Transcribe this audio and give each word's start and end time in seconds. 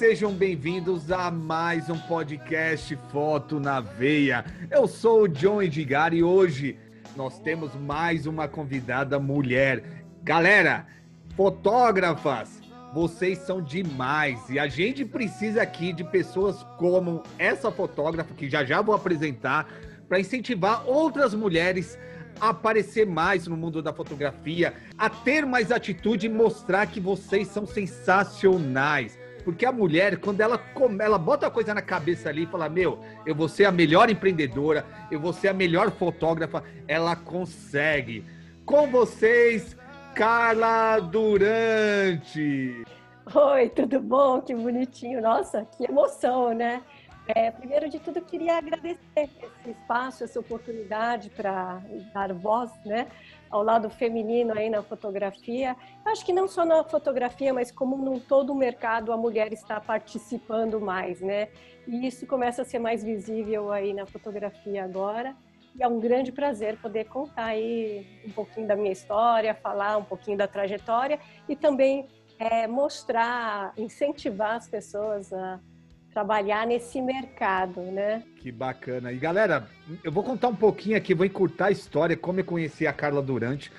Sejam 0.00 0.32
bem-vindos 0.32 1.12
a 1.12 1.30
mais 1.30 1.90
um 1.90 1.98
podcast 1.98 2.98
Foto 3.12 3.60
na 3.60 3.80
Veia. 3.80 4.46
Eu 4.70 4.88
sou 4.88 5.24
o 5.24 5.28
John 5.28 5.60
Edgar 5.60 6.14
e 6.14 6.22
hoje 6.22 6.78
nós 7.14 7.38
temos 7.38 7.74
mais 7.74 8.24
uma 8.24 8.48
convidada 8.48 9.18
mulher. 9.18 9.84
Galera, 10.22 10.86
fotógrafas, 11.36 12.62
vocês 12.94 13.40
são 13.40 13.60
demais 13.60 14.48
e 14.48 14.58
a 14.58 14.66
gente 14.68 15.04
precisa 15.04 15.60
aqui 15.60 15.92
de 15.92 16.02
pessoas 16.02 16.62
como 16.78 17.22
essa 17.38 17.70
fotógrafa 17.70 18.32
que 18.32 18.48
já 18.48 18.64
já 18.64 18.80
vou 18.80 18.94
apresentar 18.94 19.68
para 20.08 20.18
incentivar 20.18 20.82
outras 20.88 21.34
mulheres 21.34 21.98
a 22.40 22.48
aparecer 22.48 23.06
mais 23.06 23.46
no 23.46 23.54
mundo 23.54 23.82
da 23.82 23.92
fotografia, 23.92 24.72
a 24.96 25.10
ter 25.10 25.44
mais 25.44 25.70
atitude 25.70 26.24
e 26.24 26.30
mostrar 26.30 26.86
que 26.86 27.00
vocês 27.00 27.48
são 27.48 27.66
sensacionais. 27.66 29.19
Porque 29.40 29.66
a 29.66 29.72
mulher, 29.72 30.18
quando 30.18 30.40
ela, 30.40 30.60
ela 31.00 31.18
bota 31.18 31.46
a 31.46 31.50
coisa 31.50 31.74
na 31.74 31.82
cabeça 31.82 32.28
ali 32.28 32.44
e 32.44 32.46
fala: 32.46 32.68
Meu, 32.68 33.00
eu 33.26 33.34
vou 33.34 33.48
ser 33.48 33.64
a 33.64 33.72
melhor 33.72 34.10
empreendedora, 34.10 34.84
eu 35.10 35.18
vou 35.20 35.32
ser 35.32 35.48
a 35.48 35.54
melhor 35.54 35.90
fotógrafa, 35.90 36.62
ela 36.86 37.16
consegue. 37.16 38.24
Com 38.64 38.90
vocês, 38.90 39.76
Carla 40.14 41.00
Durante. 41.00 42.84
Oi, 43.34 43.68
tudo 43.70 44.00
bom? 44.00 44.40
Que 44.40 44.54
bonitinho. 44.54 45.20
Nossa, 45.20 45.64
que 45.76 45.84
emoção, 45.84 46.52
né? 46.52 46.82
É, 47.34 47.50
primeiro 47.50 47.88
de 47.88 48.00
tudo, 48.00 48.20
queria 48.20 48.58
agradecer 48.58 48.98
esse 49.16 49.70
espaço, 49.70 50.24
essa 50.24 50.40
oportunidade 50.40 51.30
para 51.30 51.80
dar 52.12 52.32
voz 52.32 52.70
né, 52.84 53.06
ao 53.50 53.62
lado 53.62 53.90
feminino 53.90 54.52
aí 54.56 54.70
na 54.70 54.82
fotografia. 54.82 55.76
Acho 56.04 56.24
que 56.24 56.32
não 56.32 56.46
só 56.46 56.64
na 56.64 56.84
fotografia, 56.84 57.52
mas 57.52 57.70
como 57.72 57.96
num 57.96 58.20
todo 58.20 58.52
o 58.52 58.54
mercado 58.54 59.12
a 59.12 59.16
mulher 59.16 59.52
está 59.52 59.80
participando 59.80 60.80
mais, 60.80 61.20
né? 61.20 61.48
E 61.86 62.06
isso 62.06 62.26
começa 62.26 62.62
a 62.62 62.64
ser 62.64 62.78
mais 62.78 63.02
visível 63.02 63.72
aí 63.72 63.92
na 63.92 64.06
fotografia 64.06 64.84
agora. 64.84 65.34
E 65.74 65.82
é 65.82 65.88
um 65.88 65.98
grande 65.98 66.32
prazer 66.32 66.78
poder 66.78 67.04
contar 67.04 67.46
aí 67.46 68.06
um 68.26 68.30
pouquinho 68.30 68.66
da 68.66 68.76
minha 68.76 68.92
história, 68.92 69.54
falar 69.54 69.96
um 69.96 70.04
pouquinho 70.04 70.36
da 70.36 70.46
trajetória 70.46 71.18
e 71.48 71.56
também 71.56 72.08
é, 72.38 72.66
mostrar, 72.66 73.72
incentivar 73.76 74.56
as 74.56 74.68
pessoas 74.68 75.32
a 75.32 75.60
trabalhar 76.12 76.66
nesse 76.66 77.00
mercado, 77.00 77.80
né? 77.80 78.22
Que 78.36 78.50
bacana. 78.50 79.12
E 79.12 79.16
galera, 79.16 79.68
eu 80.02 80.10
vou 80.10 80.24
contar 80.24 80.48
um 80.48 80.56
pouquinho 80.56 80.96
aqui, 80.96 81.14
vou 81.14 81.26
encurtar 81.26 81.66
a 81.66 81.70
história, 81.70 82.16
como 82.16 82.40
eu 82.40 82.44
conheci 82.44 82.86
a 82.86 82.92
Carla 82.92 83.22
Durante. 83.22 83.70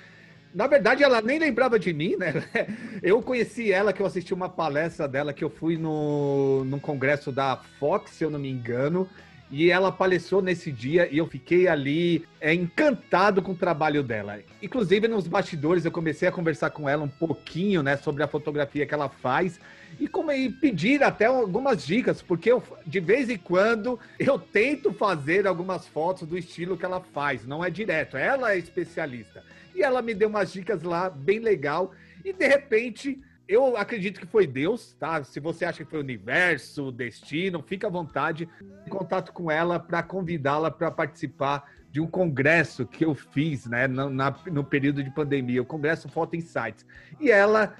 Na 0.54 0.68
verdade, 0.68 1.04
ela 1.04 1.22
nem 1.22 1.40
lembrava 1.40 1.80
de 1.80 1.94
mim, 1.94 2.16
né? 2.18 2.34
Eu 3.02 3.22
conheci 3.22 3.72
ela, 3.72 3.94
que 3.94 4.02
eu 4.02 4.06
assisti 4.06 4.34
uma 4.34 4.50
palestra 4.50 5.08
dela, 5.08 5.32
que 5.32 5.44
eu 5.46 5.50
fui 5.50 5.78
no, 5.78 6.66
no 6.66 6.78
congresso 6.78 7.32
da 7.32 7.56
Fox, 7.56 8.12
se 8.12 8.26
eu 8.26 8.30
não 8.30 8.38
me 8.38 8.50
engano, 8.50 9.09
e 9.50 9.72
ela 9.72 9.94
palestrou 9.94 10.42
nesse 10.42 10.70
dia 10.70 11.08
e 11.09 11.18
eu 11.18 11.26
fiquei 11.26 11.70
ali 11.70 12.28
é, 12.42 12.53
encantado 12.53 13.42
com 13.42 13.53
o 13.53 13.56
trabalho 13.56 14.03
dela. 14.03 14.40
Inclusive, 14.62 15.08
nos 15.08 15.25
bastidores, 15.25 15.86
eu 15.86 15.92
comecei 15.92 16.28
a 16.28 16.31
conversar 16.34 16.69
com 16.72 16.88
ela 16.88 17.03
um 17.03 17.09
pouquinho, 17.09 17.81
né, 17.81 17.96
sobre 17.96 18.22
a 18.22 18.28
fotografia 18.28 18.86
que 18.86 18.94
ela 18.94 19.08
faz 19.08 19.58
e, 20.00 20.07
como, 20.07 20.31
e 20.31 20.50
pedir 20.50 21.03
até 21.03 21.25
algumas 21.25 21.85
dicas, 21.85 22.22
porque 22.22 22.52
eu, 22.52 22.63
de 22.85 23.00
vez 23.00 23.29
em 23.29 23.38
quando 23.38 24.00
eu 24.19 24.40
tento 24.40 24.94
fazer 24.94 25.46
algumas 25.46 25.88
fotos 25.88 26.28
do 26.28 26.38
estilo 26.38 26.78
que 26.78 26.85
ela 26.85 27.02
faz, 27.02 27.46
não 27.46 27.63
é 27.63 27.69
direto, 27.69 28.18
ela 28.18 28.53
é 28.53 28.57
especialista. 28.57 29.44
E 29.75 29.84
ela 29.84 30.01
me 30.01 30.13
deu 30.13 30.30
umas 30.30 30.51
dicas 30.51 30.84
lá 30.84 31.09
bem 31.09 31.40
legal 31.40 31.91
e 32.24 32.34
de 32.34 32.47
repente 32.47 33.22
eu 33.47 33.75
acredito 33.75 34.19
que 34.19 34.25
foi 34.25 34.47
Deus, 34.47 34.96
tá? 34.97 35.24
Se 35.25 35.40
você 35.40 35.66
acha 35.66 35.84
que 35.84 35.90
foi 35.90 36.00
o 36.00 36.03
universo, 36.03 36.85
o 36.85 36.91
destino, 36.91 37.62
fica 37.62 37.88
à 37.88 37.90
vontade 37.90 38.47
em 38.85 38.90
contato 38.90 39.34
com 39.34 39.51
ela 39.51 39.78
para 39.78 40.01
convidá-la 40.01 40.72
para 40.72 40.90
participar 40.90 41.69
de 41.91 42.00
um 42.00 42.07
congresso 42.07 42.85
que 42.85 43.03
eu 43.03 43.13
fiz, 43.13 43.66
né, 43.66 43.88
no, 43.88 44.09
na, 44.09 44.34
no 44.50 44.63
período 44.63 45.03
de 45.03 45.09
pandemia, 45.12 45.62
o 45.62 45.66
congresso 45.66 46.07
Foto 46.07 46.38
Insights. 46.38 46.85
E 47.19 47.30
ela 47.30 47.75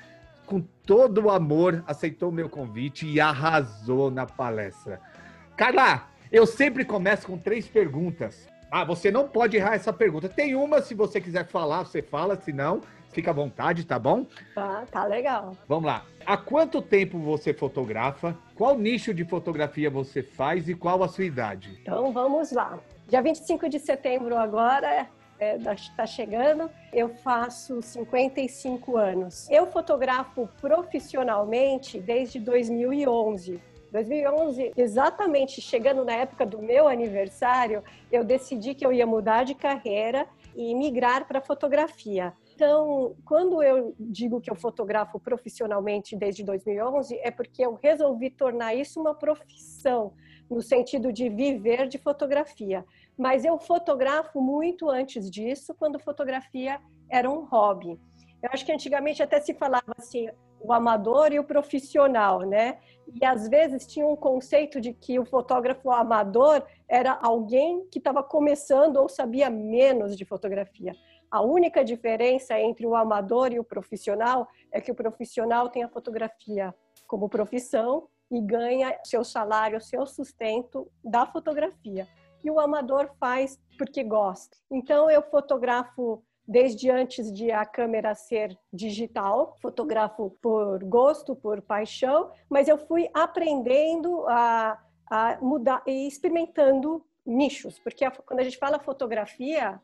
com 0.51 0.59
todo 0.85 1.28
o 1.28 1.29
amor, 1.29 1.81
aceitou 1.88 2.28
o 2.28 2.31
meu 2.34 2.50
convite 2.50 3.07
e 3.07 3.22
arrasou 3.22 4.12
na 4.12 4.25
palestra. 4.25 5.00
Carla, 5.56 6.09
eu 6.29 6.45
sempre 6.45 6.84
começo 6.84 7.25
com 7.25 7.38
três 7.38 7.69
perguntas. 7.69 8.50
Ah, 8.69 8.84
você 8.84 9.09
não 9.09 9.29
pode 9.29 9.56
errar 9.56 9.75
essa 9.75 9.94
pergunta. 9.94 10.28
Tem 10.28 10.53
uma, 10.53 10.81
se 10.81 10.94
você 10.94 11.22
quiser 11.22 11.47
falar, 11.47 11.85
você 11.85 12.01
fala, 12.01 12.35
se 12.35 12.51
não, 12.51 12.81
fica 13.13 13.31
à 13.31 13.34
vontade, 13.34 13.85
tá 13.85 13.97
bom? 13.97 14.25
Tá, 14.53 14.84
tá 14.91 15.06
legal. 15.06 15.56
Vamos 15.69 15.85
lá. 15.85 16.03
Há 16.25 16.35
quanto 16.35 16.81
tempo 16.81 17.18
você 17.18 17.53
fotografa? 17.53 18.38
Qual 18.53 18.78
nicho 18.78 19.13
de 19.13 19.23
fotografia 19.23 19.89
você 19.89 20.22
faz 20.22 20.68
e 20.68 20.75
qual 20.75 21.01
a 21.01 21.07
sua 21.07 21.23
idade? 21.23 21.79
Então 21.81 22.12
vamos 22.12 22.51
lá. 22.51 22.78
Dia 23.07 23.22
25 23.22 23.69
de 23.69 23.79
setembro 23.79 24.35
agora 24.35 25.07
está 25.75 26.03
é, 26.03 26.07
chegando. 26.07 26.69
Eu 26.94 27.09
faço 27.09 27.81
55 27.81 28.97
anos. 28.97 29.50
Eu 29.50 29.68
fotografo 29.68 30.47
profissionalmente 30.59 32.00
desde 32.00 32.40
2011. 32.40 33.59
2011, 33.91 34.72
exatamente 34.78 35.59
chegando 35.59 36.06
na 36.06 36.13
época 36.13 36.46
do 36.46 36.62
meu 36.62 36.88
aniversário, 36.88 37.84
eu 38.09 38.24
decidi 38.24 38.74
que 38.74 38.85
eu 38.85 38.94
ia 38.94 39.06
mudar 39.06 39.44
de 39.44 39.53
carreira 39.53 40.28
e 40.56 40.74
migrar 40.74 41.28
para 41.28 41.41
fotografia. 41.41 42.34
Então, 42.56 43.16
quando 43.25 43.62
eu 43.62 43.94
digo 44.00 44.40
que 44.40 44.50
eu 44.50 44.56
fotografo 44.56 45.19
profissionalmente 45.19 46.16
desde 46.16 46.44
2011, 46.44 47.19
é 47.22 47.31
porque 47.31 47.66
eu 47.66 47.74
resolvi 47.74 48.30
tornar 48.30 48.74
isso 48.75 49.00
uma 49.01 49.13
profissão, 49.13 50.13
no 50.50 50.62
sentido 50.62 51.12
de 51.12 51.28
viver 51.28 51.88
de 51.88 51.97
fotografia. 51.97 52.85
Mas 53.17 53.45
eu 53.45 53.57
fotografo 53.59 54.41
muito 54.41 54.89
antes 54.89 55.29
disso, 55.29 55.75
quando 55.75 55.99
fotografia 55.99 56.79
era 57.09 57.29
um 57.29 57.45
hobby. 57.45 57.99
Eu 58.41 58.49
acho 58.51 58.66
que 58.66 58.72
antigamente 58.72 59.22
até 59.22 59.39
se 59.39 59.53
falava 59.53 59.94
assim, 59.97 60.27
o 60.59 60.73
amador 60.73 61.31
e 61.31 61.39
o 61.39 61.44
profissional, 61.44 62.41
né? 62.41 62.79
E 63.13 63.25
às 63.25 63.47
vezes 63.47 63.85
tinha 63.85 64.05
um 64.05 64.16
conceito 64.16 64.79
de 64.79 64.94
que 64.94 65.19
o 65.19 65.25
fotógrafo 65.25 65.91
amador 65.91 66.63
era 66.88 67.17
alguém 67.21 67.85
que 67.91 68.00
estava 68.00 68.23
começando 68.23 68.97
ou 68.97 69.09
sabia 69.09 69.50
menos 69.50 70.16
de 70.16 70.23
fotografia. 70.23 70.94
A 71.29 71.41
única 71.41 71.83
diferença 71.83 72.59
entre 72.59 72.85
o 72.85 72.95
amador 72.95 73.53
e 73.53 73.59
o 73.59 73.63
profissional 73.63 74.47
é 74.71 74.81
que 74.81 74.91
o 74.91 74.95
profissional 74.95 75.69
tem 75.69 75.83
a 75.83 75.89
fotografia 75.89 76.73
como 77.07 77.29
profissão 77.29 78.07
e 78.29 78.39
ganha 78.41 78.97
seu 79.03 79.23
salário, 79.23 79.81
seu 79.81 80.05
sustento 80.05 80.89
da 81.03 81.25
fotografia 81.25 82.07
e 82.44 82.50
o 82.52 82.59
amador 82.59 83.12
faz 83.19 83.59
porque 83.78 84.03
gosta. 84.03 84.57
Então 84.69 85.09
eu 85.09 85.22
fotografo 85.22 86.24
desde 86.47 86.90
antes 86.90 87.31
de 87.31 87.52
a 87.52 87.66
câmera 87.66 88.13
ser 88.13 88.57
digital, 88.74 89.56
fotografo 89.62 90.31
por 90.41 90.84
gosto, 90.84 91.35
por 91.35 91.62
paixão, 91.62 92.31
mas 92.50 92.68
eu 92.68 92.77
fui 92.77 93.10
aprendendo 93.13 94.25
a, 94.27 94.77
a 95.10 95.38
mudar 95.42 95.81
e 95.88 96.07
experimentando 96.07 97.06
nichos, 97.25 97.80
porque 97.80 98.04
a, 98.04 98.12
quando 98.12 98.39
a 98.39 98.44
gente 98.44 98.57
fala 98.57 98.80
fotografia, 98.80 99.81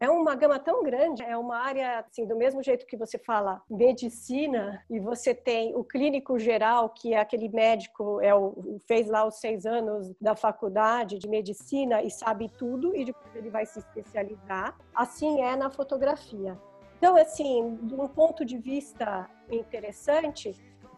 é 0.00 0.08
uma 0.08 0.34
gama 0.34 0.58
tão 0.58 0.82
grande, 0.82 1.22
é 1.22 1.36
uma 1.36 1.58
área, 1.58 2.00
assim, 2.00 2.24
do 2.24 2.36
mesmo 2.36 2.62
jeito 2.62 2.86
que 2.86 2.96
você 2.96 3.18
fala 3.18 3.60
medicina 3.68 4.84
e 4.88 5.00
você 5.00 5.34
tem 5.34 5.74
o 5.74 5.82
clínico 5.82 6.38
geral, 6.38 6.88
que 6.90 7.14
é 7.14 7.18
aquele 7.18 7.48
médico, 7.48 8.20
é 8.20 8.34
o, 8.34 8.78
fez 8.86 9.08
lá 9.08 9.26
os 9.26 9.40
seis 9.40 9.66
anos 9.66 10.14
da 10.20 10.36
faculdade 10.36 11.18
de 11.18 11.28
medicina 11.28 12.02
e 12.02 12.10
sabe 12.10 12.48
tudo 12.48 12.94
e 12.94 13.04
depois 13.04 13.34
ele 13.34 13.50
vai 13.50 13.66
se 13.66 13.80
especializar. 13.80 14.76
Assim 14.94 15.40
é 15.40 15.56
na 15.56 15.68
fotografia. 15.68 16.56
Então, 16.98 17.16
assim, 17.16 17.76
de 17.82 17.94
um 17.94 18.08
ponto 18.08 18.44
de 18.44 18.58
vista 18.58 19.28
interessante, 19.50 20.54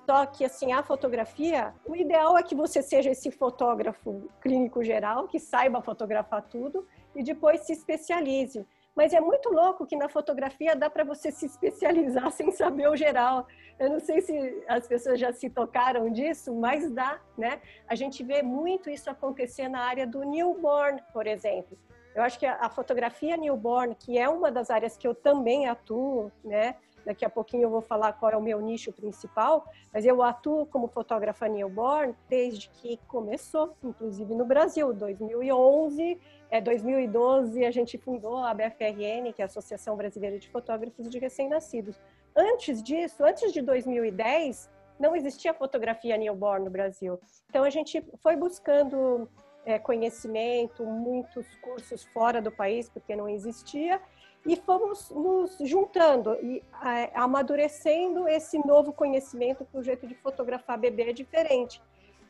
só 0.06 0.26
que 0.26 0.44
assim 0.44 0.73
a 0.73 0.82
fotografia, 0.82 1.73
o 1.87 1.94
ideal 1.94 2.37
é 2.37 2.43
que 2.43 2.55
você 2.55 2.82
seja 2.82 3.11
esse 3.11 3.31
fotógrafo 3.31 4.29
clínico 4.41 4.82
geral 4.82 5.29
que 5.29 5.38
saiba 5.38 5.81
fotografar 5.82 6.43
tudo 6.43 6.87
e 7.14 7.23
depois 7.23 7.61
se 7.62 7.73
especialize. 7.73 8.67
Mas 9.00 9.14
é 9.14 9.20
muito 9.20 9.49
louco 9.49 9.87
que 9.87 9.97
na 9.97 10.11
fotografia 10.11 10.76
dá 10.76 10.91
para 10.91 11.05
você 11.05 11.32
se 11.32 11.47
especializar 11.47 12.31
sem 12.38 12.52
saber 12.52 12.87
o 12.87 12.94
geral. 12.94 13.47
Eu 13.79 13.88
não 13.88 13.99
sei 13.99 14.20
se 14.20 14.62
as 14.69 14.87
pessoas 14.87 15.19
já 15.19 15.32
se 15.32 15.49
tocaram 15.49 16.12
disso, 16.12 16.55
mas 16.55 16.91
dá, 16.91 17.19
né? 17.38 17.62
A 17.88 17.94
gente 17.94 18.23
vê 18.23 18.43
muito 18.43 18.91
isso 18.91 19.08
acontecer 19.08 19.69
na 19.69 19.81
área 19.81 20.06
do 20.06 20.23
newborn, 20.23 21.02
por 21.14 21.26
exemplo. 21.26 21.79
Eu 22.14 22.23
acho 22.23 22.38
que 22.38 22.44
a, 22.44 22.69
fotografia 22.69 23.38
newborn, 23.38 23.94
que 23.94 24.19
é 24.19 24.29
uma 24.29 24.52
das 24.52 24.69
áreas 24.69 24.99
que 24.99 25.08
eu 25.08 25.14
também 25.14 25.67
atuo, 25.67 26.31
né? 26.44 26.76
Daqui 27.05 27.25
a 27.25 27.31
pouquinho 27.31 27.64
eu 27.64 27.70
vou 27.70 27.81
falar 27.81 28.12
qual 28.12 28.32
é 28.32 28.37
o 28.37 28.43
meu 28.43 28.61
nicho 28.61 28.93
principal, 28.93 29.67
mas 29.93 30.05
eu 30.05 30.23
atuo 30.23 30.67
como 30.67 30.88
fotógrafa 30.88 31.49
newborn 31.49 32.14
desde 32.29 32.69
que 32.69 32.99
começou, 33.08 33.75
inclusive 33.82 34.35
no 34.35 34.44
Brasil, 34.44 34.93
2011 34.93 36.19
é 36.50 36.61
2012 36.61 37.64
a 37.64 37.70
gente 37.70 37.97
fundou 37.97 38.38
a 38.38 38.52
BFRN, 38.52 39.32
que 39.35 39.41
é 39.41 39.44
a 39.44 39.47
Associação 39.47 39.97
Brasileira 39.97 40.38
de 40.38 40.49
Fotógrafos 40.49 41.08
de 41.08 41.19
Recém-Nascidos. 41.19 42.00
Antes 42.35 42.82
disso, 42.82 43.25
antes 43.25 43.52
de 43.52 43.62
2010, 43.62 44.69
não 44.99 45.17
existia 45.17 45.55
fotografia 45.55 46.17
newborn 46.17 46.64
no 46.64 46.70
Brasil. 46.70 47.19
Então 47.49 47.64
a 47.64 47.70
gente 47.70 48.05
foi 48.23 48.37
buscando 48.37 49.29
é, 49.65 49.79
conhecimento, 49.79 50.85
muitos 50.85 51.47
cursos 51.57 52.05
fora 52.05 52.41
do 52.41 52.51
país, 52.51 52.89
porque 52.89 53.15
não 53.15 53.29
existia, 53.29 54.01
e 54.47 54.57
fomos 54.57 55.11
nos 55.11 55.59
juntando 55.61 56.35
e 56.43 56.62
é, 56.85 57.11
amadurecendo 57.15 58.27
esse 58.27 58.59
novo 58.67 58.93
conhecimento 58.93 59.67
que 59.67 59.77
o 59.77 59.83
jeito 59.83 60.07
de 60.07 60.15
fotografar 60.15 60.79
bebê 60.79 61.11
é 61.11 61.12
diferente. 61.12 61.83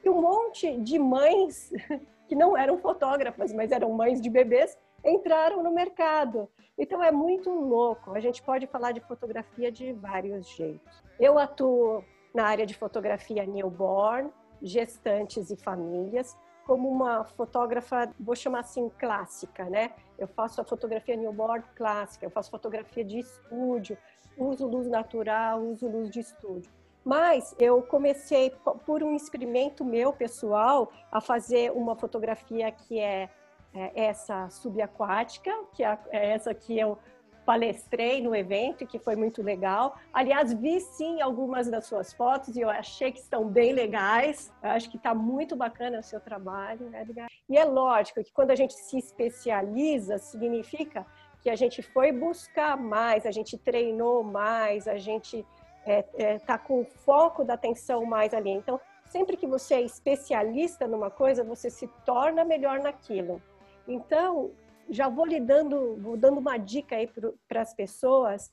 E 0.02 0.08
um 0.08 0.20
monte 0.20 0.76
de 0.78 0.98
mães 0.98 1.70
que 2.26 2.34
não 2.34 2.56
eram 2.56 2.78
fotógrafas, 2.78 3.52
mas 3.52 3.70
eram 3.70 3.92
mães 3.92 4.20
de 4.20 4.28
bebês, 4.28 4.76
entraram 5.04 5.62
no 5.62 5.70
mercado. 5.70 6.48
Então 6.76 7.02
é 7.02 7.12
muito 7.12 7.50
louco. 7.50 8.12
A 8.12 8.20
gente 8.20 8.42
pode 8.42 8.66
falar 8.66 8.92
de 8.92 9.00
fotografia 9.00 9.70
de 9.70 9.92
vários 9.92 10.48
jeitos. 10.48 11.02
Eu 11.18 11.38
atuo 11.38 12.04
na 12.34 12.46
área 12.46 12.66
de 12.66 12.74
fotografia 12.74 13.44
newborn, 13.44 14.30
gestantes 14.62 15.50
e 15.50 15.56
famílias, 15.56 16.36
como 16.70 16.88
uma 16.88 17.24
fotógrafa, 17.24 18.14
vou 18.20 18.36
chamar 18.36 18.60
assim, 18.60 18.88
clássica, 18.96 19.64
né? 19.64 19.90
Eu 20.16 20.28
faço 20.28 20.60
a 20.60 20.64
fotografia 20.64 21.16
newborn 21.16 21.64
clássica, 21.74 22.24
eu 22.24 22.30
faço 22.30 22.48
fotografia 22.48 23.04
de 23.04 23.18
estúdio, 23.18 23.98
uso 24.38 24.68
luz 24.68 24.86
natural, 24.86 25.60
uso 25.62 25.88
luz 25.88 26.08
de 26.08 26.20
estúdio. 26.20 26.70
Mas 27.04 27.56
eu 27.58 27.82
comecei, 27.82 28.54
por 28.86 29.02
um 29.02 29.16
experimento 29.16 29.84
meu 29.84 30.12
pessoal, 30.12 30.92
a 31.10 31.20
fazer 31.20 31.72
uma 31.72 31.96
fotografia 31.96 32.70
que 32.70 33.00
é, 33.00 33.28
é 33.74 34.04
essa 34.04 34.48
subaquática, 34.48 35.50
que 35.72 35.82
é, 35.82 35.98
é 36.12 36.30
essa 36.30 36.54
que 36.54 36.78
eu 36.78 36.96
palestrei 37.44 38.22
no 38.22 38.34
evento, 38.34 38.86
que 38.86 38.98
foi 38.98 39.16
muito 39.16 39.42
legal. 39.42 39.96
Aliás, 40.12 40.52
vi 40.52 40.80
sim 40.80 41.20
algumas 41.20 41.68
das 41.68 41.86
suas 41.86 42.12
fotos 42.12 42.56
e 42.56 42.60
eu 42.60 42.70
achei 42.70 43.10
que 43.10 43.18
estão 43.18 43.48
bem 43.48 43.72
legais. 43.72 44.52
Eu 44.62 44.70
acho 44.70 44.90
que 44.90 44.96
está 44.96 45.14
muito 45.14 45.56
bacana 45.56 45.98
o 45.98 46.02
seu 46.02 46.20
trabalho, 46.20 46.94
Edgar. 46.94 47.28
E 47.48 47.56
é 47.56 47.64
lógico 47.64 48.22
que 48.22 48.32
quando 48.32 48.50
a 48.50 48.54
gente 48.54 48.74
se 48.74 48.98
especializa, 48.98 50.18
significa 50.18 51.06
que 51.42 51.50
a 51.50 51.56
gente 51.56 51.82
foi 51.82 52.12
buscar 52.12 52.76
mais, 52.76 53.24
a 53.24 53.30
gente 53.30 53.56
treinou 53.56 54.22
mais, 54.22 54.86
a 54.86 54.98
gente 54.98 55.38
está 55.38 55.50
é, 55.86 56.04
é, 56.18 56.38
tá 56.38 56.58
com 56.58 56.82
o 56.82 56.84
foco 56.84 57.42
da 57.42 57.54
atenção 57.54 58.04
mais 58.04 58.34
ali. 58.34 58.50
Então, 58.50 58.78
sempre 59.06 59.36
que 59.36 59.46
você 59.46 59.74
é 59.74 59.80
especialista 59.80 60.86
numa 60.86 61.10
coisa, 61.10 61.42
você 61.42 61.70
se 61.70 61.86
torna 62.04 62.44
melhor 62.44 62.80
naquilo. 62.80 63.42
Então, 63.88 64.52
já 64.90 65.08
vou 65.08 65.24
lhe 65.24 65.40
dando, 65.40 65.96
vou 65.96 66.16
dando 66.16 66.38
uma 66.38 66.58
dica 66.58 66.96
aí 66.96 67.08
para 67.48 67.62
as 67.62 67.72
pessoas 67.72 68.52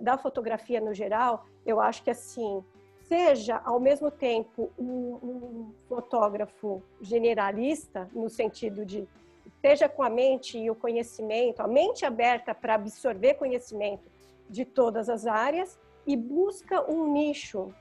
da 0.00 0.16
fotografia 0.16 0.80
no 0.80 0.94
geral. 0.94 1.44
Eu 1.66 1.80
acho 1.80 2.02
que 2.04 2.10
assim, 2.10 2.64
seja 3.08 3.60
ao 3.64 3.80
mesmo 3.80 4.10
tempo 4.10 4.70
um, 4.78 5.18
um 5.22 5.74
fotógrafo 5.88 6.80
generalista, 7.00 8.08
no 8.14 8.30
sentido 8.30 8.86
de 8.86 9.08
esteja 9.46 9.88
com 9.88 10.02
a 10.02 10.08
mente 10.08 10.56
e 10.56 10.70
o 10.70 10.74
conhecimento, 10.74 11.60
a 11.60 11.66
mente 11.66 12.06
aberta 12.06 12.54
para 12.54 12.76
absorver 12.76 13.34
conhecimento 13.34 14.08
de 14.48 14.64
todas 14.64 15.10
as 15.10 15.26
áreas 15.26 15.78
e 16.06 16.16
busca 16.16 16.90
um 16.90 17.12
nicho, 17.12 17.74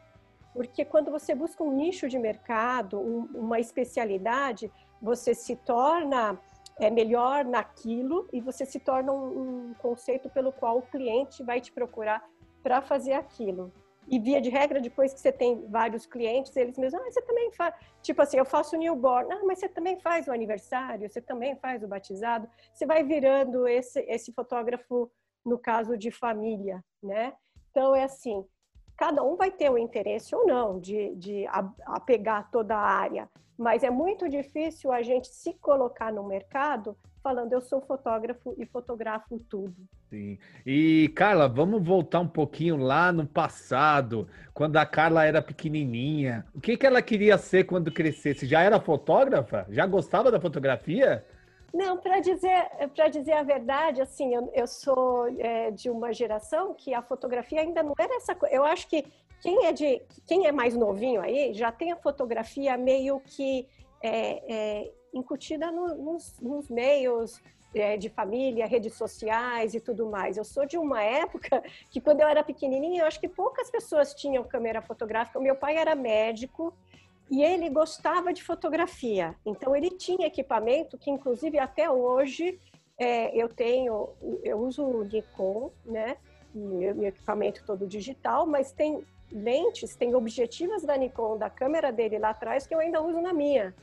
porque 0.53 0.83
quando 0.83 1.09
você 1.09 1.33
busca 1.33 1.63
um 1.63 1.71
nicho 1.71 2.09
de 2.09 2.17
mercado, 2.19 2.99
um, 2.99 3.29
uma 3.33 3.59
especialidade, 3.59 4.71
você 5.01 5.33
se 5.33 5.55
torna 5.55 6.37
é 6.79 6.89
melhor 6.89 7.43
naquilo 7.43 8.27
e 8.31 8.39
você 8.39 8.65
se 8.65 8.79
torna 8.79 9.11
um, 9.11 9.69
um 9.69 9.73
conceito 9.75 10.29
pelo 10.29 10.51
qual 10.51 10.77
o 10.77 10.81
cliente 10.81 11.43
vai 11.43 11.59
te 11.59 11.71
procurar 11.71 12.23
para 12.63 12.81
fazer 12.81 13.13
aquilo. 13.13 13.71
E 14.07 14.17
via 14.17 14.41
de 14.41 14.49
regra, 14.49 14.81
depois 14.81 15.13
que 15.13 15.19
você 15.19 15.31
tem 15.31 15.67
vários 15.67 16.05
clientes, 16.05 16.55
eles 16.55 16.77
mesmos, 16.77 16.99
ah, 16.99 17.11
você 17.11 17.21
também 17.21 17.51
faz, 17.51 17.75
tipo 18.01 18.19
assim, 18.21 18.37
eu 18.37 18.45
faço 18.45 18.75
newborn, 18.75 19.31
ah, 19.31 19.41
mas 19.45 19.59
você 19.59 19.69
também 19.69 19.99
faz 19.99 20.27
o 20.27 20.31
aniversário, 20.31 21.07
você 21.07 21.21
também 21.21 21.55
faz 21.57 21.83
o 21.83 21.87
batizado, 21.87 22.49
você 22.73 22.87
vai 22.87 23.03
virando 23.03 23.67
esse, 23.67 23.99
esse 24.07 24.33
fotógrafo, 24.33 25.11
no 25.45 25.59
caso 25.59 25.95
de 25.95 26.09
família, 26.09 26.83
né? 27.03 27.33
Então, 27.69 27.95
é 27.95 28.03
assim, 28.03 28.43
cada 28.99 29.23
um 29.23 29.37
vai 29.37 29.49
ter 29.49 29.71
o 29.71 29.77
interesse 29.77 30.35
ou 30.35 30.45
não 30.45 30.77
de, 30.77 31.15
de 31.15 31.47
apegar 31.85 32.51
toda 32.51 32.75
a 32.75 32.85
área, 32.85 33.29
mas 33.57 33.81
é 33.81 33.89
muito 33.89 34.27
difícil 34.27 34.91
a 34.91 35.01
gente 35.01 35.29
se 35.29 35.53
colocar 35.53 36.11
no 36.11 36.27
mercado 36.27 36.97
falando 37.23 37.53
eu 37.53 37.61
sou 37.61 37.79
fotógrafo 37.79 38.53
e 38.57 38.65
fotografo 38.65 39.39
tudo. 39.49 39.75
Sim. 40.09 40.37
E 40.65 41.09
Carla, 41.15 41.47
vamos 41.47 41.81
voltar 41.81 42.19
um 42.19 42.27
pouquinho 42.27 42.75
lá 42.75 43.09
no 43.11 43.25
passado, 43.25 44.27
quando 44.53 44.75
a 44.75 44.85
Carla 44.85 45.25
era 45.25 45.41
pequenininha. 45.41 46.45
O 46.53 46.59
que, 46.59 46.75
que 46.75 46.85
ela 46.85 47.01
queria 47.01 47.37
ser 47.37 47.65
quando 47.65 47.91
crescesse? 47.91 48.45
Já 48.45 48.61
era 48.61 48.81
fotógrafa? 48.81 49.65
Já 49.69 49.85
gostava 49.85 50.29
da 50.29 50.41
fotografia? 50.41 51.25
Não, 51.73 51.97
para 51.97 52.19
dizer, 52.19 52.69
para 52.95 53.07
dizer 53.07 53.33
a 53.33 53.43
verdade, 53.43 54.01
assim, 54.01 54.33
eu, 54.33 54.51
eu 54.53 54.67
sou 54.67 55.27
é, 55.39 55.71
de 55.71 55.89
uma 55.89 56.11
geração 56.13 56.73
que 56.73 56.93
a 56.93 57.01
fotografia 57.01 57.61
ainda 57.61 57.83
não 57.83 57.93
era 57.97 58.15
essa 58.15 58.33
coisa. 58.33 58.55
Eu 58.55 58.65
acho 58.65 58.87
que 58.87 59.05
quem 59.41 59.65
é, 59.65 59.71
de, 59.71 60.01
quem 60.27 60.47
é 60.47 60.51
mais 60.51 60.75
novinho 60.75 61.21
aí 61.21 61.53
já 61.53 61.71
tem 61.71 61.91
a 61.91 61.95
fotografia 61.95 62.77
meio 62.77 63.19
que 63.21 63.67
é, 64.01 64.53
é, 64.53 64.91
incutida 65.13 65.71
no, 65.71 65.95
nos, 65.95 66.39
nos, 66.39 66.69
meios 66.69 67.41
é, 67.73 67.97
de 67.97 68.09
família, 68.09 68.65
redes 68.65 68.95
sociais 68.95 69.73
e 69.73 69.79
tudo 69.79 70.09
mais. 70.09 70.37
Eu 70.37 70.43
sou 70.43 70.65
de 70.65 70.77
uma 70.77 71.01
época 71.03 71.63
que, 71.89 72.01
quando 72.01 72.21
eu 72.21 72.27
era 72.27 72.43
pequenininha, 72.43 73.01
eu 73.01 73.05
acho 73.05 73.19
que 73.19 73.29
poucas 73.29 73.69
pessoas 73.69 74.13
tinham 74.13 74.43
câmera 74.43 74.81
fotográfica. 74.81 75.39
O 75.39 75.43
meu 75.43 75.55
pai 75.55 75.77
era 75.77 75.95
médico 75.95 76.73
e 77.29 77.43
ele 77.43 77.69
gostava 77.69 78.33
de 78.33 78.43
fotografia. 78.43 79.35
Então, 79.45 79.75
ele 79.75 79.91
tinha 79.91 80.27
equipamento 80.27 80.97
que, 80.97 81.11
inclusive, 81.11 81.59
até 81.59 81.89
hoje 81.89 82.59
é, 82.97 83.35
eu 83.35 83.47
tenho, 83.47 84.09
eu 84.43 84.57
uso 84.57 84.83
o 84.83 85.03
Nikon, 85.03 85.71
né? 85.85 86.17
Meu, 86.53 86.95
meu 86.95 87.09
equipamento 87.09 87.63
todo 87.65 87.85
digital, 87.85 88.45
mas 88.45 88.71
tem 88.71 89.05
lentes, 89.31 89.95
tem 89.95 90.15
objetivas 90.15 90.83
da 90.83 90.97
Nikon, 90.97 91.37
da 91.37 91.49
câmera 91.49 91.91
dele 91.91 92.17
lá 92.17 92.31
atrás, 92.31 92.65
que 92.65 92.73
eu 92.73 92.79
ainda 92.79 93.01
uso 93.01 93.21
na 93.21 93.31
minha. 93.31 93.75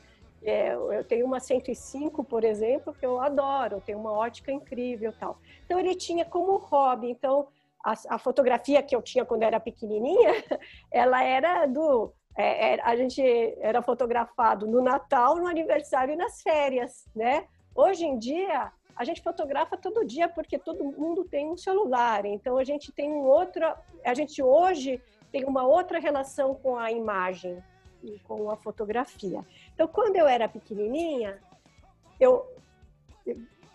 É, 0.42 0.74
eu 0.74 1.04
tenho 1.04 1.24
uma 1.24 1.40
105, 1.40 2.22
por 2.24 2.44
exemplo, 2.44 2.92
que 2.92 3.06
eu 3.06 3.20
adoro, 3.20 3.80
tem 3.80 3.94
uma 3.94 4.12
ótica 4.12 4.52
incrível 4.52 5.12
tal. 5.18 5.38
Então, 5.64 5.78
ele 5.78 5.94
tinha 5.94 6.24
como 6.24 6.56
hobby. 6.56 7.10
Então, 7.10 7.48
a, 7.84 7.94
a 8.10 8.18
fotografia 8.18 8.82
que 8.82 8.94
eu 8.94 9.00
tinha 9.00 9.24
quando 9.24 9.44
era 9.44 9.60
pequenininha, 9.60 10.32
ela 10.90 11.22
era 11.22 11.66
do... 11.66 12.12
É, 12.36 12.74
é, 12.74 12.80
a 12.82 12.94
gente 12.96 13.22
era 13.60 13.80
fotografado 13.80 14.66
no 14.66 14.82
Natal, 14.82 15.36
no 15.36 15.46
aniversário 15.46 16.14
e 16.14 16.16
nas 16.16 16.42
férias, 16.42 17.08
né? 17.14 17.46
Hoje 17.74 18.04
em 18.04 18.18
dia, 18.18 18.70
a 18.94 19.04
gente 19.04 19.22
fotografa 19.22 19.76
todo 19.76 20.04
dia 20.04 20.28
porque 20.28 20.58
todo 20.58 20.84
mundo 20.84 21.24
tem 21.24 21.48
um 21.50 21.56
celular. 21.56 22.24
Então, 22.26 22.58
a 22.58 22.64
gente 22.64 22.92
tem 22.92 23.10
um 23.10 23.24
outro... 23.24 23.64
A 24.04 24.14
gente 24.14 24.42
hoje 24.42 25.00
tem 25.32 25.44
uma 25.44 25.66
outra 25.66 25.98
relação 25.98 26.54
com 26.54 26.76
a 26.76 26.90
imagem 26.90 27.62
e 28.02 28.18
com 28.20 28.50
a 28.50 28.56
fotografia. 28.56 29.44
Então, 29.74 29.88
quando 29.88 30.16
eu 30.16 30.26
era 30.26 30.48
pequenininha, 30.48 31.38
eu, 32.20 32.46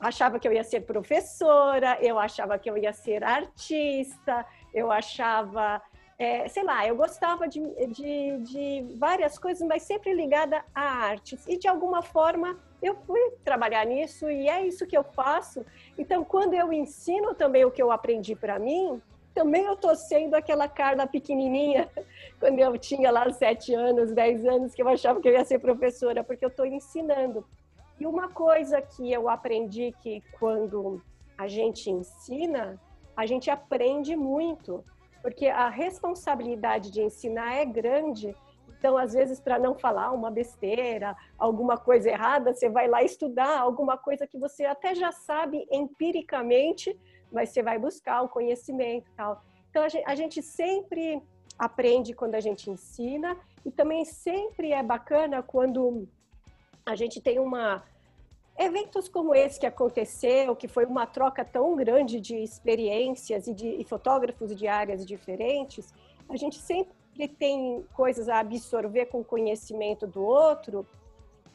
achava 0.01 0.39
que 0.39 0.47
eu 0.47 0.53
ia 0.53 0.63
ser 0.63 0.81
professora, 0.81 1.97
eu 2.01 2.17
achava 2.17 2.57
que 2.57 2.69
eu 2.69 2.77
ia 2.77 2.91
ser 2.91 3.23
artista, 3.23 4.45
eu 4.73 4.91
achava, 4.91 5.81
é, 6.21 6.47
sei 6.47 6.61
lá, 6.61 6.85
eu 6.85 6.95
gostava 6.95 7.47
de, 7.47 7.59
de, 7.87 8.37
de 8.41 8.95
várias 8.99 9.39
coisas, 9.39 9.67
mas 9.67 9.81
sempre 9.81 10.13
ligada 10.13 10.63
à 10.73 10.81
arte. 10.81 11.35
E 11.47 11.57
de 11.57 11.67
alguma 11.67 12.03
forma 12.03 12.59
eu 12.79 12.95
fui 13.07 13.19
trabalhar 13.43 13.83
nisso 13.87 14.29
e 14.29 14.47
é 14.47 14.63
isso 14.63 14.85
que 14.85 14.95
eu 14.95 15.03
faço. 15.03 15.65
Então, 15.97 16.23
quando 16.23 16.53
eu 16.53 16.71
ensino 16.71 17.33
também 17.33 17.65
o 17.65 17.71
que 17.71 17.81
eu 17.81 17.91
aprendi 17.91 18.35
para 18.35 18.59
mim, 18.59 19.01
também 19.33 19.65
eu 19.65 19.75
tô 19.75 19.95
sendo 19.95 20.35
aquela 20.35 20.67
Carla 20.67 21.07
pequenininha, 21.07 21.89
quando 22.39 22.59
eu 22.59 22.77
tinha 22.77 23.09
lá 23.09 23.27
sete 23.33 23.73
anos, 23.73 24.13
dez 24.13 24.45
anos, 24.45 24.75
que 24.75 24.83
eu 24.83 24.87
achava 24.87 25.19
que 25.19 25.27
eu 25.27 25.33
ia 25.33 25.43
ser 25.43 25.57
professora, 25.57 26.23
porque 26.23 26.45
eu 26.45 26.49
estou 26.49 26.67
ensinando. 26.67 27.43
E 27.99 28.05
uma 28.05 28.29
coisa 28.29 28.79
que 28.79 29.11
eu 29.11 29.27
aprendi 29.27 29.91
que 30.03 30.21
quando 30.37 31.01
a 31.35 31.47
gente 31.47 31.89
ensina, 31.89 32.79
a 33.17 33.25
gente 33.25 33.49
aprende 33.49 34.15
muito, 34.15 34.85
porque 35.21 35.47
a 35.47 35.69
responsabilidade 35.69 36.91
de 36.91 37.01
ensinar 37.01 37.55
é 37.55 37.65
grande. 37.65 38.35
Então, 38.67 38.97
às 38.97 39.13
vezes, 39.13 39.39
para 39.39 39.59
não 39.59 39.75
falar 39.75 40.11
uma 40.11 40.31
besteira, 40.31 41.15
alguma 41.37 41.77
coisa 41.77 42.09
errada, 42.09 42.53
você 42.53 42.67
vai 42.69 42.87
lá 42.87 43.03
estudar 43.03 43.59
alguma 43.59 43.97
coisa 43.97 44.25
que 44.25 44.37
você 44.37 44.65
até 44.65 44.95
já 44.95 45.11
sabe 45.11 45.67
empiricamente, 45.71 46.99
mas 47.31 47.49
você 47.49 47.61
vai 47.61 47.77
buscar 47.77 48.23
o 48.23 48.29
conhecimento 48.29 49.07
e 49.07 49.15
tal. 49.15 49.43
Então, 49.69 49.83
a 49.83 49.89
gente, 49.89 50.05
a 50.07 50.15
gente 50.15 50.41
sempre 50.41 51.21
aprende 51.57 52.13
quando 52.13 52.33
a 52.33 52.39
gente 52.39 52.71
ensina 52.71 53.37
e 53.63 53.69
também 53.69 54.03
sempre 54.03 54.71
é 54.71 54.81
bacana 54.81 55.43
quando 55.43 56.07
a 56.83 56.95
gente 56.95 57.21
tem 57.21 57.37
uma 57.37 57.83
eventos 58.57 59.07
como 59.07 59.33
esse 59.33 59.59
que 59.59 59.65
aconteceu, 59.65 60.55
que 60.55 60.67
foi 60.67 60.85
uma 60.85 61.05
troca 61.05 61.43
tão 61.43 61.75
grande 61.75 62.19
de 62.19 62.35
experiências 62.35 63.47
e 63.47 63.53
de 63.53 63.67
e 63.67 63.83
fotógrafos 63.83 64.55
de 64.55 64.67
áreas 64.67 65.05
diferentes, 65.05 65.93
a 66.29 66.35
gente 66.35 66.57
sempre 66.57 67.27
tem 67.27 67.85
coisas 67.93 68.29
a 68.29 68.39
absorver 68.39 69.07
com 69.07 69.21
o 69.21 69.25
conhecimento 69.25 70.07
do 70.07 70.23
outro. 70.23 70.85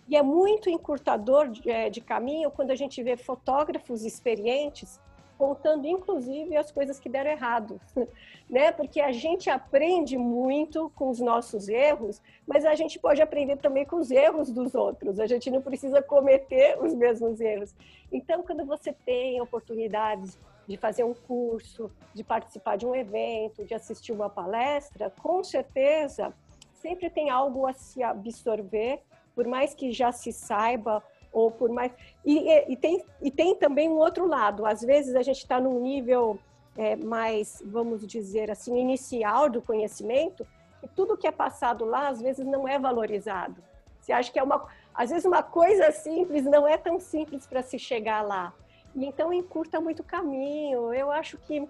E 0.08 0.16
é 0.16 0.22
muito 0.22 0.70
encurtador 0.70 1.48
de, 1.48 1.68
é, 1.68 1.90
de 1.90 2.00
caminho 2.00 2.50
quando 2.50 2.70
a 2.70 2.76
gente 2.76 3.02
vê 3.02 3.16
fotógrafos 3.16 4.04
experientes 4.04 5.00
contando 5.36 5.86
inclusive 5.86 6.56
as 6.56 6.70
coisas 6.70 6.98
que 6.98 7.08
deram 7.08 7.30
errado, 7.30 7.80
né? 8.48 8.72
Porque 8.72 9.00
a 9.00 9.12
gente 9.12 9.50
aprende 9.50 10.16
muito 10.16 10.90
com 10.94 11.10
os 11.10 11.20
nossos 11.20 11.68
erros, 11.68 12.20
mas 12.46 12.64
a 12.64 12.74
gente 12.74 12.98
pode 12.98 13.20
aprender 13.20 13.56
também 13.56 13.84
com 13.84 13.96
os 13.96 14.10
erros 14.10 14.50
dos 14.50 14.74
outros. 14.74 15.20
A 15.20 15.26
gente 15.26 15.50
não 15.50 15.60
precisa 15.60 16.02
cometer 16.02 16.78
os 16.80 16.94
mesmos 16.94 17.40
erros. 17.40 17.74
Então, 18.10 18.42
quando 18.42 18.64
você 18.64 18.92
tem 18.92 19.40
oportunidades 19.40 20.38
de 20.66 20.76
fazer 20.76 21.04
um 21.04 21.14
curso, 21.14 21.90
de 22.14 22.24
participar 22.24 22.76
de 22.76 22.86
um 22.86 22.94
evento, 22.94 23.64
de 23.64 23.74
assistir 23.74 24.12
uma 24.12 24.28
palestra, 24.28 25.10
com 25.22 25.42
certeza 25.44 26.32
sempre 26.74 27.08
tem 27.10 27.30
algo 27.30 27.66
a 27.66 27.72
se 27.72 28.02
absorver, 28.02 29.00
por 29.34 29.46
mais 29.46 29.74
que 29.74 29.92
já 29.92 30.12
se 30.12 30.32
saiba 30.32 31.02
ou 31.36 31.50
por 31.50 31.68
mais 31.68 31.92
e, 32.24 32.48
e, 32.72 32.76
tem 32.76 33.04
e 33.20 33.30
tem 33.30 33.54
também 33.54 33.90
um 33.90 33.98
outro 33.98 34.26
lado. 34.26 34.64
Às 34.64 34.80
vezes 34.80 35.14
a 35.14 35.22
gente 35.22 35.36
está 35.36 35.60
num 35.60 35.78
nível 35.80 36.38
é, 36.78 36.96
mais, 36.96 37.62
vamos 37.66 38.06
dizer 38.06 38.50
assim, 38.50 38.78
inicial 38.78 39.50
do 39.50 39.60
conhecimento, 39.60 40.46
e 40.82 40.88
tudo 40.88 41.16
que 41.16 41.26
é 41.26 41.30
passado 41.30 41.84
lá 41.84 42.08
às 42.08 42.22
vezes 42.22 42.46
não 42.46 42.66
é 42.66 42.78
valorizado. 42.78 43.62
Você 44.00 44.12
acha 44.12 44.32
que 44.32 44.38
é 44.38 44.42
uma, 44.42 44.66
às 44.94 45.10
vezes 45.10 45.26
uma 45.26 45.42
coisa 45.42 45.92
simples 45.92 46.44
não 46.44 46.66
é 46.66 46.78
tão 46.78 46.98
simples 46.98 47.46
para 47.46 47.62
se 47.62 47.78
chegar 47.78 48.22
lá. 48.22 48.54
E 48.94 49.04
então 49.04 49.30
encurta 49.30 49.78
muito 49.78 50.02
caminho. 50.02 50.94
Eu 50.94 51.10
acho 51.10 51.36
que 51.36 51.68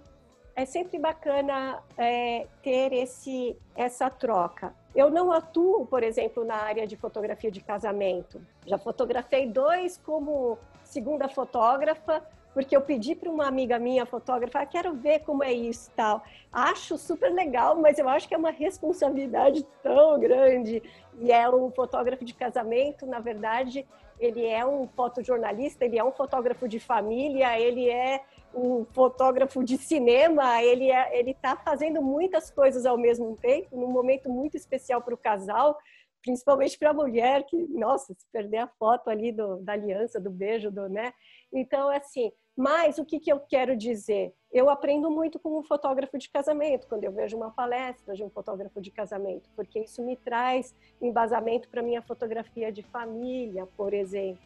é 0.54 0.64
sempre 0.64 0.96
bacana 0.96 1.82
é, 1.98 2.46
ter 2.62 2.92
esse, 2.92 3.58
essa 3.74 4.08
troca. 4.08 4.72
Eu 4.96 5.10
não 5.10 5.30
atuo, 5.30 5.84
por 5.84 6.02
exemplo, 6.02 6.42
na 6.42 6.56
área 6.56 6.86
de 6.86 6.96
fotografia 6.96 7.50
de 7.50 7.60
casamento. 7.60 8.40
Já 8.66 8.78
fotografei 8.78 9.46
dois 9.46 9.98
como 9.98 10.58
segunda 10.82 11.28
fotógrafa, 11.28 12.24
porque 12.54 12.74
eu 12.74 12.80
pedi 12.80 13.14
para 13.14 13.28
uma 13.28 13.46
amiga 13.46 13.78
minha, 13.78 14.06
fotógrafa, 14.06 14.60
ah, 14.60 14.64
quero 14.64 14.94
ver 14.94 15.18
como 15.18 15.44
é 15.44 15.52
isso 15.52 15.90
tal. 15.94 16.22
Acho 16.50 16.96
super 16.96 17.30
legal, 17.30 17.76
mas 17.76 17.98
eu 17.98 18.08
acho 18.08 18.26
que 18.26 18.34
é 18.34 18.38
uma 18.38 18.50
responsabilidade 18.50 19.66
tão 19.82 20.18
grande. 20.18 20.82
E 21.20 21.30
é 21.30 21.46
um 21.46 21.70
fotógrafo 21.70 22.24
de 22.24 22.32
casamento, 22.32 23.04
na 23.04 23.20
verdade, 23.20 23.86
ele 24.18 24.46
é 24.46 24.64
um 24.64 24.88
fotojornalista, 24.88 25.84
ele 25.84 25.98
é 25.98 26.04
um 26.04 26.12
fotógrafo 26.12 26.66
de 26.66 26.80
família, 26.80 27.60
ele 27.60 27.90
é 27.90 28.22
um 28.56 28.86
fotógrafo 28.86 29.62
de 29.62 29.76
cinema, 29.76 30.62
ele 30.62 30.90
é, 30.90 31.18
ele 31.18 31.32
está 31.32 31.54
fazendo 31.54 32.00
muitas 32.00 32.50
coisas 32.50 32.86
ao 32.86 32.96
mesmo 32.96 33.36
tempo, 33.36 33.76
num 33.76 33.90
momento 33.90 34.30
muito 34.30 34.56
especial 34.56 35.02
para 35.02 35.14
o 35.14 35.18
casal, 35.18 35.76
principalmente 36.22 36.78
para 36.78 36.90
a 36.90 36.94
mulher 36.94 37.44
que, 37.44 37.56
nossa, 37.68 38.14
se 38.14 38.26
perder 38.32 38.58
a 38.58 38.66
foto 38.66 39.10
ali 39.10 39.30
do, 39.30 39.58
da 39.58 39.74
aliança, 39.74 40.18
do 40.18 40.30
beijo, 40.30 40.70
do, 40.70 40.88
né? 40.88 41.12
Então, 41.52 41.90
assim, 41.90 42.32
mas 42.56 42.96
o 42.96 43.04
que, 43.04 43.20
que 43.20 43.30
eu 43.30 43.38
quero 43.38 43.76
dizer? 43.76 44.34
Eu 44.50 44.70
aprendo 44.70 45.10
muito 45.10 45.38
com 45.38 45.58
um 45.58 45.62
fotógrafo 45.62 46.16
de 46.16 46.30
casamento, 46.30 46.88
quando 46.88 47.04
eu 47.04 47.12
vejo 47.12 47.36
uma 47.36 47.50
palestra 47.50 48.14
de 48.14 48.24
um 48.24 48.30
fotógrafo 48.30 48.80
de 48.80 48.90
casamento, 48.90 49.50
porque 49.54 49.80
isso 49.80 50.02
me 50.02 50.16
traz 50.16 50.74
embasamento 51.00 51.68
para 51.68 51.82
minha 51.82 52.00
fotografia 52.00 52.72
de 52.72 52.82
família, 52.82 53.66
por 53.76 53.92
exemplo, 53.92 54.42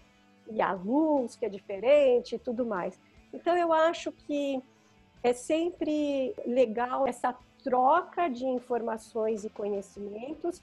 e 0.50 0.60
a 0.60 0.72
luz 0.72 1.36
que 1.36 1.46
é 1.46 1.48
diferente 1.48 2.34
e 2.34 2.38
tudo 2.38 2.66
mais. 2.66 2.98
Então, 3.32 3.56
eu 3.56 3.72
acho 3.72 4.12
que 4.12 4.60
é 5.22 5.32
sempre 5.32 6.34
legal 6.46 7.06
essa 7.06 7.34
troca 7.62 8.28
de 8.28 8.46
informações 8.46 9.44
e 9.44 9.50
conhecimentos. 9.50 10.62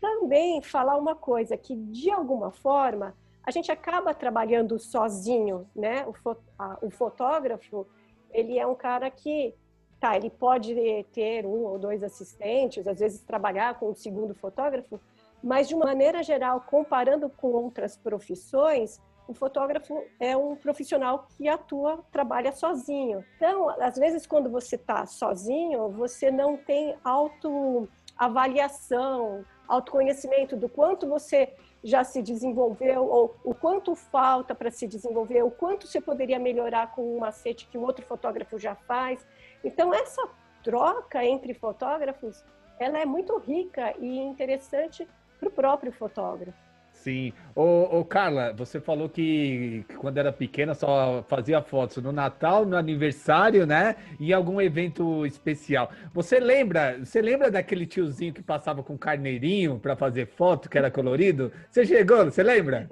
Também 0.00 0.62
falar 0.62 0.96
uma 0.96 1.14
coisa 1.14 1.56
que, 1.56 1.74
de 1.74 2.10
alguma 2.10 2.50
forma, 2.50 3.14
a 3.44 3.50
gente 3.50 3.72
acaba 3.72 4.14
trabalhando 4.14 4.78
sozinho, 4.78 5.66
né? 5.74 6.06
O, 6.06 6.36
a, 6.58 6.78
o 6.82 6.90
fotógrafo, 6.90 7.86
ele 8.30 8.58
é 8.58 8.66
um 8.66 8.74
cara 8.74 9.10
que, 9.10 9.54
tá, 9.98 10.16
ele 10.16 10.30
pode 10.30 10.74
ter 11.12 11.44
um 11.44 11.64
ou 11.64 11.78
dois 11.78 12.02
assistentes, 12.02 12.86
às 12.86 13.00
vezes 13.00 13.22
trabalhar 13.22 13.78
com 13.78 13.90
um 13.90 13.94
segundo 13.94 14.34
fotógrafo, 14.34 15.00
mas 15.42 15.68
de 15.68 15.74
uma 15.74 15.86
maneira 15.86 16.22
geral, 16.22 16.60
comparando 16.60 17.28
com 17.28 17.48
outras 17.48 17.96
profissões, 17.96 19.00
o 19.28 19.34
fotógrafo 19.34 20.02
é 20.18 20.36
um 20.36 20.56
profissional 20.56 21.28
que 21.36 21.46
atua, 21.46 22.02
trabalha 22.10 22.50
sozinho. 22.50 23.22
Então, 23.36 23.68
às 23.68 23.96
vezes, 23.96 24.26
quando 24.26 24.50
você 24.50 24.74
está 24.76 25.04
sozinho, 25.04 25.90
você 25.90 26.30
não 26.30 26.56
tem 26.56 26.96
autoavaliação, 27.04 29.44
autoconhecimento 29.68 30.56
do 30.56 30.66
quanto 30.66 31.06
você 31.06 31.52
já 31.84 32.02
se 32.02 32.22
desenvolveu 32.22 33.06
ou 33.06 33.36
o 33.44 33.54
quanto 33.54 33.94
falta 33.94 34.54
para 34.54 34.70
se 34.70 34.88
desenvolver, 34.88 35.42
o 35.42 35.50
quanto 35.50 35.86
você 35.86 36.00
poderia 36.00 36.38
melhorar 36.38 36.92
com 36.92 37.16
um 37.16 37.18
macete 37.18 37.68
que 37.68 37.76
o 37.76 37.82
outro 37.82 38.06
fotógrafo 38.06 38.58
já 38.58 38.74
faz. 38.74 39.26
Então, 39.62 39.92
essa 39.92 40.26
troca 40.64 41.22
entre 41.22 41.52
fotógrafos, 41.52 42.42
ela 42.80 42.98
é 42.98 43.04
muito 43.04 43.36
rica 43.36 43.94
e 43.98 44.18
interessante 44.18 45.06
para 45.38 45.48
o 45.48 45.52
próprio 45.52 45.92
fotógrafo. 45.92 46.67
Sim. 47.02 47.32
Ô, 47.54 47.98
ô, 47.98 48.04
Carla, 48.04 48.52
você 48.52 48.80
falou 48.80 49.08
que, 49.08 49.84
que 49.88 49.94
quando 49.94 50.18
era 50.18 50.32
pequena 50.32 50.74
só 50.74 51.24
fazia 51.28 51.62
fotos 51.62 52.02
no 52.02 52.10
Natal, 52.10 52.64
no 52.66 52.76
aniversário, 52.76 53.64
né? 53.64 53.94
E 54.18 54.32
algum 54.32 54.60
evento 54.60 55.24
especial. 55.24 55.90
Você 56.12 56.40
lembra? 56.40 56.98
Você 56.98 57.22
lembra 57.22 57.50
daquele 57.50 57.86
tiozinho 57.86 58.34
que 58.34 58.42
passava 58.42 58.82
com 58.82 58.98
carneirinho 58.98 59.78
para 59.78 59.94
fazer 59.94 60.26
foto, 60.26 60.68
que 60.68 60.76
era 60.76 60.90
colorido? 60.90 61.52
Você 61.70 61.86
chegou? 61.86 62.24
Você 62.24 62.42
lembra? 62.42 62.88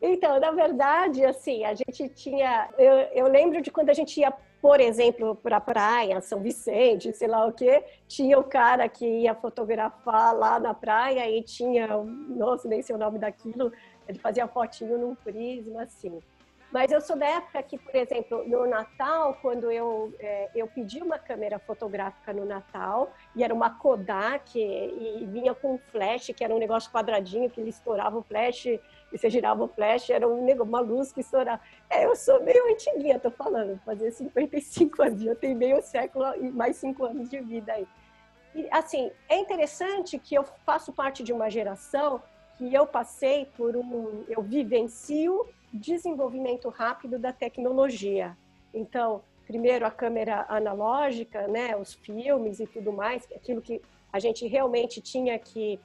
Então, 0.00 0.40
na 0.40 0.50
verdade, 0.52 1.24
assim, 1.24 1.64
a 1.64 1.74
gente 1.74 2.08
tinha. 2.08 2.68
Eu, 2.78 2.94
eu 3.12 3.28
lembro 3.28 3.60
de 3.60 3.70
quando 3.70 3.90
a 3.90 3.94
gente 3.94 4.18
ia, 4.18 4.32
por 4.64 4.80
exemplo, 4.80 5.36
para 5.36 5.58
a 5.58 5.60
praia, 5.60 6.22
São 6.22 6.40
Vicente, 6.40 7.12
sei 7.12 7.28
lá 7.28 7.44
o 7.44 7.52
quê, 7.52 7.84
tinha 8.08 8.38
o 8.38 8.44
cara 8.44 8.88
que 8.88 9.04
ia 9.04 9.34
fotografar 9.34 10.34
lá 10.34 10.58
na 10.58 10.72
praia 10.72 11.30
e 11.30 11.42
tinha, 11.42 11.86
nossa, 12.30 12.66
nem 12.66 12.80
sei 12.80 12.96
o 12.96 12.98
nome 12.98 13.18
daquilo, 13.18 13.70
ele 14.08 14.18
fazia 14.18 14.48
fotinho 14.48 14.96
num 14.96 15.14
prisma, 15.14 15.82
assim. 15.82 16.18
Mas 16.72 16.90
eu 16.90 16.98
sou 17.02 17.14
da 17.14 17.26
época 17.26 17.62
que, 17.62 17.76
por 17.76 17.94
exemplo, 17.94 18.48
no 18.48 18.66
Natal, 18.66 19.36
quando 19.42 19.70
eu, 19.70 20.14
é, 20.18 20.48
eu 20.54 20.66
pedi 20.66 21.02
uma 21.02 21.18
câmera 21.18 21.58
fotográfica 21.58 22.32
no 22.32 22.46
Natal, 22.46 23.12
e 23.36 23.44
era 23.44 23.52
uma 23.52 23.68
Kodak, 23.68 24.58
e, 24.58 25.22
e 25.22 25.26
vinha 25.26 25.54
com 25.54 25.76
flash, 25.92 26.32
que 26.34 26.42
era 26.42 26.54
um 26.54 26.58
negócio 26.58 26.90
quadradinho, 26.90 27.50
que 27.50 27.60
ele 27.60 27.68
estourava 27.68 28.16
o 28.16 28.22
flash, 28.22 28.80
e 29.14 29.18
você 29.18 29.30
girava 29.30 29.62
o 29.62 29.68
flash, 29.68 30.10
era 30.10 30.28
um, 30.28 30.44
uma 30.60 30.80
luz 30.80 31.12
que 31.12 31.20
estourava. 31.20 31.62
É, 31.88 32.04
eu 32.04 32.16
sou 32.16 32.42
meio 32.42 32.68
antiguinha, 32.68 33.16
tô 33.16 33.30
falando, 33.30 33.80
fazer 33.86 34.10
55 34.10 35.00
anos, 35.06 35.22
já 35.22 35.36
tenho 35.36 35.56
meio 35.56 35.80
século 35.80 36.34
e 36.34 36.50
mais 36.50 36.76
5 36.76 37.04
anos 37.04 37.30
de 37.30 37.40
vida 37.40 37.72
aí. 37.72 37.86
E, 38.56 38.66
assim, 38.72 39.12
é 39.28 39.38
interessante 39.38 40.18
que 40.18 40.34
eu 40.34 40.42
faço 40.66 40.92
parte 40.92 41.22
de 41.22 41.32
uma 41.32 41.48
geração 41.48 42.20
que 42.58 42.74
eu 42.74 42.86
passei 42.86 43.46
por 43.56 43.76
um... 43.76 44.24
Eu 44.28 44.42
vivencio 44.42 45.46
desenvolvimento 45.72 46.68
rápido 46.68 47.16
da 47.16 47.32
tecnologia. 47.32 48.36
Então, 48.72 49.22
primeiro 49.46 49.86
a 49.86 49.90
câmera 49.90 50.44
analógica, 50.48 51.46
né, 51.46 51.76
os 51.76 51.94
filmes 51.94 52.58
e 52.58 52.66
tudo 52.66 52.92
mais, 52.92 53.26
aquilo 53.34 53.60
que 53.60 53.80
a 54.12 54.18
gente 54.18 54.46
realmente 54.46 55.00
tinha 55.00 55.38
que 55.38 55.80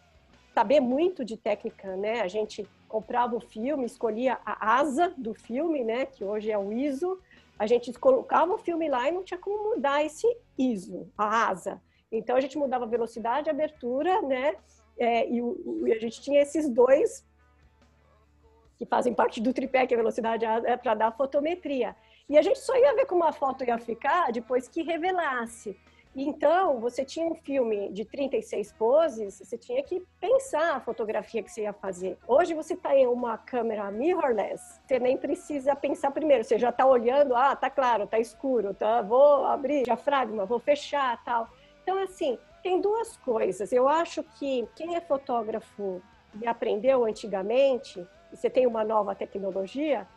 saber 0.60 0.82
muito 0.82 1.24
de 1.24 1.38
técnica, 1.38 1.96
né? 1.96 2.20
A 2.20 2.28
gente 2.28 2.68
comprava 2.86 3.34
o 3.34 3.40
filme, 3.40 3.86
escolhia 3.86 4.38
a 4.46 4.76
asa 4.80 5.14
do 5.18 5.34
filme, 5.34 5.86
né, 5.86 6.06
que 6.06 6.22
hoje 6.22 6.52
é 6.52 6.58
o 6.58 6.74
ISO. 6.74 7.18
A 7.58 7.66
gente 7.66 7.94
colocava 7.94 8.54
o 8.54 8.58
filme 8.58 8.90
lá 8.90 9.08
e 9.08 9.12
não 9.12 9.24
tinha 9.24 9.38
como 9.38 9.70
mudar 9.70 10.04
esse 10.04 10.28
ISO, 10.58 11.10
a 11.18 11.48
asa. 11.48 11.82
Então 12.12 12.36
a 12.36 12.42
gente 12.42 12.58
mudava 12.58 12.84
a 12.84 12.88
velocidade, 12.88 13.50
a 13.50 13.54
abertura, 13.54 14.22
né? 14.22 14.56
É, 14.98 15.30
e, 15.30 15.42
o, 15.42 15.88
e 15.88 15.94
a 15.94 16.00
gente 16.00 16.22
tinha 16.22 16.42
esses 16.42 16.68
dois 16.68 17.26
que 18.78 18.86
fazem 18.86 19.14
parte 19.14 19.40
do 19.40 19.54
tripé, 19.54 19.88
que 19.88 19.94
é 19.94 19.98
a 19.98 20.02
velocidade 20.04 20.44
é 20.44 20.76
para 20.76 20.94
dar 20.94 21.16
fotometria. 21.16 21.96
E 22.28 22.38
a 22.38 22.42
gente 22.42 22.60
só 22.60 22.76
ia 22.76 22.96
ver 22.96 23.06
como 23.06 23.24
a 23.24 23.32
foto 23.32 23.64
ia 23.64 23.78
ficar 23.78 24.32
depois 24.34 24.68
que 24.68 24.82
revelasse. 24.82 25.78
Então, 26.16 26.80
você 26.80 27.06
tinha 27.06 27.26
um 27.26 27.36
filme 27.36 27.90
de 27.90 28.04
36 28.04 28.72
poses, 28.74 29.40
você 29.40 29.58
tinha 29.58 29.84
que 29.84 30.04
pensar 30.20 30.76
a 30.76 30.80
fotografia 30.80 31.44
que 31.44 31.52
você 31.52 31.62
ia 31.62 31.74
fazer. 31.74 32.18
Hoje 32.28 32.54
você 32.54 32.74
está 32.74 32.96
em 32.96 33.06
uma 33.06 33.38
câmera 33.38 33.92
mirrorless, 33.92 34.82
você 34.86 35.00
nem 35.00 35.18
precisa 35.18 35.76
pensar 35.76 36.12
primeiro, 36.12 36.44
você 36.44 36.58
já 36.58 36.70
está 36.70 36.86
olhando, 36.86 37.36
ah, 37.36 37.56
tá 37.56 37.70
claro, 37.70 38.08
tá 38.08 38.18
escuro, 38.18 38.74
tá, 38.74 39.02
vou 39.02 39.46
abrir 39.46 39.84
diafragma, 39.84 40.46
vou 40.46 40.60
fechar, 40.60 41.24
tal. 41.24 41.48
Então, 41.84 42.02
assim, 42.02 42.38
tem 42.64 42.82
duas 42.82 43.16
coisas. 43.18 43.72
Eu 43.72 43.88
acho 43.88 44.24
que 44.24 44.68
quem 44.76 44.96
é 44.96 45.02
fotógrafo 45.02 46.02
e 46.42 46.48
aprendeu 46.48 47.06
antigamente, 47.06 48.06
e 48.32 48.36
você 48.38 48.50
tem 48.50 48.66
uma 48.66 48.84
nova 48.84 49.16
tecnologia, 49.16 50.08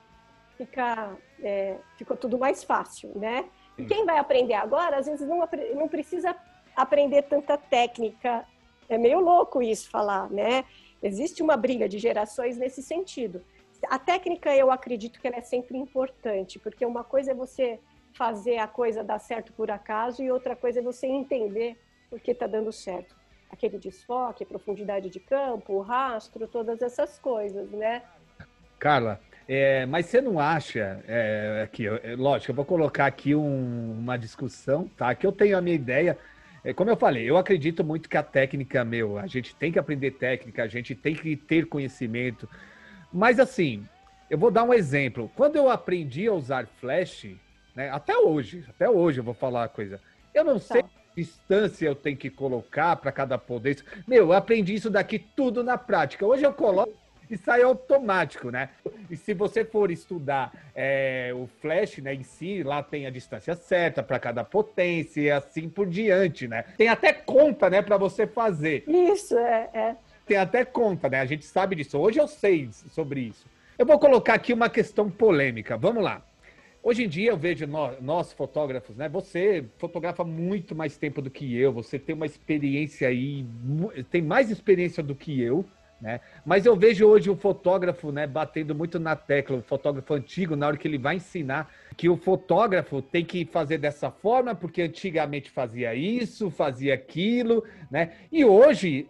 fica, 0.57 1.17
é, 1.43 1.77
ficou 1.97 2.17
tudo 2.17 2.39
mais 2.39 2.65
fácil, 2.65 3.13
né? 3.15 3.45
E 3.79 3.85
quem 3.85 4.05
vai 4.05 4.19
aprender 4.19 4.55
agora, 4.55 4.99
às 4.99 5.07
vezes 5.07 5.27
não, 5.27 5.49
não 5.75 5.89
precisa 5.89 6.37
aprender 6.77 7.23
tanta 7.23 7.57
técnica. 7.57 8.45
É 8.89 8.99
meio 8.99 9.21
louco 9.21 9.63
isso 9.63 9.91
falar, 9.91 10.31
né? 10.31 10.65
Existe 11.03 11.43
uma 11.43 11.57
briga 11.57 11.89
de 11.89 11.99
gerações 11.99 12.57
nesse 12.57 12.83
sentido. 12.83 13.43
A 13.89 13.99
técnica, 13.99 14.55
eu 14.55 14.71
acredito 14.71 15.21
que 15.21 15.27
ela 15.27 15.37
é 15.37 15.43
sempre 15.43 15.77
importante, 15.77 16.59
porque 16.59 16.87
uma 16.87 17.03
coisa 17.03 17.33
é 17.33 17.35
você 17.35 17.81
fazer 18.15 18.59
a 18.59 18.69
coisa 18.69 19.03
dar 19.03 19.19
certo 19.19 19.53
por 19.53 19.71
acaso 19.71 20.23
e 20.23 20.31
outra 20.31 20.55
coisa 20.55 20.79
é 20.79 20.83
você 20.83 21.07
entender 21.07 21.81
por 22.09 22.21
que 22.21 22.31
está 22.31 22.47
dando 22.47 22.71
certo. 22.71 23.17
Aquele 23.51 23.79
desfoque, 23.79 24.45
profundidade 24.45 25.11
de 25.11 25.19
campo, 25.19 25.75
o 25.75 25.81
rastro, 25.81 26.47
todas 26.47 26.81
essas 26.81 27.19
coisas, 27.19 27.71
né? 27.71 28.03
Carla, 28.79 29.21
é, 29.49 29.87
mas 29.87 30.07
você 30.07 30.21
não 30.21 30.39
acha 30.39 31.03
é, 31.07 31.69
que, 31.73 31.87
é, 31.87 32.15
lógico, 32.17 32.53
eu 32.53 32.57
vou 32.57 32.65
colocar 32.65 33.07
aqui 33.07 33.35
um, 33.35 33.99
uma 33.99 34.17
discussão, 34.17 34.89
tá? 34.97 35.15
Que 35.15 35.27
eu 35.27 35.33
tenho 35.33 35.57
a 35.57 35.61
minha 35.61 35.75
ideia. 35.75 36.17
É, 36.65 36.73
como 36.73 36.91
eu 36.91 36.97
falei, 36.97 37.29
eu 37.29 37.37
acredito 37.37 37.83
muito 37.83 38.09
que 38.09 38.17
a 38.17 38.23
técnica, 38.23 38.85
meu, 38.85 39.19
a 39.19 39.27
gente 39.27 39.55
tem 39.55 39.73
que 39.73 39.79
aprender 39.79 40.13
técnica, 40.13 40.63
a 40.63 40.69
gente 40.69 40.95
tem 40.95 41.15
que 41.15 41.37
ter 41.37 41.67
conhecimento. 41.67 42.49
Mas 43.13 43.41
assim, 43.41 43.87
eu 44.31 44.39
vou 44.39 44.51
dar 44.51 44.63
um 44.63 44.73
exemplo. 44.73 45.31
Quando 45.35 45.57
eu 45.57 45.69
aprendi 45.69 46.27
a 46.27 46.33
usar 46.33 46.67
flash, 46.81 47.27
né, 47.75 47.91
até 47.91 48.17
hoje, 48.17 48.65
até 48.69 48.89
hoje 48.89 49.19
eu 49.19 49.25
vou 49.25 49.35
falar 49.35 49.65
a 49.65 49.69
coisa. 49.69 50.01
Eu 50.33 50.45
não 50.45 50.59
sei 50.59 50.83
tá. 50.83 50.89
que 50.89 51.21
distância 51.23 51.87
eu 51.87 51.95
tenho 51.95 52.17
que 52.17 52.31
colocar 52.31 52.97
para 52.97 53.11
cada 53.11 53.37
poder. 53.37 53.85
Meu, 54.07 54.29
eu 54.29 54.33
aprendi 54.33 54.75
isso 54.75 54.89
daqui 54.89 55.19
tudo 55.19 55.65
na 55.65 55.77
prática. 55.77 56.25
Hoje 56.25 56.45
eu 56.45 56.53
coloco 56.53 57.02
e 57.33 57.39
sai 57.39 57.63
automático, 57.63 58.51
né? 58.51 58.69
E 59.11 59.17
se 59.17 59.33
você 59.33 59.65
for 59.65 59.91
estudar 59.91 60.53
é, 60.75 61.33
o 61.35 61.49
flash, 61.61 61.97
né, 61.99 62.15
em 62.15 62.23
si, 62.23 62.63
lá 62.63 62.83
tem 62.83 63.07
a 63.07 63.11
distância 63.11 63.55
certa 63.55 64.03
para 64.03 64.19
cada 64.19 64.45
potência 64.45 65.21
e 65.23 65.31
assim 65.31 65.67
por 65.67 65.87
diante, 65.87 66.47
né? 66.47 66.63
Tem 66.77 66.89
até 66.89 67.11
conta, 67.11 67.71
né, 67.71 67.81
para 67.81 67.97
você 67.97 68.27
fazer. 68.27 68.85
Isso, 68.87 69.37
é, 69.39 69.71
é. 69.73 69.97
Tem 70.27 70.37
até 70.37 70.63
conta, 70.63 71.09
né? 71.09 71.21
A 71.21 71.25
gente 71.25 71.47
sabe 71.47 71.75
disso. 71.75 71.99
Hoje 71.99 72.21
eu 72.21 72.29
sei 72.29 72.69
sobre 72.71 73.21
isso. 73.21 73.47
Eu 73.79 73.87
vou 73.87 73.99
colocar 73.99 74.35
aqui 74.35 74.53
uma 74.53 74.69
questão 74.69 75.11
polêmica. 75.11 75.77
Vamos 75.79 76.05
lá. 76.05 76.23
Hoje 76.83 77.05
em 77.05 77.09
dia 77.09 77.31
eu 77.31 77.37
vejo 77.37 77.67
nós, 77.67 77.99
nós, 78.03 78.33
fotógrafos, 78.33 78.95
né? 78.95 79.09
Você 79.09 79.65
fotografa 79.79 80.23
muito 80.23 80.75
mais 80.75 80.99
tempo 80.99 81.23
do 81.23 81.31
que 81.31 81.57
eu, 81.57 81.73
você 81.73 81.99
tem 81.99 82.15
uma 82.15 82.27
experiência 82.27 83.09
aí, 83.09 83.47
tem 84.11 84.21
mais 84.21 84.51
experiência 84.51 85.03
do 85.03 85.15
que 85.15 85.41
eu, 85.41 85.65
né? 86.03 86.21
Mas 86.45 86.67
eu 86.67 86.75
vejo 86.75 87.07
hoje 87.07 87.31
o 87.31 87.37
fotógrafo 87.37 88.11
né, 88.11 88.27
batendo 88.27 88.75
muito 88.75 88.99
na 88.99 89.15
tecla, 89.15 89.59
o 89.59 89.63
fotógrafo 89.63 90.13
antigo, 90.15 90.57
na 90.57 90.67
hora 90.67 90.77
que 90.77 90.89
ele 90.89 90.99
vai 90.99 91.15
ensinar, 91.15 91.73
que 91.97 92.09
o 92.09 92.17
fotógrafo 92.17 93.01
tem 93.01 93.25
que 93.25 93.45
fazer 93.45 93.79
dessa 93.79 94.11
forma, 94.11 94.53
porque 94.53 94.83
antigamente 94.83 95.49
fazia 95.49 95.95
isso, 95.95 96.51
fazia 96.51 96.93
aquilo, 96.93 97.65
né? 97.89 98.15
E 98.33 98.45
hoje, 98.45 99.09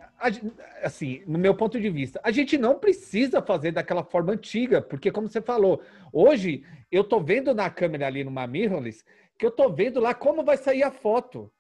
assim, 0.83 1.23
no 1.27 1.39
meu 1.39 1.55
ponto 1.55 1.81
de 1.81 1.89
vista, 1.89 2.21
a 2.23 2.31
gente 2.31 2.59
não 2.59 2.79
precisa 2.79 3.41
fazer 3.41 3.73
daquela 3.73 4.05
forma 4.05 4.35
antiga, 4.35 4.83
porque 4.83 5.11
como 5.11 5.29
você 5.29 5.41
falou, 5.41 5.81
hoje 6.13 6.63
eu 6.91 7.03
tô 7.03 7.21
vendo 7.21 7.55
na 7.55 7.71
câmera 7.71 8.07
ali 8.07 8.23
numa 8.23 8.47
mirrorless, 8.47 9.03
que 9.39 9.47
eu 9.47 9.51
tô 9.51 9.71
vendo 9.71 9.99
lá 9.99 10.13
como 10.13 10.45
vai 10.45 10.59
sair 10.59 10.83
a 10.83 10.91
foto. 10.91 11.51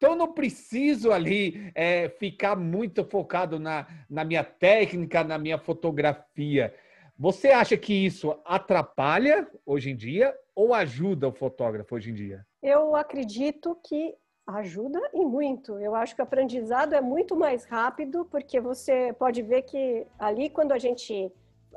Então, 0.00 0.16
não 0.16 0.32
preciso 0.32 1.12
ali 1.12 1.70
é, 1.74 2.08
ficar 2.08 2.56
muito 2.56 3.04
focado 3.04 3.60
na, 3.60 3.86
na 4.08 4.24
minha 4.24 4.42
técnica, 4.42 5.22
na 5.22 5.36
minha 5.36 5.58
fotografia. 5.58 6.74
Você 7.18 7.48
acha 7.48 7.76
que 7.76 7.92
isso 7.92 8.34
atrapalha 8.46 9.46
hoje 9.66 9.90
em 9.90 9.94
dia 9.96 10.34
ou 10.54 10.72
ajuda 10.72 11.28
o 11.28 11.32
fotógrafo 11.32 11.94
hoje 11.94 12.12
em 12.12 12.14
dia? 12.14 12.46
Eu 12.62 12.96
acredito 12.96 13.76
que 13.84 14.14
ajuda 14.46 14.98
e 15.12 15.22
muito. 15.22 15.78
Eu 15.78 15.94
acho 15.94 16.14
que 16.14 16.22
o 16.22 16.24
aprendizado 16.24 16.94
é 16.94 17.00
muito 17.02 17.36
mais 17.36 17.66
rápido, 17.66 18.26
porque 18.30 18.58
você 18.58 19.12
pode 19.18 19.42
ver 19.42 19.64
que 19.64 20.06
ali, 20.18 20.48
quando 20.48 20.72
a 20.72 20.78
gente. 20.78 21.30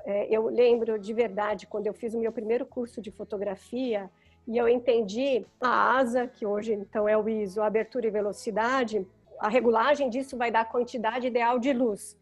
É, 0.05 0.33
eu 0.33 0.47
lembro 0.47 0.97
de 0.97 1.13
verdade, 1.13 1.67
quando 1.67 1.87
eu 1.87 1.93
fiz 1.93 2.13
o 2.13 2.19
meu 2.19 2.31
primeiro 2.31 2.65
curso 2.65 3.01
de 3.01 3.11
fotografia, 3.11 4.09
e 4.47 4.57
eu 4.57 4.67
entendi 4.67 5.45
a 5.61 5.97
asa, 5.97 6.27
que 6.27 6.45
hoje 6.45 6.73
então 6.73 7.07
é 7.07 7.17
o 7.17 7.27
ISO, 7.29 7.61
abertura 7.61 8.07
e 8.07 8.11
velocidade, 8.11 9.07
a 9.39 9.49
regulagem 9.49 10.09
disso 10.09 10.37
vai 10.37 10.51
dar 10.51 10.61
a 10.61 10.65
quantidade 10.65 11.27
ideal 11.27 11.59
de 11.59 11.71
luz. 11.73 12.17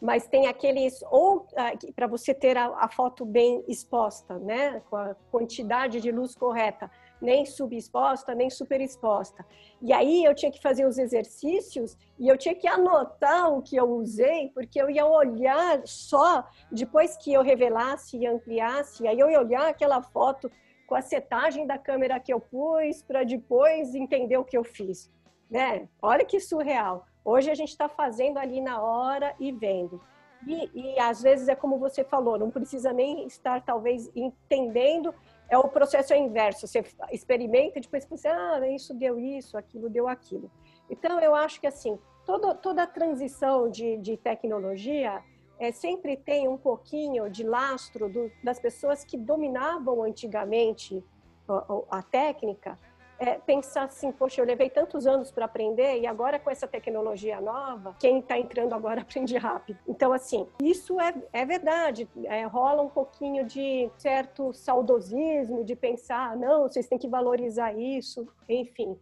Mas 0.00 0.26
tem 0.26 0.46
aqueles, 0.46 1.02
ou 1.10 1.46
ah, 1.56 1.72
para 1.94 2.06
você 2.06 2.34
ter 2.34 2.56
a, 2.56 2.66
a, 2.66 2.88
foto 2.88 3.24
bem 3.24 3.64
exposta, 3.68 4.38
né, 4.38 4.82
com 4.90 4.96
a 4.96 5.14
quantidade 5.30 6.00
de 6.00 6.10
luz 6.10 6.34
correta, 6.34 6.90
nem 7.22 7.46
subexposta, 7.46 8.34
nem 8.34 8.50
superexposta. 8.50 9.46
E 9.80 9.92
aí 9.92 10.24
eu 10.24 10.34
tinha 10.34 10.50
que 10.50 10.60
fazer 10.60 10.84
os 10.84 10.98
exercícios 10.98 11.96
e 12.18 12.28
eu 12.28 12.36
tinha 12.36 12.54
que 12.54 12.66
anotar 12.66 13.52
o 13.52 13.62
que 13.62 13.76
eu 13.76 13.88
usei, 13.88 14.50
porque 14.54 14.80
eu 14.80 14.90
ia 14.90 15.06
olhar 15.06 15.80
só 15.86 16.46
depois 16.70 17.16
que 17.16 17.32
eu 17.32 17.42
revelasse 17.42 18.16
e 18.16 18.26
ampliasse, 18.26 19.06
aí 19.06 19.18
eu 19.18 19.30
ia 19.30 19.40
olhar 19.40 19.68
aquela 19.68 20.02
foto 20.02 20.50
com 20.94 20.98
a 20.98 21.02
setagem 21.02 21.66
da 21.66 21.76
câmera 21.76 22.20
que 22.20 22.32
eu 22.32 22.38
pus 22.38 23.02
para 23.02 23.24
depois 23.24 23.96
entender 23.96 24.36
o 24.36 24.44
que 24.44 24.56
eu 24.56 24.62
fiz. 24.62 25.10
Né? 25.50 25.88
Olha 26.00 26.24
que 26.24 26.38
surreal. 26.38 27.04
Hoje 27.24 27.50
a 27.50 27.54
gente 27.56 27.70
está 27.70 27.88
fazendo 27.88 28.38
ali 28.38 28.60
na 28.60 28.80
hora 28.80 29.34
e 29.40 29.50
vendo. 29.50 30.00
E, 30.46 30.70
e, 30.72 31.00
às 31.00 31.20
vezes 31.20 31.48
é 31.48 31.56
como 31.56 31.80
você 31.80 32.04
falou, 32.04 32.38
não 32.38 32.48
precisa 32.48 32.92
nem 32.92 33.26
estar 33.26 33.60
talvez 33.62 34.08
entendendo, 34.14 35.12
é 35.48 35.58
o 35.58 35.66
processo 35.66 36.12
é 36.12 36.18
inverso, 36.18 36.68
você 36.68 36.84
experimenta 37.10 37.78
e 37.78 37.82
depois 37.82 38.04
você, 38.04 38.28
ah, 38.28 38.60
isso 38.68 38.94
deu 38.94 39.18
isso, 39.18 39.58
aquilo 39.58 39.90
deu 39.90 40.06
aquilo. 40.06 40.48
Então 40.88 41.18
eu 41.18 41.34
acho 41.34 41.60
que 41.60 41.66
assim, 41.66 41.98
toda, 42.24 42.54
toda 42.54 42.84
a 42.84 42.86
transição 42.86 43.68
de, 43.68 43.96
de 43.96 44.16
tecnologia, 44.16 45.20
é, 45.64 45.72
sempre 45.72 46.16
tem 46.16 46.46
um 46.46 46.58
pouquinho 46.58 47.30
de 47.30 47.42
lastro 47.42 48.08
do, 48.08 48.30
das 48.42 48.58
pessoas 48.58 49.04
que 49.04 49.16
dominavam 49.16 50.02
antigamente 50.02 51.02
a, 51.48 51.98
a 51.98 52.02
técnica, 52.02 52.78
é, 53.18 53.38
pensar 53.38 53.84
assim, 53.84 54.12
poxa, 54.12 54.40
eu 54.40 54.44
levei 54.44 54.68
tantos 54.68 55.06
anos 55.06 55.30
para 55.30 55.44
aprender 55.46 56.00
e 56.00 56.06
agora 56.06 56.38
com 56.38 56.50
essa 56.50 56.66
tecnologia 56.66 57.40
nova, 57.40 57.96
quem 57.98 58.18
está 58.18 58.38
entrando 58.38 58.74
agora 58.74 59.00
aprende 59.02 59.36
rápido. 59.38 59.78
Então, 59.88 60.12
assim, 60.12 60.46
isso 60.62 61.00
é, 61.00 61.14
é 61.32 61.46
verdade. 61.46 62.08
É, 62.24 62.44
rola 62.44 62.82
um 62.82 62.90
pouquinho 62.90 63.46
de 63.46 63.88
certo 63.96 64.52
saudosismo, 64.52 65.64
de 65.64 65.74
pensar, 65.74 66.36
não, 66.36 66.62
vocês 66.62 66.86
têm 66.86 66.98
que 66.98 67.08
valorizar 67.08 67.72
isso, 67.72 68.28
enfim. 68.48 68.98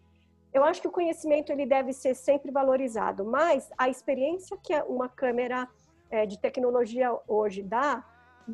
Eu 0.52 0.62
acho 0.62 0.82
que 0.82 0.88
o 0.88 0.92
conhecimento 0.92 1.50
ele 1.50 1.64
deve 1.64 1.94
ser 1.94 2.14
sempre 2.14 2.52
valorizado, 2.52 3.24
mas 3.24 3.70
a 3.76 3.88
experiência 3.88 4.56
que 4.62 4.74
uma 4.82 5.08
câmera 5.08 5.66
é, 6.12 6.26
de 6.26 6.38
tecnologia 6.38 7.18
hoje 7.26 7.62
dá, 7.62 8.04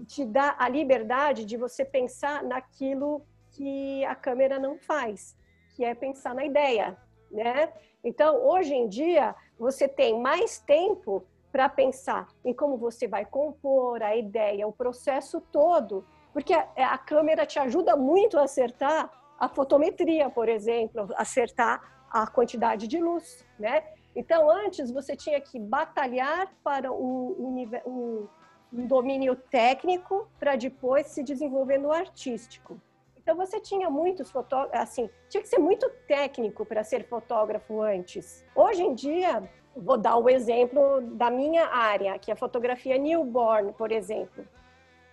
te 0.07 0.25
dá 0.25 0.55
a 0.59 0.69
liberdade 0.69 1.45
de 1.45 1.57
você 1.57 1.85
pensar 1.85 2.43
naquilo 2.45 3.27
que 3.51 4.05
a 4.05 4.15
câmera 4.15 4.61
não 4.61 4.79
faz, 4.79 5.37
que 5.75 5.85
é 5.85 5.93
pensar 5.93 6.35
na 6.35 6.45
ideia, 6.45 6.97
né? 7.31 7.73
Então, 8.05 8.47
hoje 8.47 8.73
em 8.75 8.89
dia, 8.89 9.35
você 9.59 9.89
tem 9.89 10.21
mais 10.21 10.61
tempo 10.61 11.27
para 11.51 11.69
pensar 11.69 12.29
em 12.45 12.55
como 12.55 12.77
você 12.77 13.09
vai 13.09 13.25
compor 13.25 14.03
a 14.03 14.15
ideia, 14.15 14.69
o 14.69 14.73
processo 14.73 15.41
todo, 15.41 16.07
porque 16.33 16.55
a, 16.55 16.69
a, 16.77 16.99
câmera 16.99 17.45
te 17.45 17.59
ajuda 17.59 17.97
muito 17.97 18.39
a 18.39 18.45
acertar 18.45 19.11
a 19.37 19.49
fotometria, 19.49 20.31
por 20.31 20.49
exemplo, 20.49 21.09
acertar 21.17 22.07
a 22.11 22.27
quantidade 22.27 22.87
de 22.87 22.99
luz, 22.99 23.45
né? 23.59 23.83
Então, 24.19 24.51
antes 24.51 24.91
você 24.91 25.15
tinha 25.15 25.41
que 25.41 25.61
batalhar 25.61 26.53
para 26.65 26.91
um, 26.91 27.69
um, 27.87 28.29
um 28.73 28.87
domínio 28.89 29.37
técnico 29.37 30.29
para 30.41 30.57
depois 30.57 31.07
se 31.07 31.23
desenvolver 31.23 31.79
no 31.79 31.93
artístico. 31.93 32.81
Então, 33.17 33.37
você 33.37 33.61
tinha 33.61 33.89
muitos 33.89 34.29
fotógrafos, 34.29 34.81
assim, 34.81 35.09
tinha 35.29 35.41
que 35.41 35.49
ser 35.49 35.61
muito 35.61 35.89
técnico 36.09 36.67
para 36.67 36.83
ser 36.83 37.05
fotógrafo 37.07 37.81
antes. 37.81 38.45
Hoje 38.57 38.83
em 38.83 38.93
dia, 38.93 39.49
vou 39.77 39.97
dar 39.97 40.17
o 40.17 40.29
exemplo 40.29 41.01
da 41.01 41.31
minha 41.31 41.69
área, 41.69 42.19
que 42.19 42.33
é 42.33 42.35
a 42.35 42.37
fotografia 42.37 42.99
newborn, 42.99 43.73
por 43.75 43.93
exemplo. 43.93 44.45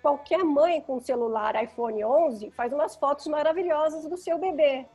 Qualquer 0.01 0.43
mãe 0.43 0.81
com 0.81 0.99
celular 0.99 1.63
iPhone 1.63 2.03
11 2.03 2.49
faz 2.51 2.73
umas 2.73 2.95
fotos 2.95 3.27
maravilhosas 3.27 4.09
do 4.09 4.17
seu 4.17 4.39
bebê. 4.39 4.87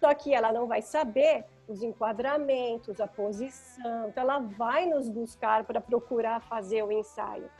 Só 0.00 0.12
que 0.12 0.34
ela 0.34 0.52
não 0.52 0.66
vai 0.66 0.82
saber 0.82 1.46
os 1.66 1.82
enquadramentos, 1.82 3.00
a 3.00 3.06
posição. 3.06 4.08
Então, 4.08 4.22
ela 4.22 4.38
vai 4.38 4.86
nos 4.86 5.08
buscar 5.08 5.64
para 5.64 5.80
procurar 5.80 6.40
fazer 6.40 6.82
o 6.82 6.92
ensaio. 6.92 7.50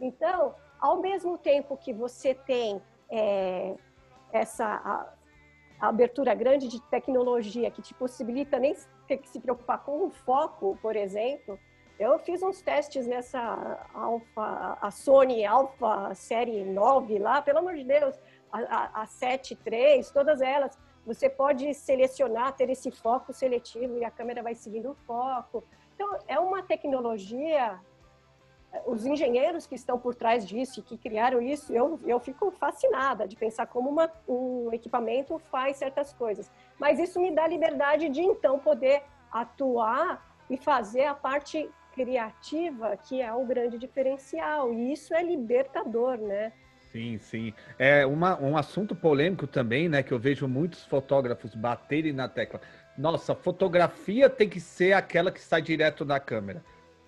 Então, 0.00 0.54
ao 0.80 1.00
mesmo 1.00 1.36
tempo 1.36 1.76
que 1.76 1.92
você 1.92 2.34
tem 2.34 2.80
é, 3.10 3.74
essa 4.32 4.64
a, 4.64 5.12
a 5.80 5.88
abertura 5.88 6.34
grande 6.34 6.68
de 6.68 6.80
tecnologia 6.82 7.70
que 7.70 7.82
te 7.82 7.92
possibilita 7.94 8.58
nem 8.58 8.74
ter 9.06 9.18
que 9.18 9.28
se 9.28 9.40
preocupar 9.40 9.84
com 9.84 10.06
o 10.06 10.10
foco, 10.10 10.78
por 10.80 10.96
exemplo, 10.96 11.58
eu 11.98 12.18
fiz 12.18 12.42
uns 12.42 12.62
testes 12.62 13.06
nessa 13.06 13.86
Alpha, 13.92 14.78
a 14.80 14.90
Sony 14.90 15.44
Alpha 15.44 16.14
Série 16.14 16.64
9 16.64 17.18
lá, 17.18 17.42
pelo 17.42 17.58
amor 17.58 17.74
de 17.74 17.84
Deus, 17.84 18.18
a, 18.50 18.58
a, 18.58 19.02
a 19.02 19.06
7 19.06 19.54
3, 19.56 20.10
todas 20.10 20.40
elas 20.40 20.78
você 21.04 21.28
pode 21.28 21.72
selecionar, 21.74 22.54
ter 22.54 22.70
esse 22.70 22.90
foco 22.90 23.32
seletivo 23.32 23.98
e 23.98 24.04
a 24.04 24.10
câmera 24.10 24.42
vai 24.42 24.54
seguindo 24.54 24.90
o 24.90 24.94
foco. 24.94 25.64
Então, 25.94 26.18
é 26.26 26.38
uma 26.38 26.62
tecnologia 26.62 27.80
os 28.86 29.04
engenheiros 29.04 29.66
que 29.66 29.74
estão 29.74 29.98
por 29.98 30.14
trás 30.14 30.46
disso 30.46 30.80
e 30.80 30.82
que 30.82 30.96
criaram 30.96 31.40
isso, 31.40 31.72
eu, 31.72 31.98
eu 32.06 32.20
fico 32.20 32.50
fascinada 32.52 33.26
de 33.26 33.36
pensar 33.36 33.66
como 33.66 33.90
uma, 33.90 34.10
um 34.28 34.72
equipamento 34.72 35.38
faz 35.38 35.76
certas 35.76 36.12
coisas. 36.12 36.50
Mas 36.78 36.98
isso 36.98 37.20
me 37.20 37.30
dá 37.30 37.46
liberdade 37.46 38.08
de 38.08 38.22
então 38.22 38.58
poder 38.58 39.02
atuar 39.30 40.24
e 40.48 40.56
fazer 40.56 41.04
a 41.04 41.14
parte 41.14 41.68
criativa, 41.92 42.96
que 42.96 43.20
é 43.20 43.32
o 43.32 43.44
grande 43.44 43.76
diferencial. 43.78 44.72
E 44.72 44.92
isso 44.92 45.14
é 45.14 45.22
libertador, 45.22 46.16
né? 46.18 46.52
Sim, 46.92 47.18
sim. 47.18 47.54
É 47.78 48.04
uma, 48.04 48.40
um 48.40 48.56
assunto 48.56 48.94
polêmico 48.94 49.46
também, 49.46 49.88
né? 49.88 50.02
Que 50.02 50.12
eu 50.12 50.18
vejo 50.18 50.48
muitos 50.48 50.84
fotógrafos 50.84 51.54
baterem 51.54 52.12
na 52.12 52.28
tecla. 52.28 52.60
Nossa, 52.98 53.34
fotografia 53.34 54.28
tem 54.28 54.48
que 54.48 54.60
ser 54.60 54.92
aquela 54.92 55.30
que 55.30 55.40
sai 55.40 55.62
direto 55.62 56.04
da 56.04 56.18
câmera. 56.18 56.64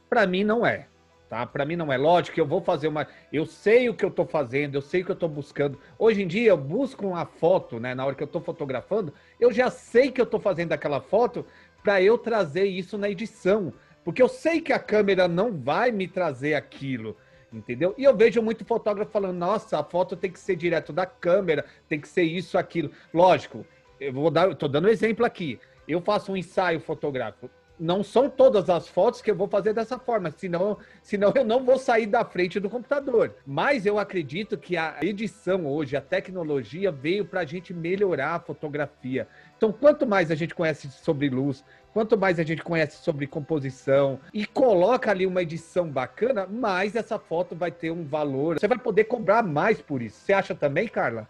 Para 0.08 0.26
mim, 0.26 0.44
não 0.44 0.64
é 0.64 0.86
tá? 1.32 1.46
Para 1.46 1.64
mim 1.64 1.76
não 1.76 1.90
é 1.90 1.96
lógico, 1.96 2.38
eu 2.38 2.44
vou 2.44 2.60
fazer 2.60 2.88
uma, 2.88 3.08
eu 3.32 3.46
sei 3.46 3.88
o 3.88 3.94
que 3.94 4.04
eu 4.04 4.10
estou 4.10 4.26
fazendo, 4.26 4.74
eu 4.74 4.82
sei 4.82 5.00
o 5.00 5.04
que 5.06 5.12
eu 5.12 5.14
estou 5.14 5.30
buscando. 5.30 5.78
Hoje 5.98 6.22
em 6.22 6.26
dia 6.26 6.50
eu 6.50 6.58
busco 6.58 7.06
uma 7.06 7.24
foto, 7.24 7.80
né, 7.80 7.94
na 7.94 8.04
hora 8.04 8.14
que 8.14 8.22
eu 8.22 8.26
estou 8.26 8.42
fotografando, 8.42 9.14
eu 9.40 9.50
já 9.50 9.70
sei 9.70 10.12
que 10.12 10.20
eu 10.20 10.26
estou 10.26 10.38
fazendo 10.38 10.74
aquela 10.74 11.00
foto 11.00 11.46
para 11.82 12.02
eu 12.02 12.18
trazer 12.18 12.66
isso 12.66 12.98
na 12.98 13.08
edição, 13.08 13.72
porque 14.04 14.20
eu 14.20 14.28
sei 14.28 14.60
que 14.60 14.74
a 14.74 14.78
câmera 14.78 15.26
não 15.26 15.50
vai 15.50 15.90
me 15.90 16.06
trazer 16.06 16.52
aquilo. 16.52 17.16
Entendeu? 17.52 17.94
E 17.98 18.04
eu 18.04 18.16
vejo 18.16 18.40
muito 18.40 18.64
fotógrafo 18.64 19.10
falando: 19.10 19.36
nossa, 19.36 19.78
a 19.78 19.84
foto 19.84 20.16
tem 20.16 20.30
que 20.30 20.38
ser 20.38 20.56
direto 20.56 20.92
da 20.92 21.04
câmera, 21.04 21.64
tem 21.88 22.00
que 22.00 22.08
ser 22.08 22.22
isso, 22.22 22.56
aquilo. 22.56 22.90
Lógico, 23.12 23.66
eu 24.00 24.12
vou 24.12 24.30
dar, 24.30 24.48
eu 24.48 24.54
tô 24.54 24.66
dando 24.66 24.86
um 24.86 24.90
exemplo 24.90 25.26
aqui. 25.26 25.60
Eu 25.86 26.00
faço 26.00 26.32
um 26.32 26.36
ensaio 26.36 26.80
fotográfico 26.80 27.50
não 27.82 28.04
são 28.04 28.30
todas 28.30 28.70
as 28.70 28.86
fotos 28.86 29.20
que 29.20 29.28
eu 29.28 29.34
vou 29.34 29.48
fazer 29.48 29.74
dessa 29.74 29.98
forma, 29.98 30.30
senão, 30.30 30.78
senão 31.02 31.32
eu 31.34 31.44
não 31.44 31.64
vou 31.64 31.76
sair 31.76 32.06
da 32.06 32.24
frente 32.24 32.60
do 32.60 32.70
computador. 32.70 33.34
Mas 33.44 33.84
eu 33.84 33.98
acredito 33.98 34.56
que 34.56 34.76
a 34.76 34.98
edição 35.02 35.66
hoje, 35.66 35.96
a 35.96 36.00
tecnologia 36.00 36.92
veio 36.92 37.24
para 37.24 37.40
a 37.40 37.44
gente 37.44 37.74
melhorar 37.74 38.36
a 38.36 38.40
fotografia. 38.40 39.26
Então, 39.56 39.72
quanto 39.72 40.06
mais 40.06 40.30
a 40.30 40.36
gente 40.36 40.54
conhece 40.54 40.88
sobre 40.92 41.28
luz, 41.28 41.64
quanto 41.92 42.16
mais 42.16 42.38
a 42.38 42.44
gente 42.44 42.62
conhece 42.62 43.02
sobre 43.02 43.26
composição 43.26 44.20
e 44.32 44.46
coloca 44.46 45.10
ali 45.10 45.26
uma 45.26 45.42
edição 45.42 45.88
bacana, 45.90 46.46
mais 46.46 46.94
essa 46.94 47.18
foto 47.18 47.56
vai 47.56 47.72
ter 47.72 47.90
um 47.90 48.04
valor. 48.04 48.60
Você 48.60 48.68
vai 48.68 48.78
poder 48.78 49.04
cobrar 49.04 49.42
mais 49.42 49.82
por 49.82 50.00
isso. 50.00 50.20
Você 50.20 50.32
acha 50.32 50.54
também, 50.54 50.86
Carla? 50.86 51.28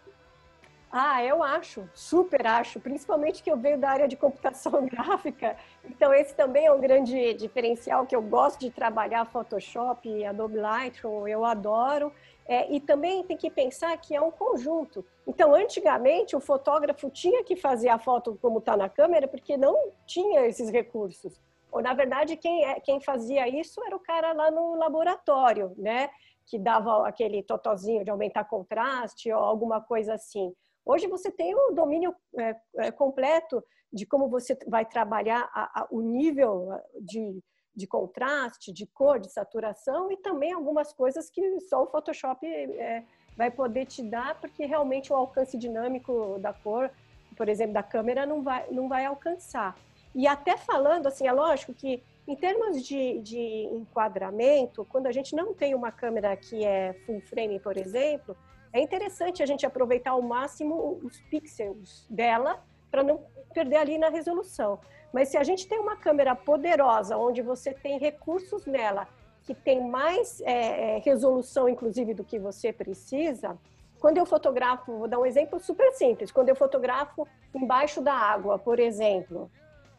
Ah, 0.95 1.25
eu 1.25 1.43
acho, 1.43 1.89
super 1.95 2.47
acho, 2.47 2.79
principalmente 2.79 3.43
que 3.43 3.51
eu 3.51 3.57
venho 3.57 3.79
da 3.79 3.89
área 3.89 4.07
de 4.07 4.15
computação 4.15 4.85
gráfica, 4.85 5.57
então 5.87 6.13
esse 6.13 6.35
também 6.35 6.67
é 6.67 6.73
um 6.73 6.83
grande 6.83 7.33
diferencial 7.33 8.07
que 8.07 8.15
eu 8.15 8.21
gosto 8.21 8.61
de 8.61 8.71
trabalhar 8.71 9.25
Photoshop, 9.25 10.23
Adobe 10.23 10.59
Lightroom, 10.59 11.27
eu 11.27 11.47
adoro, 11.47 12.13
é, 12.47 12.71
e 12.71 12.79
também 12.79 13.25
tem 13.25 13.39
que 13.39 13.51
pensar 13.51 13.97
que 13.97 14.15
é 14.15 14.21
um 14.21 14.31
conjunto. 14.31 15.03
Então, 15.27 15.55
antigamente, 15.55 16.37
o 16.37 16.41
fotógrafo 16.41 17.09
tinha 17.09 17.43
que 17.43 17.57
fazer 17.57 17.89
a 17.89 17.99
foto 17.99 18.39
como 18.43 18.59
está 18.59 18.77
na 18.77 18.89
câmera, 18.89 19.27
porque 19.27 19.57
não 19.57 19.93
tinha 20.07 20.47
esses 20.47 20.69
recursos. 20.69 21.41
Ou, 21.71 21.81
na 21.81 21.95
verdade, 21.95 22.37
quem, 22.37 22.67
é, 22.67 22.81
quem 22.81 23.01
fazia 23.01 23.49
isso 23.49 23.83
era 23.83 23.97
o 23.97 24.01
cara 24.01 24.33
lá 24.35 24.51
no 24.51 24.75
laboratório, 24.75 25.73
né? 25.79 26.11
Que 26.45 26.59
dava 26.59 27.09
aquele 27.09 27.43
totozinho 27.43 28.05
de 28.05 28.11
aumentar 28.11 28.45
contraste 28.45 29.33
ou 29.33 29.43
alguma 29.43 29.81
coisa 29.81 30.15
assim. 30.15 30.53
Hoje 30.85 31.07
você 31.07 31.31
tem 31.31 31.55
o 31.55 31.73
domínio 31.73 32.15
é, 32.39 32.57
é, 32.77 32.91
completo 32.91 33.63
de 33.93 34.05
como 34.07 34.29
você 34.29 34.59
vai 34.67 34.85
trabalhar 34.85 35.49
a, 35.53 35.83
a, 35.83 35.89
o 35.91 36.01
nível 36.01 36.71
de, 37.01 37.43
de 37.75 37.87
contraste, 37.87 38.73
de 38.73 38.87
cor, 38.87 39.19
de 39.19 39.31
saturação 39.31 40.11
e 40.11 40.17
também 40.17 40.53
algumas 40.53 40.93
coisas 40.93 41.31
que 41.31 41.61
só 41.61 41.83
o 41.83 41.87
Photoshop 41.87 42.47
é, 42.47 43.05
vai 43.37 43.51
poder 43.51 43.87
te 43.87 44.03
dar, 44.03 44.41
porque 44.41 44.65
realmente 44.65 45.13
o 45.13 45.17
alcance 45.17 45.57
dinâmico 45.57 46.39
da 46.41 46.53
cor, 46.53 46.91
por 47.37 47.49
exemplo, 47.49 47.75
da 47.75 47.83
câmera, 47.83 48.27
não 48.27 48.43
vai, 48.43 48.69
não 48.71 48.89
vai 48.89 49.05
alcançar. 49.05 49.77
E 50.15 50.27
até 50.27 50.57
falando, 50.57 51.07
assim, 51.07 51.27
é 51.27 51.33
lógico 51.33 51.73
que 51.73 52.03
em 52.27 52.37
termos 52.37 52.83
de, 52.85 53.19
de 53.21 53.69
enquadramento, 53.73 54.85
quando 54.85 55.07
a 55.07 55.13
gente 55.13 55.35
não 55.35 55.55
tem 55.55 55.75
uma 55.75 55.91
câmera 55.91 56.37
que 56.37 56.65
é 56.65 56.93
full 57.05 57.21
frame, 57.23 57.59
por 57.59 57.77
exemplo, 57.77 58.37
é 58.73 58.81
interessante 58.81 59.43
a 59.43 59.47
gente 59.47 59.67
aproveitar 59.67 60.13
ao 60.13 60.23
máximo 60.23 60.99
os 61.03 61.21
pixels 61.23 62.07
dela 62.09 62.63
para 62.91 63.03
não 63.03 63.21
perder 63.53 63.77
ali 63.77 63.99
na 63.99 64.09
resolução. 64.09 64.79
Mas 65.13 65.29
se 65.29 65.37
a 65.37 65.45
gente 65.45 65.69
tem 65.69 65.79
uma 65.79 65.97
câmera 65.97 66.35
poderosa, 66.35 67.17
onde 67.17 67.43
você 67.43 67.73
tem 67.73 67.99
recursos 67.99 68.65
nela 68.67 69.07
que 69.45 69.55
tem 69.55 69.81
mais 69.89 70.41
é, 70.43 70.97
é, 70.97 70.99
resolução, 70.99 71.69
inclusive, 71.69 72.15
do 72.15 72.25
que 72.25 72.39
você 72.39 72.73
precisa, 72.73 73.59
quando 74.01 74.19
eu 74.19 74.25
fotografo, 74.25 74.99
vou 74.99 75.09
dar 75.09 75.19
um 75.19 75.27
exemplo 75.27 75.59
super 75.61 75.93
simples, 75.93 76.31
quando 76.31 76.49
eu 76.49 76.57
fotografo 76.57 77.27
embaixo 77.55 78.01
da 78.01 78.15
água, 78.15 78.59
por 78.59 78.79
exemplo, 78.79 79.51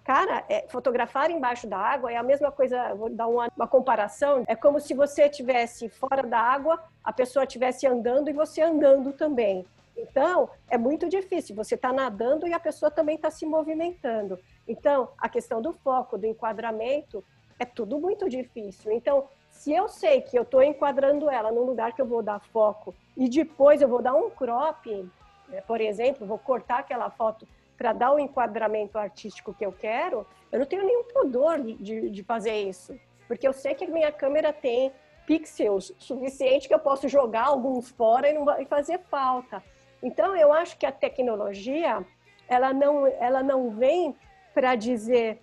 Cara, 0.03 0.43
é, 0.49 0.65
fotografar 0.67 1.31
embaixo 1.31 1.65
da 1.65 1.77
água 1.77 2.11
é 2.11 2.17
a 2.17 2.23
mesma 2.23 2.51
coisa, 2.51 2.93
vou 2.93 3.09
dar 3.09 3.27
uma, 3.27 3.47
uma 3.55 3.67
comparação, 3.67 4.43
é 4.47 4.55
como 4.55 4.79
se 4.79 4.93
você 4.93 5.27
estivesse 5.27 5.87
fora 5.87 6.23
da 6.23 6.39
água, 6.39 6.83
a 7.01 7.13
pessoa 7.13 7.45
estivesse 7.45 7.87
andando 7.87 8.29
e 8.29 8.33
você 8.33 8.61
andando 8.61 9.13
também. 9.13 9.65
Então, 9.95 10.49
é 10.69 10.77
muito 10.77 11.07
difícil, 11.07 11.55
você 11.55 11.75
está 11.75 11.93
nadando 11.93 12.45
e 12.47 12.53
a 12.53 12.59
pessoa 12.59 12.91
também 12.91 13.15
está 13.15 13.31
se 13.31 13.45
movimentando. 13.45 14.37
Então, 14.67 15.09
a 15.17 15.29
questão 15.29 15.61
do 15.61 15.71
foco, 15.71 16.17
do 16.17 16.25
enquadramento, 16.25 17.23
é 17.57 17.63
tudo 17.63 17.97
muito 17.97 18.27
difícil. 18.27 18.91
Então, 18.91 19.25
se 19.49 19.71
eu 19.71 19.87
sei 19.87 20.19
que 20.21 20.37
eu 20.37 20.43
estou 20.43 20.61
enquadrando 20.61 21.29
ela 21.29 21.51
num 21.51 21.63
lugar 21.63 21.93
que 21.93 22.01
eu 22.01 22.05
vou 22.05 22.21
dar 22.21 22.39
foco 22.39 22.93
e 23.15 23.29
depois 23.29 23.81
eu 23.81 23.87
vou 23.87 24.01
dar 24.01 24.15
um 24.15 24.29
crop, 24.29 25.09
né, 25.47 25.61
por 25.61 25.79
exemplo, 25.79 26.27
vou 26.27 26.39
cortar 26.39 26.79
aquela 26.79 27.09
foto 27.09 27.47
para 27.77 27.93
dar 27.93 28.13
o 28.13 28.19
enquadramento 28.19 28.97
artístico 28.97 29.53
que 29.53 29.65
eu 29.65 29.71
quero, 29.71 30.25
eu 30.51 30.59
não 30.59 30.65
tenho 30.65 30.85
nenhum 30.85 31.03
pudor 31.05 31.59
de, 31.59 32.09
de 32.09 32.23
fazer 32.23 32.53
isso. 32.61 32.97
Porque 33.27 33.47
eu 33.47 33.53
sei 33.53 33.73
que 33.73 33.85
a 33.85 33.87
minha 33.87 34.11
câmera 34.11 34.53
tem 34.53 34.91
pixels 35.25 35.93
suficiente 35.97 36.67
que 36.67 36.73
eu 36.73 36.79
posso 36.79 37.07
jogar 37.07 37.45
alguns 37.45 37.89
fora 37.89 38.29
e 38.29 38.33
não 38.33 38.45
vai 38.45 38.65
fazer 38.65 38.99
falta. 39.09 39.63
Então, 40.01 40.35
eu 40.35 40.51
acho 40.51 40.77
que 40.77 40.85
a 40.85 40.91
tecnologia, 40.91 42.05
ela 42.47 42.73
não, 42.73 43.07
ela 43.07 43.41
não 43.41 43.69
vem 43.71 44.15
para 44.53 44.75
dizer 44.75 45.41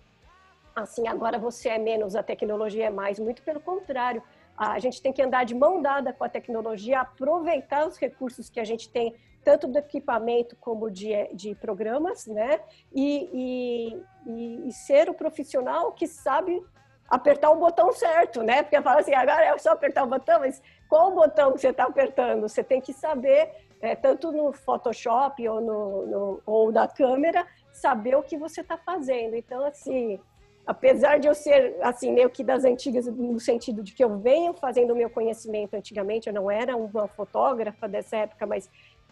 assim, 0.76 1.08
agora 1.08 1.38
você 1.38 1.70
é 1.70 1.78
menos, 1.78 2.14
a 2.14 2.22
tecnologia 2.22 2.86
é 2.86 2.90
mais. 2.90 3.18
Muito 3.18 3.42
pelo 3.42 3.60
contrário, 3.60 4.22
a 4.56 4.78
gente 4.78 5.00
tem 5.00 5.12
que 5.12 5.22
andar 5.22 5.44
de 5.44 5.54
mão 5.54 5.80
dada 5.80 6.12
com 6.12 6.22
a 6.22 6.28
tecnologia, 6.28 7.00
aproveitar 7.00 7.86
os 7.86 7.96
recursos 7.96 8.50
que 8.50 8.60
a 8.60 8.64
gente 8.64 8.90
tem 8.90 9.14
tanto 9.44 9.66
do 9.66 9.78
equipamento 9.78 10.56
como 10.56 10.90
de, 10.90 11.12
de 11.34 11.54
programas, 11.54 12.26
né? 12.26 12.60
E, 12.92 14.02
e, 14.26 14.66
e, 14.68 14.72
ser 14.72 15.08
o 15.08 15.14
profissional 15.14 15.92
que 15.92 16.06
sabe 16.06 16.62
apertar 17.08 17.50
o 17.50 17.56
botão 17.56 17.92
certo, 17.92 18.42
né? 18.42 18.62
Porque 18.62 18.80
fala 18.80 19.00
assim, 19.00 19.14
agora 19.14 19.44
é 19.44 19.58
só 19.58 19.72
apertar 19.72 20.04
o 20.04 20.08
botão, 20.08 20.40
mas 20.40 20.62
qual 20.88 21.10
o 21.10 21.14
botão 21.14 21.52
que 21.52 21.60
você 21.60 21.68
está 21.68 21.84
apertando? 21.84 22.42
Você 22.42 22.62
tem 22.62 22.80
que 22.80 22.92
saber, 22.92 23.50
é, 23.80 23.96
tanto 23.96 24.30
no 24.30 24.52
Photoshop 24.52 25.48
ou, 25.48 25.60
no, 25.60 26.06
no, 26.06 26.42
ou 26.46 26.70
na 26.70 26.86
câmera, 26.86 27.46
saber 27.72 28.14
o 28.14 28.22
que 28.22 28.36
você 28.36 28.60
está 28.60 28.76
fazendo. 28.76 29.34
Então, 29.34 29.64
assim, 29.64 30.20
apesar 30.66 31.18
de 31.18 31.26
eu 31.26 31.34
ser, 31.34 31.76
assim, 31.82 32.12
meio 32.12 32.30
que 32.30 32.44
das 32.44 32.64
antigas, 32.64 33.06
no 33.06 33.40
sentido 33.40 33.82
de 33.82 33.92
que 33.92 34.04
eu 34.04 34.18
venho 34.18 34.54
fazendo 34.54 34.92
o 34.92 34.96
meu 34.96 35.10
conhecimento 35.10 35.74
antigamente, 35.74 36.28
eu 36.28 36.32
não 36.32 36.48
era 36.48 36.76
uma 36.76 37.08
fotógrafa 37.08 37.88
dessa 37.88 38.18
época, 38.18 38.46
mas 38.46 38.70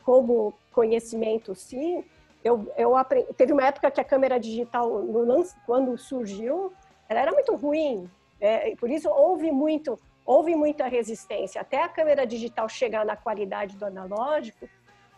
como 0.09 0.55
conhecimento, 0.73 1.55
sim. 1.55 2.03
Eu, 2.43 2.73
eu 2.79 2.97
aprendi, 2.97 3.31
teve 3.35 3.53
uma 3.53 3.67
época 3.67 3.91
que 3.91 4.01
a 4.01 4.05
câmera 4.05 4.41
digital, 4.41 4.89
no 5.03 5.19
lance, 5.19 5.55
quando 5.67 5.99
surgiu, 5.99 6.73
ela 7.11 7.21
era 7.21 7.31
muito 7.31 7.55
ruim. 7.55 8.11
É, 8.41 8.75
por 8.77 8.89
isso 8.89 9.07
houve 9.11 9.53
muito, 9.53 10.01
houve 10.25 10.57
muita 10.57 10.87
resistência. 10.87 11.61
Até 11.61 11.83
a 11.83 11.91
câmera 11.91 12.27
digital 12.27 12.67
chegar 12.71 13.05
na 13.05 13.17
qualidade 13.17 13.77
do 13.77 13.85
analógico, 13.85 14.67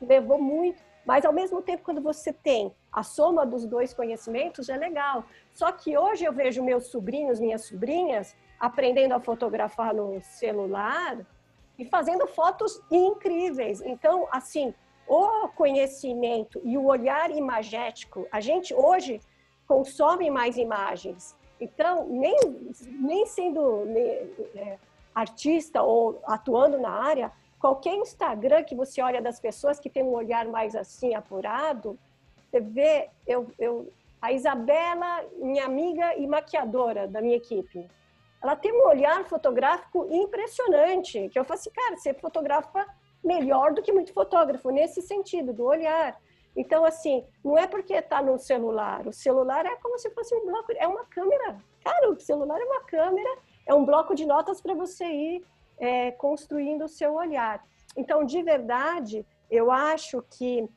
levou 0.03 0.43
muito. 0.43 0.83
Mas 1.07 1.25
ao 1.25 1.33
mesmo 1.33 1.63
tempo, 1.63 1.85
quando 1.85 2.03
você 2.03 2.33
tem 2.33 2.75
a 2.91 3.05
soma 3.05 3.47
dos 3.47 3.65
dois 3.65 3.95
conhecimentos, 3.95 4.69
é 4.69 4.77
legal. 4.77 5.25
Só 5.55 5.71
que 5.71 5.97
hoje 5.97 6.25
eu 6.25 6.33
vejo 6.33 6.65
meus 6.65 6.87
sobrinhos, 6.87 7.39
minhas 7.39 7.63
sobrinhas, 7.63 8.35
aprendendo 8.59 9.15
a 9.15 9.21
fotografar 9.21 9.95
no 9.95 10.21
celular, 10.21 11.17
e 11.81 11.85
fazendo 11.87 12.27
fotos 12.27 12.79
incríveis. 12.91 13.81
Então, 13.81 14.29
assim, 14.31 14.75
o 15.09 15.49
conhecimento 15.49 16.61
e 16.63 16.77
o 16.77 16.85
olhar 16.85 17.31
imagético, 17.31 18.27
a 18.31 18.39
gente 18.39 18.75
hoje 18.75 19.19
consome 19.67 20.31
mais 20.31 20.59
imagens. 20.59 21.35
Então, 21.59 22.07
nem, 22.07 22.37
nem 22.87 23.25
sendo 23.25 23.85
é, 24.55 24.79
artista 25.15 25.83
ou 25.83 26.21
atuando 26.27 26.79
na 26.79 26.91
área, 26.91 27.33
qualquer 27.59 27.95
Instagram 27.95 28.63
que 28.63 28.75
você 28.75 29.01
olha 29.01 29.23
das 29.23 29.41
pessoas 29.41 29.81
que 29.81 29.89
tem 29.89 30.03
um 30.03 30.13
olhar 30.13 30.47
mais 30.47 30.77
assim 30.77 31.15
apurado, 31.15 31.99
Você 32.51 32.61
vê, 32.61 33.09
eu, 33.27 33.47
eu, 33.59 33.91
a 34.21 34.33
Isabela, 34.33 35.25
minha 35.39 35.65
amiga 35.65 36.15
e 36.17 36.27
maquiadora 36.27 37.09
da 37.09 37.23
minha 37.23 37.37
equipe, 37.37 37.89
ela 38.43 38.57
tem 38.57 38.73
um 38.73 38.89
olhar 38.89 39.25
fotográfico 39.25 40.07
impressionante, 40.11 41.29
que 41.29 41.39
eu 41.39 41.45
falo 41.45 41.59
assim, 41.61 41.71
cara, 41.71 41.97
você 41.97 42.15
fotografa 42.15 42.87
melhor 43.23 43.73
do 43.73 43.83
que 43.83 43.93
muito 43.93 44.13
fotógrafo, 44.13 44.71
nesse 44.71 45.03
sentido, 45.03 45.53
do 45.53 45.65
olhar. 45.65 46.19
Então, 46.57 46.85
assim, 46.85 47.25
não 47.45 47.57
é 47.57 47.67
porque 47.67 47.95
está 47.95 48.23
no 48.23 48.39
celular. 48.39 49.07
O 49.07 49.13
celular 49.13 49.67
é 49.67 49.77
como 49.77 49.99
se 49.99 50.11
fosse 50.11 50.35
um 50.35 50.47
bloco, 50.47 50.73
é 50.75 50.87
uma 50.89 51.05
câmera. 51.05 51.59
Cara, 51.85 52.11
o 52.11 52.19
celular 52.19 52.61
é 52.61 52.65
uma 52.65 52.83
câmera, 52.85 53.39
é 53.67 53.75
um 53.75 53.85
bloco 53.85 54.15
de 54.15 54.27
notas 54.27 54.61
para 54.61 54.75
você 54.75 55.05
ir 55.05 55.45
é, 55.79 56.11
construindo 56.13 56.85
o 56.85 56.89
seu 56.89 57.15
olhar. 57.15 57.65
Então, 57.97 58.25
de 58.25 58.43
verdade, 58.43 59.25
eu 59.51 59.71
acho 59.71 60.23
que 60.31 60.69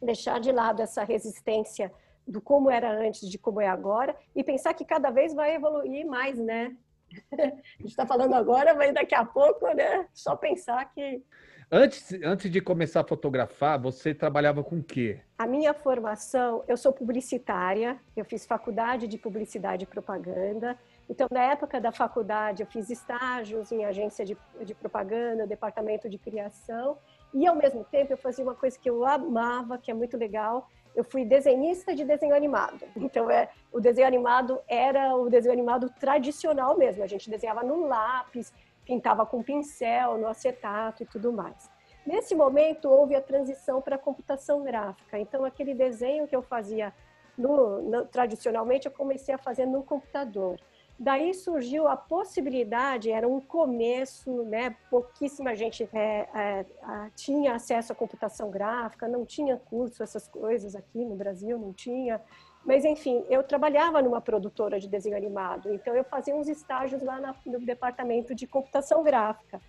deixar 0.00 0.40
de 0.40 0.52
lado 0.52 0.80
essa 0.80 1.04
resistência 1.04 1.92
do 2.28 2.40
como 2.40 2.70
era 2.70 2.92
antes, 2.92 3.28
de 3.28 3.38
como 3.38 3.60
é 3.60 3.66
agora, 3.66 4.14
e 4.36 4.44
pensar 4.44 4.74
que 4.74 4.84
cada 4.84 5.10
vez 5.10 5.34
vai 5.34 5.54
evoluir 5.54 6.06
mais, 6.06 6.38
né? 6.38 6.76
A 7.32 7.42
gente 7.80 7.86
está 7.86 8.06
falando 8.06 8.34
agora, 8.34 8.74
mas 8.74 8.92
daqui 8.92 9.14
a 9.14 9.24
pouco, 9.24 9.66
né? 9.74 10.06
Só 10.12 10.36
pensar 10.36 10.92
que 10.92 11.22
Antes, 11.70 12.14
antes 12.24 12.50
de 12.50 12.62
começar 12.62 13.02
a 13.02 13.04
fotografar, 13.04 13.78
você 13.78 14.14
trabalhava 14.14 14.64
com 14.64 14.78
o 14.78 14.82
quê? 14.82 15.20
A 15.36 15.46
minha 15.46 15.74
formação, 15.74 16.64
eu 16.66 16.78
sou 16.78 16.94
publicitária, 16.94 18.00
eu 18.16 18.24
fiz 18.24 18.46
faculdade 18.46 19.06
de 19.06 19.18
publicidade 19.18 19.84
e 19.84 19.86
propaganda. 19.86 20.78
Então, 21.10 21.28
na 21.30 21.42
época 21.42 21.78
da 21.78 21.92
faculdade, 21.92 22.62
eu 22.62 22.66
fiz 22.66 22.88
estágios 22.88 23.70
em 23.70 23.84
agência 23.84 24.24
de, 24.24 24.34
de 24.62 24.74
propaganda, 24.74 25.46
departamento 25.46 26.08
de 26.08 26.16
criação, 26.16 26.96
e 27.34 27.46
ao 27.46 27.54
mesmo 27.54 27.84
tempo 27.84 28.14
eu 28.14 28.16
fazia 28.16 28.42
uma 28.42 28.54
coisa 28.54 28.78
que 28.78 28.88
eu 28.88 29.04
amava, 29.04 29.76
que 29.76 29.90
é 29.90 29.94
muito 29.94 30.16
legal. 30.16 30.70
Eu 30.98 31.04
fui 31.04 31.24
desenhista 31.24 31.94
de 31.94 32.04
desenho 32.04 32.34
animado. 32.34 32.84
Então, 32.96 33.30
é, 33.30 33.48
o 33.72 33.78
desenho 33.78 34.08
animado 34.08 34.60
era 34.66 35.14
o 35.14 35.30
desenho 35.30 35.52
animado 35.52 35.88
tradicional 36.00 36.76
mesmo. 36.76 37.04
A 37.04 37.06
gente 37.06 37.30
desenhava 37.30 37.62
no 37.62 37.86
lápis, 37.86 38.52
pintava 38.84 39.24
com 39.24 39.40
pincel, 39.40 40.18
no 40.18 40.26
acetato 40.26 41.04
e 41.04 41.06
tudo 41.06 41.32
mais. 41.32 41.70
Nesse 42.04 42.34
momento, 42.34 42.88
houve 42.88 43.14
a 43.14 43.22
transição 43.22 43.80
para 43.80 43.94
a 43.94 43.98
computação 43.98 44.64
gráfica. 44.64 45.20
Então, 45.20 45.44
aquele 45.44 45.72
desenho 45.72 46.26
que 46.26 46.34
eu 46.34 46.42
fazia 46.42 46.92
no, 47.36 47.80
no, 47.80 48.04
tradicionalmente, 48.06 48.86
eu 48.86 48.92
comecei 48.92 49.32
a 49.32 49.38
fazer 49.38 49.66
no 49.66 49.84
computador. 49.84 50.58
Daí 50.98 51.32
surgiu 51.32 51.86
a 51.86 51.96
possibilidade, 51.96 53.12
era 53.12 53.28
um 53.28 53.40
começo, 53.40 54.42
né? 54.42 54.74
pouquíssima 54.90 55.54
gente 55.54 55.88
é, 55.92 56.28
é, 56.34 56.66
tinha 57.14 57.54
acesso 57.54 57.92
à 57.92 57.94
computação 57.94 58.50
gráfica, 58.50 59.06
não 59.06 59.24
tinha 59.24 59.56
curso, 59.56 60.02
essas 60.02 60.26
coisas 60.26 60.74
aqui 60.74 61.04
no 61.04 61.14
Brasil, 61.14 61.56
não 61.56 61.72
tinha. 61.72 62.20
Mas, 62.64 62.84
enfim, 62.84 63.24
eu 63.30 63.44
trabalhava 63.44 64.02
numa 64.02 64.20
produtora 64.20 64.80
de 64.80 64.88
desenho 64.88 65.16
animado, 65.16 65.72
então 65.72 65.94
eu 65.94 66.02
fazia 66.02 66.34
uns 66.34 66.48
estágios 66.48 67.00
lá 67.00 67.20
no 67.46 67.60
departamento 67.60 68.34
de 68.34 68.48
computação 68.48 69.04
gráfica. 69.04 69.60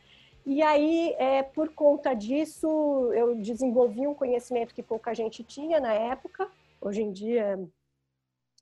E 0.44 0.64
aí, 0.64 1.14
é, 1.20 1.44
por 1.44 1.70
conta 1.70 2.16
disso, 2.16 2.68
eu 3.14 3.36
desenvolvi 3.36 4.08
um 4.08 4.16
conhecimento 4.16 4.74
que 4.74 4.82
pouca 4.82 5.14
gente 5.14 5.44
tinha 5.44 5.80
na 5.80 5.94
época, 5.94 6.50
hoje 6.82 7.04
em 7.04 7.12
dia 7.12 7.60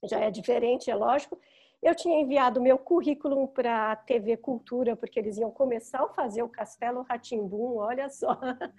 já 0.04 0.20
é 0.20 0.30
diferente, 0.30 0.90
é 0.90 0.94
lógico, 0.94 1.38
eu 1.80 1.94
tinha 1.94 2.20
enviado 2.20 2.60
meu 2.60 2.76
currículo 2.76 3.46
para 3.46 3.92
a 3.92 3.96
TV 3.96 4.36
Cultura, 4.36 4.96
porque 4.96 5.18
eles 5.18 5.38
iam 5.38 5.50
começar 5.50 6.02
a 6.02 6.08
fazer 6.08 6.42
o 6.42 6.48
Castelo 6.48 7.02
Ratimbum, 7.02 7.76
olha 7.76 8.08
só. 8.10 8.38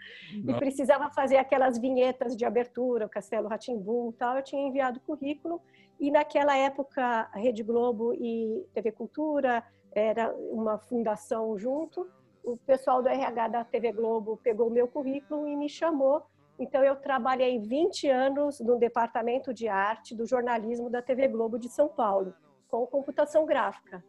E 0.48 0.54
precisava 0.56 1.10
fazer 1.10 1.38
aquelas 1.38 1.78
vinhetas 1.78 2.36
de 2.36 2.46
abertura, 2.46 3.06
o 3.06 3.10
Castelo 3.10 3.48
Ratimbum 3.48 4.12
tal. 4.12 4.36
Eu 4.36 4.44
tinha 4.44 4.68
enviado 4.68 5.00
o 5.00 5.02
currículo 5.02 5.62
e 6.00 6.12
naquela 6.12 6.56
época 6.58 7.30
a 7.32 7.38
Rede 7.38 7.64
Globo 7.64 8.14
e 8.14 8.66
TV 8.74 8.92
Cultura 8.92 9.64
era 9.92 10.34
uma 10.52 10.78
fundação 10.78 11.58
junto. 11.58 12.06
O 12.44 12.58
pessoal 12.58 13.02
do 13.02 13.08
RH 13.08 13.48
da 13.48 13.64
TV 13.64 13.94
Globo 13.94 14.38
pegou 14.44 14.68
o 14.68 14.72
meu 14.72 14.88
currículo 14.88 15.48
e 15.48 15.56
me 15.56 15.70
chamou. 15.70 16.24
Então 16.60 16.84
eu 16.84 16.98
trabalhei 16.98 17.60
20 17.60 18.10
anos 18.10 18.60
no 18.60 18.78
departamento 18.78 19.54
de 19.54 19.70
arte 19.70 20.14
do 20.14 20.26
jornalismo 20.26 20.90
da 20.90 21.02
TV 21.02 21.30
Globo 21.30 21.58
de 21.58 21.70
São 21.70 21.88
Paulo 21.88 22.34
com 22.70 22.86
computação 22.88 23.46
gráfica. 23.46 24.04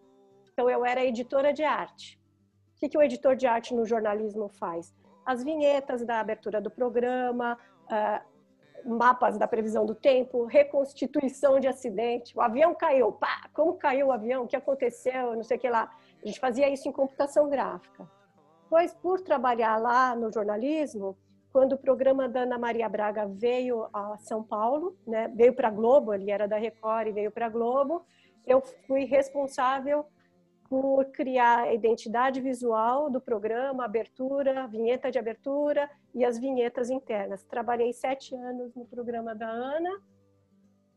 Então, 0.53 0.69
eu 0.69 0.85
era 0.85 1.05
editora 1.05 1.53
de 1.53 1.65
arte. 1.65 2.21
O 2.77 2.81
que, 2.81 2.89
que 2.89 2.99
o 2.99 3.03
editor 3.03 3.35
de 3.35 3.47
arte 3.47 3.75
no 3.75 3.85
jornalismo 3.85 4.49
faz? 4.49 4.95
As 5.25 5.43
vinhetas 5.43 6.05
da 6.05 6.21
abertura 6.21 6.61
do 6.61 6.71
programa, 6.71 7.59
uh, 7.87 8.31
mapas 8.89 9.37
da 9.37 9.47
previsão 9.47 9.85
do 9.85 9.95
tempo, 9.95 10.45
reconstituição 10.45 11.61
de 11.61 11.69
acidente. 11.69 12.37
O 12.37 12.41
avião 12.41 12.75
caiu, 12.75 13.13
pá, 13.13 13.49
como 13.53 13.75
caiu 13.75 14.09
o 14.09 14.13
avião, 14.13 14.45
o 14.45 14.47
que 14.47 14.57
aconteceu, 14.57 15.35
não 15.35 15.43
sei 15.43 15.57
o 15.57 15.61
que 15.61 15.69
lá. 15.69 15.91
A 16.23 16.27
gente 16.27 16.41
fazia 16.41 16.69
isso 16.69 16.89
em 16.89 16.93
computação 16.93 17.49
gráfica. 17.49 18.09
Pois, 18.69 18.95
por 18.95 19.21
trabalhar 19.21 19.77
lá 19.79 20.15
no 20.15 20.33
jornalismo, 20.33 21.17
quando 21.53 21.73
o 21.73 21.79
programa 21.79 22.29
da 22.29 22.43
Ana 22.43 22.59
Maria 22.59 22.89
Braga 22.89 23.27
veio 23.27 23.89
a 23.93 24.17
São 24.19 24.43
Paulo, 24.43 24.97
né, 25.07 25.29
veio 25.35 25.53
para 25.53 25.69
a 25.69 25.71
Globo, 25.71 26.15
ele 26.15 26.31
era 26.31 26.47
da 26.47 26.57
Record 26.57 27.09
e 27.09 27.13
veio 27.13 27.33
para 27.33 27.47
a 27.47 27.49
Globo, 27.49 28.05
eu 28.47 28.61
fui 28.87 29.05
responsável 29.05 30.05
por 30.69 31.05
criar 31.07 31.65
a 31.65 31.75
identidade 31.75 32.41
visual 32.41 33.11
do 33.11 33.21
programa, 33.21 33.85
abertura, 33.85 34.69
vinheta 34.69 35.11
de 35.11 35.19
abertura 35.19 35.91
e 36.15 36.25
as 36.25 36.39
vinhetas 36.39 36.91
internas. 36.91 37.43
Trabalhei 37.43 37.93
sete 37.93 38.37
anos 38.37 38.73
no 38.77 38.85
programa 38.85 39.35
da 39.35 39.49
Ana. 39.49 40.01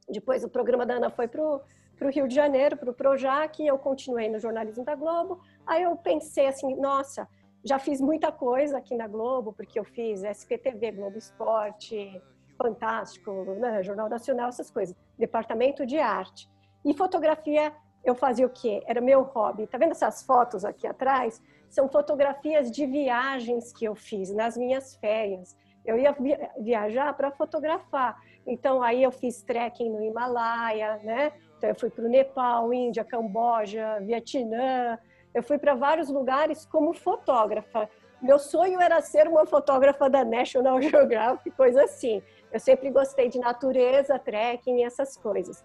Depois 0.07 0.43
o 0.43 0.49
programa 0.49 0.85
da 0.85 0.95
Ana 0.95 1.09
foi 1.09 1.27
para 1.27 1.41
o 1.41 1.61
Rio 2.09 2.27
de 2.27 2.35
Janeiro, 2.35 2.77
para 2.77 2.91
o 2.91 2.93
Projac, 2.93 3.65
eu 3.65 3.77
continuei 3.79 4.29
no 4.29 4.39
jornalismo 4.39 4.83
da 4.83 4.93
Globo. 4.93 5.39
Aí 5.65 5.81
eu 5.81 5.95
pensei 5.95 6.45
assim, 6.45 6.75
nossa, 6.75 7.27
já 7.65 7.79
fiz 7.79 7.99
muita 7.99 8.31
coisa 8.31 8.77
aqui 8.77 8.95
na 8.95 9.07
Globo, 9.07 9.53
porque 9.53 9.79
eu 9.79 9.85
fiz 9.85 10.23
SPTV, 10.23 10.91
Globo 10.91 11.17
Esporte, 11.17 12.21
Fantástico, 12.57 13.31
né, 13.55 13.81
Jornal 13.81 14.07
Nacional, 14.07 14.49
essas 14.49 14.69
coisas. 14.69 14.95
Departamento 15.17 15.85
de 15.85 15.97
Arte. 15.97 16.47
E 16.85 16.93
fotografia, 16.93 17.71
eu 18.03 18.13
fazia 18.13 18.45
o 18.45 18.49
quê? 18.49 18.83
Era 18.85 18.99
meu 18.99 19.21
hobby. 19.21 19.65
Tá 19.67 19.77
vendo 19.77 19.91
essas 19.91 20.21
fotos 20.23 20.65
aqui 20.65 20.85
atrás? 20.85 21.41
São 21.69 21.87
fotografias 21.87 22.69
de 22.69 22.85
viagens 22.85 23.71
que 23.71 23.85
eu 23.85 23.95
fiz 23.95 24.33
nas 24.33 24.57
minhas 24.57 24.95
férias. 24.97 25.55
Eu 25.85 25.97
ia 25.97 26.15
viajar 26.59 27.13
para 27.13 27.31
fotografar. 27.31 28.19
Então, 28.45 28.83
aí 28.83 29.01
eu 29.01 29.11
fiz 29.11 29.41
trekking 29.41 29.89
no 29.89 30.03
Himalaia, 30.03 30.97
né? 31.03 31.31
Então, 31.57 31.69
eu 31.69 31.75
fui 31.75 31.89
para 31.89 32.03
o 32.03 32.09
Nepal, 32.09 32.73
Índia, 32.73 33.05
Camboja, 33.05 33.99
Vietnã. 34.01 34.99
Eu 35.33 35.41
fui 35.41 35.57
para 35.57 35.73
vários 35.73 36.09
lugares 36.09 36.65
como 36.65 36.93
fotógrafa. 36.93 37.89
Meu 38.21 38.37
sonho 38.39 38.81
era 38.81 39.01
ser 39.01 39.27
uma 39.27 39.45
fotógrafa 39.45 40.09
da 40.09 40.25
National 40.25 40.79
Geographic, 40.83 41.55
coisa 41.55 41.83
assim. 41.83 42.21
Eu 42.51 42.59
sempre 42.59 42.89
gostei 42.89 43.29
de 43.29 43.39
natureza, 43.39 44.19
trekking, 44.19 44.83
essas 44.83 45.15
coisas 45.15 45.63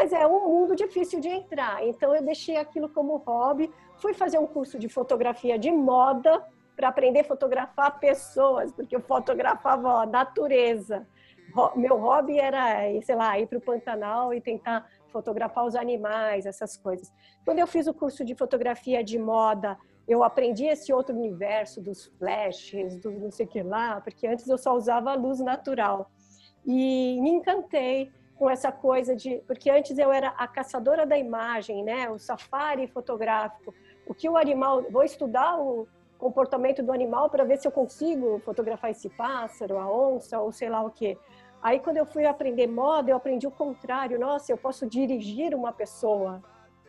mas 0.00 0.14
é 0.14 0.26
um 0.26 0.48
mundo 0.48 0.74
difícil 0.74 1.20
de 1.20 1.28
entrar. 1.28 1.86
Então 1.86 2.14
eu 2.16 2.22
deixei 2.22 2.56
aquilo 2.56 2.88
como 2.88 3.18
hobby, 3.18 3.70
fui 3.98 4.14
fazer 4.14 4.38
um 4.38 4.46
curso 4.46 4.78
de 4.78 4.88
fotografia 4.88 5.58
de 5.58 5.70
moda 5.70 6.42
para 6.74 6.88
aprender 6.88 7.20
a 7.20 7.24
fotografar 7.24 8.00
pessoas, 8.00 8.72
porque 8.72 8.96
eu 8.96 9.02
fotografava 9.02 10.00
a 10.00 10.06
natureza. 10.06 11.06
Meu 11.76 11.98
hobby 11.98 12.38
era, 12.38 12.78
sei 13.02 13.14
lá, 13.14 13.38
ir 13.38 13.46
para 13.46 13.58
o 13.58 13.60
Pantanal 13.60 14.32
e 14.32 14.40
tentar 14.40 14.88
fotografar 15.12 15.66
os 15.66 15.76
animais, 15.76 16.46
essas 16.46 16.78
coisas. 16.78 17.12
Quando 17.44 17.58
eu 17.58 17.66
fiz 17.66 17.86
o 17.86 17.92
curso 17.92 18.24
de 18.24 18.34
fotografia 18.34 19.04
de 19.04 19.18
moda, 19.18 19.76
eu 20.08 20.24
aprendi 20.24 20.64
esse 20.64 20.94
outro 20.94 21.14
universo 21.14 21.82
dos 21.82 22.06
flashes, 22.18 22.96
do 22.96 23.10
não 23.10 23.30
sei 23.30 23.44
o 23.44 23.48
que 23.50 23.62
lá, 23.62 24.00
porque 24.00 24.26
antes 24.26 24.48
eu 24.48 24.56
só 24.56 24.74
usava 24.74 25.12
luz 25.12 25.40
natural. 25.40 26.10
E 26.64 27.20
me 27.20 27.30
encantei 27.30 28.10
com 28.40 28.48
essa 28.48 28.72
coisa 28.72 29.14
de. 29.14 29.36
Porque 29.46 29.68
antes 29.70 29.98
eu 29.98 30.10
era 30.10 30.28
a 30.28 30.48
caçadora 30.48 31.04
da 31.04 31.18
imagem, 31.18 31.84
né? 31.84 32.08
O 32.08 32.18
safari 32.18 32.86
fotográfico. 32.86 33.74
O 34.06 34.14
que 34.14 34.30
o 34.30 34.36
animal. 34.38 34.82
Vou 34.90 35.04
estudar 35.04 35.60
o 35.60 35.86
comportamento 36.16 36.82
do 36.82 36.90
animal 36.90 37.28
para 37.28 37.44
ver 37.44 37.58
se 37.58 37.68
eu 37.68 37.70
consigo 37.70 38.38
fotografar 38.40 38.90
esse 38.90 39.10
pássaro, 39.10 39.76
a 39.76 39.86
onça, 39.86 40.40
ou 40.40 40.50
sei 40.52 40.70
lá 40.70 40.82
o 40.82 40.90
quê. 40.90 41.18
Aí, 41.62 41.78
quando 41.80 41.98
eu 41.98 42.06
fui 42.06 42.24
aprender 42.24 42.66
moda, 42.66 43.10
eu 43.10 43.16
aprendi 43.18 43.46
o 43.46 43.50
contrário. 43.50 44.18
Nossa, 44.18 44.50
eu 44.50 44.56
posso 44.56 44.86
dirigir 44.86 45.54
uma 45.54 45.70
pessoa 45.70 46.42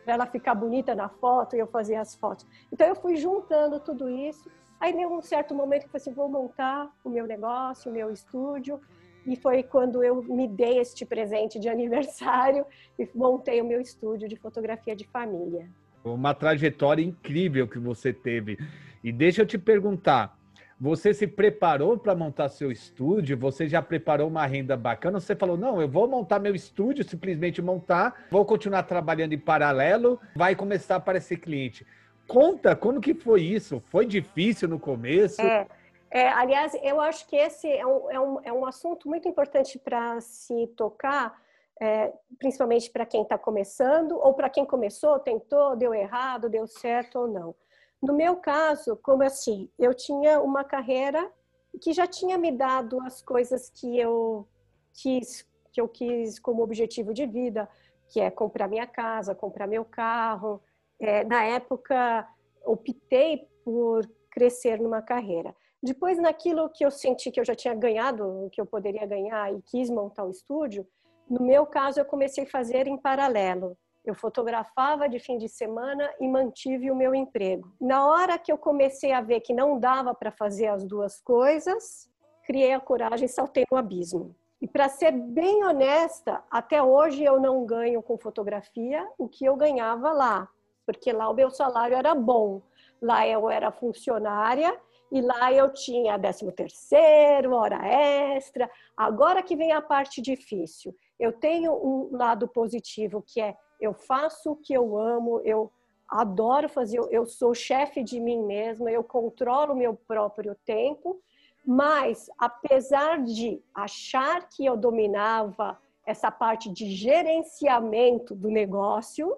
para 0.04 0.14
ela 0.14 0.24
ficar 0.24 0.54
bonita 0.54 0.94
na 0.94 1.10
foto 1.10 1.54
e 1.54 1.58
eu 1.58 1.66
fazer 1.66 1.96
as 1.96 2.14
fotos. 2.14 2.46
Então, 2.72 2.86
eu 2.86 2.96
fui 2.96 3.16
juntando 3.16 3.78
tudo 3.78 4.08
isso. 4.08 4.50
Aí, 4.80 4.90
em 4.90 5.04
um 5.04 5.20
certo 5.20 5.54
momento, 5.54 5.82
eu 5.82 5.90
falei 5.90 6.00
assim: 6.00 6.14
vou 6.14 6.30
montar 6.30 6.90
o 7.04 7.10
meu 7.10 7.26
negócio, 7.26 7.90
o 7.90 7.94
meu 7.94 8.10
estúdio 8.10 8.80
e 9.26 9.36
foi 9.36 9.62
quando 9.62 10.02
eu 10.02 10.22
me 10.22 10.48
dei 10.48 10.78
este 10.78 11.04
presente 11.04 11.58
de 11.58 11.68
aniversário 11.70 12.64
e 12.98 13.08
montei 13.14 13.60
o 13.60 13.64
meu 13.64 13.80
estúdio 13.80 14.28
de 14.28 14.36
fotografia 14.36 14.94
de 14.96 15.06
família. 15.06 15.68
Uma 16.04 16.34
trajetória 16.34 17.02
incrível 17.02 17.68
que 17.68 17.78
você 17.78 18.12
teve. 18.12 18.58
E 19.04 19.12
deixa 19.12 19.42
eu 19.42 19.46
te 19.46 19.56
perguntar, 19.58 20.36
Você 20.82 21.14
se 21.14 21.28
preparou 21.28 21.96
para 21.96 22.12
montar 22.12 22.48
seu 22.48 22.72
estúdio? 22.72 23.38
Você 23.38 23.68
já 23.68 23.80
preparou 23.80 24.26
uma 24.26 24.44
renda 24.44 24.76
bacana? 24.76 25.20
Você 25.20 25.36
falou, 25.36 25.56
não, 25.56 25.80
eu 25.80 25.88
vou 25.88 26.08
montar 26.08 26.40
meu 26.40 26.56
estúdio, 26.56 27.04
simplesmente 27.08 27.62
montar, 27.62 28.26
vou 28.28 28.44
continuar 28.44 28.82
trabalhando 28.82 29.32
em 29.32 29.38
paralelo, 29.38 30.18
vai 30.34 30.56
começar 30.56 30.94
a 30.94 30.96
aparecer 30.96 31.36
cliente. 31.36 31.86
Conta, 32.26 32.74
como 32.74 33.00
que 33.00 33.14
foi 33.14 33.42
isso? 33.42 33.80
Foi 33.90 34.04
difícil 34.04 34.66
no 34.66 34.76
começo? 34.80 35.40
É, 35.40 35.68
é, 36.14 36.28
aliás, 36.28 36.76
eu 36.82 37.00
acho 37.00 37.26
que 37.26 37.34
esse 37.34 37.66
é 37.72 37.86
um, 37.86 38.10
é 38.10 38.20
um, 38.20 38.40
é 38.44 38.52
um 38.52 38.66
assunto 38.66 39.08
muito 39.08 39.26
importante 39.26 39.78
para 39.78 40.20
se 40.20 40.66
tocar, 40.76 41.42
é, 41.80 42.12
principalmente 42.38 42.90
para 42.90 43.06
quem 43.06 43.22
está 43.22 43.38
começando, 43.38 44.12
ou 44.12 44.34
para 44.34 44.50
quem 44.50 44.66
começou, 44.66 45.18
tentou, 45.18 45.74
deu 45.74 45.94
errado, 45.94 46.50
deu 46.50 46.66
certo 46.66 47.20
ou 47.20 47.28
não. 47.28 47.54
No 48.02 48.12
meu 48.12 48.36
caso, 48.36 48.94
como 48.96 49.22
assim? 49.22 49.70
Eu 49.78 49.94
tinha 49.94 50.38
uma 50.38 50.62
carreira 50.62 51.32
que 51.80 51.94
já 51.94 52.06
tinha 52.06 52.36
me 52.36 52.52
dado 52.52 53.00
as 53.00 53.22
coisas 53.22 53.70
que 53.70 53.98
eu 53.98 54.46
quis, 54.92 55.48
que 55.72 55.80
eu 55.80 55.88
quis 55.88 56.38
como 56.38 56.62
objetivo 56.62 57.14
de 57.14 57.24
vida, 57.24 57.66
que 58.10 58.20
é 58.20 58.30
comprar 58.30 58.68
minha 58.68 58.86
casa, 58.86 59.34
comprar 59.34 59.66
meu 59.66 59.82
carro. 59.82 60.60
É, 61.00 61.24
na 61.24 61.42
época, 61.44 62.28
optei 62.66 63.48
por 63.64 64.06
crescer 64.30 64.78
numa 64.78 65.00
carreira. 65.00 65.56
Depois, 65.82 66.18
naquilo 66.18 66.68
que 66.68 66.84
eu 66.84 66.90
senti 66.90 67.30
que 67.30 67.40
eu 67.40 67.44
já 67.44 67.54
tinha 67.54 67.74
ganhado, 67.74 68.48
que 68.52 68.60
eu 68.60 68.66
poderia 68.66 69.04
ganhar 69.04 69.52
e 69.52 69.60
quis 69.62 69.90
montar 69.90 70.24
o 70.24 70.30
estúdio, 70.30 70.86
no 71.28 71.42
meu 71.42 71.66
caso, 71.66 71.98
eu 71.98 72.04
comecei 72.04 72.44
a 72.44 72.50
fazer 72.50 72.86
em 72.86 72.96
paralelo. 72.96 73.76
Eu 74.04 74.14
fotografava 74.14 75.08
de 75.08 75.18
fim 75.18 75.38
de 75.38 75.48
semana 75.48 76.12
e 76.20 76.28
mantive 76.28 76.90
o 76.90 76.96
meu 76.96 77.14
emprego. 77.14 77.72
Na 77.80 78.06
hora 78.06 78.38
que 78.38 78.52
eu 78.52 78.58
comecei 78.58 79.12
a 79.12 79.20
ver 79.20 79.40
que 79.40 79.54
não 79.54 79.78
dava 79.78 80.14
para 80.14 80.30
fazer 80.30 80.66
as 80.66 80.84
duas 80.84 81.20
coisas, 81.20 82.10
criei 82.44 82.72
a 82.72 82.80
coragem 82.80 83.26
e 83.26 83.28
saltei 83.28 83.64
no 83.70 83.78
abismo. 83.78 84.34
E 84.60 84.68
para 84.68 84.88
ser 84.88 85.10
bem 85.10 85.64
honesta, 85.64 86.42
até 86.50 86.82
hoje 86.82 87.24
eu 87.24 87.40
não 87.40 87.64
ganho 87.64 88.02
com 88.02 88.16
fotografia 88.16 89.08
o 89.18 89.28
que 89.28 89.44
eu 89.44 89.56
ganhava 89.56 90.12
lá, 90.12 90.48
porque 90.86 91.12
lá 91.12 91.28
o 91.28 91.34
meu 91.34 91.50
salário 91.50 91.96
era 91.96 92.14
bom. 92.14 92.62
Lá 93.00 93.26
eu 93.26 93.50
era 93.50 93.72
funcionária 93.72 94.78
e 95.12 95.20
lá 95.20 95.52
eu 95.52 95.70
tinha 95.70 96.18
13 96.18 96.50
terceiro, 96.52 97.54
hora 97.54 97.86
extra. 97.86 98.68
Agora 98.96 99.42
que 99.42 99.54
vem 99.54 99.70
a 99.70 99.82
parte 99.82 100.22
difícil. 100.22 100.96
Eu 101.20 101.32
tenho 101.32 101.70
um 101.70 102.16
lado 102.16 102.48
positivo 102.48 103.22
que 103.24 103.38
é 103.38 103.54
eu 103.78 103.92
faço 103.92 104.52
o 104.52 104.56
que 104.56 104.72
eu 104.72 104.96
amo, 104.96 105.42
eu 105.44 105.70
adoro 106.08 106.68
fazer, 106.68 106.98
eu 107.10 107.26
sou 107.26 107.52
chefe 107.52 108.02
de 108.02 108.18
mim 108.18 108.42
mesma, 108.42 108.90
eu 108.90 109.04
controlo 109.04 109.74
o 109.74 109.76
meu 109.76 109.94
próprio 109.94 110.56
tempo, 110.64 111.20
mas 111.66 112.30
apesar 112.38 113.22
de 113.22 113.60
achar 113.74 114.48
que 114.48 114.64
eu 114.64 114.76
dominava 114.76 115.78
essa 116.06 116.30
parte 116.30 116.70
de 116.70 116.90
gerenciamento 116.90 118.34
do 118.34 118.48
negócio, 118.48 119.36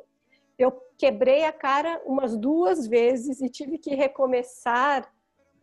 eu 0.58 0.70
quebrei 0.96 1.44
a 1.44 1.52
cara 1.52 2.00
umas 2.06 2.36
duas 2.36 2.86
vezes 2.86 3.40
e 3.40 3.48
tive 3.48 3.76
que 3.76 3.94
recomeçar 3.94 5.12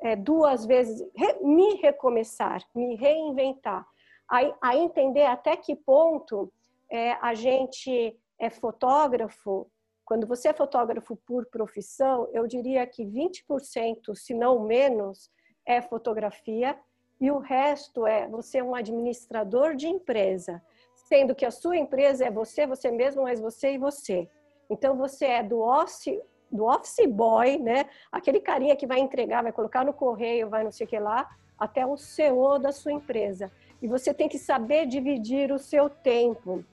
é, 0.01 0.15
duas 0.15 0.65
vezes, 0.65 1.07
re, 1.15 1.39
me 1.41 1.75
recomeçar, 1.75 2.61
me 2.73 2.95
reinventar, 2.95 3.85
a, 4.29 4.39
a 4.61 4.75
entender 4.75 5.25
até 5.25 5.55
que 5.55 5.75
ponto 5.75 6.51
é, 6.89 7.13
a 7.21 7.33
gente 7.33 8.17
é 8.39 8.49
fotógrafo, 8.49 9.69
quando 10.03 10.27
você 10.27 10.49
é 10.49 10.53
fotógrafo 10.53 11.15
por 11.25 11.45
profissão, 11.45 12.27
eu 12.33 12.47
diria 12.47 12.85
que 12.85 13.05
20%, 13.05 14.15
se 14.15 14.33
não 14.33 14.65
menos, 14.65 15.29
é 15.65 15.81
fotografia 15.81 16.77
e 17.19 17.29
o 17.29 17.37
resto 17.37 18.07
é 18.07 18.27
você 18.27 18.57
é 18.57 18.63
um 18.63 18.73
administrador 18.73 19.75
de 19.75 19.87
empresa, 19.87 20.61
sendo 20.95 21.35
que 21.35 21.45
a 21.45 21.51
sua 21.51 21.77
empresa 21.77 22.25
é 22.25 22.31
você, 22.31 22.65
você 22.65 22.89
mesmo, 22.89 23.23
mas 23.23 23.39
você 23.39 23.73
e 23.73 23.77
você. 23.77 24.27
Então 24.69 24.97
você 24.97 25.25
é 25.25 25.43
do 25.43 25.59
office, 25.59 26.19
do 26.51 26.65
office 26.65 27.05
boy, 27.07 27.57
né? 27.57 27.85
Aquele 28.11 28.39
carinha 28.39 28.75
que 28.75 28.87
vai 28.87 28.99
entregar, 28.99 29.43
vai 29.43 29.51
colocar 29.51 29.85
no 29.85 29.93
correio, 29.93 30.49
vai 30.49 30.63
não 30.63 30.71
sei 30.71 30.85
o 30.85 30.89
que 30.89 30.99
lá, 30.99 31.29
até 31.57 31.85
o 31.85 31.95
CEO 31.97 32.59
da 32.59 32.71
sua 32.71 32.91
empresa. 32.91 33.51
E 33.81 33.87
você 33.87 34.13
tem 34.13 34.27
que 34.27 34.37
saber 34.37 34.85
dividir 34.85 35.51
o 35.51 35.57
seu 35.57 35.89
tempo 35.89 36.63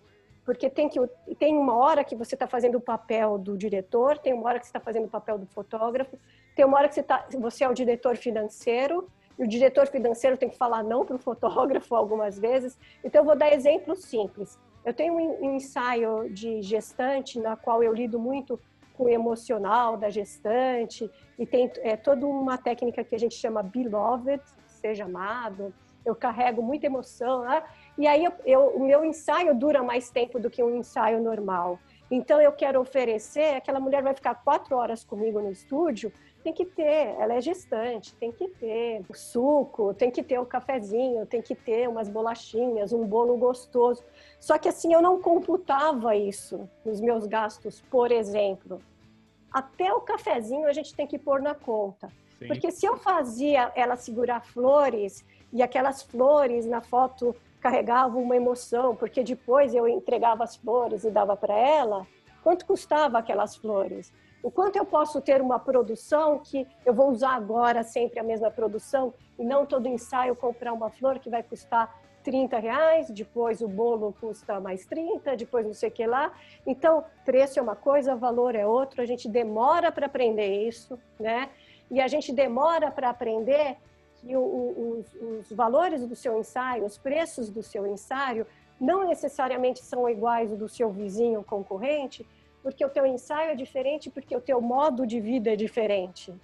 porque 0.48 0.70
tem, 0.70 0.88
que, 0.88 0.98
tem 1.38 1.54
uma 1.54 1.76
hora 1.76 2.02
que 2.02 2.16
você 2.16 2.34
está 2.34 2.46
fazendo 2.46 2.78
o 2.78 2.80
papel 2.80 3.36
do 3.36 3.54
diretor, 3.54 4.16
tem 4.16 4.32
uma 4.32 4.48
hora 4.48 4.58
que 4.58 4.64
você 4.64 4.70
está 4.70 4.80
fazendo 4.80 5.04
o 5.04 5.10
papel 5.10 5.36
do 5.36 5.44
fotógrafo, 5.44 6.18
tem 6.56 6.64
uma 6.64 6.78
hora 6.78 6.88
que 6.88 6.94
você, 6.94 7.02
tá, 7.02 7.26
você 7.38 7.64
é 7.64 7.68
o 7.68 7.74
diretor 7.74 8.16
financeiro, 8.16 9.06
e 9.38 9.42
o 9.42 9.46
diretor 9.46 9.86
financeiro 9.88 10.38
tem 10.38 10.48
que 10.48 10.56
falar 10.56 10.82
não 10.82 11.04
para 11.04 11.16
o 11.16 11.18
fotógrafo 11.18 11.94
algumas 11.94 12.38
vezes. 12.38 12.78
Então, 13.04 13.20
eu 13.20 13.26
vou 13.26 13.36
dar 13.36 13.52
exemplos 13.52 14.04
simples. 14.04 14.58
Eu 14.86 14.94
tenho 14.94 15.12
um 15.12 15.54
ensaio 15.54 16.30
de 16.30 16.62
gestante, 16.62 17.38
na 17.38 17.54
qual 17.54 17.82
eu 17.82 17.92
lido 17.92 18.18
muito 18.18 18.58
com 18.98 19.04
o 19.04 19.08
emocional 19.08 19.96
da 19.96 20.10
gestante, 20.10 21.08
e 21.38 21.46
tem 21.46 21.70
é, 21.82 21.96
toda 21.96 22.26
uma 22.26 22.58
técnica 22.58 23.04
que 23.04 23.14
a 23.14 23.18
gente 23.18 23.36
chama 23.36 23.62
beloved, 23.62 24.42
seja 24.66 25.04
amado. 25.04 25.72
Eu 26.04 26.16
carrego 26.16 26.60
muita 26.60 26.86
emoção, 26.86 27.44
né? 27.44 27.62
E 27.96 28.06
aí 28.08 28.24
eu, 28.24 28.32
eu, 28.44 28.60
o 28.76 28.84
meu 28.84 29.04
ensaio 29.04 29.54
dura 29.54 29.82
mais 29.84 30.10
tempo 30.10 30.40
do 30.40 30.50
que 30.50 30.62
um 30.62 30.76
ensaio 30.76 31.22
normal. 31.22 31.78
Então 32.10 32.40
eu 32.40 32.50
quero 32.52 32.80
oferecer, 32.80 33.54
aquela 33.54 33.78
mulher 33.78 34.02
vai 34.02 34.14
ficar 34.14 34.34
quatro 34.34 34.76
horas 34.76 35.04
comigo 35.04 35.40
no 35.40 35.50
estúdio, 35.50 36.12
tem 36.42 36.52
que 36.52 36.64
ter, 36.64 37.16
ela 37.18 37.34
é 37.34 37.40
gestante, 37.40 38.14
tem 38.14 38.32
que 38.32 38.48
ter 38.48 39.02
o 39.08 39.14
suco, 39.14 39.92
tem 39.92 40.10
que 40.10 40.22
ter 40.22 40.38
o 40.38 40.46
cafezinho, 40.46 41.26
tem 41.26 41.42
que 41.42 41.54
ter 41.54 41.88
umas 41.88 42.08
bolachinhas, 42.08 42.92
um 42.92 43.04
bolo 43.04 43.36
gostoso. 43.36 44.04
Só 44.40 44.56
que 44.58 44.68
assim 44.68 44.92
eu 44.92 45.02
não 45.02 45.20
computava 45.20 46.14
isso 46.16 46.68
nos 46.84 47.00
meus 47.00 47.26
gastos, 47.26 47.82
por 47.90 48.10
exemplo. 48.12 48.80
Até 49.50 49.92
o 49.92 50.00
cafezinho 50.00 50.66
a 50.68 50.72
gente 50.72 50.94
tem 50.94 51.06
que 51.06 51.18
pôr 51.18 51.40
na 51.40 51.54
conta. 51.54 52.10
Sim. 52.38 52.46
Porque 52.46 52.70
se 52.70 52.86
eu 52.86 52.96
fazia 52.96 53.72
ela 53.74 53.96
segurar 53.96 54.40
flores 54.40 55.24
e 55.52 55.62
aquelas 55.62 56.02
flores 56.02 56.66
na 56.66 56.80
foto 56.80 57.34
carregava 57.60 58.16
uma 58.16 58.36
emoção, 58.36 58.94
porque 58.94 59.24
depois 59.24 59.74
eu 59.74 59.88
entregava 59.88 60.44
as 60.44 60.56
flores 60.56 61.02
e 61.04 61.10
dava 61.10 61.36
para 61.36 61.54
ela, 61.54 62.06
quanto 62.42 62.64
custava 62.64 63.18
aquelas 63.18 63.56
flores? 63.56 64.12
O 64.42 64.50
quanto 64.50 64.76
eu 64.76 64.84
posso 64.84 65.20
ter 65.20 65.40
uma 65.40 65.58
produção 65.58 66.38
que 66.38 66.66
eu 66.86 66.94
vou 66.94 67.10
usar 67.10 67.34
agora 67.34 67.82
sempre 67.82 68.20
a 68.20 68.22
mesma 68.22 68.50
produção 68.50 69.12
e 69.38 69.44
não 69.44 69.66
todo 69.66 69.88
ensaio 69.88 70.36
comprar 70.36 70.72
uma 70.72 70.90
flor 70.90 71.18
que 71.18 71.28
vai 71.28 71.42
custar 71.42 71.92
30 72.22 72.58
reais, 72.58 73.10
depois 73.10 73.60
o 73.60 73.68
bolo 73.68 74.14
custa 74.20 74.60
mais 74.60 74.84
30, 74.86 75.36
depois 75.36 75.66
não 75.66 75.72
sei 75.72 75.88
o 75.88 75.92
que 75.92 76.06
lá. 76.06 76.32
Então, 76.66 77.04
preço 77.24 77.58
é 77.58 77.62
uma 77.62 77.76
coisa, 77.76 78.14
valor 78.14 78.54
é 78.54 78.66
outro, 78.66 79.00
a 79.00 79.06
gente 79.06 79.28
demora 79.28 79.90
para 79.90 80.06
aprender 80.06 80.68
isso, 80.68 80.98
né? 81.18 81.48
E 81.90 82.00
a 82.00 82.06
gente 82.06 82.32
demora 82.32 82.90
para 82.90 83.08
aprender 83.08 83.76
que 84.16 84.36
o, 84.36 84.40
o, 84.40 84.98
os, 84.98 85.14
os 85.14 85.52
valores 85.52 86.06
do 86.06 86.14
seu 86.14 86.38
ensaio, 86.38 86.84
os 86.84 86.98
preços 86.98 87.48
do 87.48 87.62
seu 87.62 87.86
ensaio, 87.86 88.46
não 88.80 89.06
necessariamente 89.06 89.82
são 89.82 90.08
iguais 90.08 90.50
do 90.56 90.68
seu 90.68 90.90
vizinho 90.90 91.42
concorrente, 91.42 92.26
porque 92.62 92.84
o 92.84 92.88
teu 92.88 93.06
ensaio 93.06 93.50
é 93.50 93.54
diferente, 93.54 94.10
porque 94.10 94.36
o 94.36 94.40
teu 94.40 94.60
modo 94.60 95.06
de 95.06 95.20
vida 95.20 95.52
é 95.52 95.56
diferente. 95.56 96.34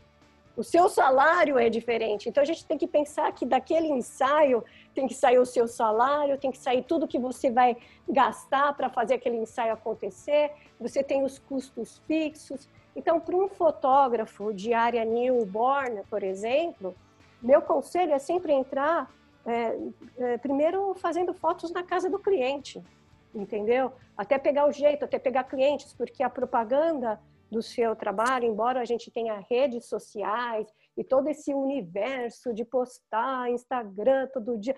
O 0.57 0.63
seu 0.63 0.89
salário 0.89 1.59
é 1.59 1.69
diferente. 1.69 2.29
Então 2.29 2.41
a 2.41 2.47
gente 2.47 2.65
tem 2.65 2.79
que 2.79 2.87
pensar 2.87 3.33
que 3.33 3.45
daquele 3.45 3.89
ensaio 3.89 4.65
tem 4.95 5.09
que 5.09 5.15
sair 5.15 5.39
o 5.39 5.47
seu 5.47 5.67
salário, 5.67 6.39
tem 6.39 6.53
que 6.53 6.59
sair 6.59 6.83
tudo 6.85 7.09
que 7.09 7.19
você 7.19 7.51
vai 7.51 7.77
gastar 8.09 8.73
para 8.75 8.89
fazer 8.89 9.15
aquele 9.15 9.37
ensaio 9.37 9.73
acontecer. 9.73 10.53
Você 10.79 11.03
tem 11.03 11.25
os 11.25 11.39
custos 11.41 12.01
fixos. 12.07 12.69
Então, 12.95 13.19
para 13.19 13.35
um 13.35 13.49
fotógrafo 13.49 14.55
de 14.55 14.73
área 14.73 15.05
newborn, 15.05 16.03
por 16.09 16.23
exemplo, 16.23 16.95
meu 17.43 17.61
conselho 17.61 18.13
é 18.13 18.19
sempre 18.21 18.53
entrar 18.53 19.11
é, 19.45 19.77
é, 20.19 20.39
primeiro 20.39 20.95
fazendo 20.95 21.35
fotos 21.35 21.73
na 21.73 21.83
casa 21.83 22.09
do 22.09 22.19
cliente, 22.19 22.83
entendeu? 23.35 23.93
Até 24.17 24.39
pegar 24.39 24.67
o 24.67 24.73
jeito, 24.73 25.05
até 25.05 25.19
pegar 25.19 25.45
clientes, 25.45 25.93
porque 25.93 26.23
a 26.23 26.31
propaganda 26.31 27.21
do 27.51 27.63
seu 27.63 27.95
trabalho, 27.95 28.47
embora 28.47 28.81
a 28.81 28.85
gente 28.85 29.11
tenha 29.11 29.45
redes 29.49 29.87
sociais 29.87 30.67
e 30.97 31.05
todo 31.05 31.29
esse 31.29 31.55
universo 31.55 32.53
de 32.53 32.65
postar 32.65 33.51
Instagram 33.51 34.29
todo 34.33 34.59
dia, 34.59 34.77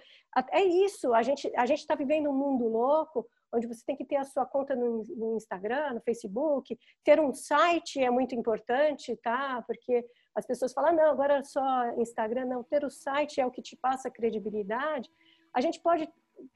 é 0.51 0.63
isso. 0.63 1.15
A 1.15 1.23
gente 1.23 1.51
a 1.57 1.65
gente 1.65 1.81
está 1.81 1.95
vivendo 1.95 2.29
um 2.29 2.35
mundo 2.35 2.67
louco 2.69 3.27
onde 3.53 3.67
você 3.67 3.83
tem 3.85 3.97
que 3.97 4.05
ter 4.05 4.17
a 4.17 4.25
sua 4.25 4.45
conta 4.45 4.75
no, 4.75 5.03
no 5.17 5.37
Instagram, 5.37 5.95
no 5.95 6.01
Facebook, 6.01 6.79
ter 7.05 7.21
um 7.21 7.33
site 7.33 8.03
é 8.03 8.11
muito 8.11 8.35
importante, 8.35 9.17
tá? 9.17 9.63
Porque 9.67 10.05
as 10.35 10.47
pessoas 10.47 10.73
falam, 10.73 10.95
não, 10.95 11.11
agora 11.11 11.39
é 11.39 11.43
só 11.43 11.63
Instagram, 11.97 12.45
não, 12.47 12.63
ter 12.63 12.85
o 12.85 12.91
site 12.91 13.41
é 13.41 13.47
o 13.47 13.51
que 13.51 13.63
te 13.63 13.77
passa 13.77 14.11
credibilidade. 14.11 15.11
A 15.55 15.61
gente 15.61 15.81
pode, 15.81 16.09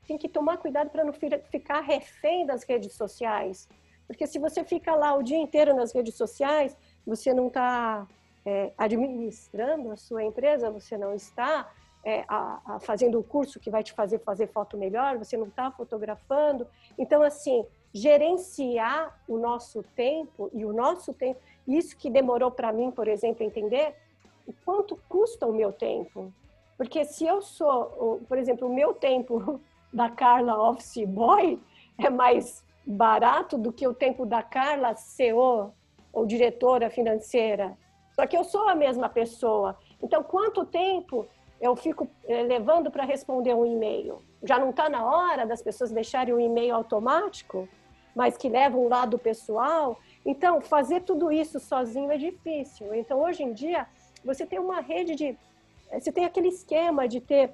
tem 0.06 0.18
que 0.18 0.28
tomar 0.28 0.58
cuidado 0.58 0.90
para 0.90 1.04
não 1.04 1.12
ficar 1.12 1.80
refém 1.80 2.46
das 2.46 2.64
redes 2.64 2.94
sociais. 2.94 3.68
Porque 4.06 4.26
se 4.26 4.38
você 4.38 4.64
fica 4.64 4.94
lá 4.94 5.14
o 5.14 5.22
dia 5.22 5.38
inteiro 5.38 5.74
nas 5.74 5.92
redes 5.92 6.14
sociais, 6.16 6.76
você 7.06 7.32
não 7.32 7.46
está 7.46 8.06
é, 8.44 8.72
administrando 8.76 9.90
a 9.90 9.96
sua 9.96 10.24
empresa, 10.24 10.70
você 10.70 10.98
não 10.98 11.14
está 11.14 11.70
é, 12.04 12.24
a, 12.26 12.60
a 12.74 12.80
fazendo 12.80 13.18
o 13.18 13.22
curso 13.22 13.60
que 13.60 13.70
vai 13.70 13.82
te 13.82 13.92
fazer 13.92 14.18
fazer 14.18 14.48
foto 14.48 14.76
melhor, 14.76 15.18
você 15.18 15.36
não 15.36 15.46
está 15.46 15.70
fotografando. 15.70 16.66
Então, 16.98 17.22
assim, 17.22 17.64
gerenciar 17.92 19.20
o 19.28 19.38
nosso 19.38 19.82
tempo 19.94 20.50
e 20.52 20.64
o 20.64 20.72
nosso 20.72 21.12
tempo, 21.12 21.40
isso 21.66 21.96
que 21.96 22.10
demorou 22.10 22.50
para 22.50 22.72
mim, 22.72 22.90
por 22.90 23.08
exemplo, 23.08 23.44
entender 23.44 23.94
o 24.46 24.52
quanto 24.64 24.96
custa 25.08 25.46
o 25.46 25.52
meu 25.52 25.72
tempo. 25.72 26.32
Porque 26.76 27.04
se 27.04 27.26
eu 27.26 27.42
sou, 27.42 28.22
por 28.26 28.38
exemplo, 28.38 28.66
o 28.66 28.74
meu 28.74 28.94
tempo 28.94 29.60
da 29.92 30.08
Carla 30.08 30.70
Office 30.70 31.04
Boy 31.06 31.60
é 31.98 32.08
mais 32.08 32.64
barato 32.86 33.58
do 33.58 33.72
que 33.72 33.86
o 33.86 33.94
tempo 33.94 34.24
da 34.24 34.42
Carla 34.42 34.94
CEO 34.94 35.72
ou 36.12 36.26
diretora 36.26 36.90
financeira. 36.90 37.76
Só 38.12 38.26
que 38.26 38.36
eu 38.36 38.44
sou 38.44 38.68
a 38.68 38.74
mesma 38.74 39.08
pessoa. 39.08 39.78
Então, 40.02 40.22
quanto 40.22 40.64
tempo 40.64 41.26
eu 41.60 41.76
fico 41.76 42.08
eh, 42.26 42.42
levando 42.42 42.90
para 42.90 43.04
responder 43.04 43.54
um 43.54 43.66
e-mail? 43.66 44.22
Já 44.42 44.58
não 44.58 44.70
está 44.70 44.88
na 44.88 45.04
hora 45.04 45.46
das 45.46 45.62
pessoas 45.62 45.90
deixarem 45.90 46.34
um 46.34 46.40
e-mail 46.40 46.74
automático, 46.74 47.68
mas 48.14 48.36
que 48.36 48.48
leva 48.48 48.76
um 48.76 48.88
lado 48.88 49.18
pessoal? 49.18 49.98
Então, 50.24 50.60
fazer 50.60 51.02
tudo 51.02 51.30
isso 51.30 51.60
sozinho 51.60 52.10
é 52.10 52.18
difícil. 52.18 52.94
Então, 52.94 53.20
hoje 53.20 53.42
em 53.42 53.52
dia, 53.52 53.86
você 54.24 54.46
tem 54.46 54.58
uma 54.58 54.80
rede 54.80 55.14
de. 55.14 55.38
Eh, 55.90 56.00
você 56.00 56.10
tem 56.10 56.24
aquele 56.24 56.48
esquema 56.48 57.06
de 57.06 57.20
ter 57.20 57.52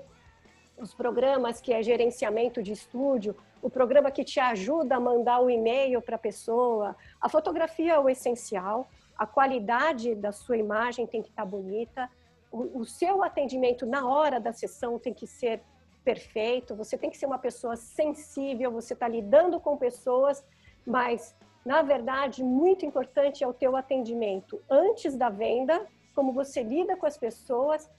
os 0.79 0.95
programas 0.95 1.61
que 1.61 1.73
é 1.73 1.83
gerenciamento 1.83 2.63
de 2.63 2.73
estúdio, 2.73 3.35
o 3.63 3.71
programa 3.71 4.11
que 4.11 4.25
te 4.25 4.39
ajuda 4.39 4.97
a 4.97 5.01
mandar 5.01 5.41
o 5.41 5.51
e-mail 5.51 6.03
para 6.03 6.17
a 6.17 6.19
pessoa. 6.19 6.95
A 7.21 7.29
fotografia 7.29 7.95
é 7.95 7.99
o 7.99 8.09
essencial, 8.09 8.89
a 9.17 9.27
qualidade 9.27 10.15
da 10.15 10.33
sua 10.33 10.57
imagem 10.57 11.07
tem 11.07 11.23
que 11.23 11.31
estar 11.31 11.43
tá 11.45 11.49
bonita, 11.49 12.11
o, 12.53 12.81
o 12.81 12.85
seu 12.85 13.25
atendimento 13.25 13.87
na 13.87 14.07
hora 14.07 14.39
da 14.39 14.53
sessão 14.53 14.99
tem 14.99 15.15
que 15.15 15.27
ser 15.27 15.63
perfeito, 16.05 16.77
você 16.77 16.97
tem 16.97 17.11
que 17.11 17.17
ser 17.17 17.27
uma 17.27 17.39
pessoa 17.39 17.75
sensível, 17.75 18.71
você 18.71 18.93
está 18.93 19.09
lidando 19.09 19.59
com 19.59 19.77
pessoas, 19.77 20.45
mas 20.87 21.35
na 21.65 21.83
verdade 21.83 22.45
muito 22.45 22.87
importante 22.87 23.43
é 23.43 23.49
o 23.49 23.53
teu 23.53 23.75
atendimento 23.75 24.63
antes 24.71 25.17
da 25.17 25.29
venda, 25.29 25.85
como 26.15 26.33
você 26.33 26.63
lida 26.63 26.97
com 26.97 27.07
as 27.07 27.19
pessoas 27.19 27.91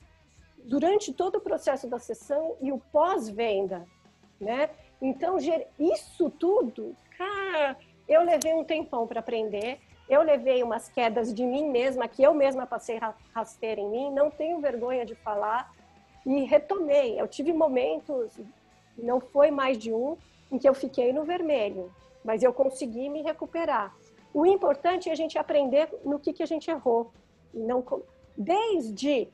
durante 0.63 1.13
todo 1.13 1.37
o 1.37 1.41
processo 1.41 1.87
da 1.87 1.99
sessão 1.99 2.55
e 2.61 2.71
o 2.71 2.79
pós-venda, 2.91 3.85
né? 4.39 4.69
Então 5.01 5.37
isso 5.79 6.29
tudo, 6.29 6.95
cara, 7.17 7.77
eu 8.07 8.23
levei 8.23 8.53
um 8.53 8.63
tempão 8.63 9.07
para 9.07 9.19
aprender. 9.19 9.79
Eu 10.09 10.21
levei 10.21 10.63
umas 10.63 10.87
quedas 10.87 11.33
de 11.33 11.45
mim 11.45 11.69
mesma, 11.69 12.07
que 12.07 12.23
eu 12.23 12.33
mesma 12.33 12.65
passei 12.65 12.97
rasteira 13.33 13.81
em 13.81 13.89
mim, 13.89 14.09
não 14.09 14.31
tenho 14.31 14.61
vergonha 14.61 15.05
de 15.05 15.15
falar, 15.15 15.69
e 16.25 16.43
retomei. 16.43 17.19
Eu 17.19 17.27
tive 17.27 17.51
momentos, 17.51 18.39
não 18.97 19.19
foi 19.19 19.51
mais 19.51 19.77
de 19.77 19.93
um, 19.93 20.17
em 20.49 20.57
que 20.57 20.67
eu 20.67 20.73
fiquei 20.73 21.11
no 21.11 21.25
vermelho, 21.25 21.91
mas 22.23 22.41
eu 22.41 22.53
consegui 22.53 23.09
me 23.09 23.21
recuperar. 23.21 23.93
O 24.33 24.45
importante 24.45 25.09
é 25.09 25.11
a 25.11 25.15
gente 25.15 25.37
aprender 25.37 25.89
no 26.05 26.19
que, 26.19 26.31
que 26.31 26.43
a 26.43 26.45
gente 26.45 26.71
errou. 26.71 27.11
Não, 27.53 27.83
desde 28.37 29.27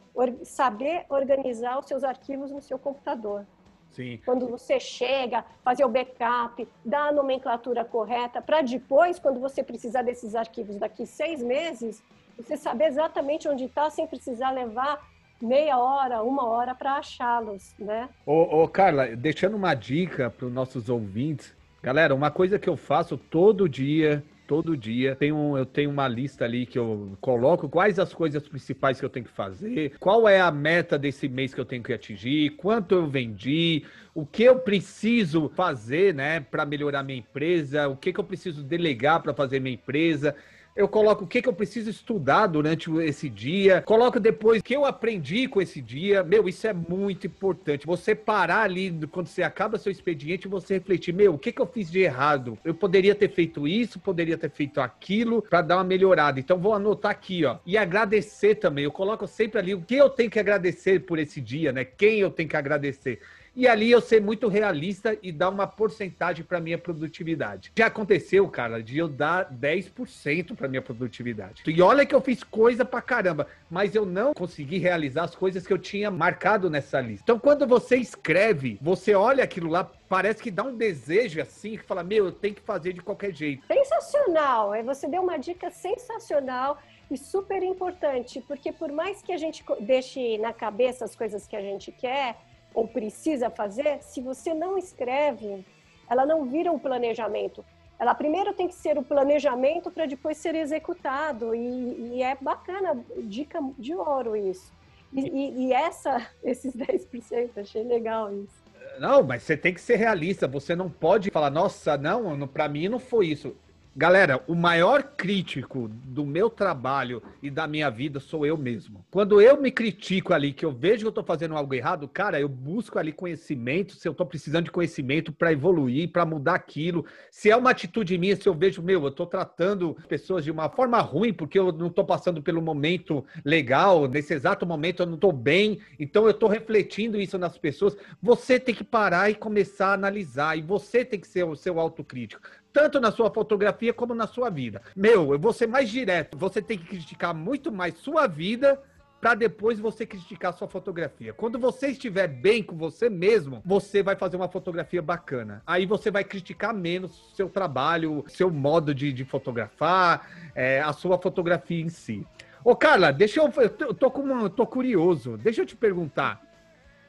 saber 0.44 1.06
organizar 1.10 1.78
os 1.80 1.86
seus 1.86 2.04
arquivos 2.04 2.52
no 2.52 2.62
seu 2.62 2.80
computador. 2.80 3.46
Sim. 3.92 4.20
Quando 4.26 4.48
você 4.48 4.80
chega, 4.80 5.46
fazer 5.64 5.86
o 5.86 5.90
backup, 5.90 6.68
dar 6.84 7.10
a 7.10 7.12
nomenclatura 7.12 7.86
correta, 7.86 8.42
para 8.42 8.62
depois, 8.62 9.20
quando 9.20 9.40
você 9.40 9.62
precisar 9.62 10.02
desses 10.02 10.34
arquivos 10.34 10.78
daqui 10.78 11.06
seis 11.06 11.44
meses, 11.44 12.02
você 12.36 12.58
saber 12.58 12.86
exatamente 12.86 13.48
onde 13.48 13.66
está, 13.66 13.90
sem 13.92 14.08
precisar 14.08 14.50
levar 14.50 15.08
meia 15.40 15.78
hora, 15.78 16.24
uma 16.24 16.46
hora 16.46 16.74
para 16.74 16.94
achá-los, 16.94 17.76
né? 17.78 18.10
Ô, 18.26 18.64
ô, 18.64 18.68
Carla, 18.68 19.16
deixando 19.16 19.56
uma 19.56 19.76
dica 19.76 20.30
para 20.30 20.48
os 20.48 20.54
nossos 20.54 20.90
ouvintes, 20.90 21.54
galera, 21.82 22.16
uma 22.16 22.32
coisa 22.32 22.58
que 22.58 22.70
eu 22.70 22.78
faço 22.78 23.18
todo 23.18 23.70
dia 23.70 24.24
todo 24.48 24.78
dia. 24.78 25.16
Tenho, 25.16 25.58
eu 25.58 25.66
tenho 25.66 25.90
uma 25.90 26.08
lista 26.08 26.46
ali 26.46 26.66
que 26.66 26.78
eu 26.78 27.18
coloco 27.22 27.70
quais 27.70 28.00
as 28.00 28.14
coisas 28.14 28.48
principais 28.48 29.00
que 29.00 29.06
eu 29.06 29.10
tenho 29.10 29.26
que 29.26 29.32
fazer, 29.32 29.94
qual 30.00 30.28
é 30.28 30.40
a 30.40 30.52
meta 30.52 30.98
desse 30.98 31.28
mês 31.28 31.54
que 31.54 31.62
eu 31.62 31.66
tenho 31.66 31.84
que 31.84 31.94
atingir, 31.94 32.52
quanto 32.52 32.96
eu 32.96 33.08
vendi, 33.08 33.84
o 34.14 34.26
que 34.26 34.44
eu 34.44 34.60
preciso 34.60 35.50
fazer, 35.50 36.14
né, 36.14 36.40
para 36.40 36.66
melhorar 36.66 37.04
minha 37.04 37.20
empresa, 37.20 37.88
o 37.88 37.98
que, 37.98 38.14
que 38.14 38.20
eu 38.20 38.24
preciso 38.24 38.64
delegar 38.64 39.22
para 39.22 39.34
fazer 39.34 39.60
minha 39.60 39.76
empresa 39.76 40.36
eu 40.76 40.88
coloco 40.88 41.24
o 41.24 41.28
que, 41.28 41.42
que 41.42 41.50
eu 41.50 41.54
preciso 41.54 41.90
estudar 41.90 42.48
durante 42.48 42.92
esse 43.02 43.30
dia, 43.30 43.82
coloco 43.82 44.20
depois 44.20 44.60
o 44.60 44.64
que 44.64 44.76
eu 44.76 44.86
aprendi 44.86 45.48
com 45.48 45.62
esse 45.62 45.82
dia. 45.82 46.24
Meu, 46.24 46.48
isso 46.48 46.66
é 46.66 46.74
muito 46.74 47.28
importante. 47.28 47.86
Você 47.86 48.16
parar 48.16 48.64
ali 48.64 48.92
quando 49.12 49.28
você 49.28 49.44
acaba 49.44 49.78
seu 49.78 49.92
expediente 49.92 50.48
você 50.48 50.76
refletir, 50.76 51.14
meu, 51.14 51.36
o 51.36 51.38
que, 51.38 51.52
que 51.52 51.62
eu 51.62 51.68
fiz 51.68 51.92
de 51.92 52.00
errado? 52.00 52.58
Eu 52.64 52.74
poderia 52.74 53.14
ter 53.14 53.30
feito 53.30 53.68
isso, 53.68 54.00
poderia 54.00 54.38
ter 54.38 54.50
feito 54.50 54.82
aquilo 54.82 55.42
para 55.42 55.62
dar 55.62 55.78
uma 55.78 55.84
melhorada. 55.84 56.40
Então 56.40 56.58
vou 56.58 56.74
anotar 56.74 57.12
aqui, 57.12 57.46
ó. 57.46 57.58
E 57.66 57.78
agradecer 57.78 58.56
também. 58.56 58.84
Eu 58.84 58.92
coloco 58.92 59.28
sempre 59.28 59.60
ali 59.60 59.74
o 59.74 59.82
que 59.82 59.96
eu 59.96 60.10
tenho 60.10 60.30
que 60.30 60.40
agradecer 60.40 61.02
por 61.02 61.20
esse 61.20 61.40
dia, 61.40 61.72
né? 61.72 61.86
Quem 61.86 62.20
eu 62.20 62.32
tenho 62.32 62.50
que 62.50 62.58
agradecer. 62.58 63.20
E 63.56 63.68
ali 63.68 63.92
eu 63.92 64.02
ser 64.02 64.20
muito 64.20 64.48
realista 64.48 65.16
e 65.22 65.32
dar 65.32 65.50
uma 65.50 65.68
porcentagem 65.68 66.44
para 66.44 66.60
minha 66.60 66.78
produtividade. 66.78 67.72
Já 67.78 67.86
aconteceu, 67.86 68.48
cara, 68.50 68.82
de 68.82 68.98
eu 68.98 69.08
dar 69.08 69.52
10% 69.54 70.56
para 70.56 70.68
minha 70.68 70.82
produtividade. 70.82 71.62
E 71.68 71.82
olha 71.82 72.04
que 72.04 72.16
eu 72.16 72.22
fiz 72.22 72.44
coisa 72.44 72.84
pra 72.84 73.00
caramba, 73.00 73.48
mas 73.70 73.94
eu 73.94 74.08
não 74.08 74.34
consegui 74.34 74.80
realizar 74.80 75.26
as 75.26 75.36
coisas 75.36 75.68
que 75.68 75.72
eu 75.72 75.78
tinha 75.78 76.10
marcado 76.10 76.68
nessa 76.68 77.00
lista. 77.00 77.24
Então, 77.24 77.38
quando 77.38 77.68
você 77.68 77.96
escreve, 77.98 78.80
você 78.82 79.14
olha 79.14 79.44
aquilo 79.44 79.70
lá, 79.70 79.84
parece 80.10 80.42
que 80.42 80.50
dá 80.50 80.64
um 80.64 80.76
desejo 80.76 81.40
assim, 81.40 81.78
que 81.78 81.84
fala, 81.84 82.04
meu, 82.04 82.26
eu 82.26 82.32
tenho 82.32 82.56
que 82.56 82.62
fazer 82.62 82.94
de 82.94 83.02
qualquer 83.02 83.36
jeito. 83.36 83.68
Sensacional! 83.68 84.72
Você 84.84 85.08
deu 85.08 85.22
uma 85.22 85.38
dica 85.38 85.70
sensacional 85.70 86.80
e 87.12 87.18
super 87.18 87.62
importante, 87.62 88.44
porque 88.48 88.72
por 88.72 88.92
mais 88.92 89.22
que 89.22 89.32
a 89.32 89.38
gente 89.38 89.64
deixe 89.82 90.40
na 90.40 90.52
cabeça 90.52 91.06
as 91.06 91.16
coisas 91.16 91.46
que 91.46 91.56
a 91.56 91.62
gente 91.62 91.92
quer, 91.92 92.36
ou 92.74 92.88
precisa 92.88 93.50
fazer, 93.50 94.02
se 94.02 94.22
você 94.22 94.54
não 94.54 94.78
escreve, 94.78 95.66
ela 96.10 96.26
não 96.26 96.46
vira 96.46 96.72
um 96.72 96.80
planejamento. 96.80 97.64
Ela 98.00 98.14
primeiro 98.16 98.54
tem 98.54 98.68
que 98.68 98.76
ser 98.76 98.98
o 98.98 99.04
planejamento 99.04 99.90
para 99.92 100.06
depois 100.06 100.38
ser 100.38 100.56
executado. 100.56 101.56
E, 101.56 102.18
e, 102.18 102.24
é 102.24 102.36
bacana, 102.40 103.02
dica 103.18 103.60
de 103.78 103.96
ouro 103.96 104.36
isso. 104.36 104.72
E, 105.12 105.22
e, 105.22 105.68
e 105.68 105.74
essa, 105.74 106.28
esses 106.44 106.76
10%, 106.76 107.52
achei 107.58 107.84
legal 107.84 108.34
isso. 108.34 108.64
Não, 109.00 109.24
mas 109.24 109.44
você 109.44 109.56
tem 109.56 109.74
que 109.74 109.82
ser 109.82 109.96
realista. 109.96 110.48
Você 110.48 110.76
não 110.76 110.90
pode 110.90 111.32
falar, 111.32 111.50
nossa, 111.50 111.98
não, 111.98 112.48
para 112.48 112.68
mim 112.68 112.90
não 112.90 113.00
foi 113.00 113.28
isso. 113.28 113.56
Galera, 113.96 114.44
o 114.48 114.56
maior 114.56 115.04
crítico 115.04 115.88
do 115.88 116.26
meu 116.26 116.50
trabalho 116.50 117.22
e 117.44 117.50
da 117.52 117.68
minha 117.68 117.92
vida 117.92 118.20
sou 118.20 118.44
eu 118.44 118.58
mesmo. 118.58 119.06
Quando 119.12 119.40
eu 119.40 119.62
me 119.62 119.70
critico 119.70 120.34
ali, 120.34 120.52
que 120.52 120.66
eu 120.66 120.72
vejo 120.72 121.02
que 121.02 121.08
eu 121.10 121.12
tô 121.12 121.24
fazendo 121.24 121.56
algo 121.56 121.76
errado, 121.76 122.08
cara, 122.08 122.40
eu 122.40 122.50
busco 122.50 122.98
ali 122.98 123.12
conhecimento, 123.12 123.94
se 123.94 124.08
eu 124.08 124.14
tô 124.16 124.26
precisando 124.26 124.66
de 124.66 124.72
conhecimento 124.72 125.32
para 125.32 125.54
evoluir, 125.54 126.12
para 126.12 126.26
mudar 126.26 126.56
aquilo. 126.56 127.06
Se 127.30 127.52
é 127.52 127.56
uma 127.56 127.70
atitude 127.70 128.18
minha, 128.18 128.36
se 128.36 128.50
eu 128.50 128.56
vejo, 128.56 128.82
meu, 128.82 129.04
eu 129.04 129.12
tô 129.12 129.28
tratando 129.28 129.96
pessoas 130.08 130.44
de 130.44 130.50
uma 130.50 130.70
forma 130.70 131.00
ruim 131.00 131.32
porque 131.32 131.60
eu 131.60 131.72
não 131.72 131.92
tô 131.92 132.04
passando 132.04 132.42
pelo 132.42 132.64
momento 132.64 133.24
legal, 133.46 134.08
nesse 134.08 134.34
exato 134.34 134.66
momento 134.66 135.04
eu 135.04 135.08
não 135.08 135.18
tô 135.18 135.32
bem, 135.32 135.78
então 136.00 136.26
eu 136.26 136.34
tô 136.34 136.48
refletindo 136.48 137.22
isso 137.22 137.38
nas 137.38 137.60
pessoas. 137.60 137.96
Você 138.20 138.60
tem 138.60 138.74
que 138.74 138.84
parar 138.84 139.30
e 139.30 139.36
começar 139.36 139.90
a 139.90 139.94
analisar, 139.94 140.58
e 140.58 140.64
você 140.64 141.06
tem 141.06 141.20
que 141.20 141.28
ser 141.28 141.44
o 141.44 141.56
seu 141.56 141.80
autocrítico 141.80 142.42
tanto 142.74 143.00
na 143.00 143.12
sua 143.12 143.30
fotografia 143.32 143.94
como 143.94 144.16
na 144.16 144.26
sua 144.26 144.50
vida. 144.50 144.82
Meu, 144.96 145.32
eu 145.32 145.40
vou 145.40 145.54
ser 145.54 145.68
mais 145.68 145.90
direto. 145.90 146.38
Você 146.38 146.62
tem 146.62 146.78
que 146.78 146.86
criticar 146.86 147.34
muito 147.34 147.72
mais 147.72 147.94
sua 148.00 148.28
vida 148.28 148.82
para 149.22 149.36
depois 149.36 149.80
você 149.80 150.06
criticar 150.06 150.52
sua 150.52 150.68
fotografia. 150.68 151.34
Quando 151.34 151.58
você 151.58 151.88
estiver 151.88 152.28
bem 152.28 152.62
com 152.62 152.76
você 152.76 153.10
mesmo, 153.10 153.62
você 153.64 154.04
vai 154.04 154.18
fazer 154.18 154.36
uma 154.36 154.50
fotografia 154.50 155.02
bacana. 155.02 155.62
Aí 155.66 155.86
você 155.86 156.12
vai 156.12 156.26
criticar 156.26 156.74
menos 156.74 157.32
seu 157.34 157.48
trabalho, 157.48 158.26
seu 158.28 158.52
modo 158.52 158.94
de, 158.94 159.14
de 159.14 159.24
fotografar, 159.24 160.52
é, 160.54 160.82
a 160.82 160.92
sua 160.92 161.18
fotografia 161.18 161.82
em 161.82 161.88
si. 161.88 162.28
Ô, 162.66 162.76
Carla, 162.76 163.14
deixa 163.14 163.40
eu. 163.40 163.50
Eu 163.80 163.94
tô, 163.94 164.12
com 164.12 164.24
uma, 164.24 164.44
eu 164.44 164.50
tô 164.50 164.68
curioso. 164.68 165.38
Deixa 165.38 165.62
eu 165.62 165.66
te 165.66 165.76
perguntar. 165.76 166.42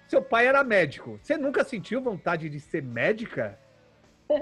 Seu 0.06 0.22
pai 0.22 0.46
era 0.46 0.62
médico. 0.62 1.18
Você 1.20 1.36
nunca 1.36 1.64
sentiu 1.64 2.00
vontade 2.00 2.48
de 2.48 2.60
ser 2.60 2.82
médica? 2.82 3.58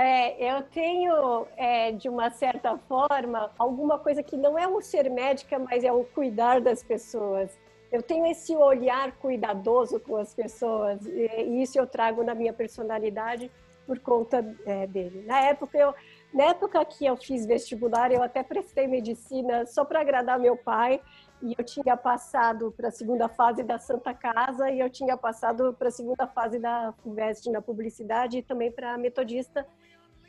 É, 0.00 0.54
eu 0.56 0.62
tenho, 0.62 1.44
é, 1.56 1.90
de 1.90 2.08
uma 2.08 2.30
certa 2.30 2.78
forma, 2.78 3.50
alguma 3.58 3.98
coisa 3.98 4.22
que 4.22 4.36
não 4.36 4.56
é 4.56 4.64
o 4.64 4.80
ser 4.80 5.10
médica, 5.10 5.58
mas 5.58 5.82
é 5.82 5.90
o 5.92 6.04
cuidar 6.04 6.60
das 6.60 6.84
pessoas. 6.84 7.58
Eu 7.90 8.00
tenho 8.00 8.24
esse 8.26 8.54
olhar 8.54 9.10
cuidadoso 9.18 9.98
com 9.98 10.16
as 10.16 10.32
pessoas, 10.32 11.04
e 11.04 11.60
isso 11.60 11.76
eu 11.76 11.84
trago 11.84 12.22
na 12.22 12.32
minha 12.32 12.52
personalidade 12.52 13.50
por 13.88 13.98
conta 13.98 14.36
é, 14.64 14.86
dele. 14.86 15.24
Na 15.26 15.40
época, 15.40 15.76
eu, 15.76 15.92
Na 16.32 16.44
época 16.44 16.84
que 16.84 17.06
eu 17.06 17.16
fiz 17.16 17.46
vestibular, 17.46 18.12
eu 18.12 18.22
até 18.22 18.42
prestei 18.42 18.86
medicina 18.86 19.66
só 19.66 19.84
para 19.84 20.00
agradar 20.00 20.38
meu 20.38 20.56
pai. 20.56 21.00
E 21.40 21.54
eu 21.56 21.64
tinha 21.64 21.96
passado 21.96 22.72
para 22.76 22.88
a 22.88 22.90
segunda 22.90 23.28
fase 23.28 23.62
da 23.62 23.78
Santa 23.78 24.12
Casa 24.12 24.70
e 24.70 24.80
eu 24.80 24.90
tinha 24.90 25.16
passado 25.16 25.72
para 25.72 25.88
a 25.88 25.90
segunda 25.90 26.26
fase 26.26 26.58
da 26.58 26.92
FUVEST 27.02 27.50
na 27.50 27.62
publicidade 27.62 28.38
e 28.38 28.42
também 28.42 28.70
para 28.70 28.94
a 28.94 28.98
Metodista. 28.98 29.66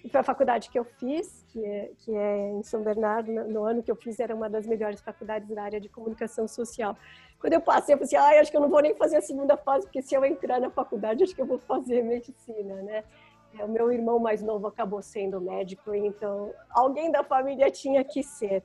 E 0.03 0.09
foi 0.09 0.21
a 0.21 0.23
faculdade 0.23 0.69
que 0.69 0.79
eu 0.79 0.85
fiz, 0.85 1.45
que 1.49 1.63
é, 1.63 1.91
que 1.99 2.15
é 2.15 2.51
em 2.51 2.63
São 2.63 2.81
Bernardo. 2.81 3.31
No 3.31 3.63
ano 3.63 3.83
que 3.83 3.91
eu 3.91 3.95
fiz, 3.95 4.19
era 4.19 4.33
uma 4.33 4.49
das 4.49 4.65
melhores 4.65 5.01
faculdades 5.01 5.49
da 5.49 5.63
área 5.63 5.79
de 5.79 5.89
comunicação 5.89 6.47
social. 6.47 6.95
Quando 7.39 7.53
eu 7.53 7.61
passei, 7.61 7.93
eu 7.95 7.97
falei 7.97 8.05
assim, 8.05 8.15
ah, 8.15 8.41
acho 8.41 8.51
que 8.51 8.57
eu 8.57 8.61
não 8.61 8.69
vou 8.69 8.81
nem 8.81 8.95
fazer 8.95 9.17
a 9.17 9.21
segunda 9.21 9.57
fase, 9.57 9.85
porque 9.85 10.01
se 10.01 10.15
eu 10.15 10.23
entrar 10.23 10.59
na 10.59 10.69
faculdade, 10.69 11.23
acho 11.23 11.35
que 11.35 11.41
eu 11.41 11.45
vou 11.45 11.59
fazer 11.59 12.01
medicina, 12.03 12.75
né? 12.81 13.03
É, 13.57 13.65
o 13.65 13.67
meu 13.67 13.91
irmão 13.91 14.19
mais 14.19 14.41
novo 14.41 14.67
acabou 14.67 15.01
sendo 15.01 15.41
médico, 15.41 15.93
então 15.93 16.53
alguém 16.69 17.11
da 17.11 17.23
família 17.23 17.71
tinha 17.71 18.03
que 18.03 18.21
ser. 18.21 18.63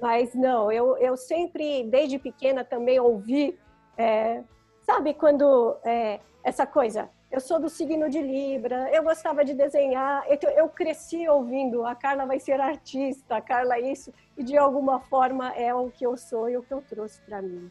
Mas 0.00 0.34
não, 0.34 0.72
eu, 0.72 0.96
eu 0.96 1.16
sempre, 1.16 1.84
desde 1.84 2.18
pequena, 2.18 2.64
também 2.64 2.98
ouvi, 2.98 3.56
é, 3.96 4.42
sabe, 4.80 5.14
quando 5.14 5.76
é, 5.84 6.18
essa 6.42 6.66
coisa, 6.66 7.08
eu 7.30 7.40
sou 7.40 7.58
do 7.58 7.68
signo 7.68 8.08
de 8.08 8.20
Libra, 8.20 8.88
eu 8.92 9.02
gostava 9.02 9.44
de 9.44 9.54
desenhar, 9.54 10.24
então 10.30 10.50
eu 10.50 10.68
cresci 10.68 11.28
ouvindo, 11.28 11.84
a 11.84 11.94
Carla 11.94 12.26
vai 12.26 12.38
ser 12.38 12.60
artista, 12.60 13.36
a 13.36 13.40
Carla 13.40 13.78
isso, 13.78 14.12
e 14.36 14.44
de 14.44 14.56
alguma 14.56 15.00
forma 15.00 15.52
é 15.54 15.74
o 15.74 15.90
que 15.90 16.06
eu 16.06 16.16
sou 16.16 16.48
e 16.48 16.56
o 16.56 16.62
que 16.62 16.72
eu 16.72 16.82
trouxe 16.82 17.20
para 17.22 17.42
mim. 17.42 17.70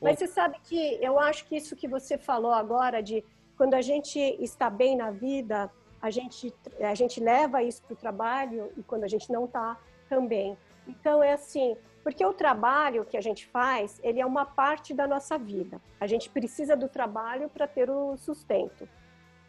Mas 0.00 0.18
você 0.18 0.26
sabe 0.26 0.58
que 0.62 0.98
eu 1.02 1.18
acho 1.18 1.46
que 1.46 1.56
isso 1.56 1.76
que 1.76 1.88
você 1.88 2.18
falou 2.18 2.52
agora, 2.52 3.02
de 3.02 3.24
quando 3.56 3.74
a 3.74 3.82
gente 3.82 4.18
está 4.18 4.68
bem 4.68 4.96
na 4.96 5.10
vida, 5.10 5.70
a 6.00 6.10
gente, 6.10 6.52
a 6.80 6.94
gente 6.94 7.20
leva 7.20 7.62
isso 7.62 7.82
para 7.82 7.94
o 7.94 7.96
trabalho 7.96 8.70
e 8.76 8.82
quando 8.82 9.04
a 9.04 9.08
gente 9.08 9.32
não 9.32 9.46
está, 9.46 9.78
também. 10.08 10.56
Então 10.86 11.22
é 11.22 11.32
assim, 11.32 11.76
porque 12.04 12.24
o 12.24 12.34
trabalho 12.34 13.06
que 13.06 13.16
a 13.16 13.20
gente 13.20 13.46
faz, 13.46 13.98
ele 14.04 14.20
é 14.20 14.26
uma 14.26 14.44
parte 14.44 14.92
da 14.92 15.06
nossa 15.06 15.38
vida. 15.38 15.80
A 15.98 16.06
gente 16.06 16.28
precisa 16.28 16.76
do 16.76 16.86
trabalho 16.86 17.48
para 17.48 17.66
ter 17.66 17.88
o 17.88 18.14
sustento. 18.18 18.86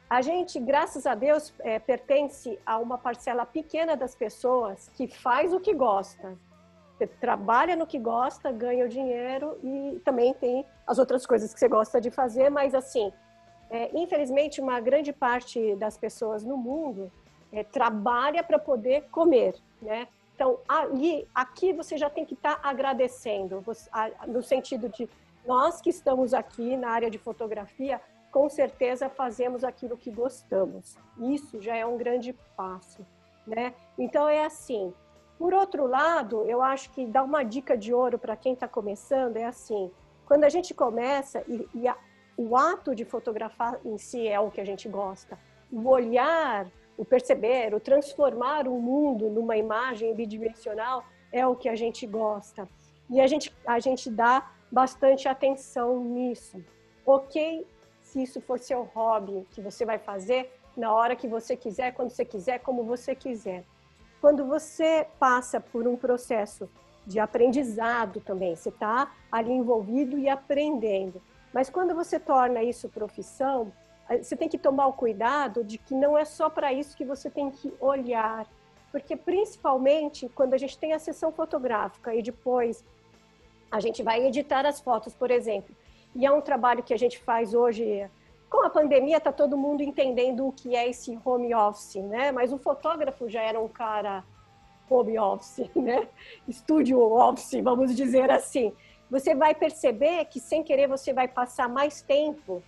A 0.09 0.21
gente, 0.21 0.57
graças 0.57 1.05
a 1.05 1.13
Deus, 1.13 1.53
é, 1.59 1.77
pertence 1.79 2.57
a 2.65 2.77
uma 2.77 2.97
parcela 2.97 3.45
pequena 3.45 3.97
das 3.97 4.15
pessoas 4.15 4.89
que 4.95 5.05
faz 5.05 5.51
o 5.51 5.59
que 5.59 5.73
gosta. 5.73 6.37
Você 6.97 7.05
trabalha 7.05 7.75
no 7.75 7.85
que 7.85 7.99
gosta, 7.99 8.53
ganha 8.53 8.85
o 8.85 8.89
dinheiro 8.89 9.59
e 9.61 9.99
também 10.05 10.33
tem 10.33 10.65
as 10.87 10.97
outras 10.97 11.25
coisas 11.25 11.53
que 11.53 11.59
você 11.59 11.67
gosta 11.67 11.99
de 11.99 12.09
fazer, 12.09 12.49
mas 12.49 12.73
assim, 12.73 13.11
é, 13.69 13.89
infelizmente, 13.97 14.61
uma 14.61 14.79
grande 14.79 15.11
parte 15.11 15.75
das 15.75 15.97
pessoas 15.97 16.45
no 16.45 16.55
mundo 16.55 17.11
é, 17.51 17.65
trabalha 17.65 18.41
para 18.43 18.57
poder 18.57 19.09
comer, 19.09 19.55
né? 19.81 20.07
Então, 20.35 20.59
ali, 20.67 21.25
aqui 21.33 21.71
você 21.71 21.97
já 21.97 22.09
tem 22.09 22.25
que 22.25 22.33
estar 22.33 22.55
tá 22.55 22.69
agradecendo, 22.69 23.63
no 24.27 24.43
sentido 24.43 24.89
de 24.89 25.09
nós 25.47 25.79
que 25.79 25.89
estamos 25.89 26.33
aqui 26.33 26.75
na 26.75 26.89
área 26.89 27.09
de 27.09 27.17
fotografia, 27.17 28.01
com 28.31 28.49
certeza 28.49 29.07
fazemos 29.07 29.63
aquilo 29.63 29.95
que 29.95 30.11
gostamos. 30.11 30.97
Isso 31.17 31.61
já 31.61 31.73
é 31.77 31.85
um 31.85 31.97
grande 31.97 32.33
passo, 32.57 33.05
né? 33.47 33.73
Então 33.97 34.27
é 34.27 34.43
assim. 34.43 34.93
Por 35.39 35.53
outro 35.53 35.87
lado, 35.87 36.43
eu 36.43 36.61
acho 36.61 36.89
que 36.91 37.05
dá 37.05 37.23
uma 37.23 37.43
dica 37.43 37.77
de 37.77 37.93
ouro 37.93 38.19
para 38.19 38.35
quem 38.35 38.53
está 38.53 38.67
começando 38.67 39.37
é 39.37 39.45
assim: 39.45 39.89
quando 40.25 40.43
a 40.43 40.49
gente 40.49 40.73
começa 40.73 41.45
e, 41.47 41.65
e 41.73 41.87
a, 41.87 41.95
o 42.35 42.57
ato 42.57 42.93
de 42.93 43.05
fotografar 43.05 43.79
em 43.85 43.97
si 43.97 44.27
é 44.27 44.37
o 44.37 44.51
que 44.51 44.59
a 44.59 44.65
gente 44.65 44.89
gosta, 44.89 45.39
o 45.71 45.87
olhar 45.87 46.67
o 46.97 47.03
perceber, 47.03 47.73
o 47.73 47.79
transformar 47.79 48.67
o 48.67 48.79
mundo 48.79 49.29
numa 49.29 49.57
imagem 49.57 50.13
bidimensional 50.13 51.03
é 51.31 51.45
o 51.45 51.55
que 51.55 51.67
a 51.67 51.75
gente 51.75 52.07
gosta. 52.07 52.67
E 53.09 53.19
a 53.19 53.27
gente, 53.27 53.53
a 53.65 53.79
gente 53.79 54.09
dá 54.09 54.51
bastante 54.71 55.27
atenção 55.27 55.99
nisso. 56.03 56.63
Ok, 57.05 57.67
se 58.01 58.23
isso 58.23 58.41
for 58.41 58.59
seu 58.59 58.83
hobby, 58.83 59.45
que 59.51 59.61
você 59.61 59.85
vai 59.85 59.99
fazer 59.99 60.51
na 60.75 60.93
hora 60.93 61.15
que 61.15 61.27
você 61.27 61.55
quiser, 61.55 61.93
quando 61.93 62.09
você 62.09 62.25
quiser, 62.25 62.59
como 62.59 62.83
você 62.83 63.15
quiser. 63.15 63.63
Quando 64.19 64.45
você 64.45 65.07
passa 65.19 65.59
por 65.59 65.87
um 65.87 65.95
processo 65.95 66.69
de 67.05 67.19
aprendizado 67.19 68.19
também, 68.21 68.55
você 68.55 68.69
está 68.69 69.11
ali 69.31 69.51
envolvido 69.51 70.17
e 70.17 70.27
aprendendo. 70.27 71.21
Mas 71.53 71.69
quando 71.69 71.93
você 71.93 72.19
torna 72.19 72.63
isso 72.63 72.89
profissão, 72.89 73.71
você 74.21 74.35
tem 74.35 74.47
que 74.47 74.57
tomar 74.57 74.87
o 74.87 74.93
cuidado 74.93 75.63
de 75.63 75.77
que 75.77 75.93
não 75.93 76.17
é 76.17 76.25
só 76.25 76.49
para 76.49 76.71
isso 76.71 76.95
que 76.95 77.05
você 77.05 77.29
tem 77.29 77.49
que 77.49 77.73
olhar, 77.79 78.47
porque 78.91 79.15
principalmente 79.15 80.29
quando 80.29 80.53
a 80.53 80.57
gente 80.57 80.77
tem 80.77 80.93
a 80.93 80.99
sessão 80.99 81.31
fotográfica 81.31 82.13
e 82.13 82.21
depois 82.21 82.83
a 83.71 83.79
gente 83.79 84.03
vai 84.03 84.25
editar 84.25 84.65
as 84.65 84.79
fotos, 84.79 85.13
por 85.13 85.31
exemplo, 85.31 85.75
e 86.15 86.25
é 86.25 86.31
um 86.31 86.41
trabalho 86.41 86.83
que 86.83 86.93
a 86.93 86.97
gente 86.97 87.19
faz 87.19 87.53
hoje 87.53 88.09
com 88.49 88.63
a 88.65 88.69
pandemia 88.69 89.17
está 89.17 89.31
todo 89.31 89.57
mundo 89.57 89.81
entendendo 89.81 90.47
o 90.47 90.51
que 90.51 90.75
é 90.75 90.87
esse 90.87 91.19
home 91.25 91.53
office, 91.53 91.95
né? 91.95 92.31
Mas 92.31 92.53
o 92.53 92.57
fotógrafo 92.57 93.27
já 93.27 93.41
era 93.41 93.59
um 93.59 93.67
cara 93.67 94.23
home 94.89 95.19
office, 95.19 95.69
né? 95.75 96.07
Estúdio 96.47 97.01
office, 97.01 97.61
vamos 97.61 97.93
dizer 97.95 98.31
assim. 98.31 98.71
Você 99.09 99.35
vai 99.35 99.53
perceber 99.53 100.25
que 100.25 100.39
sem 100.39 100.63
querer 100.63 100.87
você 100.87 101.11
vai 101.11 101.27
passar 101.27 101.67
mais 101.67 102.01
tempo 102.01 102.63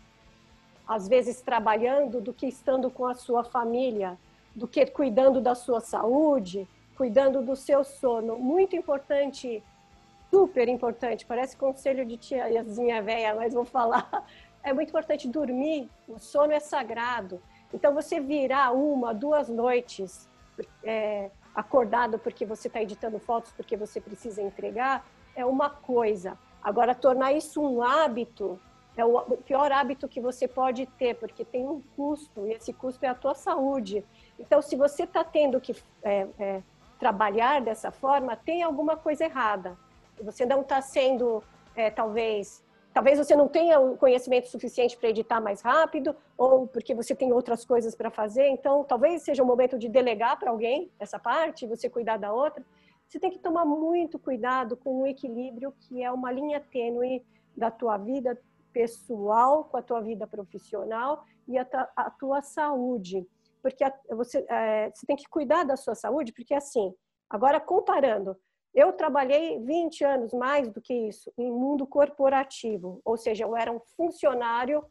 às 0.88 1.08
vezes 1.08 1.42
trabalhando, 1.42 2.22
do 2.22 2.34
que 2.34 2.48
estando 2.48 2.90
com 2.90 3.06
a 3.06 3.14
sua 3.14 3.44
família, 3.44 4.18
do 4.56 4.68
que 4.68 4.86
cuidando 4.86 5.42
da 5.42 5.54
sua 5.54 5.80
saúde, 5.80 6.68
cuidando 6.96 7.42
do 7.42 7.56
seu 7.56 7.84
sono. 7.84 8.38
Muito 8.38 8.76
importante, 8.76 9.62
super 10.32 10.68
importante, 10.68 11.26
parece 11.26 11.58
conselho 11.58 12.06
de 12.06 12.18
tiazinha 12.18 13.02
velha, 13.02 13.36
mas 13.36 13.54
vou 13.54 13.66
falar. 13.66 14.10
É 14.64 14.74
muito 14.74 14.90
importante 14.90 15.30
dormir, 15.30 15.90
o 16.10 16.20
sono 16.20 16.52
é 16.52 16.60
sagrado. 16.60 17.42
Então, 17.74 17.94
você 17.94 18.20
virar 18.20 18.74
uma, 18.74 19.14
duas 19.14 19.48
noites 19.48 20.28
é, 20.84 21.30
acordado 21.56 22.20
porque 22.20 22.46
você 22.46 22.68
está 22.68 22.82
editando 22.82 23.18
fotos, 23.18 23.54
porque 23.54 23.78
você 23.78 24.02
precisa 24.02 24.42
entregar, 24.42 25.08
é 25.38 25.46
uma 25.46 25.70
coisa. 25.70 26.38
Agora, 26.62 26.94
tornar 26.94 27.32
isso 27.32 27.62
um 27.62 27.82
hábito 27.82 28.60
é 28.98 29.06
o 29.06 29.38
pior 29.38 29.72
hábito 29.72 30.08
que 30.08 30.20
você 30.20 30.48
pode 30.48 30.88
ter, 30.98 31.16
porque 31.16 31.46
tem 31.46 31.68
um 31.68 31.82
custo, 31.96 32.48
e 32.48 32.54
esse 32.54 32.74
custo 32.74 33.06
é 33.06 33.08
a 33.08 33.14
tua 33.14 33.36
saúde. 33.36 34.04
Então, 34.40 34.60
se 34.60 34.76
você 34.76 35.04
está 35.04 35.24
tendo 35.24 35.62
que 35.62 35.76
é, 36.02 36.28
é, 36.40 36.64
trabalhar 37.00 37.62
dessa 37.62 37.92
forma, 37.92 38.36
tem 38.36 38.64
alguma 38.64 38.98
coisa 38.98 39.26
errada. 39.26 39.78
Você 40.24 40.48
não 40.48 40.62
está 40.62 40.82
sendo, 40.82 41.44
é, 41.76 41.92
talvez, 41.92 42.64
talvez 42.92 43.20
você 43.20 43.36
não 43.36 43.48
tenha 43.48 43.80
o 43.80 43.96
conhecimento 43.96 44.48
suficiente 44.48 44.98
para 44.98 45.10
editar 45.10 45.40
mais 45.40 45.62
rápido, 45.62 46.16
ou 46.36 46.66
porque 46.68 46.96
você 46.96 47.14
tem 47.14 47.32
outras 47.32 47.64
coisas 47.64 47.94
para 47.94 48.10
fazer. 48.10 48.48
Então, 48.48 48.84
talvez 48.84 49.22
seja 49.22 49.44
o 49.44 49.46
momento 49.46 49.78
de 49.78 49.88
delegar 49.88 50.40
para 50.40 50.50
alguém 50.50 50.90
essa 51.00 51.20
parte, 51.20 51.68
você 51.68 51.88
cuidar 51.88 52.18
da 52.18 52.34
outra. 52.34 52.66
Você 53.08 53.20
tem 53.20 53.30
que 53.30 53.38
tomar 53.38 53.64
muito 53.64 54.18
cuidado 54.18 54.76
com 54.76 55.04
o 55.04 55.06
equilíbrio, 55.06 55.72
que 55.82 56.04
é 56.04 56.12
uma 56.12 56.32
linha 56.32 56.60
tênue 56.60 57.24
da 57.56 57.70
tua 57.70 57.96
vida, 57.98 58.38
pessoal 58.78 59.64
com 59.64 59.78
a 59.78 59.82
tua 59.82 60.02
vida 60.02 60.28
profissional 60.28 61.24
e 61.48 61.58
a, 61.58 61.68
a 61.96 62.12
tua 62.12 62.44
saúde. 62.44 63.26
Porque 63.60 63.84
a, 63.84 63.92
você, 64.12 64.46
é, 64.48 64.92
você 64.94 65.04
tem 65.08 65.16
que 65.16 65.28
cuidar 65.28 65.64
da 65.64 65.76
sua 65.76 65.96
saúde, 65.96 66.32
porque 66.32 66.54
assim, 66.54 66.94
agora 67.28 67.60
comparando, 67.60 68.38
eu 68.76 68.94
trabalhei 68.94 69.60
20 69.60 70.04
anos 70.04 70.32
mais 70.32 70.70
do 70.70 70.80
que 70.80 70.94
isso 70.94 71.34
em 71.36 71.52
mundo 71.52 71.88
corporativo, 71.88 73.02
ou 73.04 73.18
seja, 73.18 73.46
eu 73.46 73.58
era 73.58 73.72
um 73.72 73.80
funcionário, 73.80 74.86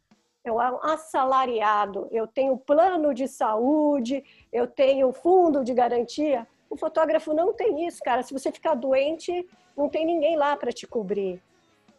eu 0.45 0.61
era 0.61 0.74
um 0.74 0.82
assalariado, 0.82 2.09
eu 2.11 2.26
tenho 2.26 2.59
plano 2.59 3.14
de 3.14 3.28
saúde, 3.28 4.24
eu 4.53 4.66
tenho 4.66 5.12
fundo 5.12 5.62
de 5.62 5.72
garantia. 5.72 6.45
O 6.68 6.76
fotógrafo 6.76 7.32
não 7.32 7.53
tem 7.53 7.87
isso, 7.87 8.01
cara. 8.05 8.24
Se 8.24 8.32
você 8.32 8.51
ficar 8.51 8.74
doente, 8.74 9.49
não 9.76 9.89
tem 9.89 10.05
ninguém 10.05 10.37
lá 10.37 10.57
para 10.57 10.72
te 10.72 10.87
cobrir. 10.89 11.41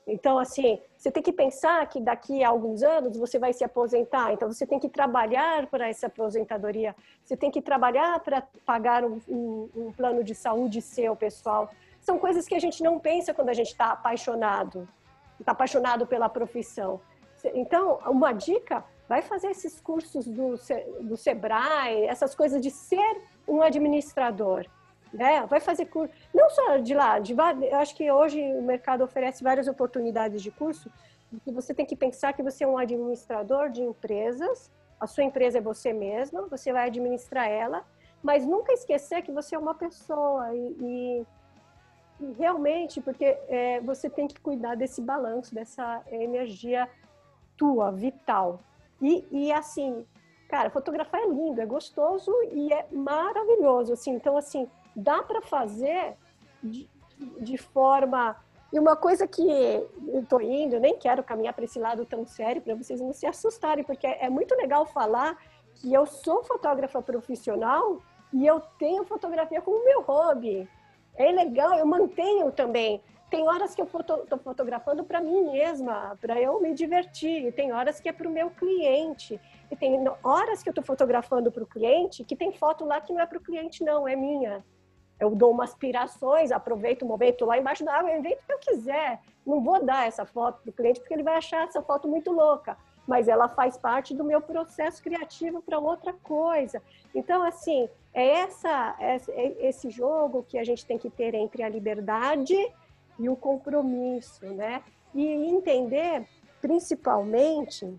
Então, 0.06 0.40
assim, 0.40 0.82
você 0.98 1.12
tem 1.12 1.22
que 1.22 1.32
pensar 1.32 1.88
que 1.88 2.02
daqui 2.02 2.44
a 2.44 2.50
alguns 2.50 2.82
anos 2.82 3.16
você 3.16 3.38
vai 3.38 3.54
se 3.54 3.64
aposentar, 3.64 4.34
então 4.34 4.52
você 4.52 4.66
tem 4.66 4.80
que 4.80 4.90
trabalhar 4.90 5.68
para 5.68 5.88
essa 5.88 6.08
aposentadoria, 6.08 6.96
você 7.24 7.38
tem 7.38 7.52
que 7.52 7.62
trabalhar 7.62 8.20
para 8.22 8.42
pagar 8.66 9.06
um, 9.06 9.22
um, 9.28 9.70
um, 9.76 9.92
plano 9.92 10.24
de 10.24 10.34
saúde 10.34 10.82
seu, 10.82 11.16
pessoal. 11.16 11.70
São 12.02 12.18
coisas 12.18 12.48
que 12.48 12.56
a 12.56 12.60
gente 12.60 12.82
não 12.82 13.00
pensa 13.00 13.34
quando 13.34 13.50
a 13.50 13.54
gente 13.54 13.72
está 13.72 13.92
apaixonado, 13.92 14.88
está 15.40 15.52
apaixonado 15.52 16.08
pela 16.08 16.28
profissão. 16.28 17.00
Então, 17.54 18.00
uma 18.08 18.34
dica, 18.34 18.84
vai 19.08 19.22
fazer 19.22 19.52
esses 19.52 19.80
cursos 19.80 20.26
do, 20.26 20.56
do 21.02 21.16
Sebrae, 21.16 22.06
essas 22.06 22.34
coisas 22.34 22.60
de 22.60 22.72
ser 22.72 23.22
um 23.48 23.62
administrador 23.62 24.66
né? 25.14 25.46
Vai 25.46 25.60
fazer 25.60 25.86
curso, 25.86 26.14
não 26.34 26.50
só 26.50 26.78
de 26.78 26.94
lá, 26.94 27.20
de, 27.20 27.34
eu 27.34 27.78
acho 27.78 27.96
que 27.96 28.12
hoje 28.12 28.42
o 28.54 28.62
mercado 28.62 29.04
oferece 29.04 29.44
várias 29.44 29.68
oportunidades 29.68 30.42
de 30.42 30.52
curso, 30.52 30.92
que 31.44 31.52
você 31.52 31.74
tem 31.74 31.86
que 31.86 31.96
pensar 31.96 32.34
que 32.34 32.44
você 32.44 32.64
é 32.64 32.68
um 32.68 32.78
administrador 32.78 33.70
de 33.70 33.82
empresas, 33.82 34.72
a 35.00 35.06
sua 35.06 35.24
empresa 35.24 35.58
é 35.58 35.62
você 35.62 35.94
mesma, 35.94 36.48
você 36.48 36.72
vai 36.72 36.88
administrar 36.88 37.48
ela, 37.48 37.86
mas 38.24 38.46
nunca 38.46 38.74
esquecer 38.74 39.22
que 39.22 39.32
você 39.32 39.56
é 39.56 39.60
uma 39.60 39.76
pessoa 39.76 40.54
e, 40.56 40.78
e, 40.80 41.26
e 42.22 42.32
realmente, 42.34 43.00
porque 43.02 43.38
é, 43.48 43.80
você 43.82 44.10
tem 44.10 44.28
que 44.28 44.40
cuidar 44.40 44.76
desse 44.76 45.02
balanço, 45.02 45.54
dessa 45.54 46.02
energia 46.10 46.90
tua, 47.56 47.92
vital. 47.92 48.60
E, 49.02 49.26
e 49.32 49.52
assim, 49.52 50.06
cara, 50.48 50.70
fotografar 50.70 51.22
é 51.22 51.28
lindo, 51.28 51.62
é 51.62 51.66
gostoso 51.66 52.32
e 52.52 52.74
é 52.74 52.88
maravilhoso, 52.92 53.94
assim. 53.94 54.12
Então, 54.12 54.38
assim, 54.38 54.68
dá 54.98 55.22
para 55.22 55.42
fazer 55.42 56.16
de, 56.62 56.90
de 57.40 57.58
forma 57.58 58.36
e 58.72 58.80
uma 58.80 58.98
coisa 58.98 59.26
que 59.26 59.42
eu 59.42 60.26
tô 60.28 60.42
indo, 60.42 60.76
eu 60.76 60.82
nem 60.82 60.98
quero 60.98 61.24
caminhar 61.24 61.54
para 61.54 61.64
esse 61.64 61.80
lado 61.80 62.06
tão 62.06 62.26
sério 62.26 62.62
para 62.62 62.76
vocês 62.76 63.00
não 63.00 63.14
se 63.14 63.26
assustarem, 63.26 63.84
porque 63.84 64.06
é 64.06 64.30
muito 64.30 64.54
legal 64.56 64.86
falar 64.86 65.38
que 65.76 65.94
eu 65.94 66.06
sou 66.06 66.44
fotógrafa 66.44 67.02
profissional 67.02 68.02
e 68.34 68.46
eu 68.46 68.60
tenho 68.78 69.06
fotografia 69.06 69.62
como 69.62 69.86
meu 69.86 70.02
hobby. 70.02 70.68
É 71.16 71.32
legal, 71.32 71.76
eu 71.76 71.86
mantenho 71.86 72.52
também. 72.52 73.02
Tem 73.30 73.48
horas 73.48 73.74
que 73.74 73.82
eu 73.82 73.86
estou 73.86 74.04
foto, 74.04 74.38
fotografando 74.44 75.04
para 75.04 75.22
mim 75.22 75.52
mesma, 75.52 76.18
para 76.22 76.40
eu 76.40 76.62
me 76.62 76.74
divertir. 76.74 77.46
E 77.46 77.52
tem 77.52 77.74
horas 77.74 78.00
que 78.00 78.08
é 78.10 78.14
para 78.14 78.28
o 78.28 78.32
meu 78.32 78.50
cliente. 78.50 79.40
E 79.72 79.76
tem 79.76 79.98
horas 80.24 80.62
que 80.62 80.70
eu 80.70 80.72
estou 80.72 80.84
fotografando 80.84 81.52
para 81.52 81.64
o 81.64 81.68
cliente 81.68 82.24
que 82.24 82.36
tem 82.36 82.52
foto 82.52 82.86
lá 82.86 83.02
que 83.02 83.14
não 83.14 83.22
é 83.22 83.26
para 83.26 83.38
o 83.38 83.42
cliente, 83.42 83.84
não, 83.84 84.08
é 84.08 84.16
minha. 84.16 84.64
Eu 85.20 85.36
dou 85.36 85.52
umas 85.52 85.72
aspirações, 85.72 86.52
aproveito 86.52 87.04
o 87.04 87.06
momento 87.06 87.46
lá 87.46 87.58
embaixo 87.58 87.84
da 87.84 87.96
água, 87.96 88.16
invento 88.16 88.42
o 88.44 88.46
que 88.46 88.54
eu 88.54 88.60
quiser. 88.60 89.20
Não 89.46 89.62
vou 89.62 89.84
dar 89.84 90.08
essa 90.08 90.26
foto 90.26 90.62
para 90.62 90.70
o 90.70 90.74
cliente 90.74 91.00
porque 91.00 91.14
ele 91.14 91.24
vai 91.24 91.36
achar 91.36 91.66
essa 91.66 91.82
foto 91.82 92.08
muito 92.08 92.32
louca 92.32 92.78
mas 93.08 93.30
ela 93.30 93.48
faz 93.48 93.78
parte 93.78 94.14
do 94.14 94.24
meu 94.24 94.42
processo 94.42 95.02
criativo 95.02 95.62
para 95.62 95.80
outra 95.80 96.12
coisa. 96.12 96.84
Então, 97.16 97.42
assim, 97.42 97.88
é 98.14 98.42
essa, 98.42 98.96
é 99.00 99.66
esse 99.66 99.90
jogo 99.90 100.44
que 100.44 100.58
a 100.58 100.64
gente 100.64 100.86
tem 100.86 100.98
que 100.98 101.10
ter 101.10 101.34
entre 101.34 101.64
a 101.64 101.70
liberdade 101.70 102.56
e 103.18 103.30
o 103.30 103.36
compromisso, 103.36 104.46
né? 104.54 104.84
E 105.16 105.26
entender, 105.26 106.28
principalmente, 106.62 107.98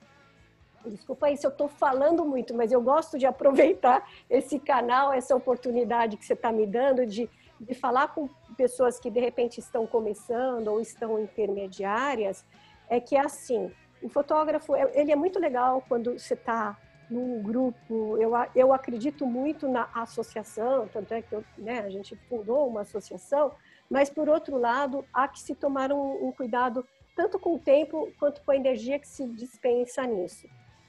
desculpa 0.86 1.26
aí 1.26 1.36
se 1.36 1.46
eu 1.46 1.50
estou 1.50 1.68
falando 1.68 2.24
muito, 2.24 2.54
mas 2.54 2.72
eu 2.72 2.80
gosto 2.80 3.18
de 3.18 3.26
aproveitar 3.26 4.08
esse 4.28 4.58
canal, 4.58 5.12
essa 5.12 5.34
oportunidade 5.34 6.16
que 6.16 6.24
você 6.24 6.34
está 6.34 6.52
me 6.52 6.66
dando 6.66 7.04
de, 7.06 7.28
de 7.60 7.74
falar 7.74 8.08
com 8.08 8.28
pessoas 8.56 8.98
que 8.98 9.10
de 9.10 9.20
repente 9.20 9.58
estão 9.58 9.86
começando 9.86 10.68
ou 10.68 10.80
estão 10.80 11.18
intermediárias, 11.18 12.44
é 12.88 13.00
que 13.00 13.16
é 13.16 13.20
assim, 13.20 13.70
o 14.02 14.08
fotógrafo, 14.08 14.74
é, 14.74 14.90
ele 14.94 15.12
é 15.12 15.16
muito 15.16 15.38
legal 15.38 15.82
quando 15.88 16.18
você 16.18 16.34
está 16.34 16.76
num 17.10 17.42
grupo. 17.42 18.16
Eu, 18.18 18.32
eu 18.54 18.72
acredito 18.72 19.26
muito 19.26 19.68
na 19.68 19.88
associação, 19.94 20.88
tanto 20.88 21.12
é 21.12 21.22
que 21.22 21.34
eu, 21.34 21.44
né, 21.56 21.80
a 21.80 21.90
gente 21.90 22.16
fundou 22.28 22.68
uma 22.68 22.82
associação, 22.82 23.52
mas, 23.90 24.10
por 24.10 24.28
outro 24.28 24.58
lado, 24.58 25.04
há 25.12 25.26
que 25.26 25.40
se 25.40 25.54
tomar 25.54 25.90
um, 25.92 26.28
um 26.28 26.32
cuidado 26.32 26.86
tanto 27.16 27.38
com 27.38 27.54
o 27.54 27.58
tempo 27.58 28.12
quanto 28.18 28.40
com 28.42 28.50
a 28.52 28.56
energia 28.56 28.98
que 28.98 29.08
se 29.08 29.26
dispensa 29.26 30.06
nisso. 30.06 30.48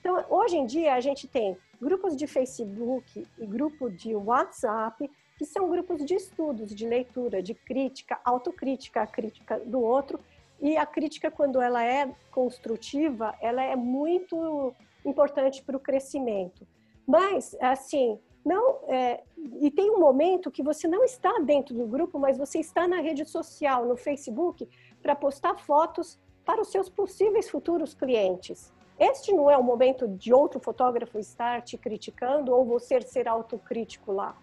Então, 0.10 0.26
hoje 0.28 0.57
em 0.57 0.66
dia, 0.66 0.95
a 0.95 0.99
gente 0.99 1.28
tem 1.28 1.55
grupos 1.80 2.18
de 2.18 2.26
Facebook 2.26 3.28
e 3.38 3.45
grupo 3.45 3.91
de 3.91 4.16
WhatsApp, 4.16 5.07
que 5.38 5.45
são 5.45 5.70
grupos 5.70 6.03
de 6.03 6.16
estudos, 6.16 6.74
de 6.74 6.88
leitura, 6.88 7.43
de 7.43 7.53
crítica, 7.53 8.20
autocrítica, 8.26 9.03
a 9.03 9.05
crítica 9.05 9.60
do 9.60 9.80
outro, 9.80 10.20
e 10.60 10.76
a 10.76 10.84
crítica, 10.84 11.30
quando 11.30 11.62
ela 11.62 11.84
é 11.84 12.12
construtiva, 12.32 13.36
ela 13.39 13.62
é 13.62 13.76
muito 13.76 14.74
importante 15.05 15.62
para 15.62 15.78
o 15.78 15.80
crescimento. 15.80 16.68
Mas, 17.05 17.55
assim, 17.62 18.20
não 18.43 18.80
é, 18.88 19.22
e 19.62 19.70
tem 19.70 19.91
um 19.91 19.99
momento 19.99 20.49
que 20.49 20.64
você 20.64 20.88
não 20.88 21.03
está 21.03 21.38
dentro 21.45 21.76
do 21.76 21.86
grupo, 21.86 22.18
mas 22.18 22.36
você 22.36 22.57
está 22.57 22.88
na 22.88 22.99
rede 22.99 23.26
social, 23.26 23.86
no 23.86 23.95
Facebook, 23.95 24.68
para 25.03 25.16
postar 25.16 25.60
fotos 25.60 26.20
para 26.43 26.60
os 26.60 26.72
seus 26.72 26.89
possíveis 26.89 27.47
futuros 27.47 27.93
clientes. 27.93 28.74
Este 29.00 29.32
não 29.32 29.50
é 29.50 29.58
o 29.58 29.64
momento 29.64 30.08
de 30.08 30.34
outro 30.34 30.60
fotógrafo 30.60 31.18
estar 31.18 31.62
te 31.62 31.78
criticando 31.78 32.54
ou 32.54 32.66
você 32.66 33.02
ser 33.02 33.28
autocrítico 33.28 34.12
lá 34.12 34.36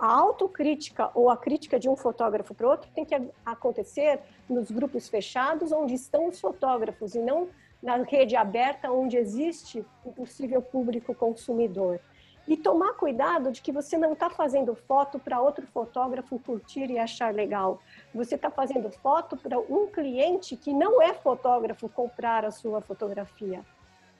a 0.00 0.06
autocrítica 0.06 1.10
ou 1.14 1.28
a 1.28 1.36
crítica 1.36 1.78
de 1.78 1.88
um 1.88 1.96
fotógrafo 1.96 2.54
para 2.54 2.68
outro 2.68 2.90
tem 2.94 3.04
que 3.04 3.14
acontecer 3.44 4.20
nos 4.48 4.70
grupos 4.70 5.08
fechados, 5.08 5.72
onde 5.72 5.94
estão 5.94 6.28
os 6.28 6.40
fotógrafos, 6.40 7.14
e 7.14 7.18
não 7.18 7.48
na 7.82 7.96
rede 7.96 8.34
aberta, 8.34 8.90
onde 8.90 9.16
existe 9.16 9.84
o 10.04 10.12
possível 10.12 10.62
público 10.62 11.14
consumidor. 11.14 12.00
E 12.46 12.56
tomar 12.56 12.94
cuidado 12.94 13.50
de 13.50 13.62
que 13.62 13.72
você 13.72 13.96
não 13.96 14.12
está 14.12 14.28
fazendo 14.28 14.74
foto 14.74 15.18
para 15.18 15.40
outro 15.40 15.66
fotógrafo 15.66 16.38
curtir 16.38 16.90
e 16.90 16.98
achar 16.98 17.34
legal. 17.34 17.80
Você 18.14 18.34
está 18.34 18.50
fazendo 18.50 18.90
foto 18.90 19.36
para 19.36 19.58
um 19.58 19.86
cliente 19.86 20.54
que 20.54 20.72
não 20.72 21.00
é 21.00 21.14
fotógrafo 21.14 21.88
comprar 21.88 22.44
a 22.44 22.50
sua 22.50 22.82
fotografia. 22.82 23.64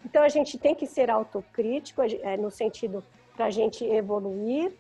Então 0.05 0.23
a 0.23 0.29
gente 0.29 0.59
tem 0.59 0.75
que 0.75 0.87
ser 0.87 1.11
autocrítico, 1.11 2.03
é, 2.03 2.37
no 2.37 2.51
sentido 2.51 3.03
para 3.35 3.47
a 3.47 3.51
gente 3.51 3.85
evoluir, 3.85 4.73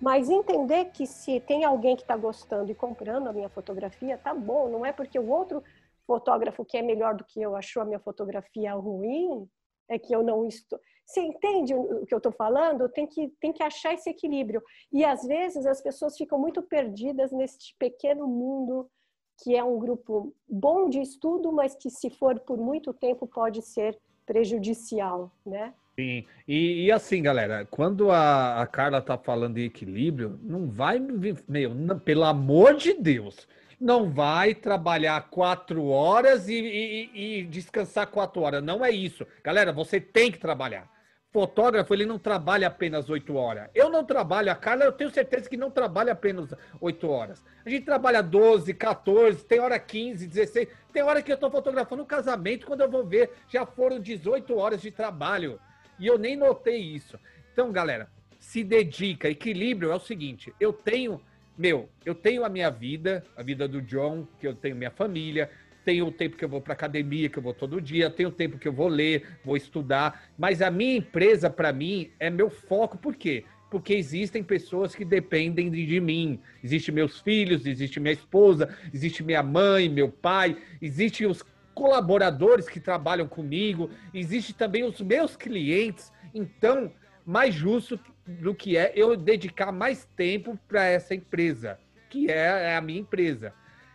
mas 0.00 0.28
entender 0.28 0.86
que 0.86 1.06
se 1.06 1.40
tem 1.40 1.64
alguém 1.64 1.96
que 1.96 2.02
está 2.02 2.16
gostando 2.16 2.70
e 2.70 2.74
comprando 2.74 3.28
a 3.28 3.32
minha 3.32 3.48
fotografia, 3.48 4.18
tá 4.18 4.34
bom. 4.34 4.68
Não 4.68 4.84
é 4.84 4.92
porque 4.92 5.18
o 5.18 5.28
outro 5.28 5.62
fotógrafo 6.06 6.64
que 6.64 6.76
é 6.76 6.82
melhor 6.82 7.14
do 7.14 7.24
que 7.24 7.40
eu 7.40 7.56
achou 7.56 7.82
a 7.82 7.86
minha 7.86 7.98
fotografia 7.98 8.74
ruim, 8.74 9.48
é 9.88 9.98
que 9.98 10.14
eu 10.14 10.22
não 10.22 10.46
estou. 10.46 10.78
Você 11.04 11.20
entende 11.20 11.72
o 11.72 12.04
que 12.04 12.12
eu 12.12 12.18
estou 12.18 12.32
falando? 12.32 12.88
Tem 12.88 13.06
que, 13.06 13.28
tem 13.40 13.52
que 13.52 13.62
achar 13.62 13.94
esse 13.94 14.10
equilíbrio. 14.10 14.62
E 14.92 15.04
às 15.04 15.24
vezes 15.24 15.64
as 15.64 15.80
pessoas 15.80 16.16
ficam 16.16 16.38
muito 16.38 16.62
perdidas 16.62 17.30
neste 17.30 17.74
pequeno 17.78 18.26
mundo 18.26 18.90
que 19.38 19.54
é 19.54 19.62
um 19.62 19.78
grupo 19.78 20.34
bom 20.48 20.88
de 20.88 21.00
estudo, 21.00 21.52
mas 21.52 21.74
que 21.74 21.90
se 21.90 22.08
for 22.10 22.40
por 22.40 22.56
muito 22.56 22.92
tempo 22.94 23.26
pode 23.26 23.62
ser 23.62 23.98
prejudicial, 24.26 25.32
né? 25.44 25.72
Sim, 25.98 26.26
e, 26.46 26.84
e, 26.84 26.92
assim, 26.92 27.22
galera, 27.22 27.66
quando 27.70 28.10
a, 28.10 28.60
a, 28.60 28.66
Carla 28.66 29.00
tá 29.00 29.16
falando 29.16 29.54
de 29.54 29.64
equilíbrio, 29.64 30.38
não 30.42 30.68
vai, 30.68 30.98
meu, 30.98 31.74
não, 31.74 31.98
pelo 31.98 32.24
amor 32.24 32.74
de 32.74 32.92
Deus, 32.92 33.48
não 33.80 34.10
vai 34.10 34.54
trabalhar 34.54 35.30
quatro 35.30 35.86
horas 35.86 36.50
e, 36.50 36.54
e, 36.54 37.38
e, 37.38 37.44
descansar 37.44 38.08
quatro 38.08 38.42
horas. 38.42 38.62
Não 38.62 38.84
é 38.84 38.90
isso. 38.90 39.26
Galera, 39.42 39.72
você 39.72 39.98
tem 39.98 40.30
que 40.30 40.38
trabalhar. 40.38 40.90
Fotógrafo, 41.36 41.92
ele 41.92 42.06
não 42.06 42.18
trabalha 42.18 42.66
apenas 42.66 43.10
oito 43.10 43.34
horas. 43.34 43.68
Eu 43.74 43.90
não 43.90 44.02
trabalho, 44.02 44.50
a 44.50 44.54
Carla, 44.54 44.84
eu 44.84 44.92
tenho 44.92 45.10
certeza 45.10 45.50
que 45.50 45.56
não 45.58 45.70
trabalha 45.70 46.12
apenas 46.14 46.48
oito 46.80 47.10
horas. 47.10 47.44
A 47.62 47.68
gente 47.68 47.84
trabalha 47.84 48.22
12, 48.22 48.72
14, 48.72 49.44
tem 49.44 49.60
hora 49.60 49.78
15, 49.78 50.26
16. 50.26 50.66
Tem 50.94 51.02
hora 51.02 51.20
que 51.20 51.30
eu 51.30 51.34
estou 51.34 51.50
fotografando 51.50 52.02
um 52.02 52.06
casamento, 52.06 52.66
quando 52.66 52.80
eu 52.80 52.90
vou 52.90 53.04
ver, 53.04 53.32
já 53.50 53.66
foram 53.66 54.00
18 54.00 54.56
horas 54.56 54.80
de 54.80 54.90
trabalho. 54.90 55.60
E 55.98 56.06
eu 56.06 56.16
nem 56.16 56.36
notei 56.36 56.78
isso. 56.78 57.20
Então, 57.52 57.70
galera, 57.70 58.08
se 58.38 58.64
dedica. 58.64 59.28
Equilíbrio 59.28 59.92
é 59.92 59.94
o 59.94 60.00
seguinte: 60.00 60.54
eu 60.58 60.72
tenho, 60.72 61.20
meu, 61.58 61.86
eu 62.06 62.14
tenho 62.14 62.46
a 62.46 62.48
minha 62.48 62.70
vida, 62.70 63.22
a 63.36 63.42
vida 63.42 63.68
do 63.68 63.82
John, 63.82 64.26
que 64.40 64.48
eu 64.48 64.54
tenho 64.54 64.74
minha 64.74 64.90
família, 64.90 65.50
tenho 65.86 66.08
o 66.08 66.10
tempo 66.10 66.36
que 66.36 66.44
eu 66.44 66.48
vou 66.48 66.60
para 66.60 66.72
academia, 66.72 67.28
que 67.28 67.38
eu 67.38 67.42
vou 67.42 67.54
todo 67.54 67.80
dia, 67.80 68.10
tenho 68.10 68.28
o 68.28 68.32
tempo 68.32 68.58
que 68.58 68.66
eu 68.66 68.72
vou 68.72 68.88
ler, 68.88 69.38
vou 69.44 69.56
estudar, 69.56 70.28
mas 70.36 70.60
a 70.60 70.68
minha 70.68 70.96
empresa 70.96 71.48
para 71.48 71.72
mim 71.72 72.10
é 72.18 72.28
meu 72.28 72.50
foco, 72.50 72.98
por 72.98 73.14
quê? 73.14 73.44
Porque 73.70 73.94
existem 73.94 74.42
pessoas 74.42 74.96
que 74.96 75.04
dependem 75.04 75.70
de, 75.70 75.86
de 75.86 76.00
mim. 76.00 76.40
Existem 76.62 76.92
meus 76.92 77.20
filhos, 77.20 77.66
existe 77.66 78.00
minha 78.00 78.12
esposa, 78.12 78.76
existe 78.92 79.22
minha 79.22 79.44
mãe, 79.44 79.88
meu 79.88 80.08
pai, 80.08 80.56
existem 80.82 81.24
os 81.24 81.44
colaboradores 81.72 82.68
que 82.68 82.80
trabalham 82.80 83.28
comigo, 83.28 83.88
existe 84.12 84.52
também 84.52 84.82
os 84.82 85.00
meus 85.00 85.36
clientes. 85.36 86.12
Então, 86.34 86.92
mais 87.24 87.54
justo 87.54 87.98
do 88.26 88.52
que 88.56 88.76
é 88.76 88.92
eu 88.96 89.16
dedicar 89.16 89.70
mais 89.70 90.04
tempo 90.16 90.58
para 90.66 90.84
essa 90.84 91.14
empresa, 91.14 91.78
que 92.10 92.28
é, 92.28 92.72
é, 92.72 92.76
a 92.76 92.80
minha 92.80 93.00
empresa. 93.00 93.52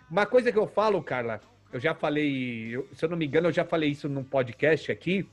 Uma 0.10 0.26
coisa 0.26 0.52
que 0.52 0.60
eu 0.60 0.68
falo, 0.68 1.02
Carla, 1.02 1.40
eu 1.72 1.80
já 1.80 1.94
falei, 1.94 2.76
eu, 2.76 2.88
se 2.94 3.06
eu 3.06 3.10
não 3.10 3.18
me 3.18 3.26
engano, 3.26 3.48
eu 3.48 3.54
já 3.54 3.64
falei 3.64 3.90
isso 3.90 4.10
num 4.10 4.24
podcast 4.24 4.92
aqui, 4.92 5.28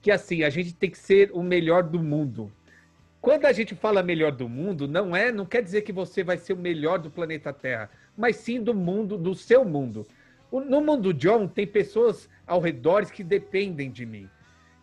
que 0.00 0.10
assim, 0.10 0.42
a 0.42 0.50
gente 0.50 0.74
tem 0.74 0.90
que 0.90 0.98
ser 0.98 1.30
o 1.32 1.42
melhor 1.42 1.82
do 1.82 2.02
mundo. 2.02 2.52
Quando 3.20 3.46
a 3.46 3.52
gente 3.52 3.74
fala 3.74 4.02
melhor 4.02 4.30
do 4.32 4.48
mundo, 4.48 4.86
não 4.86 5.14
é, 5.14 5.32
não 5.32 5.44
quer 5.44 5.62
dizer 5.62 5.82
que 5.82 5.92
você 5.92 6.22
vai 6.22 6.38
ser 6.38 6.52
o 6.52 6.56
melhor 6.56 6.98
do 6.98 7.10
planeta 7.10 7.52
Terra, 7.52 7.90
mas 8.16 8.36
sim 8.36 8.62
do 8.62 8.72
mundo, 8.72 9.18
do 9.18 9.34
seu 9.34 9.64
mundo. 9.64 10.06
No 10.50 10.80
mundo 10.80 11.12
John, 11.12 11.46
tem 11.46 11.66
pessoas 11.66 12.28
ao 12.46 12.60
redor 12.60 13.04
que 13.06 13.24
dependem 13.24 13.90
de 13.90 14.06
mim, 14.06 14.28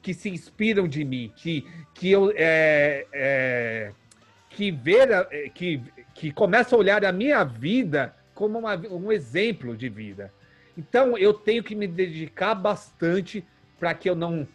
que 0.01 0.13
se 0.13 0.29
inspiram 0.29 0.87
de 0.87 1.03
mim, 1.03 1.31
que, 1.35 1.65
que 1.93 2.11
eu 2.11 2.31
é, 2.35 3.07
é, 3.13 3.91
que 4.49 4.69
ver, 4.69 5.09
é, 5.09 5.49
que, 5.49 5.81
que 6.13 6.31
começa 6.31 6.75
a 6.75 6.79
olhar 6.79 7.03
a 7.05 7.11
minha 7.11 7.43
vida 7.43 8.13
como 8.33 8.59
uma, 8.59 8.75
um 8.75 9.11
exemplo 9.11 9.75
de 9.75 9.87
vida. 9.89 10.31
Então 10.77 11.17
eu 11.17 11.33
tenho 11.33 11.63
que 11.63 11.75
me 11.75 11.87
dedicar 11.87 12.55
bastante 12.55 13.43
para 13.79 13.93
que 13.93 14.09
eu 14.09 14.15
não. 14.15 14.47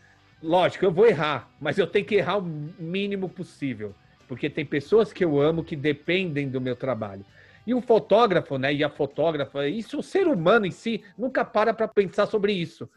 Lógico, 0.43 0.85
eu 0.85 0.93
vou 0.93 1.07
errar, 1.07 1.51
mas 1.61 1.79
eu 1.79 1.87
tenho 1.87 2.05
que 2.07 2.15
errar 2.15 2.39
o 2.39 2.43
mínimo 2.43 3.29
possível. 3.29 3.95
porque 4.31 4.49
tem 4.49 4.65
pessoas 4.65 5.13
que 5.13 5.25
eu 5.25 5.41
amo 5.41 5.65
que 5.65 5.75
dependem 5.75 6.49
do 6.49 6.61
meu 6.61 6.77
trabalho. 6.77 7.25
E 7.67 7.75
o 7.75 7.81
fotógrafo, 7.81 8.59
né, 8.59 8.73
e 8.73 8.85
a 8.85 8.89
fotógrafa, 8.89 9.67
isso 9.67 9.99
o 9.99 10.03
ser 10.05 10.29
humano 10.29 10.67
em 10.67 10.71
si 10.71 11.03
nunca 11.19 11.45
para 11.45 11.75
para 11.75 11.89
pensar 11.89 12.27
sobre 12.27 12.53
isso. 12.53 12.89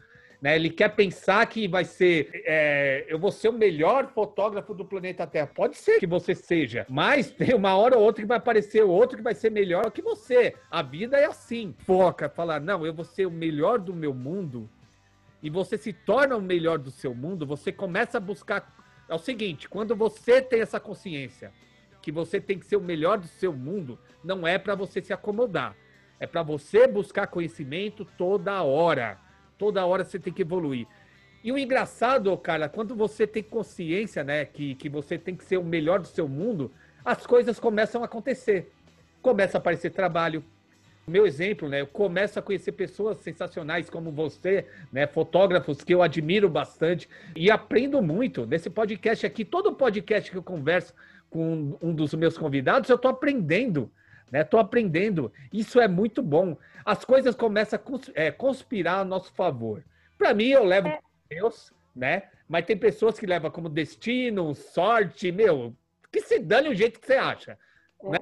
Né? 0.44 0.56
Ele 0.56 0.68
quer 0.68 0.90
pensar 0.90 1.46
que 1.46 1.66
vai 1.66 1.86
ser, 1.86 2.42
é, 2.44 3.06
eu 3.08 3.18
vou 3.18 3.32
ser 3.32 3.48
o 3.48 3.52
melhor 3.54 4.08
fotógrafo 4.08 4.74
do 4.74 4.84
planeta 4.84 5.26
Terra. 5.26 5.46
Pode 5.46 5.78
ser 5.78 5.98
que 5.98 6.06
você 6.06 6.34
seja, 6.34 6.84
mas 6.86 7.30
tem 7.30 7.54
uma 7.54 7.74
hora 7.74 7.96
ou 7.96 8.04
outra 8.04 8.20
que 8.20 8.28
vai 8.28 8.36
aparecer 8.36 8.82
outro 8.82 9.16
que 9.16 9.22
vai 9.22 9.34
ser 9.34 9.50
melhor 9.50 9.90
que 9.90 10.02
você. 10.02 10.54
A 10.70 10.82
vida 10.82 11.16
é 11.16 11.24
assim. 11.24 11.74
Foca, 11.86 12.28
falar, 12.28 12.60
não, 12.60 12.84
eu 12.84 12.92
vou 12.92 13.06
ser 13.06 13.24
o 13.24 13.30
melhor 13.30 13.78
do 13.78 13.94
meu 13.94 14.12
mundo. 14.12 14.68
E 15.42 15.48
você 15.48 15.78
se 15.78 15.94
torna 15.94 16.36
o 16.36 16.42
melhor 16.42 16.76
do 16.76 16.90
seu 16.90 17.14
mundo, 17.14 17.46
você 17.46 17.72
começa 17.72 18.18
a 18.18 18.20
buscar. 18.20 18.70
É 19.08 19.14
o 19.14 19.18
seguinte, 19.18 19.66
quando 19.66 19.96
você 19.96 20.42
tem 20.42 20.60
essa 20.60 20.78
consciência 20.78 21.52
que 22.02 22.12
você 22.12 22.38
tem 22.38 22.58
que 22.58 22.66
ser 22.66 22.76
o 22.76 22.82
melhor 22.82 23.16
do 23.16 23.28
seu 23.28 23.54
mundo, 23.54 23.98
não 24.22 24.46
é 24.46 24.58
para 24.58 24.74
você 24.74 25.00
se 25.00 25.10
acomodar. 25.10 25.74
É 26.20 26.26
para 26.26 26.42
você 26.42 26.86
buscar 26.86 27.28
conhecimento 27.28 28.04
toda 28.04 28.62
hora. 28.62 29.23
Toda 29.58 29.84
hora 29.86 30.04
você 30.04 30.18
tem 30.18 30.32
que 30.32 30.42
evoluir. 30.42 30.86
E 31.44 31.52
o 31.52 31.58
engraçado, 31.58 32.34
cara, 32.38 32.70
quando 32.70 32.94
você 32.94 33.26
tem 33.26 33.42
consciência, 33.42 34.24
né, 34.24 34.46
que, 34.46 34.74
que 34.76 34.88
você 34.88 35.18
tem 35.18 35.36
que 35.36 35.44
ser 35.44 35.58
o 35.58 35.64
melhor 35.64 36.00
do 36.00 36.08
seu 36.08 36.26
mundo, 36.26 36.72
as 37.04 37.26
coisas 37.26 37.60
começam 37.60 38.00
a 38.00 38.06
acontecer. 38.06 38.72
Começa 39.20 39.58
a 39.58 39.60
aparecer 39.60 39.90
trabalho. 39.90 40.42
Meu 41.06 41.26
exemplo, 41.26 41.68
né, 41.68 41.82
eu 41.82 41.86
começo 41.86 42.38
a 42.38 42.42
conhecer 42.42 42.72
pessoas 42.72 43.18
sensacionais 43.18 43.90
como 43.90 44.10
você, 44.10 44.66
né, 44.90 45.06
fotógrafos 45.06 45.84
que 45.84 45.92
eu 45.92 46.02
admiro 46.02 46.48
bastante 46.48 47.06
e 47.36 47.50
aprendo 47.50 48.00
muito. 48.00 48.46
Nesse 48.46 48.70
podcast 48.70 49.26
aqui, 49.26 49.44
todo 49.44 49.74
podcast 49.74 50.30
que 50.30 50.38
eu 50.38 50.42
converso 50.42 50.94
com 51.28 51.76
um 51.82 51.92
dos 51.92 52.14
meus 52.14 52.38
convidados, 52.38 52.88
eu 52.88 52.96
estou 52.96 53.10
aprendendo 53.10 53.90
né? 54.30 54.44
Tô 54.44 54.58
aprendendo. 54.58 55.32
Isso 55.52 55.80
é 55.80 55.88
muito 55.88 56.22
bom. 56.22 56.56
As 56.84 57.04
coisas 57.04 57.34
começam 57.34 57.78
a 57.78 58.20
é, 58.20 58.30
conspirar 58.30 59.00
a 59.00 59.04
nosso 59.04 59.32
favor. 59.32 59.84
Para 60.18 60.34
mim, 60.34 60.48
eu 60.48 60.64
levo 60.64 60.88
é. 60.88 60.98
Deus, 61.28 61.72
né? 61.94 62.24
Mas 62.48 62.66
tem 62.66 62.76
pessoas 62.76 63.18
que 63.18 63.26
levam 63.26 63.50
como 63.50 63.68
destino, 63.68 64.54
sorte, 64.54 65.32
meu, 65.32 65.74
que 66.12 66.20
se 66.20 66.38
dane 66.38 66.68
o 66.68 66.74
jeito 66.74 67.00
que 67.00 67.06
você 67.06 67.14
acha. 67.14 67.58
É. 68.02 68.08
Né? 68.10 68.18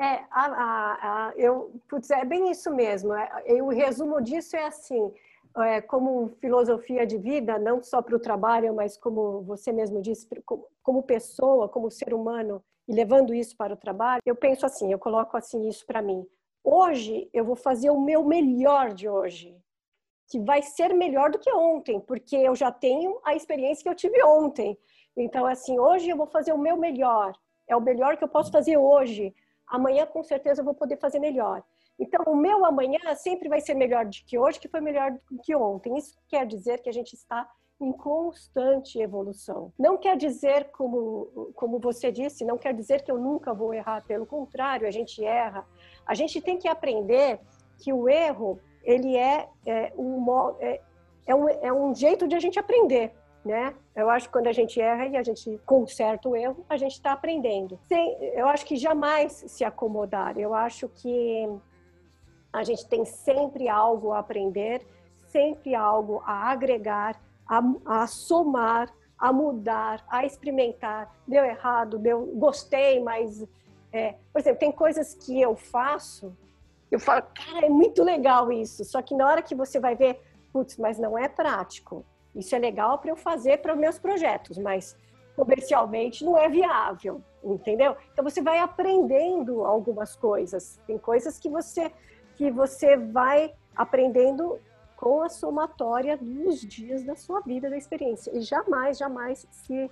É, 0.00 0.24
a, 0.30 0.46
a, 0.46 1.28
a, 1.28 1.32
eu, 1.36 1.80
putz, 1.88 2.10
é 2.10 2.24
bem 2.24 2.50
isso 2.50 2.72
mesmo. 2.72 3.12
É, 3.12 3.62
o 3.62 3.68
resumo 3.68 4.20
disso 4.20 4.56
é 4.56 4.66
assim: 4.66 5.12
é, 5.58 5.80
como 5.80 6.36
filosofia 6.40 7.06
de 7.06 7.18
vida, 7.18 7.58
não 7.58 7.82
só 7.82 8.02
para 8.02 8.16
o 8.16 8.20
trabalho, 8.20 8.74
mas 8.74 8.96
como 8.96 9.42
você 9.42 9.72
mesmo 9.72 10.00
disse, 10.00 10.28
como, 10.44 10.66
como 10.82 11.02
pessoa, 11.02 11.68
como 11.68 11.90
ser 11.90 12.12
humano, 12.14 12.62
e 12.88 12.94
levando 12.94 13.34
isso 13.34 13.56
para 13.56 13.74
o 13.74 13.76
trabalho, 13.76 14.22
eu 14.24 14.36
penso 14.36 14.66
assim, 14.66 14.92
eu 14.92 14.98
coloco 14.98 15.36
assim 15.36 15.68
isso 15.68 15.84
para 15.86 16.02
mim. 16.02 16.26
Hoje 16.62 17.28
eu 17.32 17.44
vou 17.44 17.56
fazer 17.56 17.90
o 17.90 18.00
meu 18.00 18.24
melhor 18.24 18.92
de 18.92 19.08
hoje, 19.08 19.56
que 20.28 20.40
vai 20.40 20.62
ser 20.62 20.94
melhor 20.94 21.30
do 21.30 21.38
que 21.38 21.52
ontem, 21.52 22.00
porque 22.00 22.36
eu 22.36 22.54
já 22.54 22.72
tenho 22.72 23.20
a 23.24 23.34
experiência 23.34 23.82
que 23.82 23.88
eu 23.88 23.94
tive 23.94 24.22
ontem. 24.24 24.78
Então 25.16 25.46
assim, 25.46 25.78
hoje 25.78 26.08
eu 26.08 26.16
vou 26.16 26.26
fazer 26.26 26.52
o 26.52 26.58
meu 26.58 26.76
melhor. 26.76 27.32
É 27.68 27.74
o 27.76 27.80
melhor 27.80 28.16
que 28.16 28.24
eu 28.24 28.28
posso 28.28 28.50
fazer 28.50 28.76
hoje. 28.76 29.34
Amanhã 29.66 30.06
com 30.06 30.22
certeza 30.22 30.60
eu 30.60 30.64
vou 30.64 30.74
poder 30.74 30.98
fazer 30.98 31.18
melhor. 31.18 31.62
Então, 31.98 32.24
o 32.26 32.36
meu 32.36 32.64
amanhã 32.64 32.98
sempre 33.14 33.48
vai 33.48 33.60
ser 33.60 33.74
melhor 33.74 34.04
do 34.04 34.10
que 34.26 34.38
hoje, 34.38 34.58
que 34.58 34.68
foi 34.68 34.80
melhor 34.80 35.12
do 35.30 35.40
que 35.42 35.54
ontem. 35.54 35.96
Isso 35.96 36.16
quer 36.28 36.46
dizer 36.46 36.82
que 36.82 36.88
a 36.88 36.92
gente 36.92 37.14
está 37.14 37.48
em 37.80 37.92
constante 37.92 39.00
evolução. 39.00 39.72
Não 39.78 39.96
quer 39.96 40.16
dizer, 40.16 40.70
como, 40.70 41.52
como 41.54 41.78
você 41.78 42.10
disse, 42.10 42.44
não 42.44 42.56
quer 42.56 42.72
dizer 42.72 43.02
que 43.02 43.10
eu 43.10 43.18
nunca 43.18 43.52
vou 43.52 43.74
errar, 43.74 44.04
pelo 44.04 44.26
contrário, 44.26 44.86
a 44.86 44.90
gente 44.90 45.24
erra. 45.24 45.66
A 46.06 46.14
gente 46.14 46.40
tem 46.40 46.58
que 46.58 46.68
aprender 46.68 47.40
que 47.78 47.92
o 47.92 48.08
erro, 48.08 48.60
ele 48.82 49.16
é, 49.16 49.48
é, 49.66 49.92
um, 49.96 50.54
é, 50.60 50.80
é, 51.26 51.34
um, 51.34 51.48
é 51.48 51.72
um 51.72 51.94
jeito 51.94 52.28
de 52.28 52.34
a 52.36 52.40
gente 52.40 52.58
aprender. 52.58 53.12
Né? 53.44 53.74
Eu 53.94 54.08
acho 54.08 54.26
que 54.26 54.32
quando 54.32 54.46
a 54.46 54.52
gente 54.52 54.80
erra 54.80 55.06
e 55.06 55.16
a 55.16 55.22
gente 55.22 55.60
conserta 55.66 56.28
o 56.28 56.34
erro, 56.34 56.64
a 56.68 56.78
gente 56.78 56.92
está 56.92 57.12
aprendendo. 57.12 57.78
Sem, 57.86 58.16
eu 58.34 58.46
acho 58.48 58.64
que 58.64 58.76
jamais 58.76 59.32
se 59.32 59.64
acomodar. 59.64 60.38
Eu 60.38 60.54
acho 60.54 60.88
que 60.88 61.46
a 62.50 62.62
gente 62.62 62.88
tem 62.88 63.04
sempre 63.04 63.68
algo 63.68 64.12
a 64.12 64.20
aprender, 64.20 64.86
sempre 65.26 65.74
algo 65.74 66.22
a 66.24 66.50
agregar, 66.50 67.20
a, 67.48 67.62
a 67.84 68.06
somar, 68.06 68.92
a 69.18 69.32
mudar, 69.32 70.04
a 70.08 70.24
experimentar. 70.24 71.14
Deu 71.26 71.44
errado, 71.44 71.98
deu, 71.98 72.26
gostei, 72.34 73.00
mas, 73.00 73.46
é, 73.92 74.14
por 74.32 74.40
exemplo, 74.40 74.58
tem 74.58 74.72
coisas 74.72 75.14
que 75.14 75.40
eu 75.40 75.54
faço, 75.54 76.36
eu 76.90 77.00
falo, 77.00 77.22
cara, 77.34 77.66
é 77.66 77.68
muito 77.68 78.02
legal 78.02 78.52
isso. 78.52 78.84
Só 78.84 79.02
que 79.02 79.14
na 79.14 79.26
hora 79.26 79.42
que 79.42 79.54
você 79.54 79.80
vai 79.80 79.96
ver, 79.96 80.20
putz, 80.52 80.76
mas 80.76 80.98
não 80.98 81.18
é 81.18 81.28
prático. 81.28 82.04
Isso 82.34 82.54
é 82.54 82.58
legal 82.58 82.98
para 82.98 83.10
eu 83.10 83.16
fazer 83.16 83.58
para 83.58 83.72
os 83.72 83.78
meus 83.78 83.98
projetos, 83.98 84.58
mas 84.58 84.96
comercialmente 85.36 86.24
não 86.24 86.38
é 86.38 86.48
viável, 86.48 87.20
entendeu? 87.42 87.96
Então 88.12 88.24
você 88.24 88.40
vai 88.40 88.58
aprendendo 88.58 89.64
algumas 89.64 90.14
coisas. 90.14 90.80
Tem 90.86 90.98
coisas 90.98 91.38
que 91.38 91.48
você 91.48 91.92
que 92.36 92.50
você 92.50 92.96
vai 92.96 93.54
aprendendo 93.76 94.58
com 94.96 95.22
a 95.22 95.28
somatória 95.28 96.16
dos 96.16 96.60
dias 96.60 97.04
da 97.04 97.16
sua 97.16 97.40
vida, 97.40 97.68
da 97.68 97.76
experiência, 97.76 98.30
e 98.36 98.40
jamais, 98.40 98.98
jamais 98.98 99.46
se, 99.50 99.90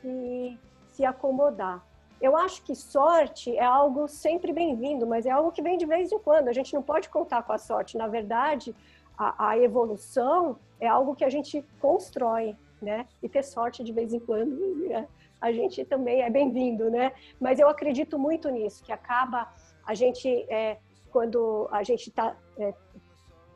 se, 0.00 0.58
se 0.90 1.04
acomodar. 1.04 1.84
Eu 2.20 2.36
acho 2.36 2.62
que 2.62 2.74
sorte 2.74 3.56
é 3.56 3.64
algo 3.64 4.06
sempre 4.08 4.52
bem-vindo, 4.52 5.06
mas 5.06 5.26
é 5.26 5.30
algo 5.30 5.52
que 5.52 5.60
vem 5.60 5.76
de 5.76 5.84
vez 5.84 6.10
em 6.12 6.18
quando. 6.18 6.48
A 6.48 6.52
gente 6.52 6.72
não 6.72 6.82
pode 6.82 7.08
contar 7.08 7.42
com 7.42 7.52
a 7.52 7.58
sorte. 7.58 7.98
Na 7.98 8.06
verdade, 8.06 8.74
a, 9.18 9.50
a 9.50 9.58
evolução 9.58 10.58
é 10.80 10.86
algo 10.86 11.14
que 11.14 11.24
a 11.24 11.28
gente 11.28 11.62
constrói, 11.80 12.56
né? 12.80 13.06
E 13.22 13.28
ter 13.28 13.42
sorte 13.42 13.82
de 13.82 13.92
vez 13.92 14.14
em 14.14 14.20
quando, 14.20 14.56
né? 14.88 15.06
a 15.44 15.52
gente 15.52 15.84
também 15.84 16.22
é 16.22 16.30
bem-vindo, 16.30 16.90
né? 16.90 17.12
Mas 17.38 17.58
eu 17.58 17.68
acredito 17.68 18.18
muito 18.18 18.48
nisso, 18.48 18.82
que 18.82 18.90
acaba 18.90 19.52
a 19.86 19.92
gente, 19.92 20.26
é, 20.48 20.78
quando 21.12 21.68
a 21.70 21.82
gente 21.82 22.08
está 22.08 22.34
é, 22.58 22.72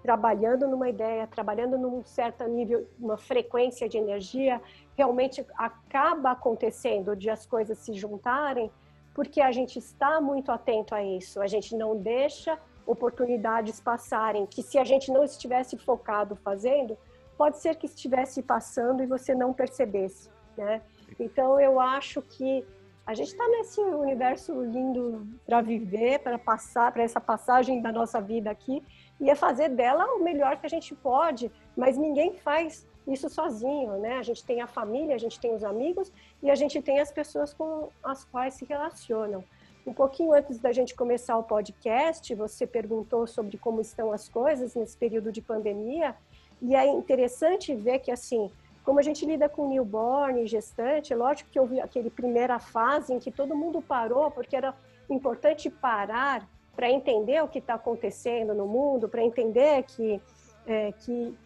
trabalhando 0.03 0.67
numa 0.67 0.89
ideia, 0.89 1.27
trabalhando 1.27 1.77
num 1.77 2.05
certo 2.05 2.45
nível, 2.45 2.87
uma 2.99 3.17
frequência 3.17 3.89
de 3.89 3.99
energia, 3.99 4.61
realmente 4.97 5.45
acaba 5.57 6.31
acontecendo 6.31 7.17
de 7.17 7.29
as 7.31 7.45
coisas 7.47 7.79
se 7.79 7.93
juntarem, 7.93 8.71
porque 9.15 9.41
a 9.41 9.51
gente 9.51 9.79
está 9.79 10.21
muito 10.21 10.53
atento 10.53 10.95
a 10.95 11.03
isso, 11.03 11.41
a 11.41 11.47
gente 11.47 11.77
não 11.77 11.97
deixa 11.97 12.59
oportunidades 12.87 13.81
passarem, 13.81 14.47
que 14.47 14.63
se 14.63 14.79
a 14.79 14.85
gente 14.85 15.11
não 15.11 15.23
estivesse 15.25 15.77
focado 15.77 16.37
fazendo, 16.37 16.97
pode 17.37 17.59
ser 17.59 17.77
que 17.77 17.87
estivesse 17.87 18.43
passando 18.43 19.03
e 19.03 19.07
você 19.07 19.35
não 19.35 19.53
percebesse, 19.53 20.31
né? 20.57 20.81
Então 21.19 21.61
eu 21.61 21.79
acho 21.79 22.23
que 22.23 22.65
a 23.09 23.15
gente 23.15 23.29
está 23.29 23.49
nesse 23.49 23.81
universo 23.81 24.53
lindo 24.63 25.27
para 25.47 25.63
viver, 25.63 26.19
para 26.19 26.39
passar, 26.39 26.93
para 26.93 27.03
essa 27.03 27.21
passagem 27.21 27.81
da 27.81 27.91
nossa 27.91 28.21
vida 28.21 28.51
aqui, 28.51 28.83
e 29.21 29.31
é 29.31 29.35
fazer 29.35 29.69
dela 29.69 30.05
o 30.15 30.23
melhor 30.23 30.57
que 30.59 30.67
a 30.67 30.71
gente 30.71 30.95
pode, 30.95 31.51
mas 31.77 31.97
ninguém 31.97 32.35
faz 32.35 32.87
isso 33.07 33.29
sozinho, 33.29 33.93
né? 33.99 34.19
A 34.19 34.23
gente 34.23 34.45
tem 34.45 34.61
a 34.61 34.67
família, 34.67 35.15
a 35.15 35.19
gente 35.19 35.41
tem 35.41 35.55
os 35.55 35.65
amigos 35.65 36.13
e 36.43 36.51
a 36.51 36.55
gente 36.55 36.81
tem 36.83 37.01
as 37.01 37.11
pessoas 37.11 37.55
com 37.55 37.89
as 38.03 38.25
quais 38.25 38.55
se 38.55 38.65
relacionam. 38.65 39.43
Um 39.87 39.95
pouquinho 39.95 40.33
antes 40.35 40.59
da 40.59 40.71
gente 40.71 40.95
começar 40.95 41.39
o 41.39 41.43
podcast, 41.43 42.35
você 42.35 42.67
perguntou 42.67 43.27
sobre 43.27 43.57
como 43.57 43.81
estão 43.81 44.13
as 44.13 44.29
coisas 44.29 44.75
nesse 44.75 44.97
período 44.97 45.33
de 45.33 45.41
pandemia, 45.41 46.15
e 46.61 46.75
é 46.75 46.87
interessante 46.87 47.75
ver 47.75 48.01
que, 48.01 48.11
assim, 48.11 48.51
como 48.85 48.99
a 48.99 49.03
gente 49.03 49.25
lida 49.25 49.49
com 49.49 49.69
newborn 49.69 50.47
gestante, 50.47 51.13
é 51.13 51.17
lógico 51.17 51.51
que 51.51 51.59
houve 51.59 51.81
aquele 51.81 52.11
primeira 52.11 52.59
fase 52.59 53.15
em 53.15 53.19
que 53.19 53.31
todo 53.31 53.57
mundo 53.57 53.81
parou, 53.81 54.31
porque 54.31 54.57
era 54.57 54.75
importante 55.09 55.71
parar 55.71 56.47
para 56.79 56.89
entender 56.89 57.43
o 57.43 57.49
que 57.49 57.59
está 57.59 57.75
acontecendo 57.75 58.55
no 58.55 58.65
mundo, 58.65 59.09
para 59.09 59.21
entender 59.21 59.83
que, 59.83 60.23
é, 60.65 60.93
que 60.93 61.37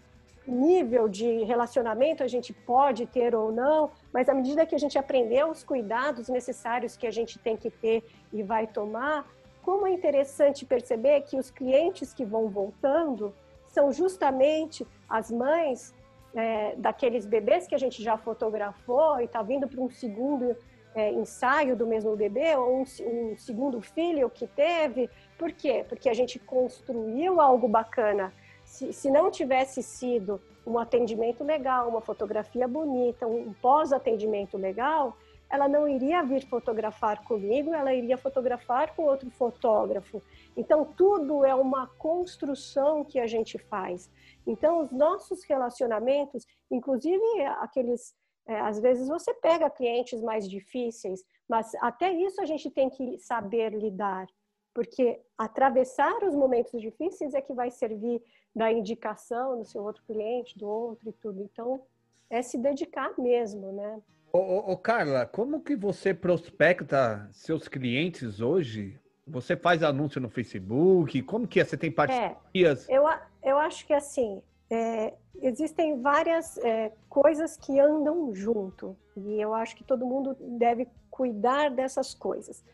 nível 0.47 1.09
de 1.09 1.43
relacionamento 1.45 2.23
a 2.23 2.29
gente 2.29 2.53
pode 2.53 3.07
ter 3.07 3.35
ou 3.35 3.51
não, 3.51 3.91
mas 4.13 4.29
à 4.29 4.35
medida 4.35 4.67
que 4.67 4.75
a 4.75 4.79
gente 4.79 4.99
aprendeu 4.99 5.49
os 5.49 5.65
cuidados 5.65 6.29
necessários 6.29 6.99
que 6.99 7.07
a 7.07 7.11
gente 7.11 7.39
tem 7.39 7.57
que 7.57 7.71
ter 7.71 8.05
e 8.31 8.43
vai 8.43 8.67
tomar, 8.67 9.27
como 9.63 9.87
é 9.87 9.91
interessante 9.91 10.67
perceber 10.67 11.23
que 11.23 11.39
os 11.39 11.51
clientes 11.51 12.13
que 12.13 12.27
vão 12.27 12.51
voltando 12.51 13.35
são 13.69 13.91
justamente 13.91 14.87
as 15.09 15.31
mães 15.31 15.95
é, 16.35 16.77
daqueles 16.77 17.25
bebês 17.25 17.67
que 17.67 17.75
a 17.75 17.79
gente 17.79 18.03
já 18.03 18.19
fotografou 18.19 19.19
e 19.19 19.25
está 19.25 19.43
vindo 19.43 19.67
para 19.67 19.81
um 19.81 19.89
segundo 19.89 20.55
é, 20.95 21.11
ensaio 21.11 21.77
do 21.77 21.87
mesmo 21.87 22.15
bebê 22.17 22.57
ou 22.57 22.81
um, 22.81 22.83
um, 22.83 23.37
segundo 23.37 23.81
filho 23.81 24.29
que 24.31 24.47
teve. 24.47 25.09
Por 25.39 25.53
quê? 25.53 25.85
Porque 25.89 26.09
a 26.09 26.15
gente 26.15 26.39
construiu 26.39 27.41
algo 27.41 27.69
bacana. 27.69 28.33
Se, 28.65 28.93
se 28.93 29.11
não 29.11 29.31
tivesse 29.31 29.83
sido 29.83 30.41
um 30.67 30.79
atendimento 30.79 31.43
legal, 31.43 31.89
uma 31.89 32.01
fotografia 32.01 32.69
bonita, 32.69 33.27
um 33.27 33.53
pós-atendimento 33.55 34.57
legal, 34.57 35.17
ela 35.53 35.69
não 35.69 35.87
iria 35.87 36.23
vir 36.23 36.47
fotografar 36.47 37.23
comigo, 37.25 37.75
ela 37.75 37.93
iria 37.93 38.17
fotografar 38.17 38.95
com 38.97 39.03
outro 39.03 39.31
fotógrafo. 39.31 40.23
Então, 40.57 40.83
tudo 40.85 41.45
é 41.45 41.55
uma 41.55 41.89
construção 41.99 43.05
que 43.05 43.21
a 43.21 43.27
gente 43.27 43.59
faz. 43.59 44.11
Então, 44.47 44.81
os 44.81 44.91
nossos 44.91 45.45
relacionamentos, 45.45 46.47
inclusive 46.71 47.23
aqueles. 47.61 48.15
É, 48.47 48.59
às 48.61 48.81
vezes 48.81 49.09
você 49.09 49.33
pega 49.35 49.71
clientes 49.71 50.21
mais 50.21 50.49
difíceis, 50.49 51.25
mas 51.49 51.73
até 51.77 52.13
isso 52.13 52.41
a 52.41 52.45
gente 52.45 52.71
tem 52.71 52.91
que 52.91 53.19
saber 53.19 53.73
lidar, 53.73 54.27
porque 54.75 55.21
atravessar 55.39 56.25
os 56.25 56.35
momentos 56.35 56.81
difíceis 56.81 57.35
é 57.35 57.41
que 57.41 57.53
vai 57.53 57.71
servir 57.71 58.21
da 58.55 58.71
indicação 58.71 59.59
do 59.59 59.65
seu 59.65 59.83
outro 59.83 60.03
cliente, 60.05 60.59
do 60.59 60.69
outro 60.69 61.09
e 61.09 61.13
tudo. 61.13 61.43
Então, 61.43 61.83
é 62.29 62.43
se 62.43 62.59
dedicar 62.59 63.13
mesmo, 63.19 63.73
né? 63.73 64.01
Ô, 64.33 64.39
ô, 64.39 64.73
ô, 64.73 64.77
Carla, 64.77 65.27
como 65.27 65.61
que 65.61 65.77
você 65.77 66.15
prospecta 66.15 67.29
seus 67.31 67.69
clientes 67.69 68.41
hoje? 68.41 68.99
Você 69.27 69.57
faz 69.57 69.83
anúncio 69.83 70.21
no 70.21 70.31
Facebook? 70.31 71.23
Como 71.23 71.47
que 71.47 71.61
é? 71.61 71.65
Você 71.65 71.77
tem 71.77 71.91
é, 71.91 71.93
parcerias? 71.93 72.89
É, 72.89 72.97
eu, 72.97 73.05
eu 73.43 73.59
acho 73.59 73.87
que 73.87 73.93
assim, 73.93 74.43
é, 74.75 75.13
existem 75.43 76.01
várias 76.01 76.57
é, 76.57 76.91
coisas 77.07 77.59
que 77.59 77.79
andam 77.79 78.35
junto 78.35 78.97
e 79.15 79.39
eu 79.39 79.53
acho 79.53 79.77
que 79.77 79.85
todo 79.85 80.07
mundo 80.07 80.35
deve 80.41 80.89
cuidar 81.11 81.71
dessas 81.71 82.15
coisas. 82.15 82.65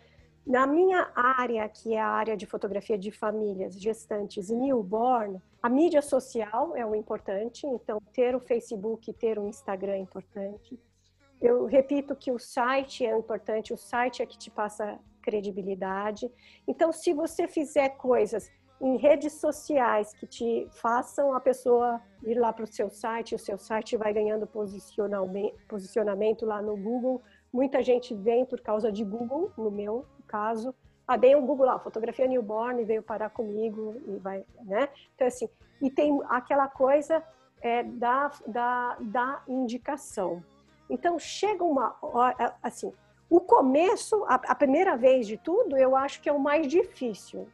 Na 0.47 0.65
minha 0.65 1.11
área, 1.13 1.69
que 1.69 1.95
é 1.95 2.01
a 2.01 2.07
área 2.07 2.37
de 2.37 2.47
fotografia 2.47 2.97
de 2.97 3.11
famílias, 3.11 3.75
gestantes 3.75 4.49
e 4.49 4.55
newborn, 4.55 5.43
a 5.61 5.69
mídia 5.69 6.01
social 6.01 6.77
é 6.77 6.87
o 6.87 6.95
importante, 6.95 7.67
então 7.67 8.01
ter 8.13 8.37
o 8.37 8.41
Facebook, 8.41 9.13
ter 9.15 9.37
o 9.37 9.49
Instagram 9.49 9.95
é 9.95 9.99
importante. 9.99 10.79
Eu 11.41 11.67
repito 11.67 12.15
que 12.15 12.31
o 12.31 12.39
site 12.39 13.05
é 13.05 13.17
importante, 13.17 13.73
o 13.73 13.77
site 13.77 14.23
é 14.23 14.27
que 14.27 14.39
te 14.39 14.53
passa 14.53 15.01
credibilidade. 15.21 16.31
Então, 16.67 16.93
se 16.93 17.13
você 17.13 17.49
fizer 17.49 17.91
coisas 17.91 18.51
em 18.81 18.97
redes 18.97 19.35
sociais 19.35 20.13
que 20.13 20.27
te 20.27 20.69
façam 20.71 21.35
a 21.35 21.41
pessoa 21.41 22.01
ir 22.23 22.39
lá 22.39 22.53
para 22.53 22.65
o 22.65 22.67
seu 22.67 22.89
site, 22.89 23.35
o 23.35 23.39
seu 23.39 23.59
site 23.59 23.97
vai 23.97 24.13
ganhando 24.13 24.47
posicionamento 24.47 26.47
lá 26.47 26.63
no 26.63 26.77
Google. 26.77 27.21
Muita 27.53 27.83
gente 27.83 28.15
vem 28.15 28.45
por 28.45 28.61
causa 28.61 28.93
de 28.93 29.05
Google, 29.05 29.51
no 29.57 29.71
meu 29.71 30.07
caso. 30.27 30.75
Ah, 31.07 31.17
dei 31.17 31.35
um 31.35 31.47
Google 31.47 31.67
lá, 31.67 31.79
fotografia 31.79 32.27
newborn, 32.27 32.85
veio 32.85 33.03
parar 33.03 33.31
comigo 33.31 33.97
e 34.07 34.19
vai, 34.19 34.45
né? 34.65 34.89
Então, 35.15 35.27
assim, 35.27 35.49
e 35.81 35.91
tem 35.91 36.21
aquela 36.29 36.69
coisa 36.69 37.23
é, 37.61 37.83
da, 37.83 38.31
da, 38.47 38.97
da 39.01 39.43
indicação. 39.49 40.45
Então, 40.91 41.19
chega 41.19 41.65
uma 41.65 41.97
hora, 42.03 42.55
assim, 42.63 42.93
o 43.29 43.41
começo, 43.41 44.25
a, 44.25 44.35
a, 44.35 44.55
primeira 44.55 44.97
vez 44.97 45.27
de 45.27 45.37
tudo, 45.37 45.77
eu 45.77 45.95
acho 45.95 46.21
que 46.21 46.29
é 46.29 46.33
o 46.33 46.41
mais 46.41 46.67
difícil. 46.67 47.47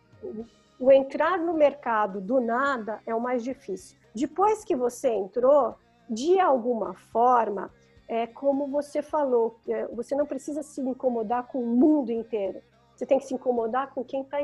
O 0.85 0.93
entrar 0.93 1.39
no 1.39 1.55
mercado 1.55 2.21
do 2.21 2.43
nada 2.43 3.01
é 3.07 3.15
o 3.15 3.19
mais 3.19 3.43
difícil. 3.43 3.99
Depois 4.15 4.63
que 4.63 4.77
você 4.77 5.09
entrou, 5.09 5.77
de 6.11 6.39
alguma 6.39 6.93
forma, 6.93 7.71
é 8.07 8.27
como 8.27 8.67
você 8.67 9.01
falou, 9.01 9.59
é, 9.67 9.87
você 9.87 10.15
não 10.15 10.27
precisa 10.27 10.63
se 10.63 10.83
incomodar 10.83 11.47
com 11.47 11.59
o 11.59 11.67
mundo 11.67 12.13
inteiro. 12.13 12.61
Você 12.95 13.07
tem 13.07 13.19
que 13.19 13.25
se 13.25 13.33
incomodar 13.33 13.95
com 13.95 14.05
quem 14.05 14.21
está 14.21 14.37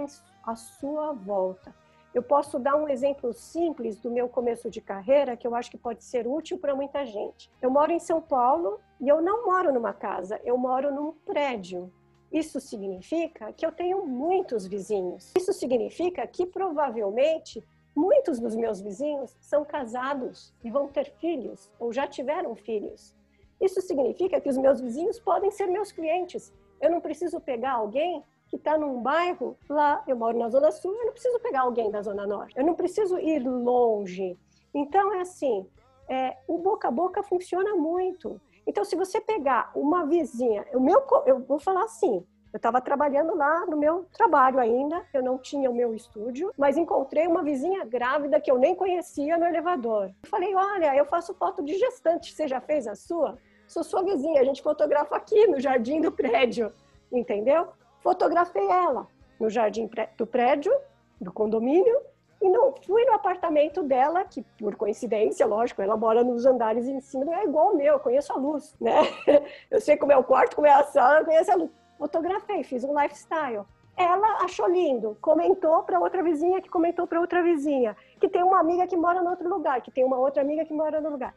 à 0.42 0.56
sua 0.56 1.12
volta. 1.12 1.74
Eu 2.14 2.22
posso 2.22 2.58
dar 2.58 2.74
um 2.74 2.88
exemplo 2.88 3.34
simples 3.34 3.98
do 3.98 4.10
meu 4.10 4.26
começo 4.26 4.70
de 4.70 4.80
carreira 4.80 5.36
que 5.36 5.46
eu 5.46 5.54
acho 5.54 5.70
que 5.70 5.76
pode 5.76 6.02
ser 6.02 6.26
útil 6.26 6.56
para 6.56 6.74
muita 6.74 7.04
gente. 7.04 7.52
Eu 7.60 7.70
moro 7.70 7.92
em 7.92 8.00
São 8.00 8.18
Paulo 8.18 8.80
e 8.98 9.06
eu 9.06 9.20
não 9.20 9.44
moro 9.44 9.74
numa 9.74 9.92
casa, 9.92 10.40
eu 10.42 10.56
moro 10.56 10.90
num 10.90 11.12
prédio. 11.12 11.92
Isso 12.32 12.60
significa 12.60 13.52
que 13.52 13.66
eu 13.66 13.72
tenho 13.72 14.06
muitos 14.06 14.66
vizinhos. 14.66 15.32
Isso 15.36 15.52
significa 15.52 16.26
que 16.26 16.46
provavelmente 16.46 17.62
muitos 17.94 18.38
dos 18.38 18.54
meus 18.54 18.80
vizinhos 18.80 19.36
são 19.40 19.64
casados 19.64 20.54
e 20.62 20.70
vão 20.70 20.86
ter 20.86 21.10
filhos 21.18 21.70
ou 21.78 21.92
já 21.92 22.06
tiveram 22.06 22.54
filhos. 22.54 23.14
Isso 23.60 23.80
significa 23.82 24.40
que 24.40 24.48
os 24.48 24.56
meus 24.56 24.80
vizinhos 24.80 25.18
podem 25.18 25.50
ser 25.50 25.66
meus 25.66 25.92
clientes. 25.92 26.52
Eu 26.80 26.90
não 26.90 27.00
preciso 27.00 27.40
pegar 27.40 27.72
alguém 27.72 28.24
que 28.48 28.56
está 28.56 28.78
num 28.78 29.02
bairro 29.02 29.56
lá, 29.68 30.02
eu 30.08 30.16
moro 30.16 30.38
na 30.38 30.48
Zona 30.48 30.72
Sul, 30.72 30.92
eu 30.92 31.06
não 31.06 31.12
preciso 31.12 31.38
pegar 31.40 31.62
alguém 31.62 31.90
da 31.90 32.02
Zona 32.02 32.26
Norte, 32.26 32.56
eu 32.56 32.64
não 32.64 32.74
preciso 32.74 33.18
ir 33.18 33.46
longe. 33.46 34.36
Então, 34.74 35.14
é 35.14 35.20
assim, 35.20 35.66
é, 36.08 36.36
o 36.48 36.58
boca 36.58 36.88
a 36.88 36.90
boca 36.90 37.22
funciona 37.22 37.76
muito. 37.76 38.40
Então, 38.66 38.84
se 38.84 38.96
você 38.96 39.20
pegar 39.20 39.70
uma 39.74 40.06
vizinha, 40.06 40.66
o 40.72 40.80
meu, 40.80 41.02
eu 41.26 41.40
vou 41.40 41.58
falar 41.58 41.84
assim, 41.84 42.24
eu 42.52 42.56
estava 42.56 42.80
trabalhando 42.80 43.34
lá 43.36 43.66
no 43.66 43.76
meu 43.76 44.06
trabalho 44.12 44.58
ainda, 44.58 45.04
eu 45.14 45.22
não 45.22 45.38
tinha 45.38 45.70
o 45.70 45.74
meu 45.74 45.94
estúdio, 45.94 46.52
mas 46.58 46.76
encontrei 46.76 47.26
uma 47.26 47.42
vizinha 47.42 47.84
grávida 47.84 48.40
que 48.40 48.50
eu 48.50 48.58
nem 48.58 48.74
conhecia 48.74 49.38
no 49.38 49.46
elevador. 49.46 50.12
Eu 50.22 50.28
falei, 50.28 50.54
olha, 50.54 50.94
eu 50.96 51.04
faço 51.04 51.34
foto 51.34 51.62
de 51.62 51.78
gestante, 51.78 52.32
você 52.32 52.48
já 52.48 52.60
fez 52.60 52.86
a 52.86 52.94
sua? 52.94 53.38
Sou 53.66 53.84
sua 53.84 54.02
vizinha, 54.02 54.40
a 54.40 54.44
gente 54.44 54.62
fotografa 54.62 55.16
aqui 55.16 55.46
no 55.46 55.60
jardim 55.60 56.00
do 56.00 56.10
prédio, 56.10 56.72
entendeu? 57.12 57.68
fotografei 58.00 58.66
ela 58.66 59.06
no 59.38 59.48
jardim 59.48 59.88
do 60.16 60.26
prédio, 60.26 60.72
do 61.20 61.32
condomínio, 61.32 61.98
e 62.40 62.48
não 62.48 62.74
fui 62.86 63.04
no 63.04 63.12
apartamento 63.12 63.82
dela, 63.82 64.24
que 64.24 64.42
por 64.58 64.74
coincidência, 64.74 65.44
lógico, 65.46 65.82
ela 65.82 65.96
mora 65.96 66.24
nos 66.24 66.46
andares 66.46 66.88
em 66.88 66.98
cima, 67.00 67.34
é 67.34 67.44
igual 67.44 67.72
o 67.72 67.76
meu, 67.76 67.94
eu 67.94 68.00
conheço 68.00 68.32
a 68.32 68.36
luz, 68.36 68.74
né? 68.80 68.94
Eu 69.70 69.80
sei 69.80 69.96
como 69.96 70.12
é 70.12 70.16
o 70.16 70.24
quarto, 70.24 70.56
como 70.56 70.66
é 70.66 70.72
a 70.72 70.82
sala, 70.84 71.20
eu 71.20 71.24
conheço 71.24 71.52
a 71.52 71.54
luz. 71.54 71.70
Fotografei, 71.98 72.64
fiz 72.64 72.82
um 72.82 72.98
lifestyle. 72.98 73.64
Ela 73.96 74.42
achou 74.42 74.66
lindo, 74.66 75.16
comentou 75.20 75.82
para 75.82 76.00
outra 76.00 76.22
vizinha, 76.22 76.60
que 76.60 76.68
comentou 76.68 77.06
para 77.06 77.20
outra 77.20 77.42
vizinha, 77.42 77.94
que 78.18 78.28
tem 78.28 78.42
uma 78.42 78.58
amiga 78.58 78.86
que 78.86 78.96
mora 78.96 79.20
em 79.20 79.28
outro 79.28 79.48
lugar, 79.48 79.82
que 79.82 79.90
tem 79.90 80.04
uma 80.04 80.16
outra 80.16 80.40
amiga 80.42 80.64
que 80.64 80.72
mora 80.72 81.00
no 81.00 81.10
lugar. 81.10 81.34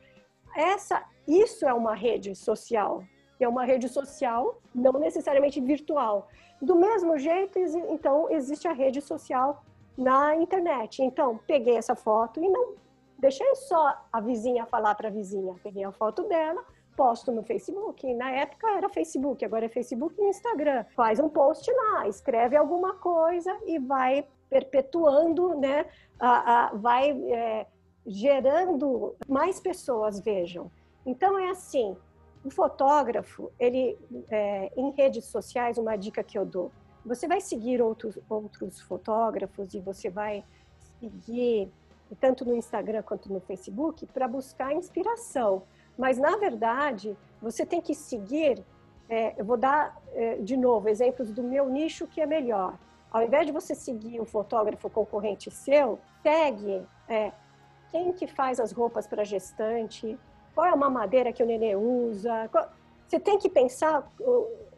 Essa, 0.56 1.04
isso 1.28 1.68
é 1.68 1.74
uma 1.74 1.94
rede 1.94 2.34
social, 2.36 3.04
é 3.40 3.48
uma 3.48 3.66
rede 3.66 3.90
social 3.90 4.62
não 4.74 4.94
necessariamente 4.94 5.60
virtual. 5.60 6.30
Do 6.62 6.76
mesmo 6.76 7.18
jeito, 7.18 7.60
então, 7.60 8.30
existe 8.30 8.68
a 8.68 8.72
rede 8.72 9.02
social 9.02 9.64
na 9.98 10.36
internet. 10.36 11.02
Então, 11.02 11.40
peguei 11.48 11.78
essa 11.78 11.96
foto 11.96 12.44
e 12.44 12.50
não 12.50 12.74
deixei 13.18 13.56
só 13.56 13.98
a 14.12 14.20
vizinha 14.20 14.66
falar 14.66 14.96
para 14.96 15.08
a 15.08 15.12
vizinha. 15.12 15.56
Peguei 15.64 15.84
a 15.84 15.92
foto 15.92 16.24
dela, 16.24 16.64
posto 16.96 17.32
no 17.32 17.44
Facebook. 17.44 18.14
Na 18.14 18.32
época 18.32 18.68
era 18.72 18.90
Facebook, 18.90 19.44
agora 19.44 19.66
é 19.66 19.70
Facebook 19.70 20.16
e 20.20 20.30
Instagram. 20.30 20.86
Faz 20.96 21.20
um 21.20 21.30
post 21.30 21.72
lá, 21.72 22.08
escreve 22.08 22.56
alguma 22.56 22.96
coisa 22.96 23.58
e 23.66 23.80
vai 23.80 24.26
perpetuando, 24.50 25.60
né? 25.60 25.86
A, 26.20 26.66
a, 26.68 26.74
vai 26.76 27.12
é, 27.12 27.66
gerando 28.06 29.16
mais 29.28 29.60
pessoas 29.60 30.20
vejam. 30.20 30.70
Então 31.06 31.38
é 31.38 31.50
assim, 31.50 31.98
o 32.44 32.50
fotógrafo, 32.50 33.52
ele, 33.60 33.98
é, 34.30 34.72
em 34.76 34.92
redes 34.92 35.26
sociais, 35.26 35.78
uma 35.78 35.96
dica 35.96 36.24
que 36.24 36.38
eu 36.38 36.46
dou, 36.46 36.72
você 37.06 37.28
vai 37.28 37.42
seguir 37.42 37.82
outros, 37.82 38.18
outros 38.30 38.80
fotógrafos 38.82 39.74
e 39.74 39.80
você 39.80 40.10
vai 40.10 40.44
seguir 41.00 41.70
tanto 42.20 42.46
no 42.46 42.56
Instagram 42.56 43.02
quanto 43.02 43.32
no 43.32 43.40
Facebook 43.40 44.06
para 44.08 44.28
buscar 44.28 44.74
inspiração. 44.74 45.64
Mas, 45.98 46.18
na 46.18 46.38
verdade, 46.38 47.18
você 47.42 47.66
tem 47.66 47.82
que 47.82 47.94
seguir. 47.94 48.64
É, 49.10 49.40
eu 49.40 49.46
vou 49.46 49.58
dar, 49.58 50.02
é, 50.14 50.36
de 50.38 50.56
novo, 50.56 50.90
exemplos 50.90 51.32
do 51.32 51.44
meu 51.44 51.70
nicho 51.70 52.08
que 52.08 52.22
é 52.22 52.26
melhor. 52.26 52.78
Ao 53.12 53.22
invés 53.22 53.46
de 53.46 53.52
você 53.52 53.76
seguir 53.76 54.20
um 54.20 54.26
fotógrafo 54.26 54.90
concorrente 54.90 55.52
seu, 55.52 56.00
pegue 56.24 56.82
é, 57.08 57.32
quem 57.92 58.12
que 58.12 58.26
faz 58.26 58.60
as 58.60 58.72
roupas 58.72 59.06
para 59.06 59.24
gestante, 59.24 60.18
qual 60.56 60.66
é 60.66 60.74
uma 60.74 60.90
madeira 60.90 61.32
que 61.32 61.44
o 61.44 61.46
nenê 61.46 61.76
usa. 61.76 62.50
Você 63.08 63.20
tem 63.20 63.38
que 63.38 63.50
pensar, 63.50 64.12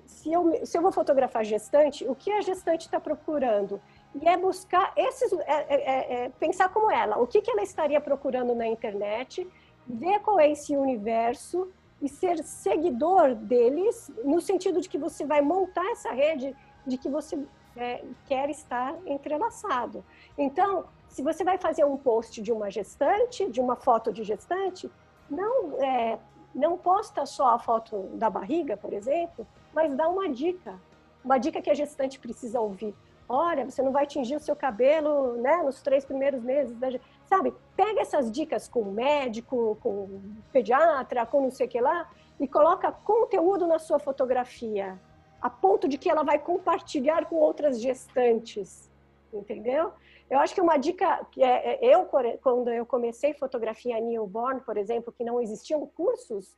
se 0.06 0.32
eu, 0.32 0.66
se 0.66 0.78
eu 0.78 0.82
vou 0.82 0.91
fotografar 0.91 1.43
gestante, 1.43 2.08
o 2.08 2.16
que 2.16 2.32
a 2.32 2.41
gestante 2.41 2.86
está 2.86 2.99
procurando? 2.99 3.82
E 4.14 4.28
é 4.28 4.38
buscar 4.38 4.93
esses, 4.95 5.32
é, 5.34 5.43
é, 5.47 5.66
é, 5.70 6.14
é, 6.26 6.30
pensar 6.30 6.70
como 6.70 6.91
ela, 6.91 7.18
o 7.18 7.28
que, 7.28 7.41
que 7.41 7.51
ela 7.51 7.64
estaria 7.64 7.99
procurando 7.99 8.56
na 8.56 8.68
internet, 8.68 9.47
ver 9.88 10.20
qual 10.20 10.39
é 10.39 10.49
esse 10.49 10.76
universo 10.76 11.70
e 12.01 12.08
ser 12.08 12.43
seguidor 12.43 13.36
deles, 13.36 14.12
no 14.24 14.39
sentido 14.39 14.80
de 14.80 14.88
que 14.88 14.97
você 14.97 15.26
vai 15.26 15.41
montar 15.41 15.86
essa 15.91 16.12
rede 16.12 16.56
de 16.86 16.97
que 16.97 17.10
você 17.10 17.38
é, 17.76 18.03
quer 18.26 18.49
estar 18.49 18.95
entrelaçado. 19.06 20.03
Então, 20.38 20.86
se 21.08 21.22
você 21.22 21.43
vai 21.43 21.58
fazer 21.58 21.84
um 21.86 21.97
post 21.97 22.41
de 22.41 22.51
uma 22.51 22.70
gestante, 22.70 23.49
de 23.49 23.60
uma 23.60 23.76
foto 23.76 24.12
de 24.12 24.24
gestante, 24.24 24.89
não, 25.30 25.82
é, 25.82 26.20
não 26.53 26.78
posta 26.78 27.26
só 27.26 27.49
a 27.49 27.60
foto 27.60 28.10
da 28.14 28.30
barriga, 28.30 28.78
por 28.78 28.93
exemplo, 28.93 29.47
mas 29.76 29.93
dá 29.93 30.07
uma 30.07 30.30
dica, 30.30 30.80
uma 31.23 31.38
dica 31.38 31.61
que 31.61 31.69
a 31.69 31.73
gestante 31.73 32.17
precisa 32.17 32.61
ouvir. 32.61 32.95
Olha, 33.28 33.65
você 33.65 33.82
não 33.82 33.91
vai 33.91 34.07
tingir 34.07 34.36
o 34.36 34.39
seu 34.39 34.55
cabelo 34.55 35.34
né, 35.38 35.57
nos 35.63 35.82
três 35.82 36.05
primeiros 36.05 36.41
meses. 36.41 36.78
Da... 36.78 36.88
Sabe, 37.26 37.53
pega 37.76 37.99
essas 37.99 38.32
dicas 38.32 38.67
com 38.67 38.82
o 38.82 38.91
médico, 38.91 39.78
com 39.82 39.89
o 39.89 40.21
pediatra, 40.53 41.26
com 41.26 41.41
não 41.41 41.51
sei 41.51 41.65
o 41.65 41.69
que 41.69 41.82
lá, 41.82 42.09
e 42.39 42.47
coloca 42.47 42.91
conteúdo 42.91 43.67
na 43.67 43.80
sua 43.80 43.99
fotografia, 43.99 44.97
a 45.41 45.49
ponto 45.49 45.88
de 45.88 45.97
que 45.97 46.09
ela 46.09 46.23
vai 46.23 46.39
compartilhar 46.39 47.26
com 47.26 47.36
outras 47.36 47.82
gestantes, 47.82 48.89
entendeu? 49.34 49.91
Eu 50.30 50.39
acho 50.39 50.53
que 50.55 50.61
uma 50.61 50.78
dica 50.78 51.26
que 51.32 51.43
é, 51.43 51.84
é 51.84 51.95
eu 51.95 52.07
quando 52.41 52.69
eu 52.69 52.86
comecei 52.86 53.34
fotografia 53.34 53.99
newborn, 53.99 54.61
por 54.61 54.78
exemplo, 54.78 55.11
que 55.11 55.23
não 55.23 55.41
existiam 55.41 55.86
cursos, 55.88 56.55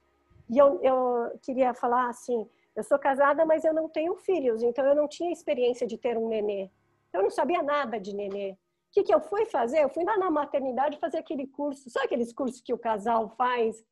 e 0.49 0.57
eu, 0.57 0.80
eu 0.82 1.38
queria 1.41 1.74
falar 1.74 2.09
assim, 2.09 2.47
eu 2.78 2.84
sou 2.84 2.99
casada, 2.99 3.43
mas 3.43 3.65
eu 3.65 3.73
não 3.73 3.89
tenho 3.89 4.15
filhos, 4.17 4.61
então 4.61 4.86
eu 4.86 4.93
não 4.93 5.07
tinha 5.07 5.32
experiência 5.32 5.88
de 5.88 5.97
ter 5.97 6.15
um 6.15 6.28
nenê. 6.28 6.69
Eu 7.11 7.23
não 7.23 7.30
sabia 7.32 7.63
nada 7.63 7.99
de 7.99 8.13
nenê. 8.13 8.51
O 8.51 8.57
que, 8.91 9.03
que 9.03 9.13
eu 9.13 9.19
fui 9.19 9.45
fazer? 9.47 9.84
Eu 9.84 9.89
fui 9.89 10.03
lá 10.03 10.15
na 10.15 10.30
maternidade 10.30 10.99
fazer 10.99 11.17
aquele 11.17 11.47
curso, 11.47 11.89
sabe 11.89 12.05
aqueles 12.05 12.32
cursos 12.32 12.61
que 12.61 12.71
o 12.71 12.78
casal 12.78 13.30
faz 13.36 13.84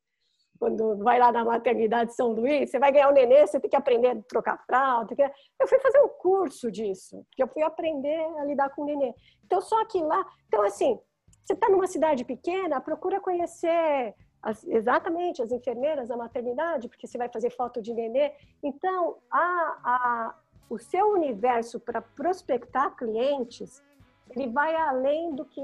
quando 0.56 0.96
vai 0.98 1.18
lá 1.18 1.32
na 1.32 1.44
maternidade 1.44 2.14
São 2.14 2.28
Luís, 2.28 2.70
você 2.70 2.78
vai 2.78 2.92
ganhar 2.92 3.10
um 3.10 3.12
nenê, 3.12 3.44
você 3.44 3.58
tem 3.58 3.68
que 3.68 3.76
aprender 3.76 4.08
a 4.08 4.22
trocar 4.22 4.56
fralda. 4.64 5.14
Eu 5.60 5.66
fui 5.66 5.80
fazer 5.80 6.00
um 6.00 6.08
curso 6.08 6.70
disso, 6.70 7.26
porque 7.28 7.42
eu 7.42 7.48
fui 7.48 7.64
aprender 7.64 8.24
a 8.38 8.44
lidar 8.44 8.70
com 8.70 8.82
o 8.82 8.86
nenê. 8.86 9.12
Então, 9.44 9.60
só 9.60 9.84
que 9.84 10.00
lá... 10.00 10.24
Então, 10.46 10.62
assim, 10.62 10.98
você 11.44 11.54
está 11.54 11.68
numa 11.68 11.88
cidade 11.88 12.24
pequena, 12.24 12.80
procura 12.80 13.20
conhecer 13.20 14.14
as, 14.46 14.64
exatamente 14.68 15.42
as 15.42 15.50
enfermeiras 15.50 16.08
da 16.08 16.16
maternidade, 16.16 16.88
porque 16.88 17.04
você 17.04 17.18
vai 17.18 17.28
fazer 17.28 17.50
foto 17.50 17.82
de 17.82 17.92
nenê. 17.92 18.32
Então, 18.62 19.16
a, 19.28 19.40
a, 19.84 20.34
o 20.70 20.78
seu 20.78 21.08
universo 21.14 21.80
para 21.80 22.00
prospectar 22.00 22.94
clientes, 22.94 23.82
ele 24.30 24.46
vai 24.46 24.72
além 24.76 25.34
do 25.34 25.44
que 25.44 25.60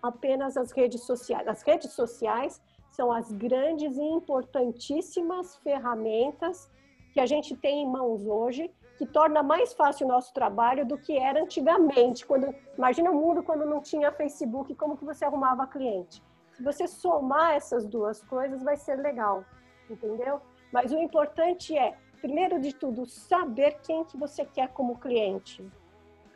apenas 0.00 0.56
as 0.56 0.70
redes 0.70 1.02
sociais. 1.02 1.48
As 1.48 1.62
redes 1.62 1.92
sociais 1.94 2.62
são 2.92 3.10
as 3.10 3.32
grandes 3.32 3.96
e 3.96 4.02
importantíssimas 4.02 5.56
ferramentas 5.56 6.70
que 7.12 7.18
a 7.18 7.26
gente 7.26 7.56
tem 7.56 7.82
em 7.82 7.90
mãos 7.90 8.24
hoje, 8.24 8.72
que 8.98 9.04
torna 9.04 9.42
mais 9.42 9.72
fácil 9.72 10.06
o 10.06 10.08
nosso 10.08 10.32
trabalho 10.32 10.86
do 10.86 10.96
que 10.96 11.18
era 11.18 11.42
antigamente. 11.42 12.24
Quando 12.24 12.54
imagina 12.78 13.10
o 13.10 13.14
mundo 13.16 13.42
quando 13.42 13.66
não 13.66 13.80
tinha 13.80 14.12
Facebook, 14.12 14.76
como 14.76 14.96
que 14.96 15.04
você 15.04 15.24
arrumava 15.24 15.66
cliente? 15.66 16.22
Se 16.52 16.62
você 16.62 16.86
somar 16.86 17.54
essas 17.54 17.86
duas 17.86 18.22
coisas, 18.22 18.62
vai 18.62 18.76
ser 18.76 18.96
legal, 18.96 19.44
entendeu? 19.88 20.40
Mas 20.72 20.92
o 20.92 20.98
importante 20.98 21.76
é, 21.76 21.96
primeiro 22.20 22.60
de 22.60 22.74
tudo, 22.74 23.06
saber 23.06 23.78
quem 23.82 24.04
que 24.04 24.16
você 24.16 24.44
quer 24.44 24.68
como 24.68 24.98
cliente. 24.98 25.64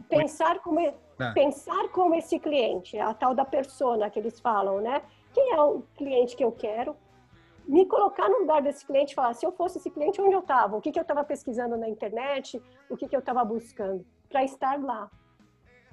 Pensar 0.08 0.60
como, 0.60 0.80
ah. 1.18 1.32
pensar 1.32 1.88
como 1.88 2.14
esse 2.14 2.38
cliente, 2.38 2.98
a 2.98 3.12
tal 3.14 3.34
da 3.34 3.44
persona 3.44 4.10
que 4.10 4.18
eles 4.18 4.38
falam, 4.40 4.80
né? 4.80 5.02
quem 5.36 5.52
é 5.52 5.60
o 5.60 5.82
cliente 5.94 6.34
que 6.34 6.42
eu 6.42 6.50
quero, 6.50 6.96
me 7.68 7.84
colocar 7.84 8.26
no 8.26 8.38
lugar 8.38 8.62
desse 8.62 8.86
cliente 8.86 9.12
e 9.12 9.14
falar, 9.14 9.34
se 9.34 9.44
eu 9.44 9.52
fosse 9.52 9.76
esse 9.76 9.90
cliente, 9.90 10.18
onde 10.18 10.34
eu 10.34 10.40
estava? 10.40 10.76
O 10.76 10.80
que, 10.80 10.90
que 10.90 10.98
eu 10.98 11.02
estava 11.02 11.22
pesquisando 11.22 11.76
na 11.76 11.86
internet? 11.86 12.62
O 12.88 12.96
que, 12.96 13.06
que 13.06 13.14
eu 13.14 13.20
estava 13.20 13.44
buscando? 13.44 14.06
Para 14.30 14.44
estar 14.44 14.82
lá. 14.82 15.10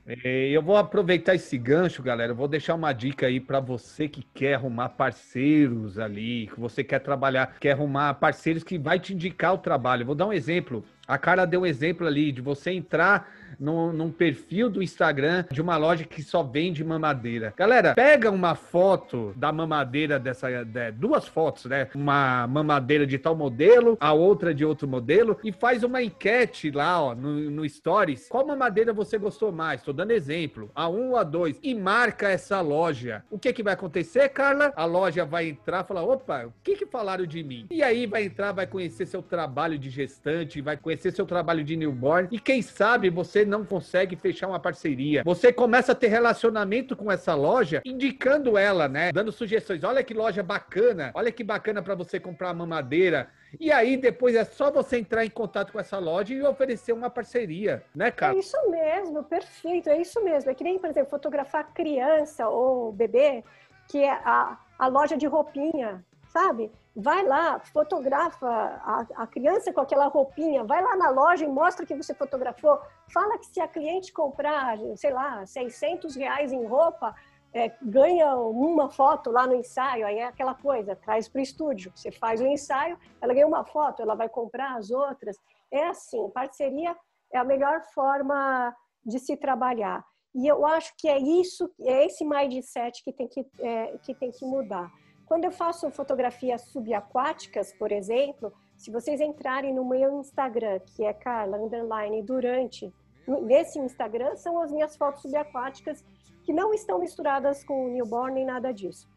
É, 0.06 0.50
eu 0.50 0.62
vou 0.62 0.76
aproveitar 0.76 1.34
esse 1.34 1.58
gancho, 1.58 2.04
galera. 2.04 2.34
Eu 2.34 2.36
vou 2.36 2.48
deixar 2.48 2.76
uma 2.76 2.92
dica 2.92 3.28
aí 3.28 3.40
para 3.40 3.62
você 3.62 4.08
que 4.10 4.22
quer 4.34 4.56
arrumar 4.56 4.90
parceiros 4.90 5.98
ali, 5.98 6.48
que 6.54 6.60
você 6.60 6.84
quer 6.84 7.00
trabalhar, 7.00 7.56
quer 7.58 7.72
arrumar 7.72 8.14
parceiros 8.16 8.64
que 8.66 8.78
vai 8.78 9.00
te 9.00 9.14
indicar 9.14 9.54
o 9.54 9.58
trabalho. 9.58 10.02
Eu 10.02 10.08
vou 10.08 10.16
dar 10.16 10.28
um 10.28 10.34
exemplo. 10.34 10.84
A 11.08 11.18
cara 11.18 11.46
deu 11.46 11.62
um 11.62 11.66
exemplo 11.66 12.06
ali 12.06 12.34
de 12.34 12.42
você 12.42 12.72
entrar 12.72 13.32
num, 13.60 13.92
num, 13.92 14.12
perfil 14.12 14.70
do 14.70 14.82
Instagram 14.82 15.46
de 15.52 15.62
uma 15.62 15.78
loja 15.78 16.04
que 16.04 16.22
só 16.22 16.44
vende 16.44 16.84
mamadeira. 16.84 17.54
Galera, 17.56 17.94
pega 17.94 18.30
uma 18.30 18.56
foto 18.56 19.34
da 19.36 19.52
mamadeira 19.52 20.20
dessa. 20.20 20.64
De, 20.64 20.92
duas 20.92 21.28
fotos, 21.28 21.66
né? 21.66 21.88
Uma 21.96 22.48
mamadeira 22.48 23.06
de 23.06 23.18
tal 23.18 23.36
modelo, 23.36 23.98
a 24.00 24.14
outra 24.14 24.54
de 24.54 24.66
outro 24.66 24.88
modelo, 24.88 25.38
e 25.44 25.52
faz 25.52 25.84
uma 25.84 26.02
enquete 26.02 26.72
lá, 26.72 27.02
ó, 27.02 27.16
no, 27.16 27.50
no 27.50 27.68
Stories. 27.68 28.28
Qual 28.30 28.46
mamadeira 28.46 28.94
você 28.94 29.18
gostou 29.18 29.52
mais? 29.52 29.82
Tô 29.82 29.94
dando 29.94 30.12
exemplo. 30.12 30.72
A 30.76 30.88
um 30.90 31.12
ou 31.12 31.18
a 31.18 31.24
dois. 31.24 31.60
E 31.64 31.74
marca 31.74 32.30
essa 32.30 32.62
loja. 32.62 33.24
O 33.30 33.40
que 33.40 33.54
que 33.54 33.64
vai 33.64 33.74
acontecer, 33.74 34.30
Carla? 34.30 34.74
A 34.76 34.86
loja 34.86 35.26
vai 35.26 35.50
entrar 35.50 35.84
e 35.84 35.88
falar: 35.88 36.04
opa, 36.04 36.46
o 36.46 36.54
que 36.64 36.76
que 36.76 36.86
falaram 36.86 37.26
de 37.26 37.44
mim? 37.44 37.68
E 37.72 37.82
aí 37.82 38.06
vai 38.06 38.26
entrar, 38.26 38.52
vai 38.52 38.68
conhecer 38.68 39.06
seu 39.06 39.22
trabalho 39.22 39.78
de 39.78 39.90
gestante, 39.90 40.62
vai 40.62 40.78
conhecer 40.78 41.12
seu 41.12 41.26
trabalho 41.26 41.64
de 41.64 41.76
newborn. 41.76 42.28
E 42.32 42.40
quem 42.40 42.62
sabe 42.62 43.10
você 43.10 43.43
não 43.46 43.66
consegue 43.66 44.16
fechar 44.16 44.48
uma 44.48 44.60
parceria. 44.60 45.24
Você 45.24 45.52
começa 45.52 45.92
a 45.92 45.96
ter 45.96 46.08
relacionamento 46.08 46.96
com 46.96 47.12
essa 47.12 47.34
loja, 47.34 47.82
indicando 47.86 48.58
ela, 48.58 48.88
né? 48.88 49.12
Dando 49.12 49.32
sugestões. 49.32 49.84
Olha 49.84 50.04
que 50.04 50.14
loja 50.14 50.44
bacana, 50.44 51.12
olha 51.14 51.32
que 51.32 51.44
bacana 51.44 51.82
para 51.82 51.96
você 51.96 52.20
comprar 52.20 52.54
mamadeira. 52.54 53.30
E 53.60 53.72
aí 53.72 53.98
depois 53.98 54.36
é 54.36 54.44
só 54.44 54.72
você 54.72 54.98
entrar 54.98 55.26
em 55.26 55.30
contato 55.30 55.72
com 55.72 55.80
essa 55.80 56.00
loja 56.00 56.34
e 56.34 56.42
oferecer 56.42 56.92
uma 56.94 57.10
parceria, 57.10 57.84
né, 57.96 58.10
cara? 58.10 58.36
É 58.36 58.40
isso 58.40 58.58
mesmo, 58.70 59.24
perfeito, 59.24 59.90
é 59.90 60.02
isso 60.02 60.24
mesmo. 60.24 60.50
É 60.50 60.54
que 60.54 60.64
nem, 60.64 60.80
por 60.80 60.90
exemplo, 60.90 61.10
fotografar 61.10 61.72
criança 61.74 62.48
ou 62.48 62.92
bebê, 62.92 63.44
que 63.88 64.00
é 64.00 64.12
a, 64.12 64.58
a 64.78 64.88
loja 64.88 65.16
de 65.16 65.28
roupinha, 65.28 66.04
sabe? 66.30 66.72
Vai 66.96 67.26
lá, 67.26 67.60
fotografa 67.60 68.48
a, 68.48 69.06
a, 69.16 69.28
criança 69.28 69.74
com 69.74 69.82
aquela 69.82 70.08
roupinha, 70.08 70.64
vai 70.64 70.82
lá 70.82 70.96
na 70.96 71.10
loja 71.10 71.44
e 71.44 71.48
mostra 71.48 71.86
que 71.86 71.96
você 71.96 72.14
fotografou. 72.14 72.80
Fala 73.12 73.38
que 73.38 73.48
se 73.48 73.60
a 73.60 73.68
cliente 73.68 74.14
comprar, 74.14 74.78
sei 74.96 75.12
lá, 75.12 75.46
600 75.46 76.16
reais 76.16 76.52
em 76.52 76.66
roupa, 76.66 77.16
é, 77.54 77.72
ganha 77.82 78.36
uma 78.36 78.90
foto 78.90 79.32
lá 79.32 79.46
no 79.46 79.56
ensaio, 79.56 80.06
aí 80.06 80.18
é 80.18 80.26
aquela 80.26 80.56
coisa, 80.56 80.96
traz 80.96 81.28
para 81.28 81.40
o 81.40 81.44
estúdio. 81.44 81.92
Você 81.96 82.12
faz 82.12 82.42
o 82.42 82.48
ensaio, 82.48 82.98
ela 83.22 83.34
ganha 83.34 83.48
uma 83.48 83.64
foto, 83.64 84.02
ela 84.02 84.16
vai 84.16 84.28
comprar 84.28 84.76
as 84.76 84.90
outras. 84.90 85.38
É 85.72 85.88
assim, 85.88 86.30
parceria 86.30 86.96
é 87.32 87.38
a 87.38 87.44
melhor 87.44 87.82
forma 87.94 88.76
de 89.06 89.20
se 89.20 89.36
trabalhar. 89.36 90.04
E 90.36 90.48
eu 90.48 90.66
acho 90.66 90.94
que 90.98 91.08
é 91.08 91.20
isso, 91.20 91.72
é 91.82 92.06
esse 92.06 92.26
mindset 92.26 93.04
que 93.04 93.14
tem 93.14 93.28
que, 93.28 93.46
é, 93.60 93.98
que, 94.00 94.16
tem 94.16 94.32
que 94.32 94.46
mudar. 94.46 94.92
Quando 95.26 95.46
eu 95.46 95.52
faço 95.52 95.90
fotografias 95.90 96.62
subaquáticas, 96.64 97.74
por 97.74 97.92
exemplo, 97.92 98.54
se 98.78 98.92
vocês 98.92 99.22
entrarem 99.22 99.74
no 99.74 99.86
meu 99.86 100.20
Instagram, 100.20 100.80
que 100.80 101.06
é 101.06 101.14
Carla 101.14 101.58
Underline 101.58 102.22
Durante, 102.22 102.94
nesse 103.28 103.80
Instagram 103.80 104.36
são 104.36 104.62
as 104.62 104.72
minhas 104.72 104.96
fotos 104.98 105.22
subaquáticas 105.22 106.04
que 106.44 106.52
não 106.52 106.74
estão 106.74 107.00
misturadas 107.00 107.64
com 107.64 107.88
newborn 107.88 108.34
nem 108.36 108.46
nada 108.46 108.74
disso. 108.74 109.08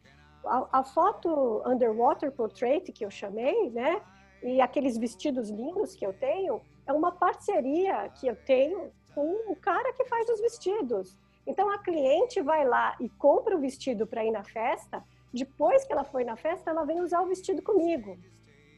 A, 0.45 0.79
a, 0.79 0.83
foto 0.83 1.61
underwater 1.65 2.31
portrait 2.31 2.89
que 2.93 3.03
eu 3.03 3.11
chamei, 3.11 3.69
né, 3.71 4.01
e 4.41 4.61
aqueles 4.61 4.97
vestidos 4.97 5.49
lindos 5.49 5.93
que 5.93 6.05
eu 6.05 6.13
tenho, 6.13 6.61
é 6.85 6.93
uma 6.93 7.11
parceria 7.11 8.09
que 8.09 8.27
eu 8.27 8.35
tenho 8.45 8.91
com 9.13 9.51
o 9.51 9.55
cara 9.57 9.91
que 9.93 10.05
faz 10.05 10.29
os 10.29 10.39
vestidos. 10.39 11.17
Então 11.45 11.69
a 11.69 11.79
cliente 11.79 12.41
vai 12.41 12.65
lá 12.65 12.95
e 12.99 13.09
compra 13.09 13.57
o 13.57 13.59
vestido 13.59 14.07
para 14.07 14.23
ir 14.23 14.31
na 14.31 14.43
festa 14.43 15.03
depois 15.33 15.85
que 15.85 15.93
ela 15.93 16.03
foi 16.03 16.23
na 16.23 16.35
festa, 16.35 16.69
ela 16.69 16.85
vem 16.85 17.01
usar 17.01 17.21
o 17.21 17.27
vestido 17.27 17.61
comigo. 17.61 18.17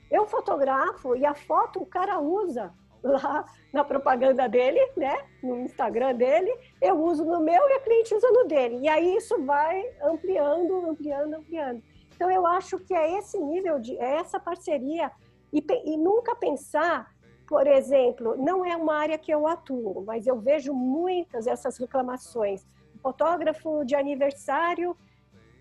Eu 0.10 0.26
fotografo 0.26 1.16
e 1.16 1.26
a 1.26 1.36
foto 1.36 1.82
o 1.82 1.86
cara 1.86 2.20
usa 2.20 2.74
lá 3.04 3.46
na 3.72 3.84
propaganda 3.84 4.48
dele, 4.48 4.80
né? 4.98 5.16
No 5.42 5.60
Instagram 5.60 6.16
dele, 6.16 6.54
eu 6.82 6.96
uso 7.02 7.24
no 7.24 7.40
meu 7.40 7.70
e 7.70 7.74
a 7.74 7.80
cliente 7.80 8.14
usa 8.14 8.30
no 8.32 8.46
dele. 8.46 8.80
E 8.82 8.90
aí 8.90 9.16
isso 9.16 9.42
vai 9.44 9.84
ampliando, 10.04 10.90
ampliando, 10.90 11.36
ampliando. 11.36 11.84
Então 12.16 12.30
eu 12.30 12.46
acho 12.46 12.80
que 12.80 12.94
é 12.94 13.18
esse 13.18 13.40
nível 13.40 13.80
de 13.80 13.98
é 13.98 14.18
essa 14.18 14.40
parceria 14.40 15.12
e, 15.54 15.64
e 15.86 15.98
nunca 15.98 16.36
pensar, 16.36 17.14
por 17.48 17.66
exemplo, 17.66 18.36
não 18.38 18.66
é 18.66 18.76
uma 18.76 18.96
área 18.96 19.18
que 19.18 19.32
eu 19.32 19.48
atuo, 19.48 20.04
mas 20.06 20.28
eu 20.28 20.38
vejo 20.38 20.74
muitas 20.74 21.48
essas 21.48 21.78
reclamações. 21.78 22.66
Fotógrafo 23.02 23.86
de 23.86 23.96
aniversário 23.96 24.96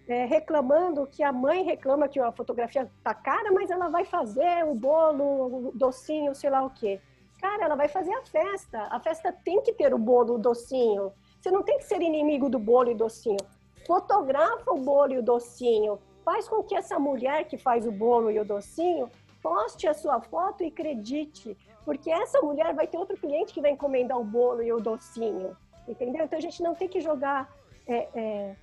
é, 0.09 0.25
reclamando 0.25 1.07
que 1.07 1.23
a 1.23 1.31
mãe 1.31 1.63
reclama 1.63 2.09
que 2.09 2.19
a 2.19 2.33
fotografia 2.33 2.91
tá 3.05 3.13
cara, 3.13 3.53
mas 3.53 3.71
ela 3.71 3.89
vai 3.89 4.05
fazer 4.07 4.65
o 4.65 4.75
bolo, 4.75 5.69
o 5.69 5.73
docinho, 5.75 6.35
sei 6.35 6.49
lá 6.49 6.65
o 6.65 6.71
quê. 6.71 6.99
Cara, 7.39 7.67
ela 7.67 7.77
vai 7.77 7.89
fazer 7.89 8.13
a 8.15 8.23
festa. 8.23 8.89
A 8.91 8.99
festa 8.99 9.33
tem 9.45 9.63
que 9.63 9.73
ter 9.73 9.93
o 9.93 9.99
bolo, 9.99 10.35
o 10.35 10.39
docinho. 10.39 11.13
Você 11.41 11.51
não 11.51 11.63
tem 11.63 11.79
que 11.79 11.85
ser 11.85 12.01
inimigo 12.01 12.49
do 12.49 12.59
bolo 12.59 12.91
e 12.91 12.95
docinho. 12.95 13.39
Fotografa 13.87 14.73
o 14.73 14.81
bolo 14.81 15.13
e 15.13 15.19
o 15.19 15.23
docinho. 15.23 15.99
Faz 16.25 16.49
com 16.49 16.63
que 16.63 16.75
essa 16.75 16.99
mulher 16.99 17.45
que 17.45 17.57
faz 17.57 17.87
o 17.87 17.93
bolo 17.93 18.31
e 18.31 18.41
o 18.41 18.45
docinho 18.45 19.11
poste 19.43 19.87
a 19.87 19.95
sua 19.95 20.21
foto 20.21 20.65
e 20.65 20.67
acredite, 20.67 21.57
porque 21.85 22.11
essa 22.11 22.41
mulher 22.41 22.75
vai 22.75 22.87
ter 22.87 22.99
outro 22.99 23.17
cliente 23.17 23.55
que 23.55 23.61
vai 23.61 23.71
encomendar 23.71 24.19
o 24.19 24.25
bolo 24.25 24.63
e 24.63 24.73
o 24.73 24.81
docinho, 24.81 25.57
entendeu? 25.87 26.25
Então 26.25 26.39
a 26.39 26.43
gente 26.43 26.61
não 26.63 26.75
tem 26.75 26.89
que 26.89 27.01
jogar 27.01 27.49
é, 27.87 28.09
é, 28.15 28.57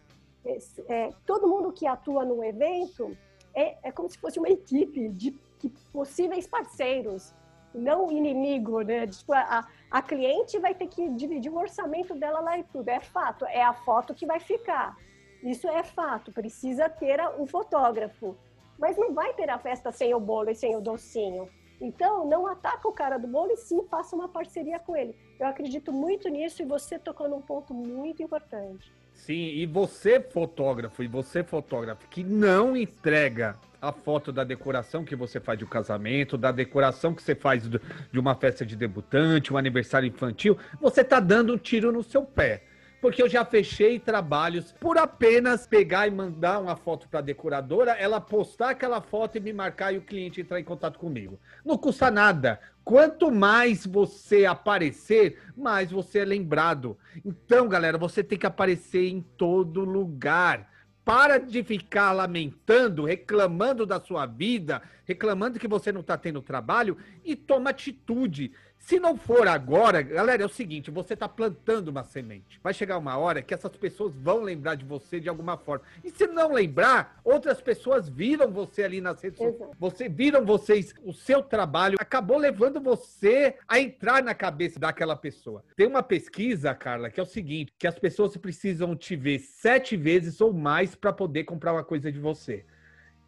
é, 0.88 1.10
todo 1.26 1.48
mundo 1.48 1.72
que 1.72 1.88
atua 1.88 2.24
no 2.24 2.43
evento 2.43 3.18
é, 3.54 3.78
é 3.84 3.91
como 3.91 4.10
se 4.10 4.18
fosse 4.18 4.38
uma 4.38 4.50
equipe 4.50 5.10
de, 5.10 5.32
de 5.60 5.70
possíveis 5.91 6.48
parceiros, 6.48 7.34
não 7.74 8.12
inimigo, 8.12 8.82
né? 8.82 9.08
Tipo, 9.08 9.34
a, 9.34 9.68
a 9.89 10.02
cliente 10.02 10.58
vai 10.60 10.74
ter 10.74 10.88
que 10.88 11.10
dividir 11.10 11.52
o 11.52 11.58
orçamento 11.58 12.16
dela 12.16 12.39
lá 12.39 12.58
e 12.58 12.64
tudo. 12.64 12.89
É 12.89 13.00
fato, 13.00 13.46
é 13.46 13.64
a 13.64 13.74
foto 13.74 14.14
que 14.14 14.26
vai 14.26 14.39
ficar. 14.39 14.98
Isso 15.43 15.68
é 15.68 15.84
fato, 15.84 16.32
precisa 16.32 16.89
ter 16.89 17.20
um 17.38 17.46
fotógrafo. 17.46 18.36
mas 18.78 18.98
não 18.98 19.14
vai 19.14 19.34
ter 19.34 19.50
a 19.50 19.58
festa 19.58 19.91
sem 19.91 20.14
o 20.14 20.20
bolo 20.20 20.50
e 20.50 20.56
sem 20.56 20.76
o 20.76 20.82
docinho. 20.82 21.50
Então, 21.80 22.26
não 22.26 22.48
ataca 22.48 22.88
o 22.88 22.93
cara 22.93 23.18
do 23.18 23.28
bolo 23.28 23.52
e 23.52 23.58
sim 23.58 23.84
faça 23.84 24.16
uma 24.16 24.30
parceria 24.30 24.80
com 24.80 24.96
ele. 24.96 25.16
Eu 25.39 25.48
acredito 25.48 25.91
muito 25.91 26.30
nisso 26.30 26.62
e 26.62 26.66
você 26.66 26.98
tocou 26.98 27.28
num 27.28 27.41
ponto 27.41 27.74
muito 27.74 28.24
importante. 28.24 28.93
Sim, 29.16 29.47
e 29.55 29.66
você, 29.66 30.20
fotógrafo, 30.20 31.01
e 31.01 31.07
você, 31.07 31.43
fotógrafo, 31.43 32.07
que 32.09 32.24
não 32.24 32.78
entrega 32.78 33.55
a 33.82 33.91
foto 33.91 34.32
da 34.32 34.43
decoração 34.43 35.03
que 35.03 35.16
você 35.16 35.39
faz 35.39 35.57
de 35.57 35.66
um 35.66 35.68
casamento, 35.68 36.38
da 36.38 36.51
decoração 36.51 37.13
que 37.13 37.24
você 37.24 37.34
faz 37.34 37.68
de 37.68 38.20
uma 38.20 38.36
festa 38.36 38.66
de 38.66 38.76
debutante, 38.76 39.53
um 39.53 39.57
aniversário 39.57 40.07
infantil, 40.07 40.57
você 40.80 41.03
tá 41.03 41.20
dando 41.20 41.53
um 41.53 41.57
tiro 41.57 41.91
no 41.91 42.03
seu 42.03 42.24
pé 42.24 42.63
porque 43.05 43.22
eu 43.22 43.30
já 43.30 43.45
fechei 43.45 43.99
trabalhos 43.99 44.72
por 44.72 44.97
apenas 44.97 45.68
pegar 45.68 46.07
e 46.07 46.11
mandar 46.11 46.59
uma 46.59 46.76
foto 46.76 47.07
para 47.07 47.20
a 47.20 47.22
decoradora, 47.22 47.91
ela 47.91 48.20
postar 48.20 48.72
aquela 48.72 48.99
foto 48.99 49.38
e 49.38 49.39
me 49.39 49.53
marcar 49.53 49.93
e 49.93 49.97
o 49.99 50.01
cliente 50.01 50.41
entrar 50.41 50.59
em 50.59 50.63
contato 50.63 50.97
comigo. 50.97 51.39
Não 51.63 51.78
custa 51.78 52.09
nada. 52.09 52.59
Quanto 52.86 53.32
mais 53.32 53.84
você 53.84 54.46
aparecer, 54.46 55.40
mais 55.58 55.90
você 55.90 56.20
é 56.20 56.26
lembrado. 56.26 56.96
Então, 57.26 57.68
galera, 57.68 57.98
você 57.98 58.24
tem 58.24 58.38
que 58.38 58.46
aparecer 58.46 59.08
em 59.10 59.22
todo 59.22 59.84
lugar. 59.84 60.72
Para 61.04 61.40
de 61.40 61.64
ficar 61.64 62.12
lamentando, 62.12 63.06
reclamando 63.06 63.88
da 63.88 64.00
sua 64.00 64.28
vida, 64.28 64.84
reclamando 65.04 65.60
que 65.60 65.68
você 65.68 65.92
não 65.92 66.02
está 66.02 66.16
tendo 66.16 66.44
trabalho 66.44 66.96
e 67.24 67.36
toma 67.36 67.72
atitude. 67.72 68.52
Se 68.86 69.00
não 69.00 69.18
for 69.18 69.48
agora, 69.48 70.04
galera, 70.04 70.44
é 70.44 70.46
o 70.46 70.50
seguinte: 70.50 70.92
você 70.92 71.16
está 71.16 71.28
plantando 71.28 71.88
uma 71.88 72.04
semente. 72.04 72.60
Vai 72.62 72.72
chegar 72.72 73.00
uma 73.00 73.18
hora 73.18 73.42
que 73.42 73.52
essas 73.52 73.76
pessoas 73.76 74.14
vão 74.16 74.44
lembrar 74.44 74.76
de 74.76 74.86
você 74.86 75.20
de 75.20 75.28
alguma 75.28 75.58
forma. 75.58 75.84
E 76.04 76.12
se 76.12 76.28
não 76.28 76.54
lembrar, 76.54 77.20
outras 77.24 77.60
pessoas 77.60 78.08
viram 78.08 78.52
você 78.52 78.84
ali 78.84 79.02
nas 79.02 79.20
redes 79.20 79.40
sociais. 79.40 79.72
Você 79.80 80.08
viram 80.08 80.46
vocês, 80.46 80.94
o 81.04 81.14
seu 81.14 81.42
trabalho 81.42 81.98
acabou 82.00 82.38
levando 82.38 82.80
você 82.80 83.56
a 83.68 83.80
entrar 83.80 84.22
na 84.22 84.36
cabeça 84.36 84.80
daquela 84.80 85.16
pessoa. 85.16 85.64
Tem 85.76 85.88
uma 85.88 86.04
pesquisa, 86.04 86.76
Carla, 86.76 87.10
que 87.10 87.20
é 87.20 87.24
o 87.24 87.26
seguinte: 87.26 87.74
que 87.80 87.88
as 87.88 87.98
pessoas 87.98 88.38
precisam 88.38 88.96
te 88.96 89.16
ver 89.16 89.40
sete 89.40 89.98
vezes 89.98 90.40
ou 90.40 90.54
mais 90.54 90.94
para 90.94 91.12
poder 91.12 91.46
comprar 91.46 91.74
uma 91.74 91.84
coisa 91.84 92.12
de 92.12 92.20
você. 92.20 92.64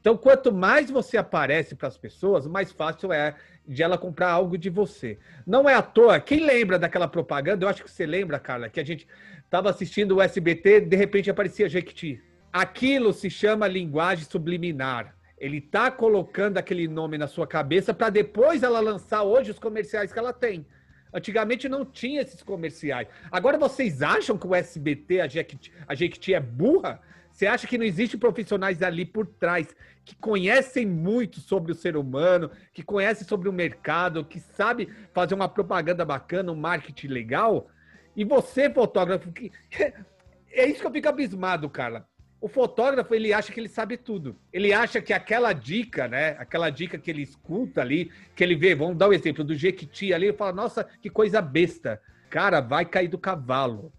Então, 0.07 0.15
quanto 0.15 0.53
mais 0.53 0.89
você 0.89 1.17
aparece 1.17 1.75
para 1.75 1.89
as 1.89 1.97
pessoas, 1.97 2.47
mais 2.47 2.71
fácil 2.71 3.11
é 3.11 3.35
de 3.67 3.83
ela 3.83 3.97
comprar 3.97 4.31
algo 4.31 4.57
de 4.57 4.69
você. 4.69 5.17
Não 5.45 5.67
é 5.67 5.73
à 5.73 5.81
toa. 5.81 6.17
Quem 6.17 6.45
lembra 6.45 6.79
daquela 6.79 7.09
propaganda? 7.09 7.65
Eu 7.65 7.69
acho 7.69 7.83
que 7.83 7.91
você 7.91 8.05
lembra, 8.05 8.39
Carla, 8.39 8.69
que 8.69 8.79
a 8.79 8.85
gente 8.85 9.05
estava 9.43 9.69
assistindo 9.69 10.15
o 10.15 10.21
SBT, 10.21 10.79
de 10.79 10.95
repente 10.95 11.29
aparecia 11.29 11.67
Jequiti. 11.67 12.23
Aquilo 12.53 13.11
se 13.11 13.29
chama 13.29 13.67
linguagem 13.67 14.23
subliminar. 14.23 15.13
Ele 15.37 15.57
está 15.57 15.91
colocando 15.91 16.57
aquele 16.57 16.87
nome 16.87 17.17
na 17.17 17.27
sua 17.27 17.45
cabeça 17.45 17.93
para 17.93 18.09
depois 18.09 18.63
ela 18.63 18.79
lançar 18.79 19.23
hoje 19.23 19.51
os 19.51 19.59
comerciais 19.59 20.13
que 20.13 20.19
ela 20.19 20.31
tem. 20.31 20.65
Antigamente 21.13 21.67
não 21.67 21.83
tinha 21.83 22.21
esses 22.21 22.41
comerciais. 22.41 23.09
Agora 23.29 23.57
vocês 23.57 24.01
acham 24.01 24.37
que 24.37 24.47
o 24.47 24.55
SBT, 24.55 25.19
a 25.19 25.27
Jequiti, 25.27 25.73
a 25.85 25.93
Jequiti 25.93 26.33
é 26.33 26.39
burra? 26.39 27.01
Você 27.37 27.45
acha 27.45 27.67
que 27.67 27.77
não 27.77 27.85
existe 27.85 28.17
profissionais 28.17 28.81
ali 28.81 29.05
por 29.05 29.27
trás 29.27 29.67
que 30.03 30.15
conhecem 30.15 30.87
muito 30.87 31.39
sobre 31.39 31.71
o 31.71 31.75
ser 31.75 31.95
humano, 31.95 32.49
que 32.73 32.81
conhecem 32.81 33.27
sobre 33.27 33.47
o 33.47 33.53
mercado, 33.53 34.25
que 34.25 34.39
sabe 34.39 34.89
fazer 35.13 35.35
uma 35.35 35.47
propaganda 35.47 36.03
bacana, 36.03 36.51
um 36.51 36.55
marketing 36.55 37.09
legal? 37.09 37.67
E 38.15 38.25
você, 38.25 38.71
fotógrafo, 38.71 39.31
que 39.31 39.51
é 40.51 40.65
isso 40.65 40.81
que 40.81 40.87
eu 40.87 40.91
fico 40.91 41.09
abismado, 41.09 41.69
Carla. 41.69 42.07
O 42.41 42.47
fotógrafo, 42.47 43.13
ele 43.13 43.31
acha 43.31 43.53
que 43.53 43.59
ele 43.59 43.69
sabe 43.69 43.97
tudo. 43.97 44.35
Ele 44.51 44.73
acha 44.73 44.99
que 44.99 45.13
aquela 45.13 45.53
dica, 45.53 46.07
né? 46.07 46.29
Aquela 46.39 46.71
dica 46.71 46.97
que 46.97 47.11
ele 47.11 47.21
escuta 47.21 47.81
ali, 47.81 48.11
que 48.35 48.43
ele 48.43 48.55
vê, 48.55 48.73
vamos 48.73 48.97
dar 48.97 49.05
o 49.05 49.09
um 49.11 49.13
exemplo 49.13 49.43
do 49.43 49.53
Jequiti 49.53 50.11
ali, 50.11 50.25
ele 50.25 50.37
fala, 50.37 50.53
nossa, 50.53 50.83
que 50.83 51.09
coisa 51.09 51.39
besta. 51.39 52.01
Cara, 52.31 52.61
vai 52.61 52.83
cair 52.83 53.09
do 53.09 53.19
cavalo 53.19 53.93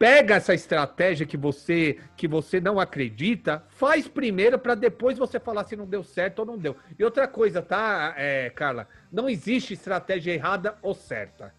pega 0.00 0.36
essa 0.36 0.54
estratégia 0.54 1.26
que 1.26 1.36
você 1.36 1.98
que 2.16 2.26
você 2.26 2.58
não 2.58 2.80
acredita, 2.80 3.62
faz 3.68 4.08
primeiro 4.08 4.58
para 4.58 4.74
depois 4.74 5.18
você 5.18 5.38
falar 5.38 5.64
se 5.64 5.76
não 5.76 5.84
deu 5.84 6.02
certo 6.02 6.38
ou 6.38 6.46
não 6.46 6.56
deu. 6.56 6.74
E 6.98 7.04
outra 7.04 7.28
coisa, 7.28 7.60
tá, 7.60 8.14
é, 8.16 8.48
Carla? 8.48 8.88
Não 9.12 9.28
existe 9.28 9.74
estratégia 9.74 10.32
errada 10.32 10.78
ou 10.80 10.94
certa. 10.94 11.54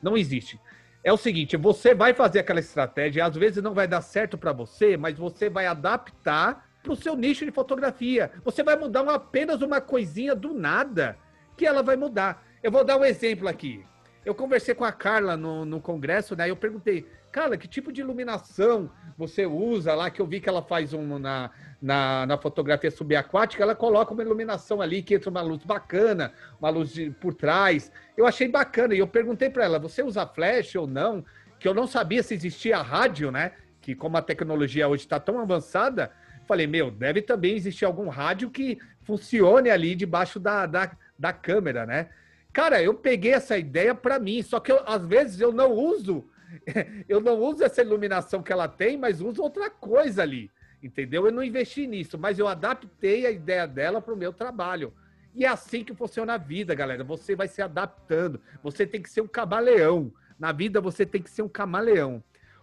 Não 0.00 0.16
existe. 0.16 0.56
É 1.02 1.12
o 1.12 1.16
seguinte, 1.16 1.56
você 1.56 1.92
vai 1.92 2.14
fazer 2.14 2.38
aquela 2.38 2.60
estratégia, 2.60 3.26
às 3.26 3.34
vezes 3.34 3.60
não 3.60 3.74
vai 3.74 3.88
dar 3.88 4.02
certo 4.02 4.38
para 4.38 4.52
você, 4.52 4.96
mas 4.96 5.18
você 5.18 5.50
vai 5.50 5.66
adaptar 5.66 6.70
para 6.84 6.92
o 6.92 6.96
seu 6.96 7.16
nicho 7.16 7.44
de 7.44 7.50
fotografia. 7.50 8.30
Você 8.44 8.62
vai 8.62 8.76
mudar 8.76 9.02
uma, 9.02 9.14
apenas 9.16 9.62
uma 9.62 9.80
coisinha 9.80 10.36
do 10.36 10.54
nada 10.54 11.18
que 11.56 11.66
ela 11.66 11.82
vai 11.82 11.96
mudar. 11.96 12.46
Eu 12.62 12.70
vou 12.70 12.84
dar 12.84 12.98
um 12.98 13.04
exemplo 13.04 13.48
aqui. 13.48 13.84
Eu 14.24 14.34
conversei 14.34 14.74
com 14.74 14.84
a 14.84 14.92
Carla 14.92 15.36
no, 15.36 15.64
no 15.64 15.80
congresso, 15.80 16.36
né? 16.36 16.48
Eu 16.48 16.56
perguntei, 16.56 17.06
Cara, 17.32 17.56
que 17.56 17.68
tipo 17.68 17.92
de 17.92 18.00
iluminação 18.00 18.90
você 19.16 19.46
usa 19.46 19.94
lá? 19.94 20.10
Que 20.10 20.20
eu 20.20 20.26
vi 20.26 20.40
que 20.40 20.48
ela 20.48 20.62
faz 20.62 20.92
um 20.92 21.16
na, 21.16 21.50
na, 21.80 22.26
na 22.26 22.36
fotografia 22.36 22.90
subaquática, 22.90 23.62
ela 23.62 23.74
coloca 23.74 24.12
uma 24.12 24.22
iluminação 24.22 24.82
ali 24.82 25.00
que 25.00 25.14
entra 25.14 25.30
uma 25.30 25.40
luz 25.40 25.62
bacana, 25.64 26.32
uma 26.58 26.70
luz 26.70 26.92
de, 26.92 27.10
por 27.10 27.32
trás. 27.32 27.92
Eu 28.16 28.26
achei 28.26 28.48
bacana 28.48 28.94
e 28.94 28.98
eu 28.98 29.06
perguntei 29.06 29.48
para 29.48 29.64
ela: 29.64 29.78
você 29.78 30.02
usa 30.02 30.26
flash 30.26 30.74
ou 30.74 30.88
não? 30.88 31.24
Que 31.60 31.68
eu 31.68 31.74
não 31.74 31.86
sabia 31.86 32.22
se 32.22 32.34
existia 32.34 32.82
rádio, 32.82 33.30
né? 33.30 33.52
Que 33.80 33.94
como 33.94 34.16
a 34.16 34.22
tecnologia 34.22 34.88
hoje 34.88 35.04
está 35.04 35.20
tão 35.20 35.38
avançada, 35.38 36.10
falei: 36.48 36.66
meu, 36.66 36.90
deve 36.90 37.22
também 37.22 37.54
existir 37.54 37.84
algum 37.84 38.08
rádio 38.08 38.50
que 38.50 38.76
funcione 39.02 39.70
ali 39.70 39.94
debaixo 39.94 40.40
da, 40.40 40.66
da, 40.66 40.90
da 41.16 41.32
câmera, 41.32 41.86
né? 41.86 42.08
Cara, 42.52 42.82
eu 42.82 42.92
peguei 42.92 43.34
essa 43.34 43.56
ideia 43.56 43.94
para 43.94 44.18
mim, 44.18 44.42
só 44.42 44.58
que 44.58 44.72
eu, 44.72 44.80
às 44.84 45.06
vezes 45.06 45.40
eu 45.40 45.52
não 45.52 45.70
uso 45.70 46.28
eu 47.08 47.20
não 47.20 47.38
uso 47.38 47.64
essa 47.64 47.82
iluminação 47.82 48.42
que 48.42 48.52
ela 48.52 48.68
tem, 48.68 48.96
mas 48.96 49.20
uso 49.20 49.42
outra 49.42 49.70
coisa 49.70 50.22
ali. 50.22 50.50
Entendeu? 50.82 51.26
Eu 51.26 51.32
não 51.32 51.42
investi 51.42 51.86
nisso, 51.86 52.18
mas 52.18 52.38
eu 52.38 52.48
adaptei 52.48 53.26
a 53.26 53.30
ideia 53.30 53.66
dela 53.66 54.00
para 54.00 54.14
o 54.14 54.16
meu 54.16 54.32
trabalho. 54.32 54.92
E 55.34 55.44
é 55.44 55.48
assim 55.48 55.84
que 55.84 55.94
funciona 55.94 56.34
a 56.34 56.38
vida, 56.38 56.74
galera. 56.74 57.04
Você 57.04 57.36
vai 57.36 57.46
se 57.46 57.62
adaptando. 57.62 58.40
Você 58.62 58.86
tem 58.86 59.00
que 59.00 59.10
ser 59.10 59.20
um 59.20 59.28
camaleão. 59.28 60.12
Na 60.38 60.52
vida 60.52 60.80
você 60.80 61.04
tem 61.04 61.22
que 61.22 61.30
ser 61.30 61.42
um 61.42 61.48
camaleão. 61.48 62.22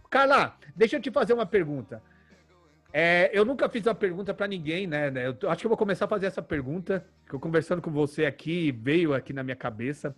Carla, 0.09 0.57
deixa 0.75 0.95
eu 0.97 1.01
te 1.01 1.11
fazer 1.11 1.33
uma 1.33 1.45
pergunta. 1.45 2.01
É, 2.91 3.29
eu 3.33 3.45
nunca 3.45 3.69
fiz 3.69 3.85
uma 3.85 3.93
pergunta 3.93 4.33
para 4.33 4.47
ninguém, 4.47 4.87
né, 4.87 5.11
né? 5.11 5.27
Eu 5.27 5.49
acho 5.49 5.59
que 5.59 5.67
eu 5.67 5.69
vou 5.69 5.77
começar 5.77 6.05
a 6.05 6.07
fazer 6.07 6.25
essa 6.25 6.41
pergunta, 6.41 7.05
que 7.27 7.35
eu 7.35 7.39
conversando 7.39 7.81
com 7.81 7.91
você 7.91 8.25
aqui, 8.25 8.71
veio 8.71 9.13
aqui 9.13 9.33
na 9.33 9.43
minha 9.43 9.55
cabeça. 9.55 10.15